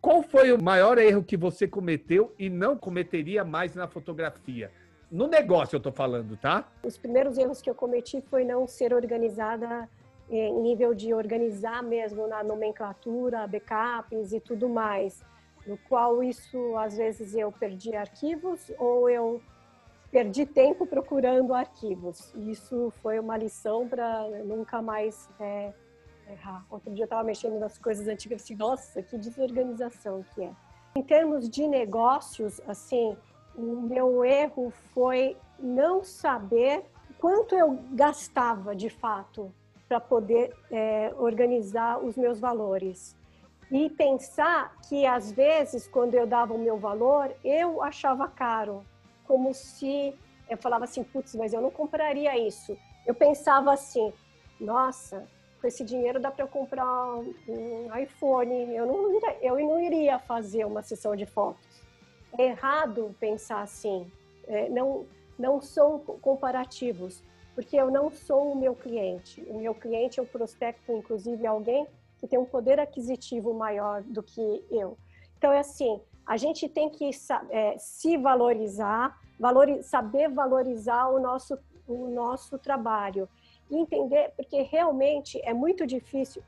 Qual 0.00 0.22
foi 0.22 0.50
o 0.50 0.62
maior 0.62 0.96
erro 0.96 1.22
que 1.22 1.36
você 1.36 1.68
cometeu 1.68 2.34
e 2.38 2.48
não 2.48 2.74
cometeria 2.76 3.44
mais 3.44 3.74
na 3.74 3.86
fotografia? 3.86 4.70
No 5.10 5.26
negócio 5.26 5.76
eu 5.76 5.80
tô 5.80 5.92
falando, 5.92 6.38
tá? 6.38 6.66
Os 6.82 6.96
primeiros 6.96 7.36
erros 7.36 7.60
que 7.60 7.68
eu 7.68 7.74
cometi 7.74 8.22
foi 8.22 8.42
não 8.42 8.66
ser 8.66 8.94
organizada 8.94 9.88
em 10.30 10.54
nível 10.62 10.94
de 10.94 11.12
organizar 11.12 11.82
mesmo 11.82 12.26
na 12.26 12.42
nomenclatura, 12.42 13.46
backups 13.46 14.32
e 14.32 14.40
tudo 14.40 14.68
mais. 14.68 15.22
No 15.66 15.76
qual 15.76 16.22
isso, 16.22 16.76
às 16.78 16.96
vezes, 16.96 17.34
eu 17.34 17.52
perdi 17.52 17.94
arquivos 17.94 18.72
ou 18.78 19.10
eu 19.10 19.42
perdi 20.10 20.46
tempo 20.46 20.86
procurando 20.86 21.52
arquivos. 21.52 22.32
Isso 22.34 22.90
foi 23.02 23.18
uma 23.18 23.36
lição 23.36 23.86
para 23.86 24.28
nunca 24.44 24.80
mais 24.80 25.28
é, 25.38 25.72
errar. 26.32 26.64
Outro 26.70 26.92
dia 26.92 27.02
eu 27.02 27.06
estava 27.06 27.22
mexendo 27.22 27.58
nas 27.58 27.78
coisas 27.78 28.06
antigas 28.08 28.42
assim, 28.42 28.54
nossa, 28.54 29.02
que 29.02 29.18
desorganização 29.18 30.24
que 30.34 30.42
é. 30.42 30.52
Em 30.94 31.02
termos 31.02 31.48
de 31.48 31.66
negócios, 31.68 32.60
assim, 32.66 33.16
o 33.54 33.62
meu 33.62 34.24
erro 34.24 34.72
foi 34.92 35.36
não 35.58 36.02
saber 36.02 36.84
quanto 37.18 37.54
eu 37.54 37.78
gastava 37.92 38.74
de 38.74 38.88
fato 38.88 39.52
para 39.88 40.00
poder 40.00 40.56
é, 40.70 41.12
organizar 41.18 41.98
os 41.98 42.16
meus 42.16 42.40
valores. 42.40 43.16
E 43.70 43.88
pensar 43.90 44.76
que, 44.88 45.06
às 45.06 45.30
vezes, 45.30 45.86
quando 45.86 46.14
eu 46.14 46.26
dava 46.26 46.54
o 46.54 46.58
meu 46.58 46.76
valor, 46.76 47.32
eu 47.44 47.82
achava 47.82 48.26
caro, 48.26 48.84
como 49.24 49.54
se 49.54 50.12
eu 50.48 50.56
falava 50.58 50.84
assim: 50.84 51.04
putz, 51.04 51.34
mas 51.36 51.52
eu 51.52 51.60
não 51.60 51.70
compraria 51.70 52.36
isso. 52.36 52.76
Eu 53.06 53.14
pensava 53.14 53.72
assim: 53.72 54.12
nossa, 54.60 55.26
com 55.60 55.66
esse 55.66 55.84
dinheiro 55.84 56.18
dá 56.18 56.30
para 56.30 56.44
eu 56.44 56.48
comprar 56.48 57.14
um 57.14 57.96
iPhone. 58.02 58.74
Eu 58.74 58.86
não, 58.86 59.20
eu 59.42 59.58
não 59.58 59.80
iria 59.80 60.18
fazer 60.18 60.64
uma 60.64 60.82
sessão 60.82 61.14
de 61.14 61.26
fotos. 61.26 61.82
É 62.38 62.46
errado 62.46 63.14
pensar 63.20 63.62
assim. 63.62 64.10
É, 64.46 64.68
não, 64.68 65.06
não 65.38 65.60
são 65.60 65.98
comparativos, 65.98 67.22
porque 67.54 67.76
eu 67.76 67.90
não 67.90 68.10
sou 68.10 68.52
o 68.52 68.56
meu 68.56 68.74
cliente. 68.74 69.42
O 69.48 69.58
meu 69.58 69.74
cliente 69.74 70.18
é 70.18 70.22
o 70.22 70.26
prospecto, 70.26 70.90
inclusive, 70.92 71.46
alguém 71.46 71.86
que 72.18 72.26
tem 72.26 72.38
um 72.38 72.44
poder 72.44 72.80
aquisitivo 72.80 73.52
maior 73.54 74.02
do 74.02 74.22
que 74.22 74.64
eu. 74.70 74.96
Então, 75.36 75.52
é 75.52 75.60
assim, 75.60 76.00
a 76.26 76.36
gente 76.36 76.68
tem 76.68 76.88
que 76.90 77.10
é, 77.50 77.76
se 77.78 78.16
valorizar, 78.16 79.18
valori 79.38 79.82
saber 79.82 80.28
valorizar 80.28 81.08
o 81.08 81.18
nosso 81.18 81.58
o 81.90 82.08
nosso 82.08 82.58
trabalho. 82.58 83.28
Entender, 83.70 84.32
porque 84.36 84.62
realmente 84.62 85.40
é 85.44 85.54
muito 85.54 85.86
difícil 85.86 86.42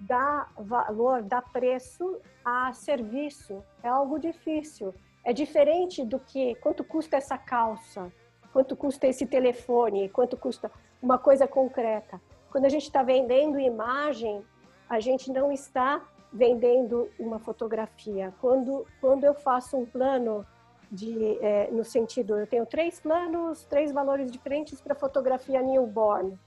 dar 0.00 0.52
valor, 0.56 1.22
dar 1.22 1.42
preço 1.42 2.20
a 2.44 2.72
serviço. 2.72 3.62
É 3.82 3.88
algo 3.88 4.18
difícil. 4.18 4.94
É 5.24 5.32
diferente 5.32 6.04
do 6.04 6.18
que 6.18 6.54
quanto 6.56 6.84
custa 6.84 7.16
essa 7.16 7.38
calça, 7.38 8.12
quanto 8.52 8.76
custa 8.76 9.06
esse 9.06 9.26
telefone, 9.26 10.08
quanto 10.08 10.36
custa 10.36 10.70
uma 11.02 11.18
coisa 11.18 11.46
concreta. 11.46 12.20
Quando 12.50 12.66
a 12.66 12.68
gente 12.68 12.84
está 12.84 13.02
vendendo 13.02 13.58
imagem, 13.58 14.44
a 14.88 15.00
gente 15.00 15.30
não 15.32 15.50
está 15.50 16.02
vendendo 16.32 17.08
uma 17.18 17.38
fotografia. 17.38 18.34
Quando, 18.40 18.86
quando 19.00 19.24
eu 19.24 19.34
faço 19.34 19.76
um 19.76 19.86
plano 19.86 20.46
de, 20.90 21.38
é, 21.40 21.70
no 21.70 21.84
sentido, 21.84 22.38
eu 22.38 22.46
tenho 22.46 22.66
três 22.66 23.00
planos, 23.00 23.64
três 23.64 23.92
valores 23.92 24.30
diferentes 24.30 24.80
para 24.80 24.94
fotografia 24.94 25.62
newborn. 25.62 26.38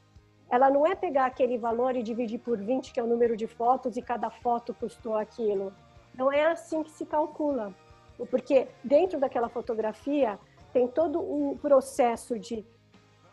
Ela 0.49 0.69
não 0.69 0.85
é 0.87 0.95
pegar 0.95 1.25
aquele 1.25 1.57
valor 1.57 1.95
e 1.95 2.03
dividir 2.03 2.39
por 2.39 2.57
20, 2.57 2.93
que 2.93 2.99
é 2.99 3.03
o 3.03 3.07
número 3.07 3.35
de 3.35 3.47
fotos, 3.47 3.97
e 3.97 4.01
cada 4.01 4.29
foto 4.29 4.73
custou 4.73 5.15
aquilo. 5.15 5.73
Não 6.15 6.31
é 6.31 6.45
assim 6.45 6.83
que 6.83 6.91
se 6.91 7.05
calcula. 7.05 7.73
Porque 8.31 8.67
dentro 8.83 9.19
daquela 9.19 9.49
fotografia 9.49 10.39
tem 10.73 10.87
todo 10.87 11.19
um 11.19 11.57
processo 11.57 12.39
de 12.39 12.65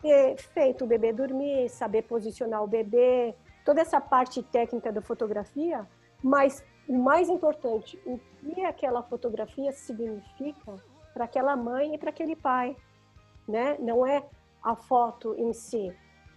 ter 0.01 0.37
feito 0.37 0.83
o 0.83 0.87
bebê 0.87 1.11
dormir, 1.11 1.69
saber 1.69 2.03
posicionar 2.03 2.63
o 2.63 2.67
bebê, 2.67 3.33
toda 3.63 3.81
essa 3.81 3.99
parte 3.99 4.43
técnica 4.43 4.91
da 4.91 5.01
fotografia, 5.01 5.87
mas 6.21 6.63
o 6.87 6.97
mais 6.97 7.29
importante, 7.29 7.99
o 8.05 8.19
que 8.19 8.63
aquela 8.63 9.01
fotografia 9.01 9.71
significa 9.71 10.75
para 11.13 11.25
aquela 11.25 11.55
mãe 11.55 11.95
e 11.95 11.97
para 11.97 12.11
aquele 12.11 12.35
pai, 12.35 12.75
né? 13.47 13.77
Não 13.79 14.05
é 14.05 14.23
a 14.61 14.75
foto 14.75 15.33
em 15.35 15.51
si. 15.53 15.91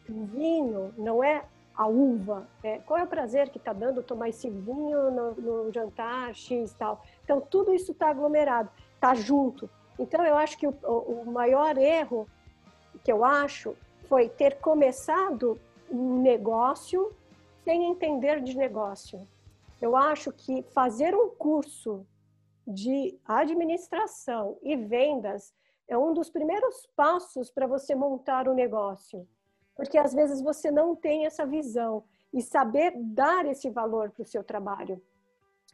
O 0.09 0.25
vinho 0.25 0.93
não 0.97 1.23
é 1.23 1.45
a 1.75 1.87
uva. 1.87 2.49
É, 2.63 2.79
qual 2.81 2.99
é 2.99 3.05
o 3.05 3.07
prazer 3.07 3.51
que 3.51 3.59
está 3.59 3.73
dando 3.73 4.03
tomar 4.03 4.29
esse 4.29 4.51
vinho 4.51 5.11
no, 5.11 5.35
no 5.35 5.73
jantar 5.73 6.35
X 6.35 6.73
tal. 6.73 7.05
Então, 7.23 7.41
tudo 7.41 7.73
isso 7.73 7.93
está 7.93 8.11
aglomerado, 8.11 8.69
está 8.95 9.15
junto. 9.15 9.71
Então, 9.99 10.25
eu 10.25 10.37
acho 10.37 10.59
que 10.59 10.67
o, 10.67 10.71
o 10.71 11.31
maior 11.31 11.79
erro 11.79 12.29
que 13.05 13.13
eu 13.13 13.25
acho 13.25 13.77
foi 14.09 14.29
ter 14.29 14.59
começado 14.59 15.59
um 15.91 16.21
negócio 16.21 17.13
sem 17.65 17.85
entender 17.85 18.41
de 18.43 18.57
negócio. 18.57 19.27
Eu 19.81 19.97
acho 19.97 20.33
que 20.33 20.63
fazer 20.75 21.15
um 21.15 21.29
curso 21.29 22.05
de 22.67 23.19
administração 23.25 24.59
e 24.63 24.77
vendas 24.77 25.55
é 25.87 25.97
um 25.97 26.13
dos 26.13 26.29
primeiros 26.29 26.87
passos 26.97 27.51
para 27.51 27.67
você 27.67 27.95
montar 27.95 28.49
o 28.49 28.53
um 28.53 28.55
negócio. 28.55 29.27
Porque 29.79 29.97
às 29.97 30.13
vezes 30.13 30.43
você 30.43 30.73
não 30.73 30.97
tem 30.97 31.25
essa 31.25 31.47
visão 31.47 32.03
e 32.35 32.43
saber 32.43 32.93
dar 32.97 33.47
esse 33.47 33.71
valor 33.71 34.11
para 34.11 34.25
o 34.25 34.27
seu 34.27 34.43
trabalho. 34.43 35.01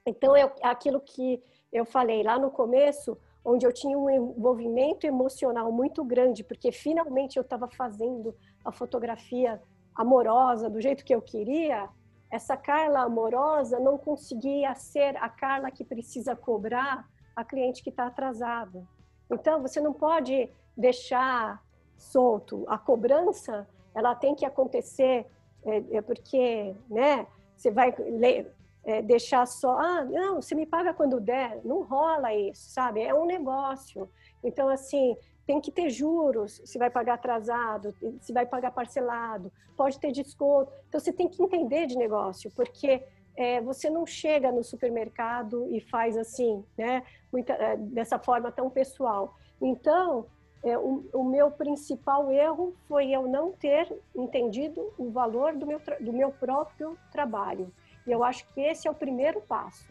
Então, 0.06 0.36
é 0.36 0.52
aquilo 0.62 1.00
que 1.00 1.42
eu 1.72 1.86
falei 1.86 2.22
lá 2.22 2.38
no 2.38 2.50
começo, 2.50 3.16
onde 3.42 3.66
eu 3.66 3.72
tinha 3.72 3.98
um 3.98 4.10
envolvimento 4.10 5.06
emocional 5.06 5.72
muito 5.72 6.04
grande, 6.04 6.44
porque 6.44 6.70
finalmente 6.70 7.38
eu 7.38 7.40
estava 7.40 7.66
fazendo 7.66 8.36
a 8.62 8.70
fotografia 8.70 9.58
amorosa 9.94 10.68
do 10.68 10.82
jeito 10.82 11.02
que 11.02 11.14
eu 11.14 11.22
queria, 11.22 11.88
essa 12.30 12.58
Carla 12.58 13.04
amorosa 13.04 13.80
não 13.80 13.96
conseguia 13.96 14.74
ser 14.74 15.16
a 15.16 15.30
Carla 15.30 15.70
que 15.70 15.82
precisa 15.82 16.36
cobrar 16.36 17.08
a 17.34 17.42
cliente 17.42 17.82
que 17.82 17.88
está 17.88 18.06
atrasada. 18.06 18.86
Então, 19.32 19.62
você 19.62 19.80
não 19.80 19.94
pode 19.94 20.50
deixar 20.76 21.64
solto. 21.96 22.66
A 22.68 22.76
cobrança, 22.76 23.66
ela 23.94 24.14
tem 24.14 24.34
que 24.34 24.44
acontecer, 24.44 25.26
é, 25.64 25.96
é 25.96 26.02
porque, 26.02 26.74
né, 26.90 27.26
você 27.56 27.70
vai 27.70 27.94
ler, 27.98 28.52
é, 28.84 29.00
deixar 29.00 29.46
só, 29.46 29.78
ah, 29.78 30.04
não, 30.04 30.42
você 30.42 30.54
me 30.54 30.66
paga 30.66 30.92
quando 30.92 31.20
der. 31.20 31.60
Não 31.64 31.82
rola 31.82 32.34
isso, 32.34 32.70
sabe? 32.70 33.02
É 33.02 33.14
um 33.14 33.24
negócio. 33.24 34.08
Então, 34.42 34.68
assim, 34.68 35.16
tem 35.46 35.60
que 35.60 35.70
ter 35.70 35.90
juros, 35.90 36.60
se 36.64 36.78
vai 36.78 36.90
pagar 36.90 37.14
atrasado, 37.14 37.94
se 38.20 38.32
vai 38.32 38.46
pagar 38.46 38.70
parcelado, 38.72 39.50
pode 39.76 39.98
ter 39.98 40.12
desconto. 40.12 40.72
Então, 40.88 41.00
você 41.00 41.12
tem 41.12 41.28
que 41.28 41.42
entender 41.42 41.86
de 41.86 41.96
negócio, 41.96 42.50
porque 42.54 43.02
é, 43.36 43.60
você 43.60 43.90
não 43.90 44.06
chega 44.06 44.52
no 44.52 44.62
supermercado 44.62 45.68
e 45.74 45.80
faz 45.80 46.16
assim, 46.16 46.64
né, 46.76 47.02
muita, 47.32 47.52
é, 47.54 47.76
dessa 47.76 48.18
forma 48.18 48.52
tão 48.52 48.70
pessoal. 48.70 49.34
Então, 49.60 50.26
é, 50.64 50.78
o, 50.78 51.04
o, 51.12 51.24
meu 51.24 51.50
principal 51.50 52.30
erro 52.30 52.74
foi 52.88 53.10
eu 53.10 53.28
não 53.28 53.52
ter 53.52 53.92
entendido 54.14 54.92
o 54.98 55.10
valor 55.10 55.54
do 55.54 55.66
meu, 55.66 55.80
do 56.00 56.12
meu 56.12 56.30
próprio 56.30 56.96
trabalho. 57.12 57.72
E 58.06 58.10
eu 58.10 58.24
acho 58.24 58.46
que 58.48 58.60
esse 58.60 58.88
é 58.88 58.90
o 58.90 58.94
primeiro 58.94 59.40
passo. 59.40 59.86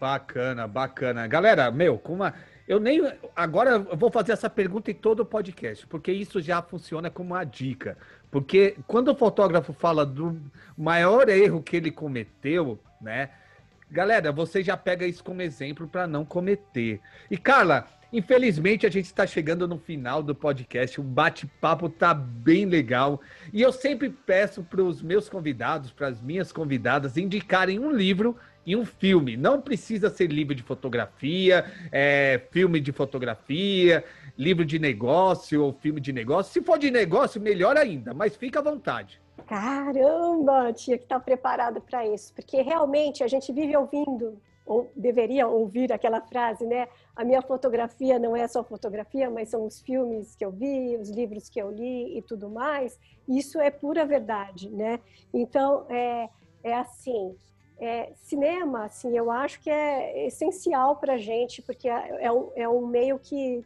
Bacana, 0.00 0.66
bacana. 0.66 1.26
Galera, 1.26 1.70
meu, 1.70 1.98
com 1.98 2.14
uma 2.14 2.34
eu 2.66 2.80
nem. 2.80 3.00
Agora 3.34 3.70
eu 3.70 3.96
vou 3.96 4.10
fazer 4.10 4.32
essa 4.32 4.50
pergunta 4.50 4.90
em 4.90 4.94
todo 4.94 5.20
o 5.20 5.26
podcast, 5.26 5.86
porque 5.86 6.10
isso 6.10 6.40
já 6.40 6.60
funciona 6.60 7.08
como 7.08 7.34
uma 7.34 7.44
dica. 7.44 7.96
Porque 8.30 8.76
quando 8.86 9.08
o 9.08 9.14
fotógrafo 9.14 9.72
fala 9.72 10.04
do 10.04 10.40
maior 10.76 11.28
erro 11.28 11.62
que 11.62 11.76
ele 11.76 11.92
cometeu, 11.92 12.78
né? 13.00 13.30
Galera, 13.88 14.32
você 14.32 14.64
já 14.64 14.76
pega 14.76 15.06
isso 15.06 15.22
como 15.22 15.42
exemplo 15.42 15.86
para 15.86 16.08
não 16.08 16.24
cometer. 16.24 17.00
E 17.30 17.38
Carla, 17.38 17.86
infelizmente 18.12 18.86
a 18.86 18.90
gente 18.90 19.06
está 19.06 19.26
chegando 19.26 19.66
no 19.66 19.78
final 19.78 20.22
do 20.22 20.34
podcast. 20.34 21.00
O 21.00 21.04
bate-papo 21.04 21.88
tá 21.88 22.14
bem 22.14 22.64
legal. 22.64 23.20
E 23.52 23.62
eu 23.62 23.72
sempre 23.72 24.10
peço 24.10 24.62
para 24.62 24.82
os 24.82 25.02
meus 25.02 25.28
convidados, 25.28 25.90
para 25.90 26.08
as 26.08 26.20
minhas 26.20 26.52
convidadas, 26.52 27.16
indicarem 27.16 27.78
um 27.78 27.90
livro 27.90 28.36
e 28.66 28.74
um 28.74 28.84
filme. 28.84 29.36
Não 29.36 29.60
precisa 29.60 30.10
ser 30.10 30.30
livro 30.30 30.54
de 30.54 30.62
fotografia, 30.62 31.64
é, 31.92 32.42
filme 32.50 32.80
de 32.80 32.90
fotografia, 32.90 34.04
livro 34.36 34.64
de 34.64 34.78
negócio 34.78 35.62
ou 35.62 35.72
filme 35.72 36.00
de 36.00 36.12
negócio. 36.12 36.52
Se 36.52 36.60
for 36.60 36.78
de 36.78 36.90
negócio, 36.90 37.40
melhor 37.40 37.76
ainda, 37.76 38.12
mas 38.12 38.34
fica 38.34 38.58
à 38.58 38.62
vontade. 38.62 39.20
Caramba, 39.46 40.72
tinha 40.72 40.98
que 40.98 41.04
estar 41.04 41.20
preparado 41.20 41.80
para 41.80 42.06
isso, 42.06 42.34
porque 42.34 42.62
realmente 42.62 43.22
a 43.22 43.28
gente 43.28 43.52
vive 43.52 43.76
ouvindo, 43.76 44.40
ou 44.66 44.90
deveria 44.96 45.46
ouvir 45.46 45.92
aquela 45.92 46.20
frase, 46.20 46.66
né? 46.66 46.88
A 47.14 47.24
minha 47.24 47.40
fotografia 47.40 48.18
não 48.18 48.36
é 48.36 48.48
só 48.48 48.64
fotografia, 48.64 49.30
mas 49.30 49.48
são 49.48 49.64
os 49.64 49.80
filmes 49.80 50.34
que 50.34 50.44
eu 50.44 50.50
vi, 50.50 50.96
os 50.96 51.08
livros 51.08 51.48
que 51.48 51.60
eu 51.60 51.70
li 51.70 52.18
e 52.18 52.22
tudo 52.22 52.50
mais. 52.50 52.98
Isso 53.28 53.60
é 53.60 53.70
pura 53.70 54.04
verdade, 54.04 54.68
né? 54.68 54.98
Então, 55.32 55.86
é, 55.88 56.28
é 56.64 56.74
assim, 56.74 57.36
é, 57.78 58.12
cinema, 58.14 58.86
assim, 58.86 59.16
eu 59.16 59.30
acho 59.30 59.60
que 59.60 59.70
é 59.70 60.26
essencial 60.26 60.96
para 60.96 61.14
a 61.14 61.18
gente, 61.18 61.62
porque 61.62 61.88
é, 61.88 62.24
é, 62.24 62.32
um, 62.32 62.50
é 62.56 62.68
um 62.68 62.86
meio 62.86 63.18
que 63.18 63.64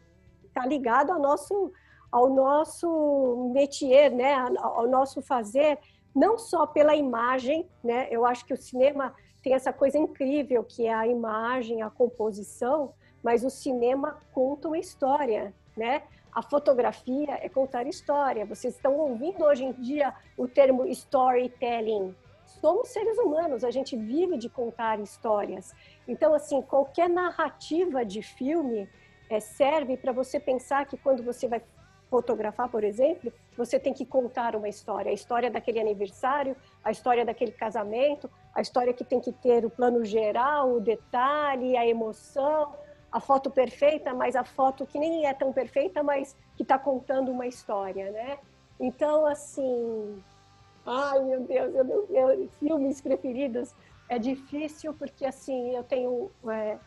está 0.48 0.66
ligado 0.66 1.12
ao 1.12 1.18
nosso, 1.18 1.72
ao 2.10 2.28
nosso 2.28 3.50
métier, 3.54 4.10
né, 4.10 4.34
ao 4.34 4.86
nosso 4.86 5.22
fazer, 5.22 5.78
não 6.14 6.36
só 6.36 6.66
pela 6.66 6.96
imagem, 6.96 7.68
né, 7.82 8.08
eu 8.10 8.26
acho 8.26 8.44
que 8.44 8.52
o 8.52 8.56
cinema 8.56 9.14
tem 9.42 9.54
essa 9.54 9.72
coisa 9.72 9.98
incrível 9.98 10.62
que 10.64 10.86
é 10.86 10.92
a 10.92 11.06
imagem, 11.06 11.82
a 11.82 11.90
composição, 11.90 12.92
mas 13.22 13.44
o 13.44 13.50
cinema 13.50 14.20
conta 14.32 14.68
uma 14.68 14.78
história, 14.78 15.54
né? 15.76 16.02
A 16.32 16.42
fotografia 16.42 17.38
é 17.42 17.48
contar 17.48 17.86
história. 17.86 18.46
Vocês 18.46 18.74
estão 18.74 18.96
ouvindo 18.96 19.44
hoje 19.44 19.64
em 19.64 19.72
dia 19.72 20.14
o 20.36 20.46
termo 20.46 20.86
storytelling, 20.86 22.14
somos 22.60 22.88
seres 22.88 23.18
humanos, 23.18 23.64
a 23.64 23.70
gente 23.70 23.96
vive 23.96 24.36
de 24.36 24.48
contar 24.48 25.00
histórias. 25.00 25.74
Então, 26.06 26.34
assim, 26.34 26.60
qualquer 26.62 27.08
narrativa 27.08 28.04
de 28.04 28.22
filme 28.22 28.88
é, 29.28 29.40
serve 29.40 29.96
para 29.96 30.12
você 30.12 30.40
pensar 30.40 30.84
que 30.86 30.96
quando 30.96 31.22
você 31.22 31.46
vai 31.46 31.62
fotografar, 32.10 32.68
por 32.68 32.82
exemplo, 32.82 33.32
você 33.56 33.78
tem 33.78 33.94
que 33.94 34.04
contar 34.04 34.56
uma 34.56 34.68
história, 34.68 35.10
a 35.10 35.14
história 35.14 35.48
daquele 35.48 35.78
aniversário, 35.78 36.56
a 36.82 36.90
história 36.90 37.24
daquele 37.24 37.52
casamento, 37.52 38.28
a 38.54 38.60
história 38.60 38.92
que 38.92 39.04
tem 39.04 39.20
que 39.20 39.32
ter 39.32 39.64
o 39.64 39.70
plano 39.70 40.04
geral, 40.04 40.72
o 40.72 40.80
detalhe, 40.80 41.76
a 41.76 41.86
emoção, 41.86 42.74
a 43.10 43.20
foto 43.20 43.50
perfeita, 43.50 44.14
mas 44.14 44.36
a 44.36 44.44
foto 44.44 44.86
que 44.86 44.98
nem 44.98 45.26
é 45.26 45.34
tão 45.34 45.52
perfeita, 45.52 46.02
mas 46.02 46.36
que 46.56 46.62
está 46.62 46.78
contando 46.78 47.30
uma 47.30 47.46
história, 47.46 48.10
né? 48.10 48.38
Então, 48.78 49.26
assim, 49.26 50.22
Ai, 50.86 51.22
meu 51.22 51.40
Deus, 51.40 51.74
eu, 51.74 52.06
eu, 52.10 52.48
filmes 52.58 53.00
preferidos 53.00 53.74
é 54.08 54.18
difícil 54.18 54.94
porque 54.94 55.24
assim 55.24 55.76
eu 55.76 55.84
tenho 55.84 56.30
é, 56.48 56.78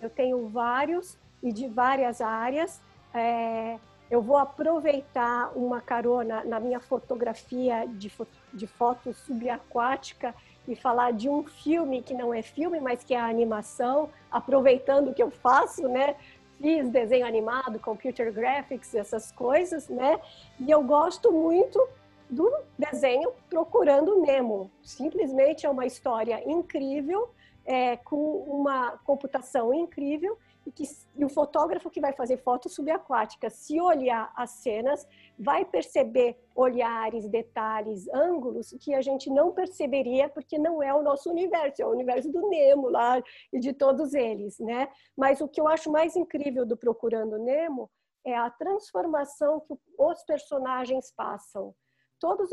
eu 0.00 0.08
tenho 0.08 0.48
vários 0.48 1.18
e 1.42 1.52
de 1.52 1.68
várias 1.68 2.20
áreas. 2.20 2.80
É, 3.12 3.78
eu 4.10 4.22
vou 4.22 4.36
aproveitar 4.36 5.52
uma 5.56 5.80
carona 5.80 6.42
na 6.44 6.58
minha 6.58 6.80
fotografia 6.80 7.86
de, 7.86 8.10
de 8.52 8.66
foto 8.66 9.12
subaquática 9.12 10.34
e 10.68 10.74
falar 10.74 11.12
de 11.12 11.28
um 11.28 11.44
filme 11.44 12.02
que 12.02 12.14
não 12.14 12.32
é 12.32 12.42
filme, 12.42 12.80
mas 12.80 13.02
que 13.02 13.14
é 13.14 13.18
a 13.18 13.26
animação, 13.26 14.10
aproveitando 14.30 15.08
o 15.10 15.14
que 15.14 15.22
eu 15.22 15.30
faço, 15.30 15.88
né? 15.88 16.16
fiz 16.60 16.90
desenho 16.90 17.26
animado, 17.26 17.80
computer 17.80 18.30
graphics, 18.32 18.94
essas 18.94 19.32
coisas, 19.32 19.88
né? 19.88 20.20
E 20.58 20.70
eu 20.70 20.82
gosto 20.82 21.32
muito 21.32 21.88
do 22.28 22.52
desenho 22.78 23.32
Procurando 23.48 24.20
Nemo. 24.20 24.70
Simplesmente 24.82 25.66
é 25.66 25.70
uma 25.70 25.86
história 25.86 26.42
incrível, 26.48 27.30
é, 27.64 27.96
com 27.96 28.42
uma 28.42 28.98
computação 29.04 29.72
incrível 29.72 30.38
e, 30.66 30.70
que, 30.70 30.84
e 31.16 31.24
o 31.24 31.28
fotógrafo 31.28 31.90
que 31.90 32.00
vai 32.00 32.12
fazer 32.12 32.36
fotos 32.38 32.74
subaquáticas, 32.74 33.54
se 33.54 33.80
olhar 33.80 34.32
as 34.36 34.50
cenas, 34.50 35.06
vai 35.38 35.64
perceber 35.64 36.38
olhares, 36.54 37.28
detalhes, 37.28 38.08
ângulos 38.12 38.74
que 38.80 38.94
a 38.94 39.00
gente 39.00 39.30
não 39.30 39.52
perceberia 39.52 40.28
porque 40.28 40.58
não 40.58 40.82
é 40.82 40.94
o 40.94 41.02
nosso 41.02 41.30
universo, 41.30 41.82
é 41.82 41.86
o 41.86 41.90
universo 41.90 42.30
do 42.30 42.48
Nemo 42.48 42.88
lá 42.88 43.22
e 43.52 43.58
de 43.58 43.72
todos 43.72 44.14
eles, 44.14 44.58
né? 44.58 44.88
Mas 45.16 45.40
o 45.40 45.48
que 45.48 45.60
eu 45.60 45.68
acho 45.68 45.90
mais 45.90 46.16
incrível 46.16 46.66
do 46.66 46.76
Procurando 46.76 47.38
Nemo 47.38 47.90
é 48.24 48.36
a 48.36 48.50
transformação 48.50 49.60
que 49.60 49.74
os 49.98 50.22
personagens 50.24 51.12
passam. 51.16 51.74
Todos, 52.18 52.50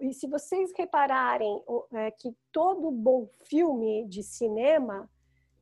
e 0.00 0.12
se 0.12 0.26
vocês 0.26 0.72
repararem 0.76 1.62
é, 1.92 2.10
que 2.10 2.34
todo 2.52 2.90
bom 2.90 3.28
filme 3.48 4.04
de 4.08 4.24
cinema 4.24 5.08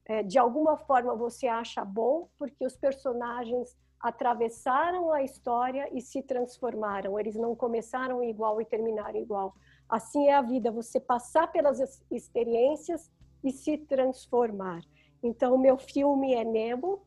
é, 0.08 0.22
de 0.22 0.38
alguma 0.38 0.76
forma 0.76 1.14
você 1.14 1.46
acha 1.46 1.84
bom, 1.84 2.28
porque 2.38 2.64
os 2.64 2.76
personagens 2.76 3.76
atravessaram 4.00 5.12
a 5.12 5.22
história 5.22 5.88
e 5.92 6.00
se 6.00 6.22
transformaram. 6.22 7.18
Eles 7.18 7.34
não 7.34 7.56
começaram 7.56 8.22
igual 8.22 8.60
e 8.60 8.64
terminaram 8.64 9.18
igual. 9.18 9.54
Assim 9.88 10.28
é 10.28 10.34
a 10.34 10.42
vida, 10.42 10.70
você 10.70 11.00
passar 11.00 11.50
pelas 11.50 11.80
experiências 12.10 13.10
e 13.42 13.50
se 13.50 13.78
transformar. 13.78 14.80
Então, 15.22 15.54
o 15.54 15.58
meu 15.58 15.76
filme 15.76 16.34
é 16.34 16.44
Nemo, 16.44 17.02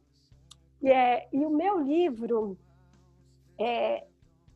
e, 0.81 0.89
é, 0.89 1.27
e 1.31 1.45
o 1.45 1.49
meu 1.49 1.79
livro 1.79 2.57
é. 3.57 4.07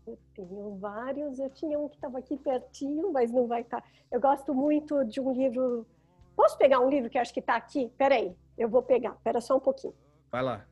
Eu 0.06 0.18
tenho 0.36 0.76
vários, 0.76 1.40
eu 1.40 1.50
tinha 1.50 1.80
um 1.80 1.88
que 1.88 1.96
estava 1.96 2.18
aqui 2.18 2.36
pertinho, 2.36 3.14
mas 3.14 3.32
não 3.32 3.48
vai 3.48 3.62
estar. 3.62 3.80
Tá. 3.80 3.88
Eu 4.12 4.20
gosto 4.20 4.54
muito 4.54 5.06
de 5.06 5.22
um 5.22 5.32
livro 5.32 5.88
Posso 6.36 6.58
pegar 6.58 6.80
um 6.80 6.90
livro 6.90 7.10
que 7.10 7.18
acho 7.18 7.34
que 7.34 7.40
está 7.40 7.56
aqui? 7.56 7.92
Peraí, 7.98 8.36
eu 8.58 8.68
vou 8.68 8.82
pegar. 8.82 9.18
Pera 9.24 9.40
só 9.40 9.56
um 9.56 9.60
pouquinho. 9.60 9.94
Vai 10.32 10.42
lá. 10.42 10.66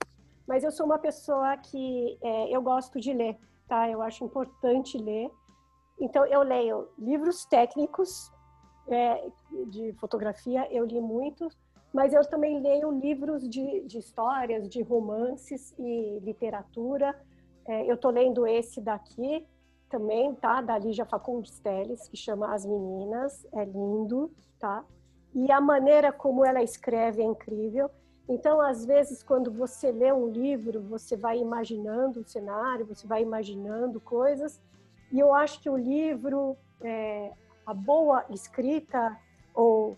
Mas 0.48 0.64
eu 0.64 0.72
sou 0.72 0.86
uma 0.86 1.00
pessoa 1.00 1.56
que 1.58 2.18
é, 2.22 2.56
eu 2.56 2.62
gosto 2.62 3.00
de 3.00 3.14
ler, 3.14 3.38
tá? 3.68 3.90
Eu 3.90 4.02
acho 4.02 4.24
importante 4.26 4.98
ler. 4.98 5.30
Então 6.00 6.26
eu 6.26 6.42
leio 6.42 6.90
livros 6.98 7.46
técnicos 7.46 8.32
é, 8.88 9.30
de 9.68 9.94
fotografia, 9.94 10.68
eu 10.72 10.84
li 10.86 11.00
muitos, 11.00 11.56
mas 11.94 12.14
eu 12.14 12.28
também 12.28 12.60
leio 12.60 12.92
livros 12.92 13.48
de, 13.48 13.82
de 13.82 14.00
histórias, 14.00 14.68
de 14.68 14.82
romances 14.82 15.74
e 15.78 16.20
literatura. 16.24 17.16
É, 17.68 17.86
eu 17.86 17.98
tô 17.98 18.10
lendo 18.10 18.48
esse 18.48 18.82
daqui 18.82 19.46
também, 19.90 20.34
tá? 20.36 20.62
Da 20.62 20.78
Lígia 20.78 21.06
Facundes 21.06 21.60
Teles, 21.60 22.08
que 22.08 22.18
chama 22.18 22.54
As 22.54 22.66
Meninas. 22.66 23.46
É 23.54 23.66
lindo, 23.66 24.32
tá? 24.60 24.84
E 25.34 25.52
a 25.52 25.62
maneira 25.62 26.12
como 26.12 26.46
ela 26.46 26.62
escreve 26.62 27.22
é 27.22 27.26
incrível. 27.26 27.90
Então, 28.28 28.62
às 28.62 28.86
vezes, 28.86 29.24
quando 29.24 29.52
você 29.52 29.92
lê 29.92 30.12
um 30.12 30.28
livro, 30.28 30.82
você 30.82 31.18
vai 31.18 31.40
imaginando 31.40 32.22
o 32.22 32.24
cenário, 32.24 32.86
você 32.86 33.08
vai 33.08 33.22
imaginando 33.22 34.00
coisas, 34.00 34.62
e 35.12 35.20
eu 35.20 35.34
acho 35.34 35.62
que 35.62 35.70
o 35.70 35.76
livro, 35.76 36.56
é, 36.82 37.32
a 37.66 37.74
boa 37.74 38.26
escrita, 38.30 39.18
ou 39.54 39.98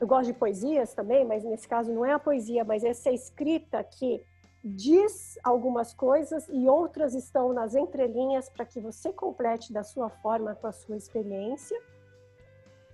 eu 0.00 0.06
gosto 0.06 0.32
de 0.32 0.38
poesias 0.38 0.94
também, 0.94 1.24
mas 1.24 1.44
nesse 1.44 1.68
caso 1.68 1.92
não 1.92 2.04
é 2.04 2.12
a 2.12 2.18
poesia, 2.18 2.64
mas 2.64 2.84
essa 2.84 3.10
escrita 3.10 3.82
que 3.82 4.24
diz 4.64 5.38
algumas 5.42 5.92
coisas 5.94 6.48
e 6.48 6.68
outras 6.68 7.14
estão 7.14 7.52
nas 7.52 7.74
entrelinhas 7.74 8.48
para 8.48 8.64
que 8.64 8.80
você 8.80 9.12
complete 9.12 9.72
da 9.72 9.82
sua 9.82 10.08
forma 10.08 10.54
com 10.54 10.66
a 10.66 10.72
sua 10.72 10.96
experiência. 10.96 11.78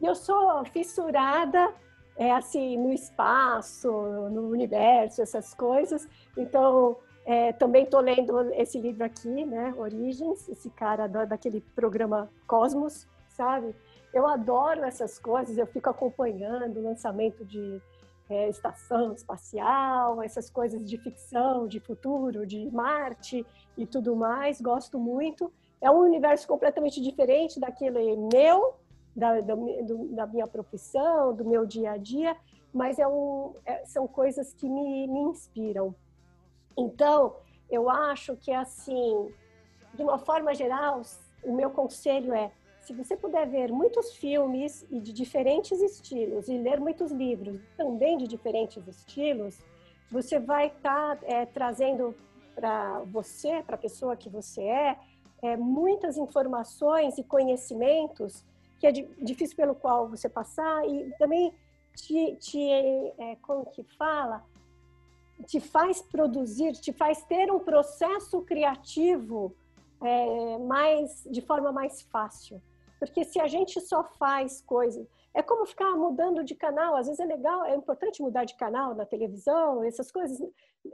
E 0.05 0.07
eu 0.07 0.15
sou 0.15 0.63
fissurada 0.67 1.73
é 2.15 2.31
assim 2.31 2.77
no 2.77 2.93
espaço, 2.93 3.91
no 4.29 4.51
universo, 4.51 5.23
essas 5.23 5.55
coisas. 5.55 6.07
Então, 6.37 6.99
é, 7.25 7.55
também 7.55 7.85
estou 7.85 8.01
lendo 8.01 8.53
esse 8.53 8.79
livro 8.79 9.03
aqui, 9.03 9.47
né, 9.47 9.73
Origens, 9.79 10.47
esse 10.47 10.69
cara 10.69 11.07
da, 11.07 11.25
daquele 11.25 11.63
programa 11.75 12.31
Cosmos, 12.47 13.09
sabe? 13.31 13.75
Eu 14.13 14.27
adoro 14.27 14.85
essas 14.85 15.19
coisas, 15.19 15.57
eu 15.57 15.67
fico 15.67 15.89
acompanhando 15.89 16.81
o 16.81 16.83
lançamento 16.83 17.43
de 17.43 17.81
é, 18.29 18.51
estação 18.51 19.15
espacial, 19.15 20.23
essas 20.23 20.51
coisas 20.51 20.85
de 20.85 20.99
ficção, 20.99 21.67
de 21.67 21.81
futuro, 21.81 22.47
de 22.47 22.71
Marte 22.71 23.47
e 23.75 23.87
tudo 23.87 24.15
mais, 24.15 24.61
gosto 24.61 24.99
muito. 24.99 25.51
É 25.81 25.91
um 25.91 26.01
universo 26.01 26.47
completamente 26.47 27.01
diferente 27.01 27.59
daquele 27.59 28.15
meu, 28.17 28.75
da, 29.15 29.41
da, 29.41 29.55
da, 29.55 30.27
minha 30.27 30.47
profissão, 30.47 31.35
do 31.35 31.45
meu 31.45 31.65
dia 31.65 31.93
a 31.93 31.97
dia, 31.97 32.37
mas 32.73 32.99
é 32.99 33.07
um, 33.07 33.55
é, 33.65 33.85
são 33.85 34.07
coisas 34.07 34.53
que 34.53 34.69
me, 34.69 35.07
me 35.07 35.21
inspiram. 35.21 35.95
Então, 36.77 37.37
eu 37.71 37.89
acho 37.89 38.37
que, 38.37 38.53
assim, 38.53 39.33
de 39.95 40.03
uma 40.03 40.19
forma 40.19 40.55
geral, 40.55 41.03
o 41.45 41.53
meu 41.53 41.71
conselho 41.71 42.35
é: 42.35 42.51
se 42.81 42.93
você 42.93 43.17
puder 43.17 43.49
ver 43.49 43.71
muitos 43.73 44.13
filmes 44.17 44.85
e 44.91 45.01
de 45.01 45.13
diferentes 45.13 45.81
estilos 45.81 46.49
e 46.49 46.59
ler 46.59 46.81
muitos 46.81 47.13
livros 47.13 47.61
também 47.77 48.17
de 48.19 48.27
diferentes 48.27 48.87
estilos, 48.89 49.59
você 50.11 50.39
vai 50.39 50.67
estar 50.67 51.17
tá, 51.17 51.27
é, 51.27 51.47
trazendo 51.47 52.15
para 52.55 53.01
você, 53.01 53.63
para 53.63 53.75
a 53.77 53.79
pessoa 53.79 54.17
que 54.17 54.29
você 54.29 54.63
é, 54.63 54.99
é, 55.43 55.57
muitas 55.57 56.17
informações 56.17 57.19
e 57.19 57.25
conhecimentos 57.25 58.45
que 58.79 58.87
é 58.87 58.93
difícil 58.93 59.57
pelo 59.57 59.75
qual 59.75 60.09
você 60.09 60.29
passar 60.29 60.87
e 60.89 61.13
também 61.19 61.55
te, 61.95 62.37
te 62.37 62.71
é, 62.71 63.37
como 63.43 63.67
que 63.67 63.83
fala, 63.83 64.45
te 65.47 65.61
faz 65.61 66.03
produzir, 66.03 66.73
te 66.73 66.93
faz 66.93 67.25
ter 67.25 67.51
um 67.51 67.61
processo 67.61 68.41
criativo 68.43 69.55
é, 70.03 70.59
mais 70.59 71.23
de 71.31 71.41
forma 71.41 71.73
mais 71.73 72.03
fácil. 72.03 72.61
Porque 72.99 73.25
se 73.25 73.41
a 73.41 73.47
gente 73.47 73.81
só 73.81 74.05
faz 74.05 74.63
coisas, 74.63 75.07
é 75.35 75.43
como 75.43 75.67
ficar 75.67 75.91
mudando 75.97 76.45
de 76.45 76.55
canal. 76.55 76.97
Às 76.97 77.07
vezes 77.07 77.21
é 77.21 77.25
legal, 77.25 77.65
é 77.65 77.75
importante 77.75 78.23
mudar 78.23 78.45
de 78.45 78.57
canal 78.57 78.95
na 78.95 79.05
televisão, 79.05 79.83
essas 79.85 80.11
coisas. 80.11 80.41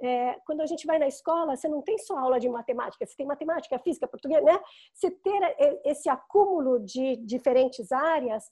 É, 0.00 0.38
quando 0.46 0.60
a 0.60 0.66
gente 0.66 0.86
vai 0.86 0.98
na 0.98 1.08
escola, 1.08 1.56
você 1.56 1.68
não 1.68 1.82
tem 1.82 1.98
só 1.98 2.16
aula 2.18 2.38
de 2.38 2.48
matemática, 2.48 3.04
você 3.04 3.16
tem 3.16 3.26
matemática, 3.26 3.78
física, 3.80 4.06
português, 4.06 4.42
né? 4.44 4.58
Você 4.94 5.10
ter 5.10 5.56
esse 5.84 6.08
acúmulo 6.08 6.78
de 6.78 7.16
diferentes 7.16 7.90
áreas 7.90 8.50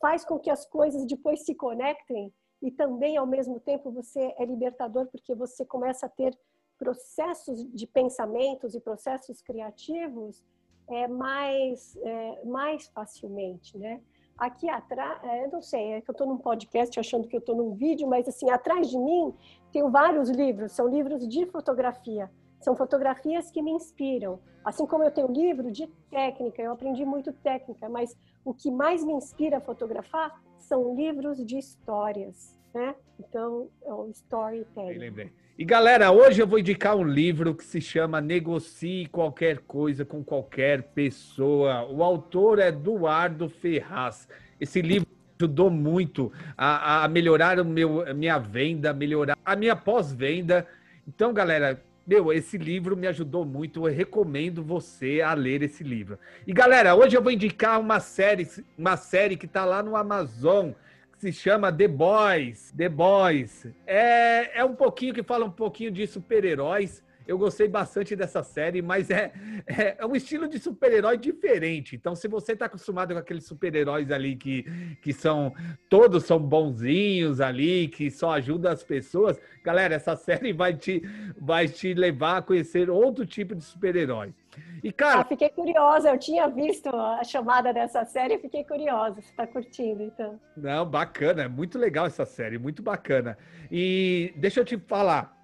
faz 0.00 0.24
com 0.24 0.38
que 0.38 0.50
as 0.50 0.64
coisas 0.64 1.06
depois 1.06 1.44
se 1.44 1.54
conectem 1.54 2.32
e 2.62 2.70
também, 2.70 3.16
ao 3.16 3.26
mesmo 3.26 3.58
tempo, 3.60 3.90
você 3.90 4.34
é 4.38 4.44
libertador 4.44 5.06
porque 5.06 5.34
você 5.34 5.64
começa 5.64 6.06
a 6.06 6.08
ter 6.08 6.36
processos 6.78 7.64
de 7.74 7.86
pensamentos 7.86 8.74
e 8.74 8.80
processos 8.80 9.40
criativos 9.42 10.42
é, 10.88 11.06
mais, 11.06 11.96
é, 11.96 12.44
mais 12.44 12.88
facilmente, 12.88 13.78
né? 13.78 14.00
Aqui 14.36 14.68
atrás, 14.68 15.22
é, 15.22 15.44
eu 15.44 15.50
não 15.50 15.60
sei, 15.60 15.92
é 15.92 16.00
que 16.00 16.10
eu 16.10 16.12
estou 16.12 16.26
num 16.26 16.38
podcast 16.38 16.98
achando 16.98 17.28
que 17.28 17.36
eu 17.36 17.40
estou 17.40 17.54
num 17.54 17.74
vídeo, 17.74 18.08
mas 18.08 18.26
assim, 18.26 18.50
atrás 18.50 18.88
de 18.88 18.98
mim 18.98 19.34
tem 19.72 19.88
vários 19.90 20.28
livros, 20.28 20.72
são 20.72 20.88
livros 20.88 21.26
de 21.26 21.46
fotografia. 21.46 22.30
São 22.60 22.76
fotografias 22.76 23.50
que 23.50 23.62
me 23.62 23.70
inspiram. 23.70 24.38
Assim 24.64 24.86
como 24.86 25.02
eu 25.02 25.10
tenho 25.10 25.32
livro 25.32 25.70
de 25.70 25.86
técnica, 26.10 26.60
eu 26.60 26.72
aprendi 26.72 27.04
muito 27.04 27.32
técnica, 27.32 27.88
mas 27.88 28.14
o 28.44 28.52
que 28.52 28.70
mais 28.70 29.02
me 29.02 29.12
inspira 29.12 29.56
a 29.56 29.60
fotografar 29.60 30.40
são 30.58 30.94
livros 30.94 31.44
de 31.44 31.58
histórias, 31.58 32.58
né? 32.74 32.94
Então, 33.18 33.68
é 33.82 33.92
o 33.92 34.08
storytelling. 34.10 35.30
E 35.58 35.64
galera, 35.64 36.10
hoje 36.10 36.40
eu 36.40 36.46
vou 36.46 36.58
indicar 36.58 36.96
um 36.96 37.04
livro 37.04 37.54
que 37.54 37.64
se 37.64 37.80
chama 37.80 38.20
Negocie 38.20 39.06
Qualquer 39.06 39.58
Coisa 39.58 40.04
com 40.04 40.24
Qualquer 40.24 40.82
Pessoa. 40.94 41.86
O 41.90 42.02
autor 42.02 42.58
é 42.58 42.68
Eduardo 42.68 43.48
Ferraz. 43.48 44.28
Esse 44.58 44.80
livro 44.80 45.09
ajudou 45.40 45.70
muito 45.70 46.30
a, 46.56 47.04
a 47.04 47.08
melhorar 47.08 47.58
o 47.58 47.64
meu, 47.64 48.06
a 48.06 48.12
minha 48.12 48.38
venda, 48.38 48.92
melhorar 48.92 49.36
a 49.44 49.56
minha 49.56 49.74
pós-venda. 49.74 50.66
Então, 51.08 51.32
galera, 51.32 51.82
meu, 52.06 52.32
esse 52.32 52.58
livro 52.58 52.96
me 52.96 53.06
ajudou 53.06 53.44
muito. 53.44 53.88
Eu 53.88 53.94
recomendo 53.94 54.62
você 54.62 55.22
a 55.22 55.32
ler 55.32 55.62
esse 55.62 55.82
livro. 55.82 56.18
E 56.46 56.52
galera, 56.52 56.94
hoje 56.94 57.16
eu 57.16 57.22
vou 57.22 57.32
indicar 57.32 57.80
uma 57.80 58.00
série, 58.00 58.46
uma 58.76 58.96
série 58.96 59.36
que 59.36 59.46
está 59.46 59.64
lá 59.64 59.82
no 59.82 59.96
Amazon 59.96 60.72
se 61.18 61.32
chama 61.32 61.70
The 61.70 61.86
Boys. 61.86 62.72
The 62.74 62.88
Boys. 62.88 63.66
É, 63.86 64.60
é 64.60 64.64
um 64.64 64.74
pouquinho 64.74 65.12
que 65.12 65.22
fala 65.22 65.44
um 65.44 65.50
pouquinho 65.50 65.90
de 65.90 66.06
super-heróis. 66.06 67.02
Eu 67.30 67.38
gostei 67.38 67.68
bastante 67.68 68.16
dessa 68.16 68.42
série, 68.42 68.82
mas 68.82 69.08
é, 69.08 69.32
é, 69.64 69.96
é 69.98 70.04
um 70.04 70.16
estilo 70.16 70.48
de 70.48 70.58
super-herói 70.58 71.16
diferente. 71.16 71.94
Então, 71.94 72.16
se 72.16 72.26
você 72.26 72.54
está 72.54 72.66
acostumado 72.66 73.14
com 73.14 73.20
aqueles 73.20 73.46
super-heróis 73.46 74.10
ali 74.10 74.34
que, 74.34 74.64
que 75.00 75.12
são 75.12 75.54
todos 75.88 76.24
são 76.24 76.40
bonzinhos 76.40 77.40
ali, 77.40 77.86
que 77.86 78.10
só 78.10 78.32
ajudam 78.32 78.72
as 78.72 78.82
pessoas, 78.82 79.38
galera, 79.62 79.94
essa 79.94 80.16
série 80.18 80.52
vai 80.52 80.74
te, 80.74 81.02
vai 81.40 81.68
te 81.68 81.94
levar 81.94 82.38
a 82.38 82.42
conhecer 82.42 82.90
outro 82.90 83.24
tipo 83.24 83.54
de 83.54 83.62
super-herói. 83.62 84.34
E, 84.82 84.90
cara. 84.90 85.20
Ah, 85.20 85.24
fiquei 85.24 85.50
curiosa, 85.50 86.10
eu 86.10 86.18
tinha 86.18 86.48
visto 86.48 86.88
a 86.88 87.22
chamada 87.22 87.72
dessa 87.72 88.04
série, 88.04 88.38
fiquei 88.38 88.64
curiosa. 88.64 89.20
Você 89.20 89.30
está 89.30 89.46
curtindo, 89.46 90.02
então. 90.02 90.40
Não, 90.56 90.84
bacana, 90.84 91.42
é 91.44 91.48
muito 91.48 91.78
legal 91.78 92.06
essa 92.06 92.24
série, 92.24 92.58
muito 92.58 92.82
bacana. 92.82 93.38
E 93.70 94.34
deixa 94.36 94.58
eu 94.58 94.64
te 94.64 94.76
falar. 94.76 95.39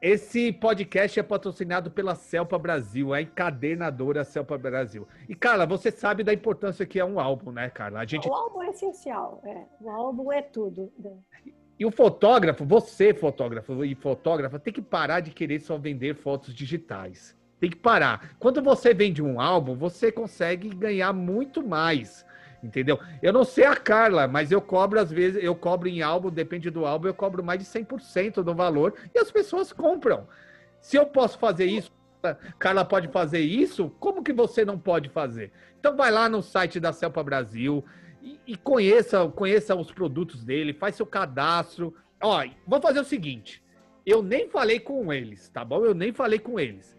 Esse 0.00 0.52
podcast 0.52 1.18
é 1.18 1.22
patrocinado 1.24 1.90
pela 1.90 2.14
Celpa 2.14 2.56
Brasil, 2.56 3.12
a 3.12 3.20
encadernadora 3.20 4.22
Celpa 4.22 4.56
Brasil. 4.56 5.08
E, 5.28 5.34
Carla, 5.34 5.66
você 5.66 5.90
sabe 5.90 6.22
da 6.22 6.32
importância 6.32 6.86
que 6.86 7.00
é 7.00 7.04
um 7.04 7.18
álbum, 7.18 7.50
né, 7.50 7.68
Carla? 7.68 7.98
A 7.98 8.04
gente... 8.04 8.28
O 8.28 8.32
álbum 8.32 8.62
é 8.62 8.68
essencial, 8.68 9.42
é. 9.44 9.64
o 9.80 9.90
álbum 9.90 10.32
é 10.32 10.40
tudo. 10.40 10.92
Né? 10.96 11.10
E 11.76 11.84
o 11.84 11.90
fotógrafo, 11.90 12.64
você 12.64 13.12
fotógrafo 13.12 13.84
e 13.84 13.96
fotógrafa, 13.96 14.60
tem 14.60 14.72
que 14.72 14.82
parar 14.82 15.18
de 15.18 15.32
querer 15.32 15.60
só 15.60 15.76
vender 15.76 16.14
fotos 16.14 16.54
digitais. 16.54 17.36
Tem 17.58 17.68
que 17.68 17.76
parar. 17.76 18.36
Quando 18.38 18.62
você 18.62 18.94
vende 18.94 19.20
um 19.20 19.40
álbum, 19.40 19.74
você 19.74 20.12
consegue 20.12 20.68
ganhar 20.68 21.12
muito 21.12 21.60
mais. 21.60 22.24
Entendeu? 22.62 22.98
Eu 23.22 23.32
não 23.32 23.44
sei 23.44 23.64
a 23.64 23.76
Carla, 23.76 24.26
mas 24.26 24.50
eu 24.50 24.60
cobro 24.60 24.98
às 24.98 25.10
vezes, 25.10 25.42
eu 25.42 25.54
cobro 25.54 25.88
em 25.88 26.02
álbum, 26.02 26.28
depende 26.28 26.70
do 26.70 26.84
álbum, 26.84 27.06
eu 27.06 27.14
cobro 27.14 27.42
mais 27.42 27.60
de 27.60 27.64
100% 27.64 28.42
do 28.42 28.54
valor 28.54 28.94
e 29.14 29.18
as 29.18 29.30
pessoas 29.30 29.72
compram. 29.72 30.26
Se 30.80 30.96
eu 30.96 31.06
posso 31.06 31.38
fazer 31.38 31.66
isso, 31.66 31.92
Carla 32.58 32.84
pode 32.84 33.08
fazer 33.08 33.40
isso, 33.40 33.90
como 34.00 34.24
que 34.24 34.32
você 34.32 34.64
não 34.64 34.76
pode 34.76 35.08
fazer? 35.08 35.52
Então 35.78 35.96
vai 35.96 36.10
lá 36.10 36.28
no 36.28 36.42
site 36.42 36.80
da 36.80 36.92
Celpa 36.92 37.22
Brasil 37.22 37.84
e, 38.20 38.40
e 38.44 38.56
conheça, 38.56 39.28
conheça 39.28 39.76
os 39.76 39.92
produtos 39.92 40.44
dele, 40.44 40.74
faz 40.74 40.96
seu 40.96 41.06
cadastro. 41.06 41.94
Ó, 42.20 42.44
vou 42.66 42.80
fazer 42.80 42.98
o 42.98 43.04
seguinte, 43.04 43.62
eu 44.04 44.20
nem 44.20 44.48
falei 44.48 44.80
com 44.80 45.12
eles, 45.12 45.48
tá 45.48 45.64
bom? 45.64 45.84
Eu 45.84 45.94
nem 45.94 46.12
falei 46.12 46.40
com 46.40 46.58
eles 46.58 46.98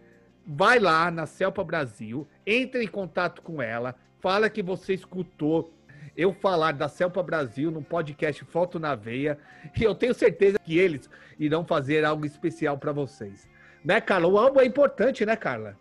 vai 0.52 0.80
lá 0.80 1.12
na 1.12 1.28
Celpa 1.28 1.64
Brasil, 1.64 2.28
entre 2.44 2.84
em 2.84 2.88
contato 2.88 3.40
com 3.44 3.62
ela, 3.62 3.96
fala 4.20 4.50
que 4.50 4.62
você 4.62 4.94
escutou 4.94 5.72
eu 6.16 6.34
falar 6.34 6.74
da 6.74 6.90
Celpa 6.90 7.24
Brasil 7.24 7.72
no 7.72 7.82
podcast 7.82 8.44
Foto 8.46 8.80
na 8.80 8.94
Veia, 8.94 9.38
e 9.80 9.84
eu 9.84 9.96
tenho 9.96 10.14
certeza 10.14 10.60
que 10.60 10.78
eles 10.78 11.10
irão 11.40 11.66
fazer 11.66 12.04
algo 12.04 12.26
especial 12.26 12.78
para 12.78 12.92
vocês. 12.92 13.48
Né, 13.84 14.02
Carla? 14.02 14.28
O 14.28 14.38
álbum 14.38 14.60
é 14.60 14.66
importante, 14.66 15.26
né, 15.26 15.36
Carla? 15.36 15.78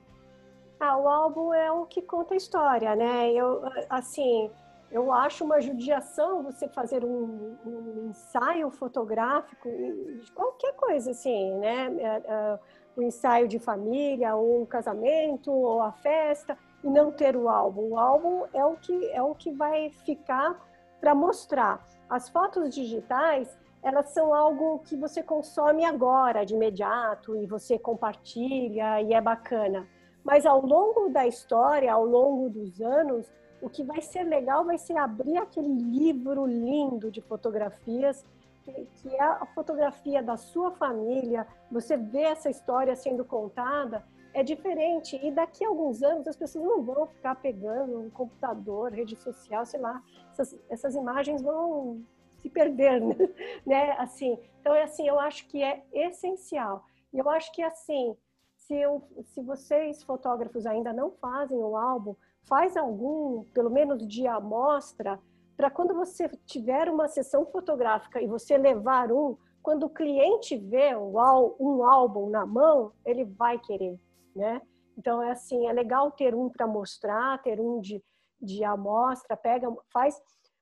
Ah, 0.79 0.97
o 0.97 1.09
álbum 1.09 1.53
é 1.53 1.73
o 1.73 1.87
que 1.87 2.01
conta 2.01 2.35
a 2.35 2.37
história, 2.37 2.95
né? 2.95 3.33
Eu, 3.33 3.65
assim, 3.91 4.49
eu 4.93 5.13
acho 5.13 5.45
uma 5.45 5.61
judiação 5.61 6.45
você 6.45 6.69
fazer 6.69 7.05
um, 7.05 7.57
um 7.67 8.11
ensaio 8.11 8.71
fotográfico 8.71 9.69
de 9.69 10.31
qualquer 10.31 10.73
coisa, 10.75 11.11
assim, 11.11 11.55
né? 11.57 11.97
É, 11.99 12.07
é, 12.07 12.59
o 12.97 13.03
ensaio 13.03 13.49
de 13.49 13.59
família, 13.59 14.37
ou 14.37 14.63
o 14.63 14.67
casamento, 14.67 15.51
ou 15.51 15.83
a 15.83 15.91
festa, 15.91 16.57
e 16.83 16.89
não 16.89 17.11
ter 17.11 17.37
o 17.37 17.49
álbum. 17.49 17.91
O 17.91 17.99
álbum 17.99 18.45
é 18.53 18.65
o 18.65 18.77
que, 18.77 19.11
é 19.11 19.23
o 19.23 19.35
que 19.35 19.51
vai 19.51 19.91
ficar 19.91 20.59
para 21.01 21.15
mostrar. 21.15 21.85
As 22.09 22.29
fotos 22.29 22.75
digitais, 22.75 23.57
elas 23.83 24.11
são 24.11 24.35
algo 24.35 24.81
que 24.81 24.97
você 24.97 25.23
consome 25.23 25.85
agora, 25.85 26.45
de 26.45 26.55
imediato, 26.55 27.37
e 27.37 27.47
você 27.47 27.79
compartilha, 27.79 29.01
e 29.03 29.13
é 29.13 29.21
bacana. 29.21 29.87
Mas 30.25 30.45
ao 30.45 30.65
longo 30.65 31.09
da 31.09 31.27
história, 31.27 31.93
ao 31.93 32.05
longo 32.05 32.51
dos 32.51 32.81
anos, 32.81 33.33
o 33.61 33.69
que 33.69 33.83
vai 33.83 34.01
ser 34.01 34.25
legal 34.25 34.65
vai 34.65 34.79
ser 34.79 34.97
abrir 34.97 35.39
aquele 35.39 35.73
livro 35.73 36.47
lindo 36.47 37.11
de 37.11 37.21
fotografias 37.21 38.25
que 38.73 39.15
é 39.15 39.23
a 39.23 39.47
fotografia 39.55 40.23
da 40.23 40.37
sua 40.37 40.71
família, 40.73 41.47
você 41.71 41.97
vê 41.97 42.23
essa 42.23 42.51
história 42.51 42.95
sendo 42.95 43.25
contada, 43.25 44.05
é 44.35 44.43
diferente. 44.43 45.19
E 45.23 45.31
daqui 45.31 45.65
a 45.65 45.69
alguns 45.69 46.03
anos 46.03 46.27
as 46.27 46.37
pessoas 46.37 46.65
não 46.65 46.83
vão 46.83 47.07
ficar 47.07 47.35
pegando 47.37 47.99
um 47.99 48.11
computador, 48.11 48.93
rede 48.93 49.17
social, 49.17 49.65
sei 49.65 49.81
lá, 49.81 50.03
essas, 50.31 50.59
essas 50.69 50.95
imagens 50.95 51.43
vão 51.43 52.03
se 52.41 52.49
perder, 52.49 53.01
né? 53.67 53.93
Assim, 53.99 54.39
então 54.61 54.75
é 54.75 54.85
assim, 54.85 55.07
eu 55.09 55.19
acho 55.19 55.47
que 55.49 55.63
é 55.63 55.83
essencial. 55.93 56.85
E 57.13 57.19
eu 57.19 57.29
acho 57.29 57.53
que 57.53 57.63
assim, 57.63 58.17
se, 58.57 58.75
eu, 58.75 59.03
se 59.25 59.41
vocês 59.43 60.03
fotógrafos 60.03 60.67
ainda 60.67 60.93
não 60.93 61.11
fazem 61.11 61.59
o 61.59 61.77
álbum, 61.77 62.15
faz 62.43 62.77
algum, 62.77 63.45
pelo 63.55 63.71
menos 63.71 64.07
de 64.07 64.27
amostra, 64.27 65.19
para 65.57 65.71
quando 65.71 65.95
você 65.95 66.29
tiver 66.47 66.89
uma 66.89 67.09
sessão 67.09 67.45
fotográfica 67.47 68.23
e 68.23 68.27
você 68.27 68.57
levar 68.57 69.11
um, 69.11 69.37
quando 69.61 69.85
o 69.85 69.91
cliente 69.91 70.57
vê 70.57 70.95
um 70.97 71.85
álbum 71.85 72.31
na 72.31 72.47
mão, 72.47 72.93
ele 73.05 73.25
vai 73.25 73.59
querer, 73.59 73.99
né? 74.39 74.63
Então 74.97 75.23
é 75.23 75.31
assim, 75.31 75.69
é 75.69 75.73
legal 75.73 76.11
ter 76.11 76.35
um 76.35 76.49
para 76.49 76.67
mostrar, 76.67 77.41
ter 77.43 77.61
um 77.61 77.81
de, 77.81 78.03
de 78.41 78.65
amostra, 78.65 79.37
pega, 79.37 79.69
faz, 79.93 80.17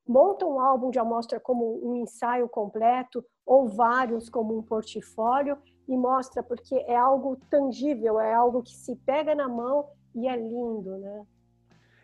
monta 0.06 0.44
um 0.44 0.60
álbum 0.60 0.90
de 0.90 0.98
amostra 0.98 1.38
como 1.38 1.80
um 1.88 1.96
ensaio 1.96 2.48
completo 2.48 3.24
ou 3.46 3.68
vários 3.68 4.28
como 4.28 4.58
um 4.58 4.62
portfólio 4.62 5.56
e 5.88 5.96
mostra 5.96 6.42
porque 6.42 6.74
é 6.74 6.96
algo 6.96 7.36
tangível, 7.48 8.18
é 8.18 8.34
algo 8.34 8.62
que 8.62 8.74
se 8.74 8.96
pega 8.96 9.34
na 9.34 9.48
mão 9.48 9.88
e 10.14 10.26
é 10.28 10.36
lindo, 10.36 10.98
né? 10.98 11.26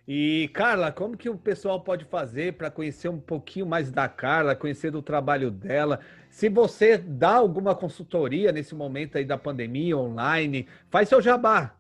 E 0.07 0.51
Carla, 0.53 0.91
como 0.91 1.17
que 1.17 1.31
o 1.31 1.39
pessoal 1.39 1.81
pode 1.81 2.05
fazer 2.05 2.55
para 2.55 2.71
conhecer 2.71 3.09
um 3.09 3.21
pouquinho 3.21 3.67
mais 3.67 3.91
da 3.91 4.09
Carla, 4.09 4.57
conhecer 4.57 4.91
do 4.91 5.01
trabalho 5.01 5.51
dela? 5.51 6.01
Se 6.33 6.49
você 6.49 6.97
dá 6.97 7.37
alguma 7.37 7.75
consultoria 7.75 8.51
nesse 8.51 8.75
momento 8.75 9.19
aí 9.19 9.25
da 9.25 9.37
pandemia 9.37 9.99
online, 9.99 10.67
faz 10.91 11.07
seu 11.11 11.21
jabá. 11.21 11.75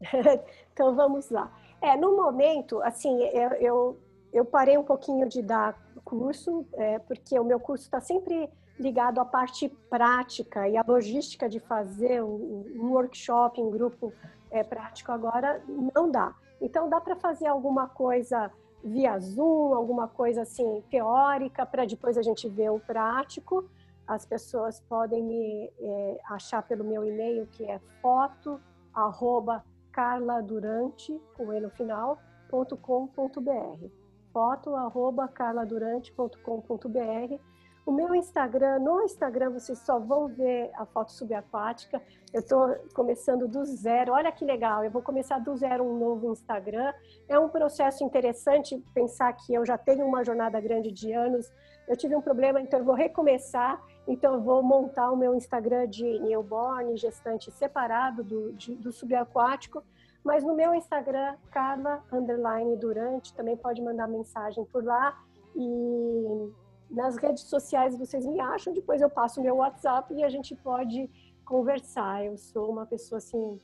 então 0.72 0.96
vamos 0.96 1.28
lá. 1.28 1.52
É, 1.82 1.94
no 1.98 2.16
momento, 2.16 2.80
assim, 2.82 3.22
eu, 3.24 3.50
eu, 3.60 4.00
eu 4.32 4.44
parei 4.46 4.78
um 4.78 4.82
pouquinho 4.82 5.28
de 5.28 5.42
dar 5.42 5.78
curso, 6.02 6.66
é, 6.72 6.98
porque 6.98 7.38
o 7.38 7.44
meu 7.44 7.60
curso 7.60 7.84
está 7.84 8.00
sempre 8.00 8.48
ligado 8.78 9.20
à 9.20 9.24
parte 9.24 9.68
prática 9.90 10.66
e 10.66 10.78
à 10.78 10.84
logística 10.88 11.46
de 11.46 11.60
fazer 11.60 12.22
um, 12.22 12.64
um 12.76 12.92
workshop 12.92 13.60
em 13.60 13.70
grupo 13.70 14.14
é, 14.50 14.64
prático 14.64 15.12
agora 15.12 15.62
não 15.94 16.10
dá. 16.10 16.34
Então, 16.58 16.88
dá 16.88 17.02
para 17.02 17.16
fazer 17.16 17.48
alguma 17.48 17.86
coisa 17.86 18.50
via 18.82 19.18
Zoom, 19.18 19.74
alguma 19.74 20.08
coisa 20.08 20.40
assim 20.40 20.82
teórica, 20.90 21.66
para 21.66 21.84
depois 21.84 22.16
a 22.16 22.22
gente 22.22 22.48
ver 22.48 22.70
o 22.70 22.80
prático. 22.80 23.68
As 24.10 24.26
pessoas 24.26 24.80
podem 24.88 25.22
me 25.22 25.72
é, 25.78 26.20
achar 26.30 26.64
pelo 26.64 26.82
meu 26.82 27.04
e-mail, 27.04 27.46
que 27.46 27.64
é 27.64 27.78
foto, 28.02 28.60
arroba 28.92 29.64
carladurante, 29.92 31.16
com 31.36 31.52
e 31.52 31.60
no 31.60 31.70
final, 31.70 32.18
ponto 32.48 32.76
com, 32.76 33.06
ponto 33.06 33.40
br. 33.40 33.88
Foto, 34.32 34.74
arroba 34.74 35.28
carladurante.com.br 35.28 37.40
o 37.86 37.92
meu 37.92 38.14
Instagram, 38.14 38.78
no 38.78 39.02
Instagram 39.02 39.50
vocês 39.50 39.78
só 39.80 39.98
vão 39.98 40.28
ver 40.28 40.70
a 40.74 40.84
foto 40.84 41.12
subaquática. 41.12 42.00
Eu 42.32 42.40
estou 42.40 42.76
começando 42.94 43.48
do 43.48 43.64
zero. 43.64 44.12
Olha 44.12 44.30
que 44.30 44.44
legal, 44.44 44.84
eu 44.84 44.90
vou 44.90 45.02
começar 45.02 45.38
do 45.38 45.56
zero 45.56 45.82
um 45.82 45.98
novo 45.98 46.30
Instagram. 46.30 46.92
É 47.28 47.38
um 47.38 47.48
processo 47.48 48.04
interessante 48.04 48.78
pensar 48.94 49.32
que 49.32 49.54
eu 49.54 49.64
já 49.64 49.78
tenho 49.78 50.06
uma 50.06 50.22
jornada 50.22 50.60
grande 50.60 50.92
de 50.92 51.12
anos. 51.12 51.50
Eu 51.88 51.96
tive 51.96 52.14
um 52.14 52.20
problema, 52.20 52.60
então 52.60 52.78
eu 52.78 52.84
vou 52.84 52.94
recomeçar. 52.94 53.82
Então 54.10 54.34
eu 54.34 54.40
vou 54.40 54.60
montar 54.60 55.12
o 55.12 55.16
meu 55.16 55.36
Instagram 55.36 55.86
de 55.86 56.18
newborn, 56.18 56.96
gestante 56.96 57.48
separado 57.52 58.24
do, 58.24 58.52
de, 58.54 58.74
do 58.74 58.90
subaquático. 58.90 59.84
Mas 60.24 60.42
no 60.42 60.52
meu 60.52 60.74
Instagram, 60.74 61.36
Carla 61.52 62.02
Underline 62.12 62.76
Durante, 62.76 63.32
também 63.32 63.56
pode 63.56 63.80
mandar 63.80 64.08
mensagem 64.08 64.64
por 64.64 64.82
lá. 64.84 65.16
E 65.54 66.52
nas 66.90 67.16
redes 67.18 67.44
sociais 67.44 67.96
vocês 67.96 68.26
me 68.26 68.40
acham, 68.40 68.74
depois 68.74 69.00
eu 69.00 69.08
passo 69.08 69.38
o 69.38 69.44
meu 69.44 69.58
WhatsApp 69.58 70.12
e 70.12 70.24
a 70.24 70.28
gente 70.28 70.56
pode 70.56 71.08
conversar. 71.44 72.24
Eu 72.24 72.36
sou 72.36 72.68
uma 72.68 72.86
pessoa 72.86 73.18
assim, 73.18 73.60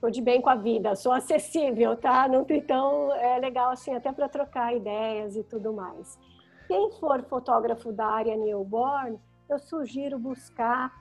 tô 0.00 0.10
de 0.10 0.20
bem 0.20 0.42
com 0.42 0.50
a 0.50 0.56
vida, 0.56 0.96
sou 0.96 1.12
acessível, 1.12 1.96
tá? 1.96 2.26
Então 2.50 3.14
é 3.14 3.38
legal 3.38 3.70
assim 3.70 3.94
até 3.94 4.10
para 4.10 4.28
trocar 4.28 4.74
ideias 4.74 5.36
e 5.36 5.44
tudo 5.44 5.72
mais. 5.72 6.18
Quem 6.66 6.90
for 6.98 7.22
fotógrafo 7.22 7.92
da 7.92 8.06
área 8.06 8.36
newborn, 8.36 9.16
eu 9.48 9.58
sugiro 9.58 10.18
buscar 10.18 10.92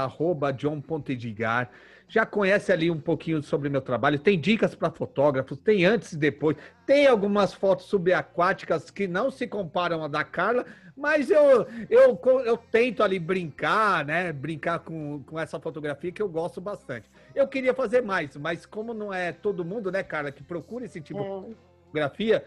john.edgar. 0.57 1.71
Já 2.13 2.27
conhece 2.27 2.71
ali 2.71 2.91
um 2.91 3.01
pouquinho 3.01 3.43
sobre 3.43 3.71
meu 3.71 3.81
trabalho. 3.81 4.19
Tem 4.19 4.39
dicas 4.39 4.75
para 4.75 4.91
fotógrafos, 4.91 5.59
tem 5.59 5.87
antes 5.87 6.13
e 6.13 6.19
depois. 6.19 6.59
Tem 6.85 7.07
algumas 7.07 7.55
fotos 7.55 7.87
subaquáticas 7.87 8.91
que 8.91 9.09
não 9.09 9.31
se 9.31 9.47
comparam 9.47 10.05
à 10.05 10.09
da 10.09 10.23
Carla, 10.23 10.67
mas 10.95 11.31
eu, 11.31 11.67
eu, 11.89 12.21
eu 12.45 12.59
tento 12.59 13.03
ali 13.03 13.19
brincar, 13.19 14.05
né? 14.05 14.31
Brincar 14.31 14.81
com, 14.81 15.23
com 15.23 15.41
essa 15.41 15.59
fotografia 15.59 16.13
que 16.13 16.21
eu 16.21 16.29
gosto 16.29 16.61
bastante. 16.61 17.11
Eu 17.35 17.49
queria 17.49 17.73
fazer 17.73 18.03
mais, 18.03 18.37
mas 18.37 18.67
como 18.67 18.93
não 18.93 19.11
é 19.11 19.33
todo 19.33 19.65
mundo, 19.65 19.91
né, 19.91 20.03
Carla, 20.03 20.31
que 20.31 20.43
procura 20.43 20.85
esse 20.85 21.01
tipo 21.01 21.19
é. 21.19 21.49
de 21.49 21.57
fotografia, 21.87 22.45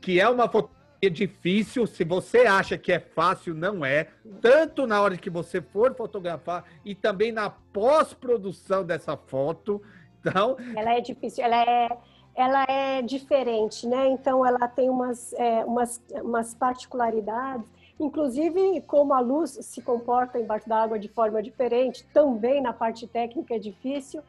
que 0.00 0.18
é 0.18 0.28
uma 0.28 0.48
fotografia 0.48 0.79
é 1.06 1.08
difícil. 1.08 1.86
Se 1.86 2.04
você 2.04 2.40
acha 2.40 2.76
que 2.76 2.92
é 2.92 3.00
fácil, 3.00 3.54
não 3.54 3.84
é. 3.84 4.08
Tanto 4.40 4.86
na 4.86 5.00
hora 5.00 5.16
que 5.16 5.30
você 5.30 5.60
for 5.60 5.94
fotografar 5.94 6.64
e 6.84 6.94
também 6.94 7.32
na 7.32 7.50
pós-produção 7.50 8.84
dessa 8.84 9.16
foto. 9.16 9.82
Então. 10.20 10.56
Ela 10.76 10.94
é 10.96 11.00
difícil, 11.00 11.44
ela 11.44 11.62
é, 11.62 11.98
ela 12.34 12.64
é 12.68 13.02
diferente, 13.02 13.86
né? 13.86 14.08
Então 14.08 14.44
ela 14.44 14.68
tem 14.68 14.90
umas, 14.90 15.32
é, 15.34 15.64
umas, 15.64 16.02
umas 16.22 16.54
particularidades. 16.54 17.66
Inclusive, 17.98 18.80
como 18.86 19.12
a 19.12 19.20
luz 19.20 19.58
se 19.60 19.82
comporta 19.82 20.38
embaixo 20.38 20.66
da 20.68 20.82
água 20.82 20.98
de 20.98 21.08
forma 21.08 21.42
diferente, 21.42 22.06
também 22.14 22.60
na 22.62 22.72
parte 22.72 23.06
técnica 23.06 23.54
é 23.54 23.58
difícil. 23.58 24.22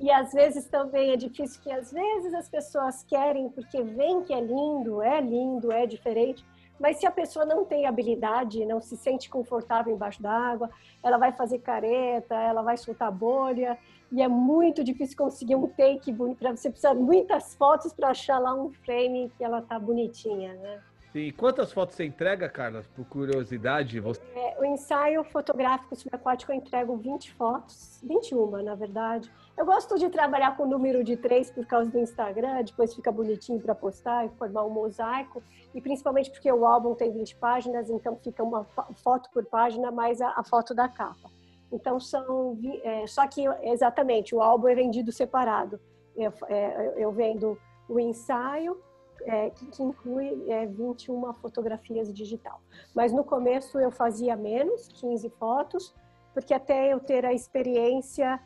E 0.00 0.10
às 0.10 0.32
vezes 0.32 0.66
também 0.66 1.12
é 1.12 1.16
difícil 1.16 1.60
que 1.62 1.70
às 1.70 1.92
vezes 1.92 2.32
as 2.32 2.48
pessoas 2.48 3.02
querem 3.04 3.50
porque 3.50 3.82
vem 3.82 4.22
que 4.22 4.32
é 4.32 4.40
lindo, 4.40 5.02
é 5.02 5.20
lindo, 5.20 5.70
é 5.70 5.86
diferente, 5.86 6.42
mas 6.80 6.96
se 6.96 7.06
a 7.06 7.10
pessoa 7.10 7.44
não 7.44 7.66
tem 7.66 7.84
habilidade, 7.84 8.64
não 8.64 8.80
se 8.80 8.96
sente 8.96 9.28
confortável 9.28 9.94
embaixo 9.94 10.22
d'água, 10.22 10.70
ela 11.02 11.18
vai 11.18 11.32
fazer 11.32 11.58
careta, 11.58 12.34
ela 12.34 12.62
vai 12.62 12.78
soltar 12.78 13.12
bolha, 13.12 13.76
e 14.10 14.22
é 14.22 14.26
muito 14.26 14.82
difícil 14.82 15.18
conseguir 15.18 15.54
um 15.54 15.68
take 15.68 16.10
bonito, 16.10 16.40
você 16.40 16.70
precisa 16.70 16.94
de 16.94 17.02
muitas 17.02 17.54
fotos 17.54 17.92
para 17.92 18.08
achar 18.08 18.38
lá 18.38 18.54
um 18.54 18.70
frame 18.70 19.30
que 19.36 19.44
ela 19.44 19.60
tá 19.60 19.78
bonitinha, 19.78 20.54
né? 20.54 20.80
Sim. 21.12 21.32
Quantas 21.32 21.72
fotos 21.72 21.96
você 21.96 22.04
entrega, 22.04 22.48
Carla, 22.48 22.84
por 22.94 23.04
curiosidade? 23.04 23.98
Você... 24.00 24.22
É, 24.34 24.56
o 24.60 24.64
ensaio 24.64 25.22
fotográfico 25.24 25.94
subaquático 25.96 26.52
eu 26.52 26.56
entrego 26.56 26.96
20 26.96 27.32
fotos, 27.32 28.00
21 28.02 28.62
na 28.62 28.74
verdade. 28.74 29.30
Eu 29.60 29.66
gosto 29.66 29.98
de 29.98 30.08
trabalhar 30.08 30.56
com 30.56 30.62
o 30.62 30.66
número 30.66 31.04
de 31.04 31.18
três 31.18 31.50
por 31.50 31.66
causa 31.66 31.90
do 31.90 31.98
Instagram, 31.98 32.64
depois 32.64 32.94
fica 32.94 33.12
bonitinho 33.12 33.60
para 33.60 33.74
postar 33.74 34.24
e 34.24 34.30
formar 34.30 34.64
um 34.64 34.70
mosaico. 34.70 35.42
E 35.74 35.82
principalmente 35.82 36.30
porque 36.30 36.50
o 36.50 36.64
álbum 36.64 36.94
tem 36.94 37.12
20 37.12 37.36
páginas, 37.36 37.90
então 37.90 38.16
fica 38.16 38.42
uma 38.42 38.64
foto 39.04 39.28
por 39.30 39.44
página 39.44 39.90
mais 39.90 40.18
a, 40.22 40.32
a 40.34 40.42
foto 40.42 40.74
da 40.74 40.88
capa. 40.88 41.30
Então 41.70 42.00
são. 42.00 42.58
É, 42.82 43.06
só 43.06 43.28
que, 43.28 43.44
exatamente, 43.62 44.34
o 44.34 44.40
álbum 44.40 44.66
é 44.66 44.74
vendido 44.74 45.12
separado. 45.12 45.78
Eu, 46.16 46.32
é, 46.48 46.94
eu 46.96 47.12
vendo 47.12 47.58
o 47.86 48.00
ensaio 48.00 48.80
é, 49.26 49.50
que, 49.50 49.66
que, 49.66 49.82
inclui 49.82 50.42
é, 50.50 50.64
21 50.64 51.34
fotografias 51.34 52.10
digital. 52.14 52.62
Mas 52.94 53.12
no 53.12 53.22
começo 53.22 53.78
eu 53.78 53.90
fazia 53.90 54.34
menos, 54.36 54.88
15 54.88 55.28
fotos, 55.38 55.94
porque 56.32 56.54
até 56.54 56.94
eu 56.94 56.98
ter 56.98 57.26
a 57.26 57.34
experiência 57.34 58.40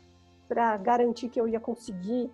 para 0.47 0.77
garantir 0.77 1.29
que 1.29 1.39
eu 1.39 1.47
ia 1.47 1.59
conseguir 1.59 2.29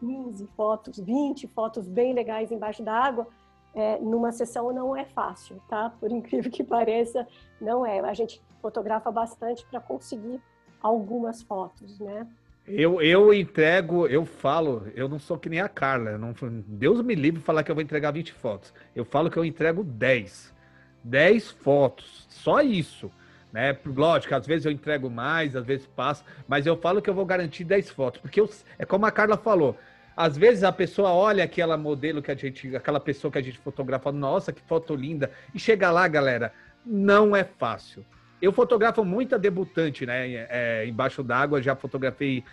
15 0.00 0.46
fotos, 0.56 0.98
20 0.98 1.46
fotos 1.48 1.88
bem 1.88 2.12
legais 2.12 2.52
embaixo 2.52 2.82
da 2.82 2.92
água, 2.92 3.26
é, 3.74 3.98
numa 3.98 4.32
sessão 4.32 4.72
não 4.72 4.96
é 4.96 5.04
fácil, 5.04 5.60
tá? 5.68 5.90
Por 6.00 6.10
incrível 6.12 6.50
que 6.50 6.64
pareça, 6.64 7.26
não 7.60 7.84
é. 7.84 8.00
A 8.00 8.14
gente 8.14 8.40
fotografa 8.60 9.10
bastante 9.10 9.64
para 9.66 9.80
conseguir 9.80 10.40
algumas 10.80 11.42
fotos, 11.42 11.98
né? 11.98 12.26
Eu, 12.66 13.00
eu 13.00 13.32
entrego, 13.32 14.06
eu 14.06 14.26
falo, 14.26 14.86
eu 14.94 15.08
não 15.08 15.18
sou 15.18 15.38
que 15.38 15.48
nem 15.48 15.60
a 15.60 15.68
Carla. 15.68 16.18
Não, 16.18 16.34
Deus 16.66 17.00
me 17.00 17.14
livre 17.14 17.40
falar 17.40 17.62
que 17.62 17.70
eu 17.70 17.74
vou 17.74 17.82
entregar 17.82 18.10
20 18.10 18.34
fotos. 18.34 18.74
Eu 18.94 19.06
falo 19.06 19.30
que 19.30 19.38
eu 19.38 19.44
entrego 19.44 19.82
10. 19.82 20.54
10 21.02 21.50
fotos. 21.50 22.26
Só 22.28 22.60
isso. 22.60 23.10
Né? 23.52 23.76
Lógico, 23.84 24.34
às 24.34 24.46
vezes 24.46 24.66
eu 24.66 24.72
entrego 24.72 25.08
mais, 25.08 25.56
às 25.56 25.64
vezes 25.64 25.86
passo, 25.86 26.24
mas 26.46 26.66
eu 26.66 26.76
falo 26.76 27.00
que 27.00 27.08
eu 27.08 27.14
vou 27.14 27.24
garantir 27.24 27.64
10 27.64 27.90
fotos. 27.90 28.20
Porque 28.20 28.40
eu, 28.40 28.48
é 28.78 28.84
como 28.84 29.06
a 29.06 29.10
Carla 29.10 29.36
falou. 29.36 29.76
Às 30.16 30.36
vezes 30.36 30.64
a 30.64 30.72
pessoa 30.72 31.12
olha 31.12 31.44
aquela 31.44 31.76
modelo 31.76 32.20
que 32.20 32.30
a 32.30 32.34
gente, 32.34 32.74
aquela 32.74 32.98
pessoa 32.98 33.30
que 33.30 33.38
a 33.38 33.42
gente 33.42 33.58
fotografa, 33.58 34.10
nossa, 34.10 34.52
que 34.52 34.60
foto 34.60 34.94
linda. 34.94 35.30
E 35.54 35.58
chega 35.58 35.90
lá, 35.90 36.08
galera, 36.08 36.52
não 36.84 37.36
é 37.36 37.44
fácil. 37.44 38.04
Eu 38.42 38.52
fotografo 38.52 39.04
muita 39.04 39.38
debutante, 39.38 40.04
né? 40.04 40.46
É, 40.48 40.86
embaixo 40.86 41.22
d'água, 41.22 41.62
já 41.62 41.74
fotografei 41.74 42.44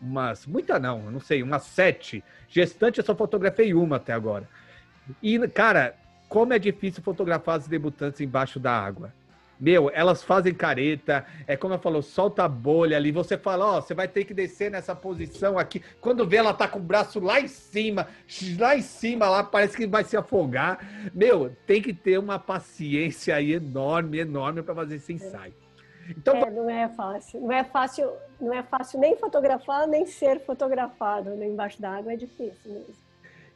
umas. 0.00 0.46
Muita 0.46 0.78
não, 0.78 1.10
não 1.10 1.20
sei, 1.20 1.42
umas 1.42 1.62
sete. 1.62 2.24
Gestante 2.48 2.98
eu 2.98 3.04
só 3.04 3.14
fotografei 3.14 3.72
uma 3.72 3.96
até 3.96 4.12
agora. 4.12 4.48
E, 5.22 5.38
cara, 5.48 5.94
como 6.28 6.52
é 6.52 6.58
difícil 6.58 7.02
fotografar 7.02 7.56
as 7.56 7.68
debutantes 7.68 8.20
embaixo 8.20 8.58
da 8.58 8.72
água. 8.72 9.12
Meu, 9.62 9.88
elas 9.94 10.24
fazem 10.24 10.52
careta, 10.52 11.24
é 11.46 11.56
como 11.56 11.74
eu 11.74 11.78
falo, 11.78 12.02
solta 12.02 12.42
a 12.42 12.48
bolha 12.48 12.96
ali. 12.96 13.12
Você 13.12 13.38
fala, 13.38 13.64
ó, 13.64 13.78
oh, 13.78 13.80
você 13.80 13.94
vai 13.94 14.08
ter 14.08 14.24
que 14.24 14.34
descer 14.34 14.72
nessa 14.72 14.92
posição 14.92 15.56
aqui. 15.56 15.80
Quando 16.00 16.26
vê, 16.26 16.38
ela 16.38 16.52
tá 16.52 16.66
com 16.66 16.80
o 16.80 16.82
braço 16.82 17.20
lá 17.20 17.40
em 17.40 17.46
cima, 17.46 18.08
lá 18.58 18.76
em 18.76 18.82
cima, 18.82 19.28
lá 19.28 19.44
parece 19.44 19.76
que 19.76 19.86
vai 19.86 20.02
se 20.02 20.16
afogar. 20.16 20.84
Meu, 21.14 21.54
tem 21.64 21.80
que 21.80 21.94
ter 21.94 22.18
uma 22.18 22.40
paciência 22.40 23.36
aí 23.36 23.52
enorme, 23.52 24.18
enorme 24.18 24.64
para 24.64 24.74
fazer 24.74 24.96
esse 24.96 25.12
ensaio. 25.12 25.54
Então, 26.10 26.34
é, 26.38 26.50
não 26.50 26.68
é 26.68 26.88
fácil. 26.88 27.40
Não 27.40 27.52
é 27.52 27.62
fácil, 27.62 28.12
não 28.40 28.52
é 28.52 28.64
fácil 28.64 28.98
nem 28.98 29.16
fotografar, 29.16 29.86
nem 29.86 30.06
ser 30.06 30.40
fotografado. 30.40 31.30
Né? 31.36 31.46
Embaixo 31.46 31.80
da 31.80 31.98
água 31.98 32.12
é 32.12 32.16
difícil 32.16 32.68
mesmo. 32.68 33.11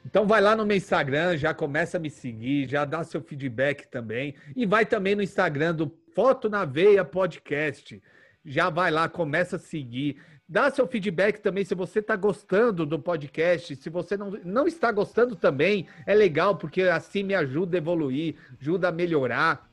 Então 0.06 0.24
vai 0.24 0.40
lá 0.40 0.54
no 0.54 0.64
meu 0.64 0.76
Instagram, 0.76 1.36
já 1.36 1.52
começa 1.52 1.96
a 1.96 2.00
me 2.00 2.08
seguir, 2.08 2.68
já 2.68 2.84
dá 2.84 3.02
seu 3.02 3.20
feedback 3.20 3.88
também. 3.88 4.36
E 4.54 4.64
vai 4.64 4.86
também 4.86 5.16
no 5.16 5.22
Instagram 5.22 5.74
do 5.74 5.92
Foto 6.14 6.48
na 6.48 6.64
Veia 6.64 7.04
Podcast. 7.04 8.00
Já 8.44 8.70
vai 8.70 8.92
lá, 8.92 9.08
começa 9.08 9.56
a 9.56 9.58
seguir. 9.58 10.22
Dá 10.48 10.70
seu 10.70 10.86
feedback 10.86 11.40
também 11.40 11.64
se 11.64 11.74
você 11.74 11.98
está 11.98 12.14
gostando 12.14 12.86
do 12.86 13.00
podcast. 13.00 13.74
Se 13.74 13.90
você 13.90 14.16
não, 14.16 14.30
não 14.44 14.68
está 14.68 14.92
gostando 14.92 15.34
também, 15.34 15.88
é 16.06 16.14
legal, 16.14 16.54
porque 16.54 16.82
assim 16.82 17.24
me 17.24 17.34
ajuda 17.34 17.76
a 17.76 17.78
evoluir, 17.78 18.36
ajuda 18.60 18.88
a 18.88 18.92
melhorar. 18.92 19.68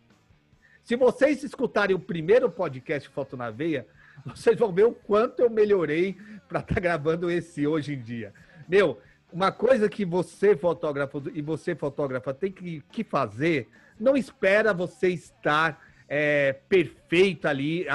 Se 0.82 0.96
vocês 0.96 1.44
escutarem 1.44 1.96
o 1.96 2.00
primeiro 2.00 2.50
podcast 2.50 3.08
Foto 3.08 3.38
na 3.38 3.52
Veia, 3.52 3.86
vocês 4.26 4.58
vão 4.58 4.74
ver 4.74 4.86
o 4.86 4.94
quanto 4.94 5.42
eu 5.42 5.50
melhorei 5.52 6.18
para 6.50 6.62
estar 6.62 6.74
tá 6.74 6.82
gravando 6.82 7.30
esse 7.30 7.68
hoje 7.68 7.94
em 7.94 8.02
dia. 8.02 8.34
Meu, 8.68 9.00
uma 9.34 9.52
coisa 9.52 9.90
que 9.90 10.06
você, 10.06 10.56
fotógrafo, 10.56 11.24
e 11.34 11.42
você, 11.42 11.76
fotógrafa, 11.76 12.34
tem 12.34 12.52
que, 12.52 12.84
que 12.92 13.04
fazer, 13.04 13.68
não 14.00 14.16
espera 14.16 14.74
você 14.74 15.10
estar 15.10 15.82
é, 16.08 16.54
perfeito 16.70 17.48
ali, 17.48 17.88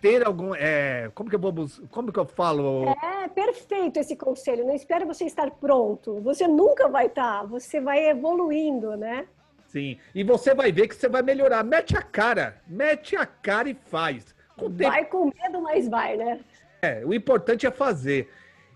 ter 0.00 0.26
algum. 0.26 0.54
É, 0.54 1.10
como 1.14 1.28
que 1.28 1.36
eu 1.36 1.40
vou 1.40 1.52
Como 1.90 2.12
que 2.12 2.18
eu 2.18 2.26
falo? 2.26 2.94
É 3.02 3.28
perfeito 3.28 3.98
esse 3.98 4.16
conselho. 4.16 4.66
Não 4.66 4.74
espera 4.74 5.04
você 5.04 5.24
estar 5.24 5.50
pronto. 5.50 6.20
Você 6.20 6.46
nunca 6.48 6.88
vai 6.88 7.06
estar. 7.06 7.40
Tá, 7.40 7.46
você 7.46 7.80
vai 7.80 8.06
evoluindo, 8.08 8.96
né? 8.96 9.26
Sim. 9.66 9.98
E 10.14 10.22
você 10.22 10.54
vai 10.54 10.70
ver 10.70 10.88
que 10.88 10.94
você 10.94 11.08
vai 11.08 11.22
melhorar. 11.22 11.64
Mete 11.64 11.96
a 11.96 12.02
cara. 12.02 12.62
Mete 12.66 13.16
a 13.16 13.26
cara 13.26 13.68
e 13.68 13.74
faz. 13.74 14.34
Com 14.56 14.68
vai 14.70 15.04
tempo... 15.04 15.18
com 15.18 15.32
medo, 15.42 15.60
mas 15.62 15.88
vai, 15.88 16.16
né? 16.16 16.40
É, 16.80 17.02
o 17.04 17.12
importante 17.12 17.66
é 17.66 17.70
fazer. 17.70 18.30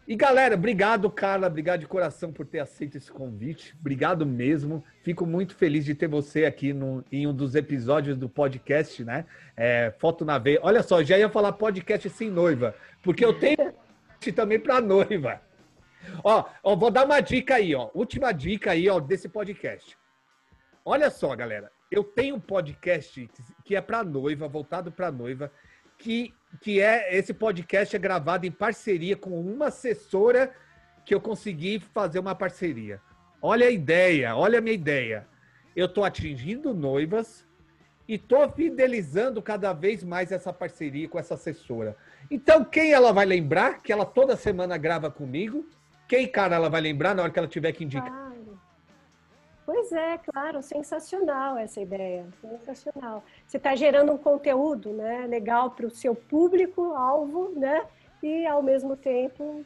E 0.09 0.17
galera, 0.17 0.55
obrigado, 0.55 1.11
Carla, 1.11 1.49
obrigado 1.49 1.81
de 1.81 1.87
coração 1.87 2.33
por 2.33 2.47
ter 2.47 2.61
aceito 2.61 2.97
esse 2.97 3.13
convite. 3.13 3.77
Obrigado 3.79 4.25
mesmo. 4.25 4.83
Fico 5.03 5.27
muito 5.27 5.55
feliz 5.55 5.85
de 5.85 5.95
ter 5.95 6.09
você 6.09 6.47
aqui 6.47 6.73
no, 6.73 7.05
em 7.13 7.27
um 7.27 7.35
dos 7.35 7.55
episódios 7.55 8.17
do 8.17 8.27
podcast, 8.27 9.05
né? 9.05 9.27
É, 9.55 9.93
Foto 9.99 10.25
na 10.25 10.39
veia. 10.39 10.61
Olha 10.63 10.83
só, 10.83 11.03
já 11.03 11.19
ia 11.19 11.29
falar 11.29 11.53
podcast 11.53 12.09
sem 12.09 12.31
noiva, 12.31 12.75
porque 13.03 13.23
eu 13.23 13.39
tenho 13.39 13.75
também 14.35 14.59
para 14.59 14.81
noiva. 14.81 15.43
Ó, 16.25 16.43
ó, 16.63 16.75
vou 16.75 16.91
dar 16.91 17.05
uma 17.05 17.21
dica 17.21 17.57
aí, 17.57 17.75
ó. 17.75 17.91
Última 17.93 18.33
dica 18.33 18.71
aí, 18.71 18.89
ó, 18.89 18.99
desse 18.99 19.29
podcast. 19.29 19.95
Olha 20.87 21.11
só, 21.11 21.37
galera. 21.37 21.71
Eu 21.91 22.03
tenho 22.03 22.37
um 22.37 22.41
podcast 22.41 23.29
que 23.63 23.77
é 23.77 23.81
para 23.83 24.03
noiva, 24.03 24.49
voltado 24.49 24.91
para 24.91 25.13
noiva, 25.13 25.53
que 25.99 26.33
que 26.61 26.81
é 26.81 27.17
esse 27.17 27.33
podcast 27.33 27.95
é 27.95 27.99
gravado 27.99 28.47
em 28.47 28.51
parceria 28.51 29.17
com 29.17 29.39
uma 29.41 29.67
assessora 29.67 30.53
que 31.05 31.15
eu 31.15 31.21
consegui 31.21 31.81
fazer 31.81 32.19
uma 32.19 32.35
parceria. 32.35 33.01
Olha 33.41 33.67
a 33.67 33.71
ideia, 33.71 34.37
olha 34.37 34.59
a 34.59 34.63
minha 34.63 34.75
ideia. 34.75 35.27
Eu 35.75 35.87
estou 35.87 36.05
atingindo 36.05 36.75
noivas 36.75 37.47
e 38.07 38.15
estou 38.15 38.51
fidelizando 38.51 39.41
cada 39.41 39.73
vez 39.73 40.03
mais 40.03 40.33
essa 40.33 40.53
parceria 40.53 41.09
com 41.09 41.19
essa 41.19 41.35
assessora. 41.35 41.97
Então, 42.31 42.65
quem 42.65 42.93
ela 42.93 43.13
vai 43.13 43.27
lembrar 43.27 43.83
que 43.83 43.93
ela 43.93 44.05
toda 44.05 44.37
semana 44.37 44.77
grava 44.77 45.11
comigo 45.11 45.65
quem 46.09 46.27
cara 46.27 46.57
ela 46.57 46.71
vai 46.71 46.81
lembrar 46.81 47.15
na 47.15 47.23
hora 47.23 47.31
que 47.31 47.39
ela 47.39 47.47
tiver 47.47 47.71
que 47.73 47.85
indicar. 47.85 48.28
Pois 49.69 49.93
é, 49.93 50.17
claro, 50.17 50.63
sensacional 50.63 51.59
essa 51.59 51.79
ideia, 51.79 52.25
sensacional. 52.41 53.23
Você 53.47 53.59
está 53.59 53.77
gerando 53.77 54.11
um 54.11 54.17
conteúdo, 54.17 54.95
né, 54.95 55.27
legal 55.27 55.73
para 55.73 55.87
o 55.87 55.91
seu 55.91 56.15
público 56.15 56.95
alvo, 56.95 57.53
né, 57.55 57.85
e 58.23 58.47
ao 58.47 58.63
mesmo 58.63 58.97
tempo 58.97 59.63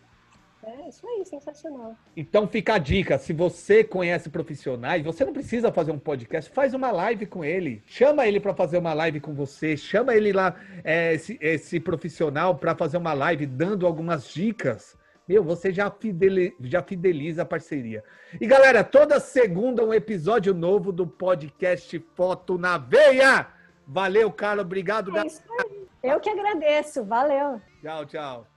é 0.65 0.89
isso 0.89 1.07
aí, 1.07 1.25
sensacional. 1.25 1.97
Então 2.17 2.49
fica 2.49 2.75
a 2.75 2.79
dica: 2.79 3.17
se 3.17 3.33
você 3.33 3.85
conhece 3.85 4.29
profissionais, 4.29 5.05
você 5.05 5.25
não 5.25 5.33
precisa 5.33 5.71
fazer 5.71 5.93
um 5.93 5.99
podcast, 6.01 6.51
faz 6.51 6.75
uma 6.75 6.91
live 6.91 7.25
com 7.25 7.45
ele. 7.45 7.81
Chama 7.87 8.27
ele 8.27 8.41
para 8.41 8.55
fazer 8.55 8.79
uma 8.79 8.95
live 8.95 9.21
com 9.21 9.33
você, 9.33 9.77
chama 9.77 10.17
ele 10.17 10.33
lá, 10.33 10.57
é, 10.83 11.15
esse, 11.15 11.39
esse 11.41 11.79
profissional, 11.79 12.57
para 12.57 12.75
fazer 12.75 12.97
uma 12.97 13.13
live 13.13 13.47
dando 13.47 13.87
algumas 13.87 14.27
dicas. 14.27 15.01
Meu, 15.29 15.43
você 15.43 15.73
já, 15.73 15.91
fideliza, 15.91 16.55
já 16.61 16.83
fideliza 16.83 17.43
a 17.43 17.47
parceria. 17.47 18.03
E 18.41 18.47
galera, 18.47 18.83
toda 18.83 19.21
segunda 19.21 19.85
um 19.85 19.95
episódio 19.95 20.53
novo 20.53 20.91
do 20.91 21.07
podcast 21.07 21.99
Foto 22.15 22.59
na 22.59 22.77
Veia. 22.77 23.47
Valeu, 23.87 24.31
Carlos. 24.33 24.65
Obrigado. 24.65 25.17
É 25.17 25.27
isso 25.27 25.43
aí. 25.61 25.87
Eu 26.03 26.19
que 26.19 26.29
agradeço. 26.29 27.05
Valeu. 27.05 27.61
Tchau, 27.81 28.07
tchau. 28.07 28.52